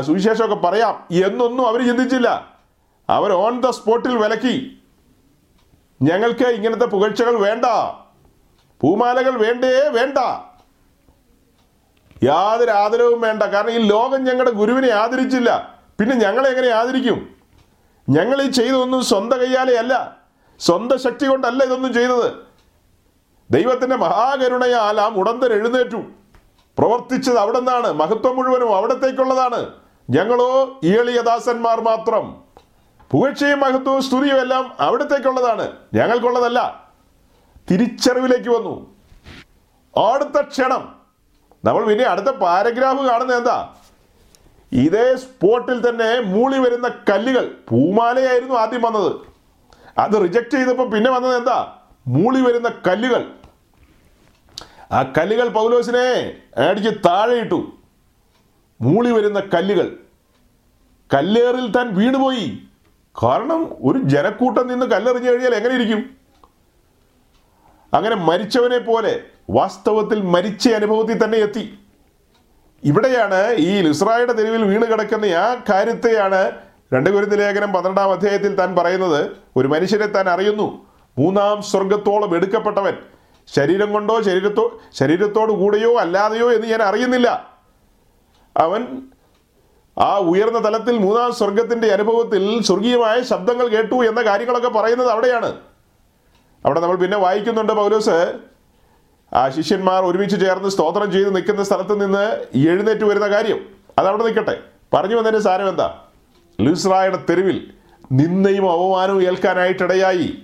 സുവിശേഷമൊക്കെ 0.04 0.54
പറയാം. 0.54 1.06
എന്നൊന്നും 1.10 1.68
അവർ 1.68 1.86
ചിന്തിച്ചില്ല. 1.86 2.52
അവർ 3.08 3.32
ഓൺ 3.32 3.60
ദ 3.60 3.70
സ്പോട്ടിൽ 3.70 4.16
വിലക്കി. 4.16 4.82
ഞങ്ങൾക്ക് 6.02 6.44
ഇങ്ങനത്തെ 6.44 6.84
പുകഴ്ചകൾ 6.84 7.38
വേണ്ട. 7.38 7.64
പൂമാലകൾ 8.80 9.30
വേണ്ടേ 9.30 9.88
വേണ്ട. 9.88 10.18
യാതൊരു 12.24 12.70
ആദരവും 12.70 13.20
വേണ്ട. 13.20 13.42
കാരണം 13.42 13.70
ഈ 13.70 13.78
ലോകം 13.78 14.24
ഞങ്ങളുടെ 14.24 14.50
ഗുരുവിനെ 14.50 14.90
ആദരിച്ചില്ല. 14.90 15.78
പിന്നെ 16.00 16.16
ഞങ്ങളെ 16.16 16.50
എങ്ങനെ 16.50 16.68
ആദരിക്കും? 16.68 17.33
ഞങ്ങൾ 18.08 18.42
ഈ 18.42 18.50
ചെയ്തതൊന്നും 18.50 19.04
സ്വന്തം 19.04 19.40
കയ്യാലെ 19.40 19.78
അല്ല 19.78 20.16
സ്വന്തം 20.60 20.98
ശക്തി 20.98 21.26
കൊണ്ടല്ല 21.26 21.64
ഇതൊന്നും 21.64 21.94
ചെയ്തത്. 21.94 22.32
ദൈവത്തിന്റെ 23.50 23.96
മഹാകരുണയാൽ 23.96 25.00
ആ 25.00 25.08
മുടന്തൻ 25.08 25.52
എഴുന്നേറ്റു. 25.52 25.96
പ്രവർത്തിച്ചത് 26.78 27.38
അവിടെ 27.38 27.58
നിന്നാണ് 27.58 27.92
മഹത്വം 27.92 28.36
മുഴുവനും 28.36 28.76
അവിടത്തേക്കുള്ളതാണ്. 28.76 29.72
ഞങ്ങളോ 30.10 30.80
ഇയളിയദാസന്മാർ 30.82 31.80
ദാസന്മാർ 31.80 31.80
മാത്രം. 31.80 32.42
പുകഴ്ചയും 33.10 33.60
മഹത്വവും 33.60 34.02
സ്തുതിയും 34.02 34.40
എല്ലാം 34.40 34.76
അവിടത്തേക്കുള്ളതാണ്. 34.80 35.76
ഞങ്ങൾക്കുള്ളതല്ല. 35.94 36.90
തിരിച്ചറിവിലേക്ക് 37.70 38.48
വന്നു. 38.50 38.96
അടുത്ത 40.12 40.40
ക്ഷണം. 40.40 40.94
നമ്മൾ 41.64 41.84
പിന്നെ 41.84 42.04
അടുത്ത 42.04 42.26
പാരഗ്രാഫ് 42.26 43.02
കാണുന്നത് 43.02 43.38
എന്താ? 43.38 43.74
ഇതേ 44.74 45.16
സ്പോട്ടിൽ 45.16 45.88
തന്നെ 45.88 46.20
മൂളി 46.20 46.58
വരുന്ന 46.58 46.88
കല്ലുകൾ. 46.88 47.54
പൂമാലയായിരുന്നു 47.68 48.54
ആദ്യം 48.54 48.82
വന്നത്. 48.82 49.16
അത് 49.98 50.22
റിജക്റ്റ് 50.22 50.50
ചെയ്തപ്പോൾ 50.50 50.90
പിന്നെ 50.90 51.10
വന്നത് 51.10 51.36
എന്താ? 51.36 51.76
മൂളി 52.06 52.40
വരുന്ന 52.40 52.68
കല്ലുകൾ. 52.86 53.30
ആ 54.92 55.02
കല്ലുകൾ 55.02 55.48
പൗലോസിനെ 55.48 56.36
അടിച്ച് 56.60 56.90
താഴെയിട്ടു. 56.90 57.72
മൂളി 58.80 59.10
വരുന്ന 59.10 59.40
കല്ലുകൾ. 59.40 59.96
കല്ലേറിൽ 61.14 61.72
താൻ 61.72 61.94
വീണുപോയി. 61.94 62.58
കാരണം 63.22 63.64
ഒരു 63.64 63.98
ജനക്കൂട്ടം 63.98 64.66
നിന്ന് 64.66 64.86
കല്ലെറിഞ്ഞു 64.86 65.30
കഴിഞ്ഞാൽ 65.30 65.54
എങ്ങനെ 65.54 65.74
ഇരിക്കും 65.74 66.10
അങ്ങനെ 67.94 68.16
മരിച്ചവനെ 68.16 68.78
പോലെ 68.78 69.20
വാസ്തവത്തിൽ 69.50 70.22
മരിച്ച 70.22 70.68
അനുഭവത്തിൽ 70.68 71.24
തന്നെ 71.24 71.38
എത്തി. 71.38 71.78
ഇവിടെയാണ് 72.84 73.52
ഈ 73.52 73.80
ലിസ്രായുടെ 73.80 74.32
തെരുവിൽ 74.32 74.64
വീണ് 74.64 74.92
കിടക്കുന്ന 74.92 75.24
ആ 75.24 75.54
കാര്യത്തെയാണ് 75.54 76.52
രണ്ട് 76.94 77.10
ഗുരുതി 77.10 77.36
ലേഖനം 77.36 77.72
പന്ത്രണ്ടാം 77.72 78.12
അധ്യായത്തിൽ 78.12 78.54
താൻ 78.54 78.76
പറയുന്നത്. 78.76 79.30
ഒരു 79.56 79.68
മനുഷ്യരെ 79.68 80.06
താൻ 80.06 80.28
അറിയുന്നു. 80.28 80.86
മൂന്നാം 81.18 81.62
സ്വർഗത്തോളം 81.62 82.36
എടുക്കപ്പെട്ടവൻ. 82.36 82.94
ശരീരം 83.54 83.92
കൊണ്ടോ 83.92 84.22
ശരീരത്തോ 84.22 84.80
ശരീരത്തോടു 84.92 85.52
കൂടെയോ 85.52 85.98
അല്ലാതെയോ 85.98 86.52
എന്ന് 86.52 86.66
ഞാൻ 86.66 86.82
അറിയുന്നില്ല. 86.82 87.54
അവൻ 88.56 89.02
ആ 89.98 90.18
ഉയർന്ന 90.18 90.64
തലത്തിൽ 90.64 90.98
മൂന്നാം 90.98 91.32
സ്വർഗത്തിന്റെ 91.32 91.88
അനുഭവത്തിൽ 91.88 92.62
സ്വർഗീയമായ 92.62 93.22
ശബ്ദങ്ങൾ 93.22 93.68
കേട്ടു 93.68 93.94
എന്ന 93.94 94.22
കാര്യങ്ങളൊക്കെ 94.22 94.68
പറയുന്നത് 94.68 95.08
അവിടെയാണ്. 95.08 95.56
അവിടെ 96.64 96.80
നമ്മൾ 96.80 96.96
പിന്നെ 96.96 97.18
വായിക്കുന്നുണ്ട് 97.18 97.72
പൗലോസ് 97.72 98.32
ശിഷ്യന്മാർ 99.56 100.04
ഒരുമിച്ച് 100.04 100.40
ചേർന്ന് 100.40 100.68
സ്തോത്രം 100.68 101.12
ചെയ്ത് 101.12 101.34
നിൽക്കുന്ന 101.34 101.64
സ്ഥലത്ത് 101.64 102.04
നിന്ന് 102.04 102.44
എഴുന്നേറ്റ് 102.54 103.04
വരുന്ന 103.04 103.28
കാര്യം. 103.28 103.66
അതവിടെ 103.98 104.24
നിൽക്കട്ടെ. 104.24 104.62
പറഞ്ഞു 104.94 105.16
വന്നതിന്റെ 105.16 105.40
സാരം 105.40 105.68
എന്താ? 105.68 106.00
ലിസ്രായുടെ 106.60 107.24
തെരുവിൽ 107.30 107.72
നിന്നയും 108.12 108.70
അവമാനവും 108.70 109.22
ഏൽക്കാനായിട്ടിടയായി. 109.22 110.38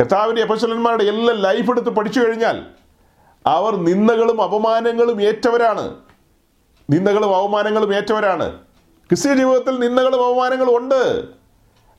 കർത്താവിന്റെ 0.00 0.42
അപശലന്മാരുടെ 0.42 1.04
എല്ലാം 1.04 1.36
ലൈഫ് 1.36 1.70
എടുത്ത് 1.70 1.90
പഠിച്ചു 1.90 2.20
കഴിഞ്ഞാൽ 2.20 2.64
അവർ 3.46 3.76
നിന്ദകളും 3.76 4.42
അപമാനങ്ങളും 4.42 5.22
ഏറ്റവരാണ്. 5.22 5.94
നിന്ദകളും 6.90 7.36
അവമാനങ്ങളും 7.36 7.94
ഏറ്റവരാണ്. 7.94 8.52
ക്രിസ്ത്യ 9.08 9.34
ജീവിതത്തിൽ 9.34 9.78
നിന്ദകളും 9.78 10.26
അപമാനങ്ങളും 10.26 10.76
ഉണ്ട്. 10.76 11.24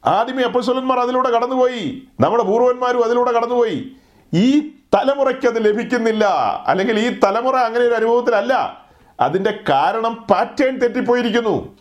ആദ്യമേ 0.05 0.43
അപ്പസ്വലന്മാർ 0.43 0.99
അതിലൂടെ 0.99 1.29
കടന്നുപോയി. 1.29 2.03
നമ്മുടെ 2.19 2.43
പൂർവന്മാരും 2.43 3.03
അതിലൂടെ 3.03 3.31
കടന്നുപോയി. 3.31 3.91
ഈ 4.33 4.71
തലമുറയ്ക്ക് 4.93 5.47
അത് 5.47 5.65
ലഭിക്കുന്നില്ല. 5.65 6.25
അല്ലെങ്കിൽ 6.67 6.99
ഈ 6.99 7.19
തലമുറ 7.23 7.55
അങ്ങനെ 7.55 7.85
ഒരു 7.85 7.93
അനുഭവത്തിലല്ല. 7.93 8.85
അതിന്റെ 9.19 9.59
കാരണം 9.69 10.15
പാറ്റേൺ 10.15 10.77
തെറ്റിപ്പോയിരിക്കുന്നു. 10.77 11.77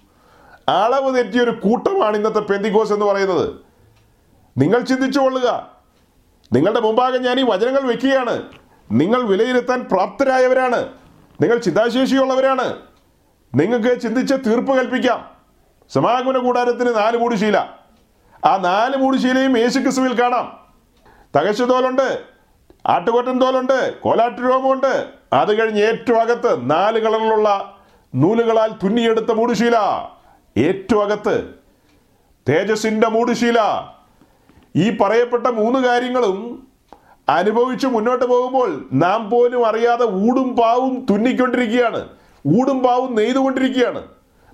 അളവ് 0.68 1.16
തെറ്റിയ 1.16 1.40
ഒരു 1.40 1.50
കൂട്ടമാണ് 1.50 2.16
ഇന്നത്തെ 2.16 2.38
പെന്തികോസ് 2.38 2.92
എന്ന് 2.92 3.06
പറയുന്നത്. 3.06 3.52
നിങ്ങൾ 4.58 4.80
ചിന്തിച്ചു 4.80 5.20
കൊള്ളുക. 5.20 5.72
നിങ്ങളുടെ 6.52 6.80
മുമ്പാകെ 6.80 7.18
ഞാൻ 7.18 7.40
ഈ 7.40 7.42
വചനങ്ങൾ 7.42 7.80
വെക്കുകയാണ്. 7.80 8.42
നിങ്ങൾ 8.92 9.22
വിലയിരുത്താൻ 9.22 9.88
പ്രാപ്തരായവരാണ്. 9.92 10.88
നിങ്ങൾ 11.40 11.58
ചിന്താശേഷിയുള്ളവരാണ്. 11.58 12.76
നിങ്ങൾക്ക് 13.54 14.00
ചിന്തിച്ച് 14.00 14.34
തീർപ്പ് 14.34 14.72
കൽപ്പിക്കാം. 14.72 15.30
സമാഗമന 15.92 16.38
കൂടാരത്തിന് 16.38 16.96
നാല് 16.96 17.16
മൂടുശീല. 17.16 17.58
ആ 18.44 18.56
നാല് 18.56 18.96
മൂടുശീലയും 18.96 19.58
യേശുക്രിസ്തുവിൽ 19.58 20.22
കാണാം. 20.22 20.58
തകശുതോലുണ്ട് 21.36 22.35
ആട്ടുകൊറ്റൻ 22.86 23.38
തോലുണ്ട് 23.38 24.00
കോലാട്ടു 24.00 24.42
രോമമുണ്ട്. 24.42 25.06
അത് 25.32 25.60
കഴിഞ്ഞ് 25.60 25.82
ഏറ്റവും 25.82 26.20
അകത്ത് 26.20 26.70
നാല് 26.70 26.98
കളറിലുള്ള 26.98 27.76
നൂലുകളാൽ 28.14 28.68
തുന്നിയെടുത്ത 28.68 29.32
മൂടുശീല. 29.32 29.76
ഏറ്റവും 30.56 31.02
അകത്ത് 31.02 31.54
തേജസിന്റെ 32.48 33.08
മൂടുശീല. 33.08 33.58
ഈ 34.76 34.96
പറയപ്പെട്ട 34.96 35.46
മൂന്ന് 35.46 35.78
കാര്യങ്ങളും 35.88 36.66
അനുഭവിച്ച് 37.28 37.86
മുന്നോട്ട് 37.86 38.24
പോകുമ്പോൾ 38.24 38.88
നാം 38.92 39.30
പോലും 39.30 39.66
അറിയാതെ 39.66 40.04
ഊടും 40.04 40.56
പാവും 40.56 41.06
തുന്നിക്കൊണ്ടിരിക്കുകയാണ്. 41.10 42.08
ഊടും 42.60 42.82
പാവും 42.82 43.14
നെയ്തുകൊണ്ടിരിക്കുകയാണ്. 43.14 44.02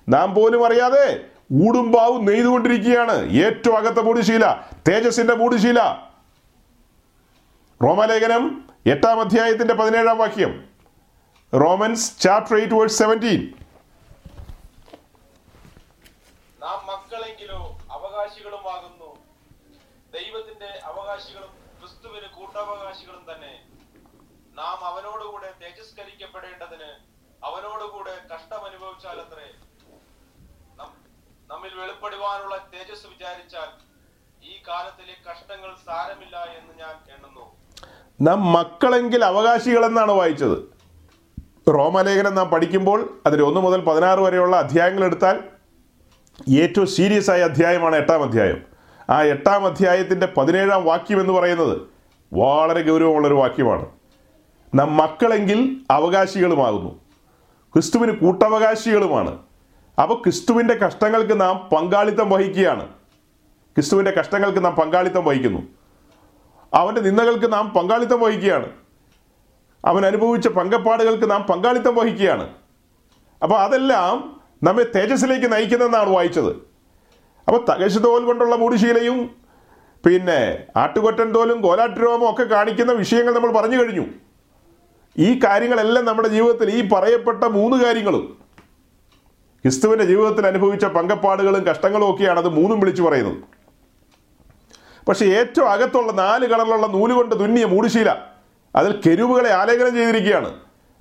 നാം 0.09 0.35
പോലും 0.35 0.65
അറിയാതെ 0.65 1.19
ഊടും 1.53 1.91
പാവും 1.91 2.25
നെയ്തുകൊണ്ടിരിക്കുകയാണ്. 2.25 3.31
ഏറ്റവും 3.31 3.77
അകത്ത 3.77 3.99
മൂടുശീല 3.99 4.55
തേജസിന്റെ 4.87 5.35
മൂടുശീല. 5.35 5.79
റോമലേഖനം 7.81 8.43
എട്ടാം 8.87 9.21
അധ്യായത്തിന്റെ 9.21 9.73
പതിനേഴാം 9.73 10.17
വാക്യം. 10.17 10.53
Romans 11.53 12.19
chapter 12.19 12.55
eight 12.57 12.75
verse 12.75 12.97
seventeen 12.97 13.41
നാം 16.61 16.79
അവകാശികളുമാകുന്നു 17.91 19.09
ദൈവത്തിന്റെ 20.13 20.71
നാം 24.57 24.79
അവനോടുകൂടെ 24.89 25.49
അവനോടുകൂടെ 27.43 28.13
നമ്മിൽ 31.49 31.73
വെളിപ്പെടുവാനുള്ള 31.75 32.55
തേജസ് 32.73 33.07
വിചാരിച്ചാൽ 33.07 33.69
ഈ 34.43 34.53
കാലത്തിലെ 34.67 35.15
കഷ്ടങ്ങൾ 35.27 35.71
സാരമില്ല 35.85 36.37
എന്ന് 36.59 36.73
ഞാൻ 36.79 36.95
എണ്ണുന്നു. 37.15 37.45
നാം 38.21 38.53
മക്കളെങ്കിൽ 38.53 39.25
അവകാശികളെന്നാണ് 39.25 40.11
വായിച്ചത്. 40.11 40.57
റോമലേഖനം 41.69 42.35
നാം 42.35 42.49
പഠിക്കുമ്പോൾ 42.49 43.21
അതിൽ 43.25 43.41
ഒന്ന് 43.41 43.61
മുതൽ 43.61 43.81
പതിനാറ് 43.81 44.19
വരെയുള്ള 44.19 44.55
അധ്യായങ്ങൾ 44.55 45.05
എടുത്താൽ 45.05 45.39
ഏറ്റവും 46.59 46.87
സീരിയസ് 46.87 47.31
ആയ 47.31 47.41
അധ്യായമാണ് 47.41 47.95
എട്ടാം 47.95 48.23
അധ്യായം. 48.23 48.61
ആ 49.09 49.21
എട്ടാം 49.21 49.65
അധ്യായത്തിന്റെ 49.65 50.27
പതിനേഴാം 50.37 50.85
വാക്യം 50.85 51.21
എന്ന് 51.21 51.33
പറയുന്നത് 51.33 51.81
വളരെ 52.33 52.81
ഗൗരവമുള്ളൊരു 52.81 53.33
വാക്യമാണ്. 53.33 53.85
നാം 54.75 54.97
മക്കളെങ്കിൽ 54.97 55.77
അവകാശികളുമാകുന്നു. 55.91 56.99
ക്രിസ്തുവിന് 57.73 58.11
കൂട്ടവകാശികളുമാണ്. 58.11 59.39
അപ്പോൾ 60.01 60.13
ക്രിസ്തുവിന്റെ 60.13 60.73
കഷ്ടങ്ങൾക്ക് 60.73 61.41
നാം 61.41 61.69
പങ്കാളിത്തം 61.75 62.29
വഹിക്കുകയാണ്. 62.29 62.87
ക്രിസ്തുവിന്റെ 63.75 64.11
കഷ്ടങ്ങൾക്ക് 64.11 64.65
നാം 64.65 64.75
പങ്കാളിത്തം 64.75 65.25
വഹിക്കുന്നു. 65.25 65.61
അവന്റെ 66.73 67.01
നിന്ദകൾക്ക് 67.01 67.53
നാം 67.53 67.69
പങ്കാളിത്തം 67.69 68.19
വഹിക്കുകയാണ്. 68.19 68.69
അവൻ 69.85 70.05
അനുഭവിച്ച 70.05 70.47
പങ്കപ്പാടുകൾക്ക് 70.47 71.31
നാം 71.31 71.41
പങ്കാളിത്തം 71.41 71.95
വഹിക്കുകയാണ്. 71.95 72.49
അപ്പോൾ 73.43 73.59
അതെല്ലാം 73.59 74.41
നമ്മെ 74.63 74.83
തേജസ്സിലേക്ക് 74.83 75.51
നയിക്കുന്നതെന്നാണ് 75.51 76.09
വായിച്ചത്. 76.09 76.49
അപ്പോൾ 77.47 77.65
തകശ് 77.71 78.03
തോൽ 78.03 78.25
കൊണ്ടുള്ള 78.25 78.55
മൂടുശീലയും 78.55 79.29
പിന്നെ 80.05 80.63
ആട്ടുകൊറ്റൻ 80.75 81.31
തോലും 81.31 81.61
കോലാട്ടുരോമം 81.61 82.29
ഒക്കെ 82.29 82.43
കാണിക്കുന്ന 82.43 82.91
വിഷയങ്ങൾ 82.91 83.33
നമ്മൾ 83.35 83.51
പറഞ്ഞു 83.51 83.83
കഴിഞ്ഞു. 83.83 84.05
ഈ 85.17 85.39
കാര്യങ്ങളെല്ലാം 85.45 86.05
നമ്മുടെ 86.05 86.27
ജീവിതത്തിൽ 86.27 86.69
ഈ 86.69 86.89
പറയപ്പെട്ട 86.89 87.43
മൂന്ന് 87.43 87.83
കാര്യങ്ങളും 87.83 88.37
ക്രിസ്തുവിന്റെ 89.63 90.05
ജീവിതത്തിൽ 90.05 90.47
അനുഭവിച്ച 90.47 90.85
പങ്കപ്പാടുകളും 90.85 91.63
കഷ്ടങ്ങളും 91.63 92.13
ഒക്കെയാണ് 92.13 92.39
അത് 92.39 92.49
മൂന്നും 92.49 92.79
വിളിച്ചു 92.79 93.03
പറയുന്നത്. 93.03 93.52
പക്ഷെ 95.07 95.25
ഏറ്റവും 95.25 95.71
അകത്തുള്ള 95.71 96.11
നാല് 96.11 96.47
കളറിലുള്ള 96.47 96.87
നൂലുകൊണ്ട് 96.87 97.39
തുന്നിയ 97.39 97.65
മൂടുശീല 97.65 98.15
അതിൽ 98.75 99.01
കെരുവുകളെ 99.07 99.53
ആലേഖനം 99.53 99.95
ചെയ്തിരിക്കുകയാണ്. 99.95 100.55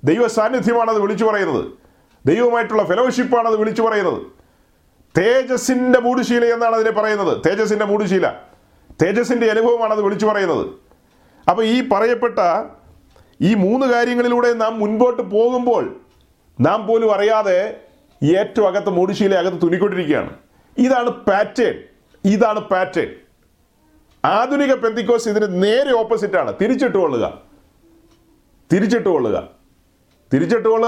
ദൈവ 0.04 0.26
സാന്നിധ്യമാണ് 0.26 0.90
അത് 0.90 0.98
വിളിച്ചു 0.98 1.24
പറയുന്നത്. 1.24 1.64
ദൈവമായിട്ടുള്ള 2.26 2.84
ഫെലോഷിപ്പാണ് 2.84 3.48
അത് 3.48 3.56
വിളിച്ചു 3.56 3.82
പറയുന്നത്. 3.82 4.22
തേജസിന്റെ 5.18 6.00
മൂടുശീല 6.00 6.44
എന്നാണ് 6.44 6.74
അതിനെ 6.74 6.90
പറയുന്നത്. 6.90 7.42
തേജസിന്റെ 7.46 7.84
മൂടുശീല. 7.84 8.28
തേജസിന്റെ 9.02 9.50
അനുഭവമാണ് 9.50 9.92
അത് 9.92 10.02
വിളിച്ചു 10.02 10.26
പറയുന്നത്. 10.26 10.66
അപ്പോൾ 11.50 11.64
ഈ 11.64 11.88
പറയപ്പെട്ട 11.88 12.64
ഈ 13.40 13.54
മൂന്ന് 13.54 13.86
കാര്യങ്ങളിലൂടെ 13.86 14.52
നാം 14.52 14.78
മുൻപോട്ട് 14.78 15.22
പോകുമ്പോൾ 15.22 16.00
നാം 16.60 16.86
പോലും 16.86 17.14
അറിയാതെ 17.14 17.76
ഏറ്റവും 18.22 18.68
അകത്ത് 18.68 18.90
മൂടുശീല 18.90 19.34
അകത്ത് 19.34 19.62
തുന്നിക്കൊണ്ടിരിക്കുകയാണ്. 19.62 20.30
ഇതാണ് 20.78 21.10
പാറ്റേൺ 21.10 21.82
ഇതാണ് 22.24 22.60
പാറ്റേൺ 22.60 23.14
ആധുനിക 24.24 24.74
പെന്തിക്കോസ് 24.74 25.28
ഇതിന് 25.28 25.62
നേരെ 25.62 25.92
ഓപ്പോസിറ്റ് 25.92 26.36
ആണ്. 26.36 26.54
തിരിച്ചിട്ട് 26.60 26.98
കൊള്ളുക. 26.98 27.26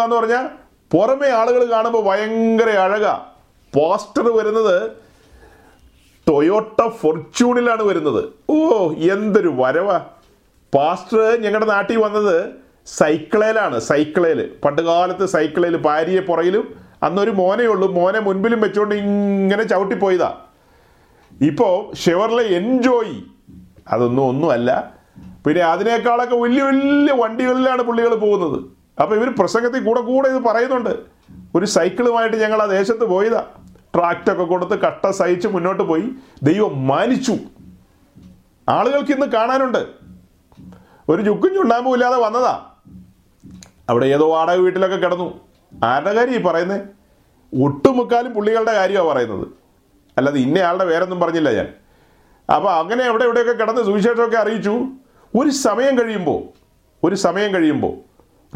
എന്ന് 0.05 0.17
പറഞ്ഞാൽ 0.17 0.49
പുറമെ 0.97 1.29
ആളുകൾ 1.29 1.71
കാണുമ്പോൾ 1.71 2.05
ഭയങ്കര 2.05 2.69
അഴക. 2.69 3.27
പോസ്റ്റർ 3.75 4.29
വരുന്നത് 4.29 4.91
ടൊയോട്ട 6.29 6.89
ഫോർച്യൂണിലാണ് 6.89 7.83
വരുന്നത്. 7.83 8.25
ഓ 8.51 8.93
എന്തൊരു 8.93 9.49
വരവാ. 9.49 10.07
പാസ്റ്റർ 10.75 11.41
ഞങ്ങളുടെ 11.41 11.67
നാട്ടിൽ 11.67 11.97
വന്നത് 11.97 12.51
സൈക്കിളേലാണ് 12.87 13.79
സൈക്കിളേൽ 13.79 14.51
പണ്ട് 14.65 14.83
കാലത്ത് 14.83 15.27
സൈക്കിളേൽ 15.27 15.77
ഭാര്യയെ 15.77 16.21
പുറയിലും 16.21 16.75
അന്നൊരു 17.03 17.31
മോനെയുള്ളൂ 17.31 17.93
മോനെ 17.93 18.19
മുൻപിലും 18.19 18.61
വെച്ചുകൊണ്ട് 18.61 18.95
ഇങ്ങനെ 18.95 19.63
ചവിട്ടിപ്പോയതാ. 19.63 20.44
ഇപ്പോൾ 21.41 21.95
ഷെവർലെ 21.95 22.45
എൻജോയ്. 22.45 23.23
അതൊന്നും 23.89 24.25
ഒന്നുമല്ല. 24.25 24.95
പിന്നെ 25.47 25.63
അതിനേക്കാളൊക്കെ 25.63 26.37
വലിയ 26.37 26.63
വലിയ 26.63 27.13
വണ്ടികളിലാണ് 27.13 27.83
പുള്ളികൾ 27.83 28.15
പോകുന്നത്. 28.15 28.63
അപ്പോൾ 29.03 29.15
ഇവർ 29.15 29.35
പ്രസംഗത്തിൽ 29.39 29.85
കൂടെ 29.85 30.01
കൂടെ 30.01 30.29
ഇത് 30.29 30.43
പറയുന്നുണ്ട്. 30.43 30.99
ഒരു 31.55 31.67
സൈക്കിളുമായിട്ട് 31.67 32.37
ഞങ്ങൾ 32.37 32.63
ആ 32.63 32.67
ദേശത്ത് 32.67 33.05
പോയതാ. 33.05 33.47
ട്രാക്റ്റൊക്കെ 33.95 34.45
കൊടുത്ത് 34.45 34.79
കട്ട 34.79 35.11
സഹിച്ച് 35.11 35.49
മുന്നോട്ട് 35.49 35.83
പോയി. 35.83 36.05
ദൈവം 36.43 36.87
മാനിച്ചു. 36.87 37.37
ആളുകൾക്ക് 38.69 39.13
ഇന്ന് 39.13 39.27
കാണാനുണ്ട്. 39.27 39.87
ഒരു 41.09 41.23
ചുക്കും 41.23 41.55
ചുണ്ടാമ്പും 41.55 41.93
ഇല്ലാതെ 41.93 42.17
വന്നതാ. 42.17 42.67
അവിടെ 43.89 44.07
ഏതോ 44.07 44.31
വാടക 44.31 44.55
വീട്ടിലൊക്കെ 44.55 44.97
കിടന്നു. 44.97 45.41
ആരുടെ 45.85 46.13
കാര്യം 46.13 46.35
ഈ 46.35 46.43
പറയുന്നത് 46.43 46.81
ഒട്ടുമുക്കാലും 47.63 48.35
പുള്ളികളുടെ 48.35 48.73
കാര്യമാണ് 48.73 49.09
പറയുന്നത്. 49.09 49.64
അല്ലാതെ 50.19 50.41
ഇന്നയാളുടെ 50.41 50.85
പേരൊന്നും 50.85 51.21
പറഞ്ഞില്ല 51.21 51.53
ഞാൻ. 51.53 51.75
അപ്പോൾ 52.57 52.73
അങ്ങനെ 52.73 53.05
എവിടെ 53.05 53.25
എവിടെയൊക്കെ 53.25 53.53
കിടന്ന് 53.53 53.83
സുവിശേഷമൊക്കെ 53.83 54.37
അറിയിച്ചു. 54.37 54.87
ഒരു 55.37 55.51
സമയം 55.51 55.99
കഴിയുമ്പോൾ 55.99 56.43
ഒരു 57.07 57.15
സമയം 57.15 57.55
കഴിയുമ്പോൾ 57.55 57.97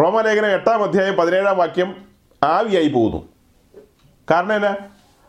റോമാലേഖനം 0.02 0.46
എട്ടാം 0.46 0.82
അധ്യായം 0.82 1.16
പതിനേഴാം 1.16 1.58
വാക്യം 1.58 1.94
ആവിയായി 2.42 2.88
പോകുന്നു. 2.88 3.28
കാരണം 4.30 4.52
എന്നാ? 4.52 4.76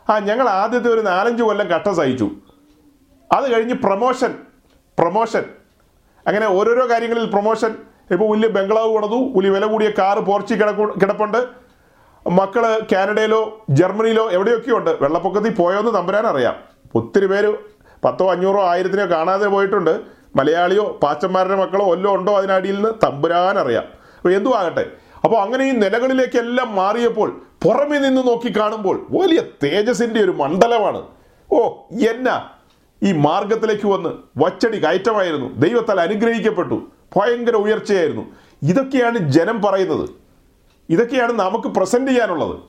ആ 0.10 0.20
ഞങ്ങൾ 0.20 0.50
ആദ്യത്തെ 0.50 0.90
ഒരു 0.90 1.02
നാലഞ്ച് 1.02 1.44
കൊല്ലം 1.44 1.68
കട്ട 1.68 1.90
സഹിച്ചു. 1.90 2.32
അത് 3.32 3.54
കഴിഞ്ഞ് 3.54 3.74
പ്രൊമോഷൻ 3.74 4.36
പ്രൊമോഷൻ. 5.00 5.44
അങ്ങനെ 6.28 6.48
ഓരോരോ 6.48 6.90
കാര്യങ്ങളിൽ 6.90 7.26
പ്രൊമോഷൻ. 7.26 7.76
ഇപ്പോൾ 8.12 8.32
വലിയ 8.32 8.50
ബംഗ്ലാവ് 8.50 8.94
കൊണതു 8.94 9.34
വലിയ 9.36 9.50
വില 9.50 9.66
കൂടിയ 9.66 9.90
കാറ് 9.90 10.20
പോർച്ചി 10.20 10.54
കിടക്കു 10.54 11.00
കിടപ്പുണ്ട്. 11.02 11.69
മക്കൾ 12.28 12.82
കാനഡയിലോ 12.92 13.66
ജർമ്മനിയിലോ 13.70 14.30
എവിടെയൊക്കെ 14.32 14.72
ഉണ്ട് 14.72 14.90
വെള്ളപ്പൊക്കത്തിൽ 15.02 15.54
പോയോന്ന് 15.54 15.92
തമ്പുരാൻ 15.92 16.28
അറിയാം. 16.28 16.56
ഒത്തിരി 16.96 17.26
പേര് 17.26 17.54
പത്തോ 18.04 18.32
അഞ്ഞൂറോ 18.32 18.64
ആയിരത്തിനോ 18.64 19.06
കാണാതെ 19.06 19.48
പോയിട്ടുണ്ട്. 19.48 20.00
മലയാളിയോ 20.36 21.00
പാച്ചന്മാരുടെ 21.04 21.56
മക്കളോ 21.56 21.86
ഒല്ലോ 21.86 22.16
ഉണ്ടോ 22.16 22.38
അതിനടിയിൽ 22.38 22.76
നിന്ന് 22.76 22.90
തമ്പുരാൻ 23.06 23.60
അറിയാം. 23.60 23.84
അപ്പോൾ 24.18 24.34
എന്തു 24.34 24.50
ആകട്ടെ 24.50 24.86
അപ്പോൾ 25.24 25.38
അങ്ങനെ 25.42 25.66
ഈ 25.66 25.72
നിലകളിലേക്കെല്ലാം 25.72 26.76
മാറിയപ്പോൾ 26.76 27.42
പുറമെ 27.64 27.98
നിന്ന് 27.98 28.28
നോക്കി 28.28 28.54
കാണുമ്പോൾ 28.58 29.08
വലിയ 29.10 29.42
തേജസിന്റെ 29.64 30.24
ഒരു 30.24 30.32
മണ്ഡലമാണ്. 30.32 31.04
ഓ 31.52 31.68
എന്നാ? 32.10 32.50
ഈ 33.04 33.12
മാർഗത്തിലേക്ക് 33.12 33.88
വന്ന് 33.88 34.10
വച്ചടി 34.38 34.78
കയറ്റമായിരുന്നു. 34.78 35.54
ദൈവത്താൽ 35.56 36.02
അനുഗ്രഹിക്കപ്പെട്ടു. 36.02 36.84
ഭയങ്കര 37.18 37.56
ഉയർച്ചയായിരുന്നു. 37.56 38.26
ഇതൊക്കെയാണ് 38.64 39.18
ജനം 39.18 39.62
പറയുന്നത്. 39.62 40.19
ഇതൊക്കെയാണ് 40.90 41.32
നമുക്ക് 41.32 41.68
പ്രസന്റ് 41.68 42.12
ചെയ്യാനുള്ളത്. 42.12 42.60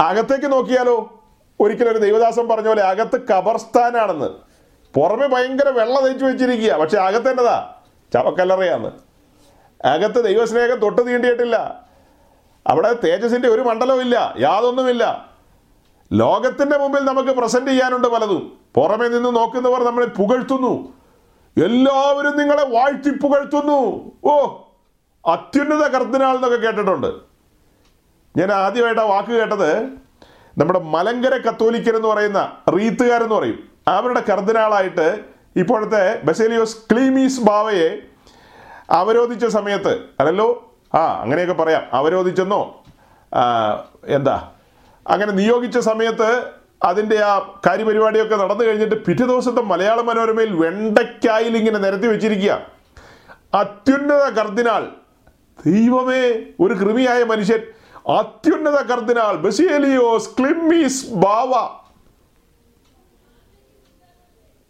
അകത്തേക്ക് 0.00 0.52
നോക്കിയാലോ? 0.52 1.22
ഒരിക്കലും 1.60 1.90
ഒരു 1.90 1.98
ദൈവദാസൻ 1.98 2.48
പറഞ്ഞ 2.48 2.66
പോലെ 2.66 2.82
അകത്ത് 2.82 3.28
കബർസ്ഥാനാണെന്ന്. 3.28 4.26
പുറമെ 4.94 5.26
ഭയങ്കര 5.26 5.68
വെള്ളം 5.68 6.04
തയ്ച്ചു 6.04 6.24
വെച്ചിരിക്കുക. 6.24 6.72
പക്ഷെ 6.72 6.98
അകത്തേണ്ടതാ 6.98 7.74
ചവക്കല്ലറയാന്ന്. 8.14 8.88
അകത്ത് 9.86 10.24
ദൈവസ്നേഹം 10.24 10.76
തൊട്ട് 10.76 11.06
തീണ്ടിയിട്ടില്ല. 11.06 11.86
അവിടെ 12.66 12.92
തേജസിന്റെ 12.92 13.48
ഒരു 13.48 13.60
മണ്ഡലവും 13.60 14.00
ഇല്ല. 14.00 14.34
യാതൊന്നുമില്ല. 14.38 15.30
ലോകത്തിന്റെ 16.12 16.78
മുമ്പിൽ 16.78 17.04
നമുക്ക് 17.04 17.30
പ്രസന്റ് 17.30 17.70
ചെയ്യാനുണ്ട് 17.70 18.08
പലതും. 18.08 18.58
പുറമെ 18.74 19.08
നിന്ന് 19.08 19.36
നോക്കുന്നവർ 19.36 19.84
നമ്മളെ 19.84 20.06
പുകഴ്ത്തുന്നു. 20.06 20.92
എല്ലാവരും 21.64 22.38
നിങ്ങളെ 22.38 22.68
വാഴ്ത്തി 22.68 23.10
പുകഴ്ത്തുന്നു. 23.10 24.12
ഓ 24.24 24.63
അത്യുന്നത 25.26 25.86
കർദിനാൾ 25.88 26.34
എന്നൊക്കെ 26.34 26.56
കേട്ടിട്ടുണ്ട്. 26.56 27.14
ഞാൻ 28.36 28.52
ആദ്യമായിട്ട് 28.52 29.00
ആ 29.00 29.04
വാക്ക് 29.04 29.28
കേട്ടത്. 29.28 29.82
നമ്മുടെ 30.58 30.78
മലങ്കര 30.78 31.34
കത്തോലിക്കർ 31.36 31.96
എന്ന് 31.96 32.08
പറയുന്ന 32.08 32.52
റീത്തുകാരെന്ന് 32.68 33.34
പറയും. 33.34 33.68
അവരുടെ 33.88 34.22
കർദിനാളായിട്ട് 34.30 35.20
ഇപ്പോഴത്തെ 35.56 36.20
ബസേലിയോസ് 36.24 36.76
ക്ലീമീസ് 36.92 37.40
ബാവയെ 37.40 37.98
അവരോധിച്ച 38.90 39.46
സമയത്ത് 39.46 39.98
അല്ലല്ലോ? 40.20 40.74
ആ 40.94 41.20
അങ്ങനെയൊക്കെ 41.20 41.54
പറയാം. 41.54 41.82
അവരോധിച്ചെന്നോ? 41.92 42.84
എന്താ? 44.06 44.52
അങ്ങനെ 45.08 45.32
നിയോഗിച്ച 45.32 45.78
സമയത്ത് 45.78 46.50
അതിന്റെ 46.84 47.22
ആ 47.22 47.38
കാര്യപരിപാടിയൊക്കെ 47.66 48.36
നടന്നു 48.36 48.64
കഴിഞ്ഞിട്ട് 48.64 49.04
പിറ്റേ 49.04 49.24
ദിവസത്തെ 49.26 49.62
മലയാള 49.62 50.00
മനോരമയിൽ 50.00 50.54
വെണ്ടയ്ക്കായിൽ 50.54 51.56
ഇങ്ങനെ 51.56 51.78
നിരത്തി 51.78 52.06
വെച്ചിരിക്കുക. 52.06 52.60
അത്യുന്നത 53.54 54.24
കർദിനാൾ 54.32 55.03
ദൈവമേ 55.66 56.28
ഒരു 56.60 56.74
കൃമിയായ 56.74 57.24
മനുഷ്യൻ 57.24 57.60
അത്യുന്നത 58.18 58.82
കർദിനാൾ 58.82 59.32
ബസിയലിയോസ് 59.32 60.28
ക്ലിമ്മീസ് 60.38 61.10
ബാവ. 61.10 61.68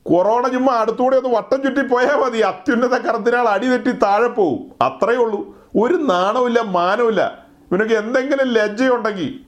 കൊറോണ 0.02 0.48
ചുമ്മാ 0.48 0.74
അടുത്തൂടെ 0.74 1.16
ഒന്ന് 1.16 1.36
വട്ടം 1.36 1.62
ചുറ്റി 1.62 1.88
പോയാൽ 1.88 2.16
മതി. 2.16 2.38
അത്യുന്നത 2.38 2.98
കർദിനാൾ 2.98 3.48
അടിതെറ്റി 3.48 3.90
താഴെ 3.90 4.28
പോവും. 4.28 4.84
അത്രയേ 4.84 5.16
ഉള്ളൂ. 5.16 5.58
ഒരു 5.82 5.94
നാണമില്ല 5.94 6.60
മാനമില്ല 6.60 7.46
ഇവനൊക്കെ 7.70 7.94
എന്തെങ്കിലും 7.94 8.46
ലജ്ജയുണ്ടെങ്കിൽ. 8.46 9.40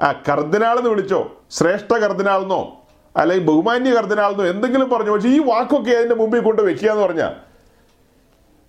ആ 0.00 0.12
കർദിനാൾ 0.12 0.78
എന്ന് 0.78 0.90
വിളിച്ചോ? 0.90 1.32
ശ്രേഷ്ഠ 1.50 1.94
കർദിനാളെന്നോ? 1.94 2.86
അല്ലെങ്കിൽ 3.16 3.46
ബഹുമാന്യ 3.46 3.90
കർദിനാളെന്നോ? 3.90 4.44
എന്തെങ്കിലും 4.44 4.90
പറഞ്ഞു? 4.90 5.10
പക്ഷേ 5.10 5.28
ഈ 5.28 5.38
വാക്കൊക്കെ 5.38 5.90
അതിന്റെ 5.90 6.14
മുമ്പിൽ 6.14 6.40
കൊണ്ട് 6.40 6.62
വെക്കുക 6.62 6.90
എന്ന് 6.90 7.02
പറഞ്ഞാൽ 7.02 7.47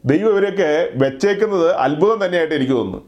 ദൈവം 0.03 0.31
ഇവരെയൊക്കെ 0.31 0.89
വെച്ചേക്കുന്നത് 1.03 1.76
അത്ഭുതം 1.76 2.26
തന്നെയായിട്ട് 2.26 2.55
എനിക്ക് 2.55 2.73
തോന്നുന്നു. 2.73 3.01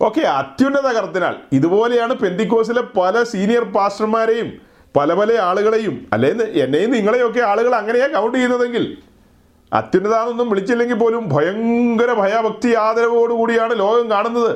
ഓക്കെ 0.00 0.20
അത്യുന്നത 0.20 0.88
കർത്തിനാൽ 0.96 1.34
ഇതുപോലെയാണ് 1.52 2.14
പെന്തിക്കോസിലെ 2.14 2.82
പല 2.98 3.22
സീനിയർ 3.22 3.64
പാസ്റ്റർമാരെയും 3.76 4.48
പല 4.96 5.14
പല 5.14 5.32
ആളുകളെയും 5.32 6.08
അല്ലെങ്കിൽ 6.12 6.42
എന്നെയും 6.42 6.90
നിങ്ങളെയൊക്കെ 6.90 7.40
ആളുകൾ 7.40 7.74
അങ്ങനെയാണ് 7.74 8.12
കൗണ്ട് 8.12 8.36
ചെയ്യുന്നതെങ്കിൽ 8.38 8.84
അത്യുന്നതാണെന്നൊന്നും 9.72 10.48
വിളിച്ചില്ലെങ്കിൽ 10.50 10.98
പോലും 10.98 11.28
ഭയങ്കര 11.28 12.12
ഭയഭക്തി 12.12 12.74
ആദരവോടുകൂടിയാണ് 12.74 13.78
ലോകം 13.78 14.10
കാണുന്നത്. 14.10 14.52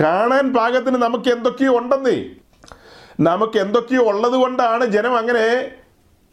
കാണാൻ 0.00 0.54
പാകത്തിന് 0.54 0.96
നമുക്ക് 0.96 1.28
എന്തൊക്കെയോ 1.28 1.78
ഉണ്ടെന്നേ. 1.78 2.16
നമുക്ക് 3.20 3.58
എന്തൊക്കെയോ 3.58 4.02
ഉള്ളത് 4.02 4.32
കൊണ്ടാണ് 4.32 4.84
ജനം 4.84 5.16
അങ്ങനെ 5.16 5.46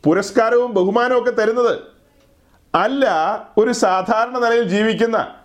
പുരസ്കാരവും 0.05 0.73
ബഹുമാനവും 0.73 1.21
ഒക്കെ 1.21 1.31
തരുന്നത്. 1.31 1.73
അല്ല 2.75 3.05
ഒരു 3.57 3.71
സാധാരണ 3.71 4.37
നിലയിൽ 4.37 4.63
ജീവിക്കുന്ന 4.63 5.35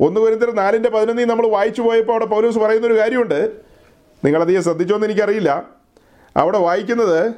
ഒന്ന് 0.00 0.20
വരുന്നൊരു 0.20 0.50
നാലിന്റെ 0.50 0.90
പതിനൊന്നിൽ 0.90 1.24
നമ്മൾ 1.24 1.46
വായിച്ചു 1.46 1.82
പോയപ്പോൾ 1.82 2.12
അവിടെ 2.12 2.24
പൗലൂസ് 2.24 2.58
പറയുന്നൊരു 2.58 2.98
കാര്യമുണ്ട്. 2.98 3.60
നിങ്ങളധികം 4.24 4.62
ശ്രദ്ധിച്ചോന്ന് 4.62 5.06
എനിക്കറിയില്ല. 5.06 5.62
അവിടെ 6.36 6.58
വായിക്കുന്നത് 6.58 7.32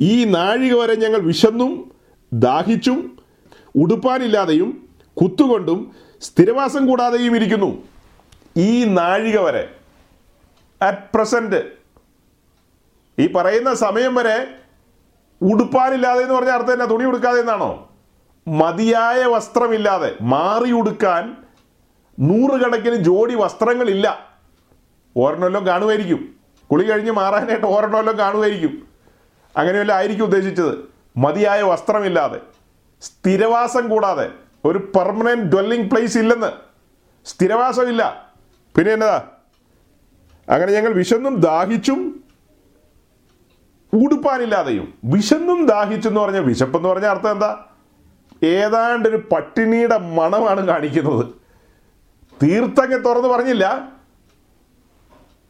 ഈ 0.00 0.24
നാഴിക 0.24 0.74
വരെ 0.74 0.94
ഞങ്ങൾ 0.94 1.18
വിശന്നും 1.18 1.92
ദാഹിച്ചും 2.32 3.18
ഉടുപ്പാനില്ലാതെയും 3.76 4.88
കുത്തുകൊണ്ടും 5.22 5.94
സ്ഥിരവാസം 6.20 6.86
കൂടാതെയും 6.86 7.36
ഇരിക്കുന്നു. 7.36 7.88
ഈ 8.56 8.84
നാഴിക 8.84 9.38
വരെ 9.38 9.68
അറ്റ് 10.82 11.12
പ്രസന്റ് 11.14 11.64
ഈ 13.18 13.32
പറയുന്ന 13.32 13.74
സമയം 13.74 14.14
വരെ 14.14 14.48
ഉടുപ്പാനില്ലാതെ 15.42 16.22
എന്ന് 16.22 16.34
പറഞ്ഞ 16.34 16.48
അർത്ഥം 16.48 16.72
എന്നാ? 16.72 16.84
തുണി 16.84 17.04
ഉടുക്കാതെ 17.04 17.40
എന്നാണോ? 17.40 17.90
മതിയായ 18.48 19.24
വസ്ത്രമില്ലാതെ 19.24 20.14
മാറി 20.22 20.72
ഉടുക്കാൻ 20.72 21.36
നൂറുകണക്കിന് 22.20 22.94
ജോഡി 22.94 23.34
വസ്ത്രങ്ങളില്ല. 23.34 24.30
ഓരോന്നെല്ലാം 25.16 25.66
കാണുമായിരിക്കും. 25.66 26.34
കുളി 26.70 26.84
കഴിഞ്ഞ് 26.84 27.10
മാറാനായിട്ട് 27.10 27.66
ഓരോന്നെല്ലാം 27.66 28.18
കാണുമായിരിക്കും. 28.18 28.88
അങ്ങനെയല്ല 29.56 29.92
ആയിരിക്കും 29.92 30.24
ഉദ്ദേശിച്ചത്. 30.24 30.78
മതിയായ 31.16 31.62
വസ്ത്രമില്ലാതെ 31.62 32.40
സ്ഥിരവാസം 33.00 33.88
കൂടാതെ 33.88 34.30
ഒരു 34.64 34.78
പെർമനന്റ് 34.78 35.52
ഡ്വെല്ലിംഗ് 35.52 35.90
പ്ലേസ് 35.90 36.18
ഇല്ലെന്ന്. 36.18 36.52
സ്ഥിരവാസമില്ല. 37.28 38.32
പിന്നെ 38.76 38.92
എന്നതാ? 38.92 39.22
അങ്ങനെ 40.48 40.72
ഞങ്ങൾ 40.72 40.92
വിശന്നും 40.92 41.36
ദാഹിച്ചും 41.36 42.17
ഉടുപ്പാനില്ലാതെയും 43.92 44.94
വിശന്നും 45.04 45.66
ദാഹിച്ചെന്ന് 45.66 46.20
പറഞ്ഞ 46.20 46.38
വിശപ്പെന്ന് 46.38 46.88
പറഞ്ഞ 46.88 47.04
അർത്ഥം 47.04 47.30
എന്താ? 47.30 47.64
ഏതാണ്ട് 48.44 49.08
ഒരു 49.08 49.16
പട്ടിണിയുടെ 49.16 49.98
മണമാണ് 49.98 50.66
കാണിക്കുന്നത്. 50.66 51.26
തീർത്ഥങ്ങ് 52.42 53.04
തുറന്ന് 53.04 53.28
പറഞ്ഞില്ല. 53.28 53.88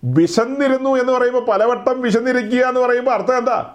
വിശന്നിരുന്നു 0.04 0.90
എന്ന് 0.90 1.12
പറയുമ്പോൾ 1.12 1.44
പലവട്ടം 1.44 2.00
വിശന്നിരിക്കുക 2.00 2.66
എന്ന് 2.66 2.80
പറയുമ്പോൾ 2.80 3.10
അർത്ഥം 3.10 3.38
എന്താ? 3.38 3.74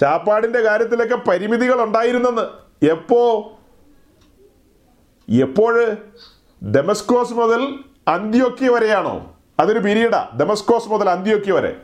ശാപ്പാടിന്റെ 0.00 0.60
കാര്യത്തിലൊക്കെ 0.60 1.14
പരിമിതികൾ 1.14 1.82
ഉണ്ടായിരുന്നെന്ന്. 1.82 2.42
എപ്പോ? 2.86 3.52
എപ്പോഴ് 5.30 5.96
ഡെമസ്കോസ് 6.64 7.32
മുതൽ 7.32 7.78
അന്ത്യോക്യ 8.08 8.68
വരെയാണോ? 8.68 9.36
അതൊരു 9.60 9.78
പീരീഡാ. 9.78 10.28
ഡെമസ്കോസ് 10.40 10.88
മുതൽ 10.88 11.10
അന്ത്യോക്യ 11.10 11.52
വരെ. 11.52 11.76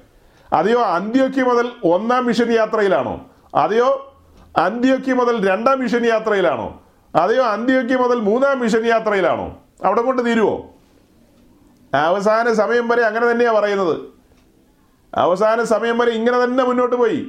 അതെയോ 0.52 0.82
അന്ത്യോക്കി 0.82 1.40
മുതൽ 1.40 1.72
ഒന്നാം 1.84 2.26
മിഷൻ 2.26 2.52
യാത്രയിലാണോ? 2.52 3.30
അതെയോ 3.54 4.16
അന്ത്യോക്കി 4.56 5.10
മുതൽ 5.10 5.48
രണ്ടാം 5.48 5.80
മിഷൻ 5.80 6.06
യാത്രയിലാണോ? 6.06 6.82
അതെയോ 7.14 7.44
അന്ത്യോക്കി 7.44 7.94
മുതൽ 7.94 8.20
മൂന്നാം 8.20 8.60
മിഷൻ 8.60 8.86
യാത്രയിലാണോ? 8.86 9.56
അവിടെ 9.84 10.02
കൊണ്ട് 10.02 10.26
തീരുവോ? 10.26 10.70
അവസാന 11.94 12.52
സമയം 12.52 12.88
വരെ 12.88 13.02
അങ്ങനെ 13.02 13.30
തന്നെയാണ് 13.30 13.56
പറയുന്നത്. 13.56 14.16
അവസാന 15.14 15.64
സമയം 15.64 15.98
വരെ 15.98 16.10
ഇങ്ങനെ 16.10 16.44
തന്നെ 16.44 16.64
മുന്നോട്ട് 16.64 16.96
പോയി. 16.96 17.26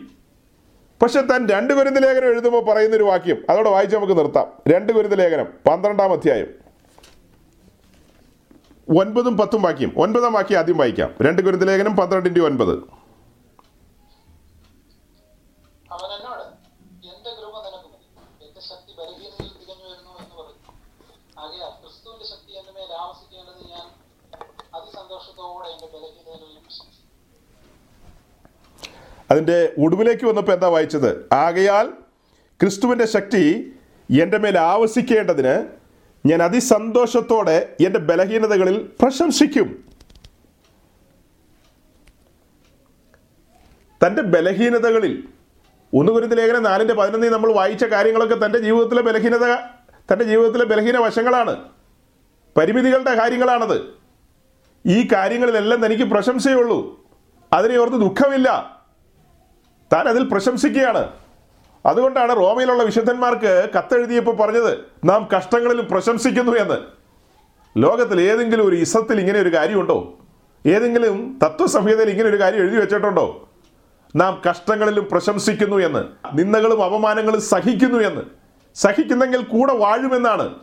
പക്ഷെ 1.02 1.22
താൻ 1.22 1.50
രണ്ട് 1.50 1.74
കുരുന്ന 1.74 2.00
ലേഖനം 2.00 2.26
എഴുതുമ്പോൾ 2.26 2.64
പറയുന്നൊരു 2.64 3.04
വാക്യം 3.04 3.46
അതോടെ 3.50 3.70
വായിച്ച് 3.70 3.96
നമുക്ക് 3.98 4.18
നിർത്താം. 4.18 4.48
രണ്ട് 4.68 4.94
കുരുന്ന 4.94 5.16
ലേഖനം 5.16 5.48
പന്ത്രണ്ടാം 5.70 6.12
അധ്യായം. 6.12 6.48
ഒൻപതും 9.00 9.38
പത്തും 9.38 9.62
വാക്യം 9.62 9.94
ഒൻപതാം 9.98 10.34
വാക്യം 10.34 10.60
ആദ്യം 10.60 10.78
വായിക്കാം. 10.78 11.14
രണ്ട് 11.22 11.42
കുരുന്ന 11.42 11.66
ലേഖനം 11.66 11.96
പന്ത്രണ്ടിന്റെ 11.96 12.42
ഒൻപത് 12.42 12.74
അവൻ 15.92 16.12
എന്നോട് 16.16 16.44
എന്റെ 17.08 17.30
കൃപ 17.30 17.56
നിനക്ക് 17.66 17.88
മതി 17.88 18.46
എന്റെ 18.48 18.62
ശക്തി 18.62 18.92
ബലഹീനതയിൽ 18.98 19.52
തികഞ്ഞു 19.60 19.86
വരുന്നു 19.90 20.12
എന്ന് 20.20 20.36
പറഞ്ഞു 20.36 20.74
ആകയാൽ 21.40 21.72
ക്രിസ്തുവിന്റെ 21.82 22.26
ശക്തി 22.26 22.52
എന്റെ 22.58 22.72
മേൽ 22.72 22.94
ആവസിക്കേണ്ടത് 23.02 23.72
ഞാൻ 23.72 23.88
അതിസന്തോഷത്തോടെ 24.76 25.70
എന്റെ 25.70 25.86
ബലഹീനതകളിൽ 25.86 26.60
പ്രശംസിക്കും 26.60 27.08
അതിന്റെ 29.32 29.74
ഒടുവിലേക്ക് 29.80 30.26
വന്നപ്പോൾ 30.26 30.52
എന്താ 30.52 30.68
വായിച്ചത്? 30.68 31.26
ആകയാൽ 31.34 31.90
ക്രിസ്തുവിന്റെ 32.62 33.06
ശക്തി 33.06 33.74
എന്റെ 34.22 34.38
മേൽ 34.38 34.58
ആവശിക്കേണ്ടതിന് 34.58 35.68
ഞാൻ 36.26 36.44
അതിസന്തോഷത്തോടെ 36.44 37.76
എന്റെ 37.86 38.00
ബലഹീനതകളിൽ 38.00 38.90
പ്രശംസിക്കും. 39.02 39.86
തന്റെ 44.06 44.22
ബലഹീനതകളിൽ 44.22 45.24
ഒന്ന് 45.94 46.12
കുരുന്ന 46.12 46.36
ലേഖനം 46.36 46.64
നാലിന്റെ 46.64 46.94
പതിനൊന്നിൽ 46.94 47.30
നമ്മൾ 47.30 47.54
വായിച്ച 47.54 47.86
കാര്യങ്ങളൊക്കെ 47.86 48.46
തന്റെ 48.46 48.60
ജീവിതത്തിലെ 48.60 49.02
ബലഹീനത 49.02 49.56
തന്റെ 50.12 50.24
ജീവിതത്തിലെ 50.24 50.66
ബലഹീന 50.66 50.98
വശങ്ങളാണ്. 50.98 51.64
പരിമിതികളുടെ 52.58 53.16
കാര്യങ്ങളാണത്. 53.16 53.82
ഈ 54.86 55.08
കാര്യങ്ങളിലെല്ലാം 55.14 55.86
തനിക്ക് 55.86 56.04
പ്രശംസയുള്ളൂ 56.04 57.08
അതിനെ 57.54 57.78
ഓർത്ത് 57.78 57.96
ദുഃഖമില്ല. 57.96 58.77
താൻ 59.94 60.08
അതിൽ 60.08 60.24
പ്രശംസിക്കുകയാണ്. 60.24 61.12
അതുകൊണ്ടാണ് 61.86 62.36
റോമയിലുള്ള 62.36 62.84
വിശുദ്ധന്മാർക്ക് 62.84 63.70
കത്തെഴുതിയപ്പോൾ 63.78 64.36
പറഞ്ഞത് 64.36 64.78
നാം 65.06 65.28
കഷ്ടങ്ങളിലും 65.38 65.88
പ്രശംസിക്കുന്നു 65.88 66.52
എന്ന്. 66.52 66.76
ലോകത്തിൽ 67.78 68.22
ഏതെങ്കിലും 68.22 68.68
ഒരു 68.68 68.76
ഇസത്തിൽ 68.76 69.20
ഇങ്ങനെ 69.20 69.40
ഒരു 69.40 69.56
കാര്യമുണ്ടോ? 69.56 70.14
ഏതെങ്കിലും 70.68 71.40
തത്വസംഹിതയിൽ 71.44 72.10
ഇങ്ങനെ 72.10 72.30
ഒരു 72.30 72.40
കാര്യം 72.40 72.60
എഴുതി 72.60 72.76
വെച്ചിട്ടുണ്ടോ? 72.76 73.50
നാം 74.16 74.42
കഷ്ടങ്ങളിലും 74.50 75.08
പ്രശംസിക്കുന്നു 75.12 75.78
എന്ന് 75.78 76.04
നിന്ദകളും 76.34 76.84
അപമാനങ്ങളും 76.84 77.42
സഹിക്കുന്നു 77.42 78.04
എന്ന് 78.04 78.22
സഹിക്കുന്നെങ്കിൽ 78.76 79.44
കൂടെ 79.44 79.74
വാഴുമെന്നാണ്. 79.74 80.56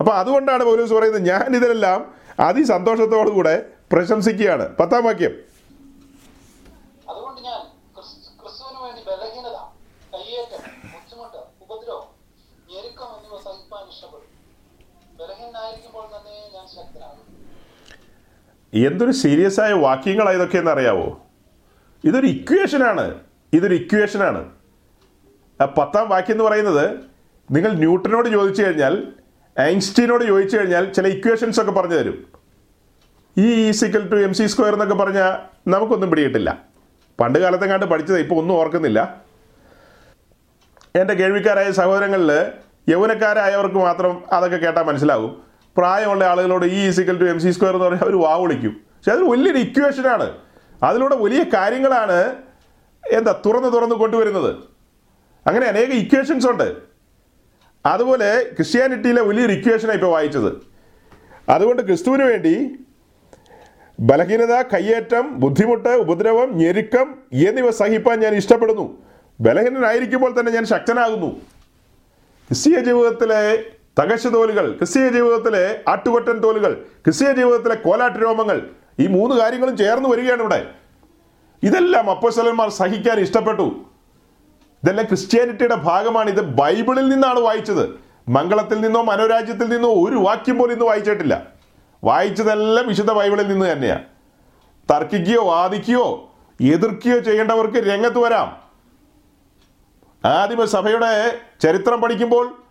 അപ്പോൾ 0.00 0.12
അതുകൊണ്ടാണ് 0.12 0.64
പൗലോസ് 0.64 0.92
പറയുന്നത് 0.92 1.26
ഞാൻ 1.26 1.56
ഇതിലെല്ലാം 1.56 2.14
അതിസന്തോഷത്തോടുകൂടെ 2.40 3.66
പ്രശംസിക്കുകയാണ്. 3.92 4.76
പത്താം 4.76 5.04
വാക്യം 5.04 5.30
അതുകൊണ്ട് 7.10 7.40
ഞാൻ 7.40 7.60
ക്രിസ്- 7.94 8.42
ക്രിസ്തുവിന് 8.42 8.82
വേണ്ടി 8.84 9.02
ബലഹീനത 9.02 9.72
കയ്യേറ്റം 10.14 10.90
ബുദ്ധിമുട്ട് 10.92 11.36
ഉപദ്രവം 11.36 12.04
ഞെരുക്കം 12.74 13.06
എന്നിവ 13.06 13.38
സഹിപ്പാൻ 13.44 13.88
ഇഷ്ടപ്പെടും 13.88 14.32
ബലഹീനായിരിക്കുമ്പോൾ 15.16 16.06
തന്നെ 16.06 16.50
ഞാൻ 16.54 16.66
ശക്തനാകും 16.66 17.42
എന്തൊരു 18.72 19.10
സീരിയസ് 19.10 19.60
ആയ 19.60 19.72
വാക്യങ്ങളാണ് 19.72 20.36
ഇതൊക്കെയെന്ന് 20.36 20.70
അറിയാവോ 20.70 21.22
ഇതൊരു 22.04 22.26
ഇക്വേഷനാണ് 22.26 23.14
ഇതൊരു 23.52 23.74
ഇക്വേഷനാണ് 23.74 24.50
പത്താം 25.78 26.08
വാക്യം 26.08 26.34
എന്ന് 26.34 26.44
പറയുന്നത് 26.44 26.86
നിങ്ങൾ 27.50 27.72
ന്യൂട്ടനോട് 27.72 28.28
ചോദിച്ചു 28.28 28.62
കഴിഞ്ഞാൽ 28.62 28.94
ഐൻസ്റ്റീനോട് 29.60 30.24
ചോദിച്ചു 30.24 30.56
കഴിഞ്ഞാൽ 30.56 30.92
ചില 30.92 31.06
ഇക്വേഷൻസ് 31.06 31.60
ഒക്കെ 31.60 31.70
പറഞ്ഞു 31.70 31.94
തരും. 31.94 32.26
ഈ 33.36 33.68
E is equal 33.68 34.08
to 34.10 34.16
M 34.16 34.34
C 34.34 34.46
square 34.46 34.72
എന്നൊക്കെ 34.72 34.94
പറഞ്ഞാൽ 34.94 35.32
നമുക്കൊന്നും 35.68 36.10
പിടിയിട്ടില്ല 36.10 36.64
പണ്ട് 37.20 37.38
കാലത്തെങ്ങാണ്ട് 37.38 37.86
പഠിച്ചത് 37.86 38.18
ഇപ്പോൾ 38.18 38.34
ഒന്നും 38.34 38.54
ഓർക്കുന്നില്ല. 38.54 39.16
എന്റെ 40.96 41.14
കേൾവിക്കാരായ 41.14 41.70
സഹോദരങ്ങളിൽ 41.70 42.30
യൗവനക്കാരായവർക്ക് 42.88 43.74
മാത്രം 43.74 44.22
അതൊക്കെ 44.32 44.56
കേട്ടാൽ 44.56 44.82
മനസ്സിലാവും. 44.82 45.51
പ്രായമുള്ള 45.76 46.24
ആളുകളോട് 46.24 46.64
ഈ 46.64 46.88
E is equal 46.88 47.18
to 47.18 47.24
M 47.24 47.40
C 47.40 47.50
square 47.50 47.74
എന്ന് 47.74 47.84
പറഞ്ഞാൽ 47.84 48.02
അവർ 48.02 48.20
വാ 48.20 48.36
വിളിക്കും. 48.36 48.70
പക്ഷെ 48.70 49.10
അത് 49.10 49.22
വലിയൊരു 49.22 49.58
ഇക്വേഷനാണ് 49.58 50.32
അതിലൂടെ 50.82 51.14
വലിയ 51.14 51.44
കാര്യങ്ങളാണ് 51.54 52.36
എന്താ 53.12 53.42
തുറന്ന് 53.46 53.72
തുറന്ന് 53.72 53.94
കൊണ്ടുവരുന്നത്. 53.94 54.56
അങ്ങനെ 55.46 55.66
അനേക 55.66 55.84
ഇക്വേഷൻസ് 55.84 56.46
ഉണ്ട്. 56.46 56.76
അതുപോലെ 57.86 58.42
ക്രിസ്ത്യാനിറ്റിയിലെ 58.42 59.22
വലിയൊരു 59.22 59.52
ഇക്വേഷനാണ് 59.52 59.94
ഇപ്പോൾ 59.94 60.06
വായിച്ചത്. 60.06 60.52
അതുകൊണ്ട് 61.48 61.82
ക്രിസ്തുവിന് 61.82 62.22
വേണ്ടി 62.22 62.72
ബലഹീനത 64.00 64.62
കയ്യേറ്റം 64.62 65.40
ബുദ്ധിമുട്ട് 65.40 65.88
ഉപദ്രവം 65.88 66.58
ഞെരുക്കം 66.58 67.14
എന്നിവ 67.32 67.70
സഹിപ്പാൻ 67.70 68.20
ഞാൻ 68.20 68.34
ഇഷ്ടപ്പെടുന്നു. 68.34 69.02
ബലഹീനനായിരിക്കുമ്പോൾ 69.40 70.40
തന്നെ 70.40 70.52
ഞാൻ 70.52 70.64
ശക്തനാകുന്നു. 70.64 71.26
ക്രിസ്തീയ 72.48 72.80
ജീവിതത്തിലെ 72.80 73.64
തകശ 73.98 74.26
തോലുകൾ 74.26 74.72
ക്രിസ്തീയ 74.72 75.08
ജീവിതത്തിലെ 75.08 75.80
ആട്ടുകൊറ്റൻ 75.88 76.38
തോലുകൾ 76.38 76.86
ക്രിസ്തീയ 77.04 77.32
ജീവിതത്തിലെ 77.32 77.74
കോലാട്ട് 77.74 78.18
രോമങ്ങൾ 78.18 78.70
ഈ 78.98 79.06
മൂന്ന് 79.06 79.36
കാര്യങ്ങളും 79.36 79.76
ചേർന്ന് 79.76 80.08
വരികയാണ് 80.08 80.40
ഇവിടെ. 80.40 80.70
ഇതെല്ലാം 81.62 82.10
അപ്പോസ്തലന്മാർ 82.10 82.68
സഹിക്കാൻ 82.68 83.20
ഇഷ്ടപ്പെട്ടു. 83.20 83.62
ഇതെല്ലാം 84.82 85.06
ക്രിസ്ത്യാനിറ്റിയുടെ 85.06 85.74
ഭാഗമാണ്. 85.74 86.30
ഇത് 86.30 86.40
ബൈബിളിൽ 86.40 87.08
നിന്നാണ് 87.08 87.40
വായിച്ചത്. 87.40 88.00
മംഗളത്തിൽ 88.28 88.80
നിന്നോ 88.80 89.02
മനോരാജ്യത്തിൽ 89.02 89.68
നിന്നോ 89.68 89.88
ഒരു 89.88 90.16
വാക്യം 90.16 90.58
പോലും 90.58 90.72
ഇന്ന് 90.72 90.84
വായിച്ചിട്ടില്ല. 90.84 91.46
വായിച്ചതെല്ലാം 92.04 92.88
വിശുദ്ധ 92.88 93.12
ബൈബിളിൽ 93.12 93.48
നിന്ന് 93.48 93.72
തന്നെയാണ് 93.72 94.04
തർക്കിക്കുകയോ 94.90 95.44
വാദിക്കുകയോ 95.44 96.34
എതിർക്കുകയോ 96.60 97.18
ചെയ്യേണ്ടവർക്ക് 97.18 97.76
രംഗത്ത് 97.76 98.18
വരാം. 98.18 98.56
ആദിമ 100.24 100.64
സഭയുടെ 100.64 101.38
ചരിത്രം 101.60 102.00
പഠിക്കുമ്പോൾ 102.00 102.61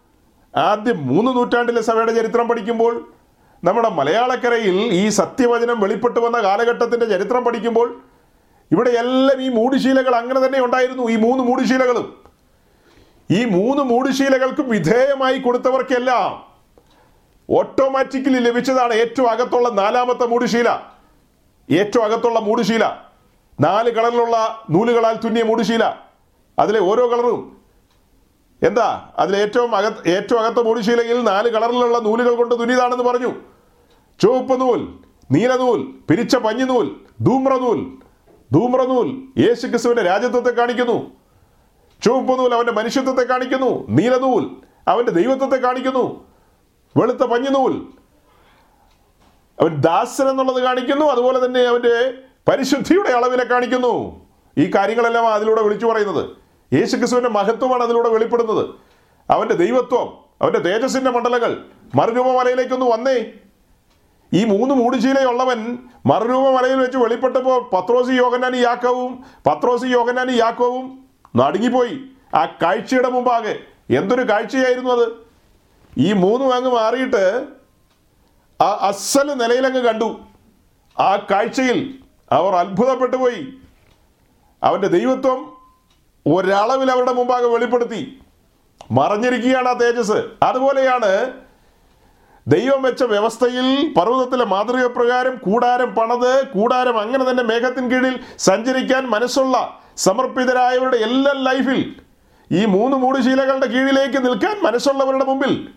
ആദ്യം 0.55 1.07
മൂന്ന് 1.07 1.31
നൂറ്റാണ്ടിലെ 1.31 1.81
സഭയുടെ 1.81 2.13
ചരിത്രം 2.13 2.47
പഠിക്കുമ്പോൾ 2.47 3.13
നമ്മുടെ 3.63 3.89
മലയാളക്കരയിൽ 3.89 4.75
ഈ 4.75 5.09
സത്യവചനം 5.09 5.79
വെളിപ്പെട്ടു 5.79 6.19
വന്ന 6.19 6.37
കാലഘട്ടത്തിന്റെ 6.37 7.05
ചരിത്രം 7.05 7.43
പഠിക്കുമ്പോൾ 7.43 8.01
ഇവിടെ 8.71 8.89
എല്ലാം 8.89 9.41
ഈ 9.41 9.49
മൂടിശീലകൾ 9.49 10.15
അങ്ങനെ 10.15 10.45
തന്നെ 10.45 10.61
ഉണ്ടായിരുന്നു 10.61 11.09
ഈ 11.09 11.15
മൂന്ന് 11.15 11.43
മൂടിശീലകളും. 11.43 12.21
ഈ 13.31 13.45
മൂന്ന് 13.45 13.83
മൂടിശീലകൾക്കും 13.83 14.69
വിധേയമായി 14.69 15.39
കൊടുത്തവർക്കെല്ലാം 15.39 16.51
ഓട്ടോമാറ്റിക്കലി 17.49 18.39
ലഭിച്ചതാണ് 18.39 18.93
ഏറ്റവും 18.93 19.29
അകത്തുള്ള 19.29 19.69
നാലാമത്തെ 19.69 20.25
മൂടുശീല. 20.25 20.79
ഏറ്റവും 21.71 22.03
അകത്തുള്ള 22.03 22.39
മൂടുശീല. 22.39 22.85
നാല് 23.61 23.91
കളറിലുള്ള 23.91 24.63
നൂലുകളാൽ 24.69 25.15
തുന്നിയ 25.15 25.43
മൂടുശീല. 25.43 25.93
അതിലെ 26.59 26.79
ഓരോ 26.79 27.11
കളറും 27.11 27.60
എന്താ? 28.63 29.09
അതിൽ 29.19 29.37
ഏറ്റവും 29.37 29.75
അകത്ത് 29.75 30.09
ഏറ്റവും 30.09 30.39
അകത്ത 30.39 30.65
മൂടിശീലയിൽ 30.65 31.23
നാല് 31.23 31.49
കളറിലുള്ള 31.49 31.99
നൂലുകൾ 31.99 32.35
കൊണ്ട് 32.35 32.59
തുന്നിയതാണെന്ന് 32.59 33.03
പറഞ്ഞു. 33.03 33.33
ചുവപ്പ് 34.19 34.61
നൂൽ 34.61 34.93
നീലനൂൽ 35.31 35.93
പിരിച്ച 36.09 36.35
പഞ്ഞിനൂൽ 36.35 36.95
ധൂമ്രനൂൽ 37.21 37.91
ധൂമ്രനൂൽ 38.51 39.23
യേശു 39.37 39.67
ക്രിസ്തുവിന്റെ 39.67 40.03
രാജ്യത്വത്തെ 40.03 40.49
കാണിക്കുന്നു. 40.49 41.11
ചുവപ്പ് 42.03 42.39
നൂൽ 42.39 42.53
അവന്റെ 42.53 42.71
മനുഷ്യത്വത്തെ 42.71 43.23
കാണിക്കുന്നു. 43.23 43.87
നീലനൂൽ 43.89 44.55
അവന്റെ 44.87 45.11
ദൈവത്വത്തെ 45.11 45.55
കാണിക്കുന്നു. 45.55 46.27
വെളുത്ത 46.97 47.17
പഞ്ഞിനൂൽ 47.17 47.87
അവൻ 49.61 49.81
ദാസൻ 49.81 50.29
എന്നുള്ളത് 50.29 50.63
കാണിക്കുന്നു. 50.63 51.05
അതുപോലെ 51.05 51.45
തന്നെ 51.45 51.61
അവന്റെ 51.61 52.13
പരിശുദ്ധിയുടെ 52.47 53.09
അളവിനെ 53.09 53.43
കാണിക്കുന്നു. 53.43 54.25
ഈ 54.57 54.71
കാര്യങ്ങളെല്ലാം 54.75 55.27
അതിലൂടെ 55.27 55.61
വിളിച്ചു 55.61 55.85
പറയുന്നത്. 55.85 56.40
യേശു 56.73 56.95
ക്രിസ്തുവിന്റെ 56.95 57.29
മഹത്വമാണ് 57.29 57.83
അതിലൂടെ 57.83 58.09
വെളിപ്പെടുന്നത്. 58.09 58.69
അവന്റെ 59.29 59.55
ദൈവത്വം 59.55 60.17
അവന്റെ 60.41 60.59
തേജസ്സിന്റെ 60.59 61.11
മണ്ഡലങ്ങൾ 61.11 61.65
മറുരൂപമലയിലേക്കൊന്ന് 61.95 62.85
വന്നേ. 62.85 63.23
ഈ 64.33 64.45
മൂന്ന് 64.45 64.75
മൂടുശീലയുള്ളവൻ 64.75 65.77
മറുരൂപമലയിൽ 66.05 66.79
വെച്ച് 66.79 66.97
വെളിപ്പെട്ടപ്പോൾ 66.97 67.69
പത്രോസി 67.75 68.11
യോഗനാനി 68.11 68.57
യാക്കവും 68.57 69.25
പത്രോസി 69.47 69.87
യോഗനാനി 69.87 70.31
യാക്കവും 70.31 71.05
നടുങ്ങിപ്പോയി. 71.35 71.99
ആ 72.35 72.45
കാഴ്ചയുടെ 72.45 73.09
മുമ്പാകെ 73.09 73.59
എന്തൊരു 73.89 74.29
കാഴ്ചയായിരുന്നു 74.29 74.89
അത്? 74.89 75.07
ഈ 75.97 76.13
മൂന്നും 76.13 76.53
അങ്ങ് 76.53 76.71
മാറിയിട്ട് 76.71 77.47
ആ 78.63 78.77
അസൽ 78.81 79.33
നിലയിലങ്ങ് 79.33 79.81
കണ്ടു. 79.81 80.19
ആ 80.99 81.15
കാഴ്ചയിൽ 81.15 81.99
അവർ 82.31 82.55
അത്ഭുതപ്പെട്ടു 82.55 83.17
പോയി. 83.17 83.47
അവന്റെ 84.63 84.87
ദൈവത്വം 84.87 85.60
ഒരളവിൽ 86.27 86.91
അവരുടെ 86.91 87.13
മുമ്പാകെ 87.13 87.47
വെളിപ്പെടുത്തി. 87.47 88.19
മറഞ്ഞിരിക്കുകയാണ് 88.91 89.69
ആ 89.69 89.73
തേജസ്. 89.73 90.23
അതുപോലെയാണ് 90.43 91.33
ദൈവം 92.47 92.81
വെച്ച 92.81 93.03
വ്യവസ്ഥയിൽ 93.03 93.93
പർവതത്തിലെ 93.97 94.45
മാതൃക 94.45 94.85
പ്രകാരം 94.85 95.37
കൂടാരം 95.37 95.95
പണത് 95.95 96.47
കൂടാരം 96.47 96.99
അങ്ങനെ 96.99 97.29
തന്നെ 97.29 97.43
മേഘത്തിൻ 97.43 97.91
കീഴിൽ 97.91 98.19
സഞ്ചരിക്കാൻ 98.37 99.05
മനസ്സുള്ള 99.05 99.79
സമർപ്പിതരായവരുടെ 99.97 100.97
എല്ലാ 100.97 101.31
ലൈഫിൽ 101.31 101.95
ഈ 102.51 102.65
മൂന്ന് 102.65 102.97
മൂടുശീലകളുടെ 102.97 103.65
കീഴിലേക്ക് 103.65 104.25
നിൽക്കാൻ 104.25 104.63
മനസ്സുള്ളവരുടെ 104.63 105.25
മുമ്പിൽ 105.25 105.67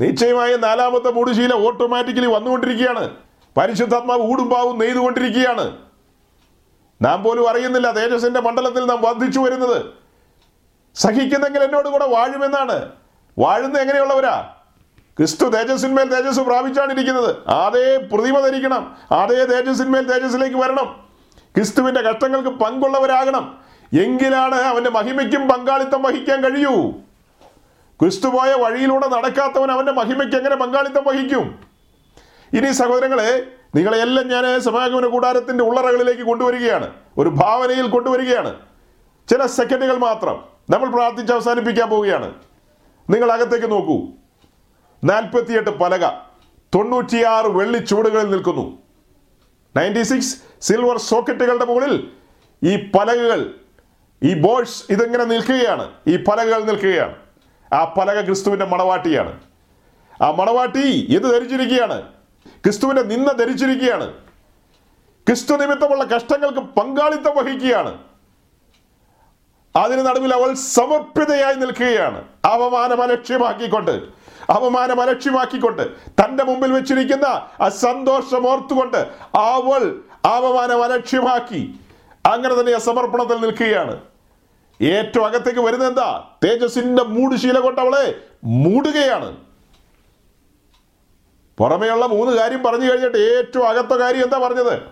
നിശ്ചയമായ 0.00 0.56
നാലാമത്തെ 0.56 1.10
മൂടുശീല 1.10 1.54
ഓട്ടോമാറ്റിക്കലി 1.54 2.26
വന്നുകൊണ്ടിരിക്കുകയാണ്. 2.26 3.10
പരിശുദ്ധാത്മാവ് 3.56 4.22
ഊടുമ്പാവും 4.22 4.78
നെയ്തുകൊണ്ടിരിക്കുകയാണ്. 4.78 5.76
നാം 7.02 7.22
പോലും 7.22 7.50
അറിയുന്നില്ല 7.50 7.90
തേജസ്സിന്റെ 7.90 8.40
മണ്ഡലത്തിൽ 8.40 8.84
നാം 8.84 9.02
വർദ്ധിച്ചു 9.02 9.40
വരുന്നത്. 9.40 9.86
സഹിക്കുന്നെങ്കിൽ 10.94 11.64
എന്നോട് 11.64 11.88
കൂടെ 11.88 12.06
വാഴുമെന്നാണ്. 12.06 12.88
വാഴുന്ന 13.38 13.78
എങ്ങനെയുള്ളവരാ? 13.78 14.54
ക്രിസ്തു 15.18 15.44
തേജസ്സിന്മേൽ 15.44 16.14
തേജസ് 16.14 16.40
പ്രാപിച്ചാണ് 16.40 16.92
ഇരിക്കുന്നത് 16.92 17.48
അതേ 17.48 17.96
പ്രതിമ 18.12 18.40
ധരിക്കണം. 18.40 18.96
അതേ 19.12 19.44
തേജസ്സിന്മേൽ 19.44 20.12
തേജസ്സിലേക്ക് 20.12 20.56
വരണം. 20.56 21.06
ക്രിസ്തുവിന്റെ 21.56 22.00
കഷ്ടങ്ങൾക്ക് 22.00 22.48
പങ്കുള്ളവരാകണം. 22.48 23.58
എങ്കിലാണ് 24.00 24.54
അവന്റെ 24.54 24.90
മഹിമയ്ക്കും 24.90 25.48
പങ്കാളിത്തം 25.48 26.02
വഹിക്കാൻ 26.02 26.44
കഴിയൂ. 26.44 26.90
ക്രിസ്തു 28.00 28.28
പോയ 28.28 28.52
വഴിയിലൂടെ 28.52 29.08
നടക്കാത്തവൻ 29.08 29.70
അവന്റെ 29.70 29.92
മഹിമയ്ക്ക് 29.92 30.36
എങ്ങനെ 30.36 30.56
പങ്കാളിത്തം 30.56 31.04
വഹിക്കും? 31.04 31.58
ഇനി 32.52 32.72
സഹോദരങ്ങളെ 32.72 33.46
നിങ്ങളെല്ലാം 33.74 34.28
ഞാൻ 34.28 34.60
സമാഗമന 34.60 35.06
കൂടാരത്തിന്റെ 35.06 35.64
ഉള്ളറകളിലേക്ക് 35.64 36.22
കൊണ്ടുവരികയാണ്. 36.22 36.90
ഒരു 37.18 37.28
ഭാവനയിൽ 37.28 37.88
കൊണ്ടുവരികയാണ്. 37.88 38.54
ചില 39.30 39.46
സെക്കൻഡുകൾ 39.46 39.96
മാത്രം 39.96 40.44
നമ്മൾ 40.70 40.90
പ്രാർത്ഥിച്ച് 40.90 41.32
അവസാനിപ്പിക്കാൻ 41.32 41.88
പോവുകയാണ്. 41.88 42.34
നിങ്ങൾ 43.10 43.32
അകത്തേക്ക് 43.32 43.70
നോക്കൂ. 43.70 44.08
നാൽപ്പത്തിയെട്ട് 45.04 45.70
പലക 45.70 46.08
തൊണ്ണൂറ്റിയാറ് 46.74 47.46
വെള്ളി 47.46 47.78
ചൂടുകളിൽ 47.78 48.30
നിൽക്കുന്നു. 48.30 48.78
നയന്റി 49.76 50.02
സിക്സ് 50.02 50.36
സിൽവർ 50.60 50.98
സോക്കറ്റുകളുടെ 50.98 51.64
മുകളിൽ 51.64 52.10
ഈ 52.64 52.76
പലകകൾ 52.76 53.54
ഈ 54.22 54.34
ബോൾസ് 54.34 54.84
ഇതെങ്ങനെ 54.90 55.24
നിൽക്കുകയാണ്. 55.24 55.90
ഈ 56.06 56.16
പലകകൾ 56.16 56.64
നിൽക്കുകയാണ്. 56.64 57.14
ആ 57.72 57.84
പലക 57.84 58.24
ക്രിസ്തുവിന്റെ 58.24 58.66
മണവാട്ടിയാണ്. 58.66 59.40
ആ 60.22 60.30
മണവാട്ടി 60.30 61.06
ഇത് 61.08 61.22
ധരിച്ചിരിക്കുകയാണ്? 61.22 62.02
ക്രിസ്തുവിന്റെ 62.46 63.02
നിന്ന 63.02 63.32
ധരിച്ചിരിക്കുകയാണ്. 63.32 64.12
ക്രിസ്തു 65.26 65.56
നിമിത്തമുള്ള 65.56 66.04
കഷ്ടങ്ങൾക്ക് 66.04 66.58
പങ്കാളിത്തം 66.58 67.36
വഹിക്കുകയാണ്. 67.36 67.98
അതിന് 69.76 70.06
നടുവിൽ 70.06 70.34
അവൾ 70.34 70.54
സമർപ്പിതയായി 70.54 71.54
നിൽക്കുകയാണ്. 71.54 72.24
അപമാനം 72.46 73.02
അലക്ഷ്യമാക്കിക്കൊണ്ട് 73.02 74.22
അപമാനം 74.52 75.00
അലക്ഷ്യമാക്കിക്കൊണ്ട് 75.00 75.82
തന്റെ 76.06 76.44
മുമ്പിൽ 76.44 76.72
വെച്ചിരിക്കുന്ന 76.72 77.24
ആ 77.60 77.68
സന്തോഷം 77.68 78.46
ഓർത്തുകൊണ്ട് 78.46 78.96
അവൾ 79.34 80.00
അപമാനം 80.26 80.84
അലക്ഷ്യമാക്കി 80.84 81.80
അങ്ങനെ 82.26 82.60
തന്നെ 82.60 82.72
ആ 82.72 82.78
സമർപ്പണത്തിൽ 82.78 83.36
നിൽക്കുകയാണ്. 83.36 84.00
ഏറ്റവും 84.82 85.26
അകത്തേക്ക് 85.26 85.60
വരുന്നത് 85.60 85.88
എന്താ? 85.88 86.24
തേജസിന്റെ 86.44 87.02
മൂടുശീല 87.02 87.58
കൊണ്ട് 87.58 87.80
അവളെ 87.80 88.20
മൂടുകയാണ്. 88.44 89.36
പുറമേയുള്ള 91.58 92.06
മൂന്ന് 92.06 92.36
കാര്യം 92.36 92.62
പറഞ്ഞു 92.62 92.90
കഴിഞ്ഞിട്ട് 92.90 93.18
ഏറ്റവും 93.18 93.68
അകത്ത 93.68 93.98
കാര്യം 93.98 94.24
എന്താ 94.24 94.38
പറഞ്ഞത്? 94.38 94.82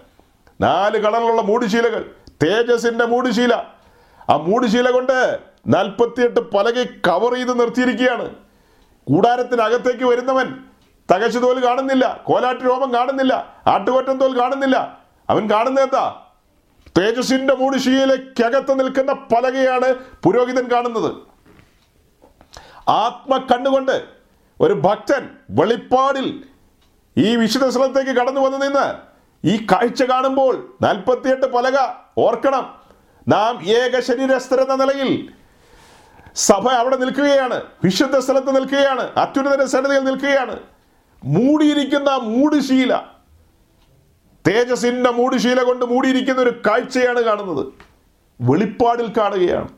നാല് 0.60 0.98
കളറിലുള്ള 0.98 1.42
മൂടിശീലകൾ. 1.42 2.10
തേജസിന്റെ 2.42 3.04
മൂടിശീല. 3.04 3.54
ആ 4.30 4.36
മൂടുശീല 4.36 4.90
കൊണ്ട് 4.90 5.38
നാൽപ്പത്തിയെട്ട് 5.66 6.40
പലകെ 6.40 6.86
കവർ 7.08 7.34
ചെയ്ത് 7.34 7.60
നിർത്തിയിരിക്കുകയാണ്. 7.60 8.34
കൂടാരത്തിനകത്തേക്ക് 9.04 10.04
വരുന്നവൻ 10.04 10.54
തകശു 11.12 11.38
തോൽ 11.38 11.66
കാണുന്നില്ല 11.66 12.20
കോലാട്ട് 12.24 12.64
രോമം 12.64 12.94
കാണുന്നില്ല 12.94 13.62
ആട്ടുകൊറ്റൻ 13.66 14.18
തോൽ 14.18 14.40
കാണുന്നില്ല. 14.40 14.98
അവൻ 15.30 15.50
കാണുന്നത് 15.50 15.84
എന്താ? 15.84 16.22
തേജസിന്റെ 16.98 17.54
മൂടിശീലയ്ക്കകത്ത് 17.54 18.80
നിൽക്കുന്ന 18.80 19.12
പലകയാണ് 19.12 19.94
പുരോഹിതൻ 19.94 20.70
കാണുന്നത്. 20.72 21.12
ആത്മ 22.88 23.36
കണ്ണുകൊണ്ട് 23.36 24.04
ഒരു 24.60 24.72
ഭക്തൻ 24.72 25.28
വെളിപ്പാടിൽ 25.50 26.44
ഈ 27.18 27.36
വിശുദ്ധ 27.36 27.68
സ്ഥലത്തേക്ക് 27.68 28.10
കടന്നു 28.10 28.40
വന്ന് 28.40 28.62
നിന്ന് 28.62 28.94
ഈ 29.44 29.66
കാഴ്ച 29.72 30.02
കാണുമ്പോൾ 30.02 30.76
നാൽപ്പത്തിയെട്ട് 30.82 31.46
പലക 31.46 31.78
ഓർക്കണം. 32.18 32.74
നാം 33.28 33.62
ഏക 33.62 34.00
ശരീരസ്ഥരെന്ന 34.00 34.74
നിലയിൽ 34.74 35.32
സഭ 36.34 36.68
അവിടെ 36.68 36.96
നിൽക്കുകയാണ്. 36.96 37.62
വിശുദ്ധ 37.84 38.18
സ്ഥലത്ത് 38.18 38.56
നിൽക്കുകയാണ്. 38.56 39.12
അത്യുന്നതന്റെ 39.16 39.66
സന്നിധിയിൽ 39.66 40.04
നിൽക്കുകയാണ്. 40.04 40.60
മൂടിയിരിക്കുന്ന 41.24 42.10
മൂടുശീല. 42.10 42.96
തേജസിന്റെ 44.48 45.10
മൂടുശീല 45.10 45.62
കൊണ്ട് 45.62 45.84
മൂടിയിരിക്കുന്ന 45.84 46.40
ഒരു 46.40 46.62
കാഴ്ചയാണ് 46.66 47.20
കാണുന്നത്. 47.20 47.66
വെളിപ്പാടിൽ 48.40 49.12
കാണുകയാണ്. 49.18 49.68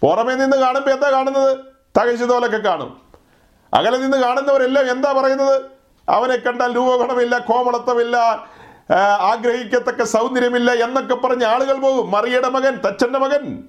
പുറമേ 0.00 0.34
നിന്ന് 0.34 0.56
കാണുമ്പോൾ 0.56 0.90
എന്താ 0.90 1.10
കാണുന്നത്? 1.10 1.58
തകശുതോലൊക്കെ 1.98 2.56
കാണും. 2.56 3.00
അകലെ 3.74 3.98
നിന്ന് 3.98 4.16
കാണുന്നവരെല്ലാം 4.16 4.90
എന്താ 4.90 5.12
പറയുന്നത്? 5.12 5.75
അവനെ 6.08 6.36
കണ്ടാൽ 6.36 6.76
രൂപഗുണമില്ല 6.76 7.38
കോമളത്വമില്ല 7.38 8.16
ആഗ്രഹിക്കത്തക്ക 9.20 10.02
സൗന്ദര്യമില്ല 10.02 10.70
എന്നൊക്കെ 10.72 11.14
പറഞ്ഞ് 11.14 11.44
ആളുകൾ 11.44 11.76
പോകും. 11.76 12.10
മറിയുടെ 12.10 12.48
മകൻ 12.48 12.74
തച്ചന്റെ 12.86 13.18
മകൻ 13.18 13.64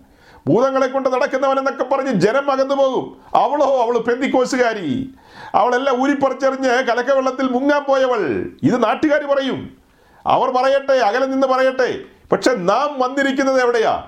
ഭൂതങ്ങളെ 0.47 0.87
കൊണ്ട് 0.87 1.09
നടക്കുന്നവൻ 1.09 1.59
എന്നൊക്കെ 1.59 1.83
പറഞ്ഞ് 1.83 2.11
ജനം 2.11 2.51
അകന്നു 2.51 2.75
പോകും. 2.75 3.21
അവളോ 3.35 3.83
അവൾ 3.83 3.97
പെന്തിക്കോസുകാരി. 3.97 5.09
അവളെല്ലാം 5.55 6.01
ഊരിപ്പറിച്ചെറിഞ്ഞ് 6.01 6.69
കലക്കവെള്ളത്തിൽ 6.69 7.49
മുങ്ങാൻ 7.49 7.83
പോയവൾ. 7.83 8.21
ഇത് 8.63 8.83
നാട്ടുകാർ 8.83 9.23
പറയും. 9.23 9.77
അവർ 10.25 10.49
പറയട്ടെ 10.49 10.93
അകലെ 10.93 11.25
നിന്ന് 11.25 11.47
പറയട്ടെ. 11.47 11.99
പക്ഷെ 12.31 12.51
നാം 12.55 12.99
വന്നിരിക്കുന്നത് 12.99 13.61
എവിടെയാ? 13.61 14.03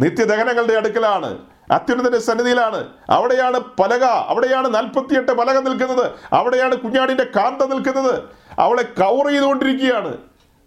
നിത്യദഹനങ്ങളുടെ 0.00 0.72
അടുക്കലാണ്. 0.72 1.38
അത്യുന്നതന്റെ 1.70 2.18
സന്നിധിയിലാണ്. 2.18 2.86
അവിടെയാണ് 3.10 3.60
പലക 3.60 4.04
അവിടെയാണ് 4.04 4.74
നാൽപ്പത്തിയെട്ട് 4.74 5.32
പലക 5.32 5.58
നിൽക്കുന്നത്. 5.58 6.12
അവിടെയാണ് 6.32 6.76
കുഞ്ഞാടിന്റെ 6.76 7.24
കാന്ത 7.24 7.62
നിൽക്കുന്നത്. 7.62 8.22
അവളെ 8.58 8.82
കവർ 8.82 9.28
ചെയ്തുകൊണ്ടിരിക്കുകയാണ്. 9.28 10.16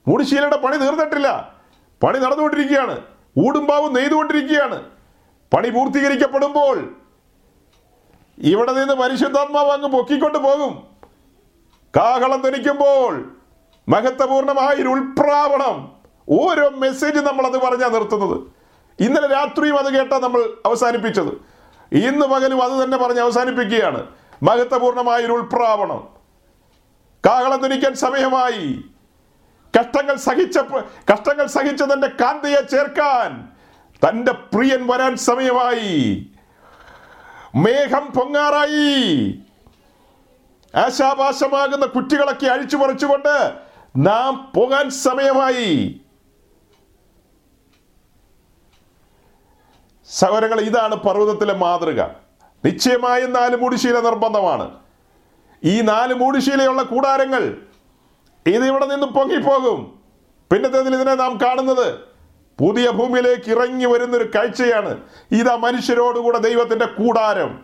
മുടിശീലയുടെ 0.08 0.58
പണി 0.58 0.78
തീർന്നിട്ടില്ല. 0.78 1.56
പണി 2.04 2.20
നടന്നുകൊണ്ടിരിക്കുകയാണ്. 2.20 3.02
ഊടുംപാവും 3.48 3.94
നെയ്തുകൊണ്ടിരിക്കുകയാണ്. 3.94 4.84
പണി 5.54 5.70
പൂർത്തീകരിക്കപ്പെടുമ്പോൾ 5.70 6.96
ഇവിടെ 8.38 8.72
നിന്ന് 8.72 8.94
പരിശുദ്ധാത്മാവ് 8.94 9.72
അങ്ങ് 9.72 9.88
പൊക്കിക്കൊണ്ട് 9.88 10.38
പോകും. 10.38 10.84
കാഹളം 11.96 12.42
ധനിക്കുമ്പോൾ 12.42 13.36
മഹത്വപൂർണമായ 13.90 14.82
ഒരു 14.82 14.90
ഉൾപ്രാവണം. 14.90 15.92
ഓരോ 16.30 16.70
മെസ്സേജ് 16.70 17.20
നമ്മൾ 17.20 17.46
അത് 17.46 17.62
പറഞ്ഞാ 17.62 17.88
നിർത്തുന്നത്. 17.88 18.61
ഇന്നലെ 19.02 19.28
രാത്രിയും 19.28 19.80
അത് 19.80 19.94
കേട്ടാ 19.94 20.20
നമ്മൾ 20.20 20.54
അവസാനിപ്പിച്ചത്. 20.66 21.32
ഇന്ന് 21.92 22.26
പകലും 22.26 22.64
അത് 22.64 22.84
തന്നെ 22.84 22.98
പറഞ്ഞ് 22.98 23.20
അവസാനിപ്പിക്കുകയാണ്. 23.20 24.08
മഹത്വപൂർണമായ 24.44 25.26
ഒരു 25.26 25.32
ഉൾപ്രാവണം. 25.32 26.08
കാഹളം 27.26 27.62
ധനിക്കാൻ 27.62 27.96
സമയമായി. 27.96 28.86
കഷ്ടങ്ങൾ 29.80 30.16
സഹിച്ച 30.16 30.58
കഷ്ടങ്ങൾ 31.12 31.48
സഹിച്ച 31.48 31.84
തന്റെ 31.84 32.08
കാന്തയെ 32.08 32.62
ചേർക്കാൻ 32.62 33.50
തന്റെ 34.10 34.32
പ്രിയൻ 34.32 34.88
വരാൻ 34.88 35.16
സമയമായി. 35.16 36.28
മേഘം 37.56 38.06
പൊങ്ങാറായി. 38.06 39.40
ആശാപാശമാകുന്ന 40.76 41.86
കുറ്റികളൊക്കെ 41.86 42.46
അഴിച്ചു 42.46 42.78
പറിച്ചുകൊണ്ട് 42.78 43.52
നാം 43.98 44.52
പോകാൻ 44.56 44.90
സമയമായി. 44.90 46.02
സഹോദരങ്ങൾ 50.12 50.60
ഇതാണ് 50.60 50.96
പർവതത്തിലെ 50.96 51.54
മാതൃക. 51.54 52.02
നിശ്ചയമായും 52.66 53.34
നാല് 53.34 53.56
മൂടിശീല 53.56 54.00
നിർബന്ധമാണ്. 54.00 54.72
ഈ 55.64 55.82
നാല് 55.82 56.14
മൂടിശീലയുള്ള 56.14 56.84
കൂടാരങ്ങൾ 56.84 57.58
ഇത് 58.48 58.66
ഇവിടെ 58.66 58.86
നിന്ന് 58.86 59.08
പൊങ്ങിപ്പോകും. 59.08 60.00
പിന്നത്തേതിൽ 60.52 60.96
ഇതിനെ 60.96 61.14
നാം 61.14 61.40
കാണുന്നത് 61.44 61.94
പുതിയ 62.60 62.92
ഭൂമിയിലേക്ക് 62.92 63.52
ഇറങ്ങി 63.52 63.86
വരുന്നൊരു 63.86 64.32
കാഴ്ചയാണ്. 64.36 64.98
ഇതാ 65.32 65.56
മനുഷ്യരോടുകൂടെ 65.56 66.38
ദൈവത്തിന്റെ 66.38 66.86
കൂടാരം. 66.86 67.60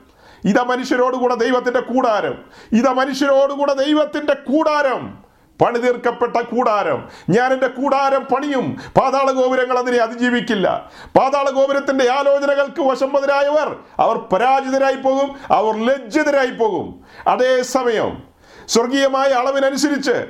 ഇതാ 0.46 0.64
മനുഷ്യരോടുകൂടെ 0.64 1.36
ദൈവത്തിന്റെ 1.36 1.80
കൂടാരം. 1.80 2.46
ഇതാ 2.72 2.92
മനുഷ്യരോടുകൂടെ 2.92 3.74
ദൈവത്തിന്റെ 3.74 4.34
കൂടാരം. 4.34 5.27
പണി 5.62 5.78
തീർക്കപ്പെട്ട 5.78 6.38
കൂടാരം. 6.38 7.10
ഞാൻ 7.30 7.54
എന്റെ 7.54 7.68
കൂടാരം 7.68 8.24
പണിയും. 8.24 8.78
പാതാള 8.98 9.32
ഗോപുരങ്ങൾ 9.32 9.78
അതിനെ 9.78 9.98
അതിജീവിക്കില്ല. 9.98 10.92
പാതാള 11.18 11.50
ഗോപുരത്തിന്റെ 11.50 12.12
ആലോചനകൾക്ക് 12.12 12.82
വശംബദരായവർ 12.82 13.76
അവർ 14.00 14.18
പരാജിതരായി 14.18 14.96
പോകും 14.96 15.36
അവർ 15.52 15.86
ലജ്ജിതരായി 15.86 16.50
പോകും. 16.50 17.04
അതേസമയം 17.28 18.24
സ്വർഗീയമായ 18.68 19.28
അളവിനനുസരിച്ച് 19.28 20.26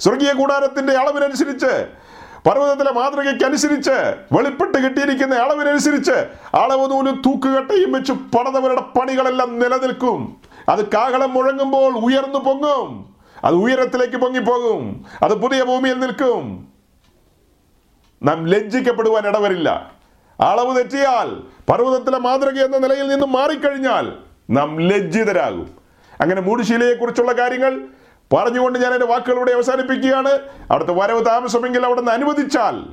സ്വർഗീയ 0.00 0.32
കൂടാരത്തിന്റെ 0.32 0.92
അളവിനനുസരിച്ച് 0.92 1.86
പർവതത്തിലെ 2.48 2.92
മാതൃകയ്ക്കനുസരിച്ച് 2.92 4.16
വെളിപ്പെട്ട് 4.32 4.78
കിട്ടിയിരിക്കുന്ന 4.78 5.34
അളവിനനുസരിച്ച് 5.34 6.12
അളവ് 6.56 6.90
നൂൽ 6.90 7.10
തൂക്കുകട്ടയും 7.10 7.92
വെച്ച് 7.92 8.12
പണിതവരുടെ 8.12 8.80
പണികളെല്ലാം 8.80 9.58
നിലനിൽക്കും. 9.58 10.36
അത് 10.68 10.86
കാഹളം 10.86 11.32
മുഴങ്ങുമ്പോൾ 11.32 11.96
ഉയർന്നു 11.96 12.38
പൊങ്ങും. 12.38 13.15
അത് 13.46 13.54
ഉയരത്തിലേക്ക് 13.54 14.16
പൊങ്ങിപ്പോകും. 14.16 15.04
അത് 15.22 15.34
പുതിയ 15.34 15.64
ഭൂമിയിൽ 15.64 15.98
നിൽക്കും. 15.98 16.68
നാം 18.22 18.46
ലജ്ജിക്കപ്പെടുവാൻ 18.46 19.26
ഇടവരില്ല. 19.26 19.92
അളവ് 20.40 20.76
തെറ്റിയാൽ 20.76 21.42
പർവതത്തിലെ 21.72 22.18
മാതൃക 22.18 22.64
എന്ന 22.64 22.78
നിലയിൽ 22.78 23.08
നിന്ന് 23.08 23.26
മാറിക്കഴിഞ്ഞാൽ 23.26 24.12
നാം 24.50 24.80
ലജ്ജിതരാകും. 24.80 25.76
അങ്ങനെ 26.20 26.40
മൂടുശീലയെക്കുറിച്ചുള്ള 26.40 27.32
കാര്യങ്ങൾ 27.32 27.86
പറഞ്ഞുകൊണ്ട് 28.32 28.78
ഞാൻ 28.78 28.94
എന്റെ 28.94 29.06
വാക്കുകളിലൂടെ 29.06 29.52
അവസാനിപ്പിക്കുകയാണ്. 29.52 30.28
അവിടുത്തെ 30.70 30.92
വരവ് 30.92 31.26
താമസമെങ്കിൽ 31.26 31.84
അവിടെ 31.84 32.00
നിന്ന് 32.00 32.12
അനുവദിച്ചാൽ 32.12 32.84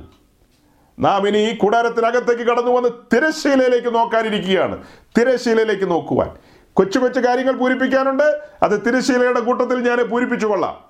നാം 0.98 1.28
ഇനി 1.28 1.38
ഈ 1.38 1.56
കൂടാരത്തിനകത്തേക്ക് 1.56 2.42
കടന്നു 2.42 2.70
വന്ന് 2.70 2.88
തിരശ്ശീലയിലേക്ക് 2.88 3.94
നോക്കാനിരിക്കുകയാണ്. 3.94 4.84
തിരശീലയിലേക്ക് 5.18 5.90
നോക്കുവാൻ. 5.90 6.30
കൊച്ചു 6.74 6.98
കൊച്ചു 6.98 7.20
കാര്യങ്ങൾ 7.20 7.52
പൂരിപ്പിക്കാനുണ്ട്. 7.52 8.40
അത് 8.62 8.86
തിരശ്ശീലയുടെ 8.86 9.40
കൂട്ടത്തിൽ 9.40 9.80
ഞാൻ 9.80 10.02
പൂരിപ്പിച്ചു 10.02 10.46
കൊള്ളാം. 10.46 10.84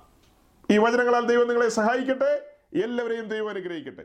ഈ 0.71 0.77
വചനങ്ങളാൽ 0.77 1.25
ദൈവം 1.25 1.47
നിങ്ങളെ 1.47 1.69
സഹായിക്കട്ടെ. 1.69 2.41
എല്ലാവരെയും 2.83 3.27
ദൈവം 3.27 3.49
അനുഗ്രഹിക്കട്ടെ. 3.49 4.03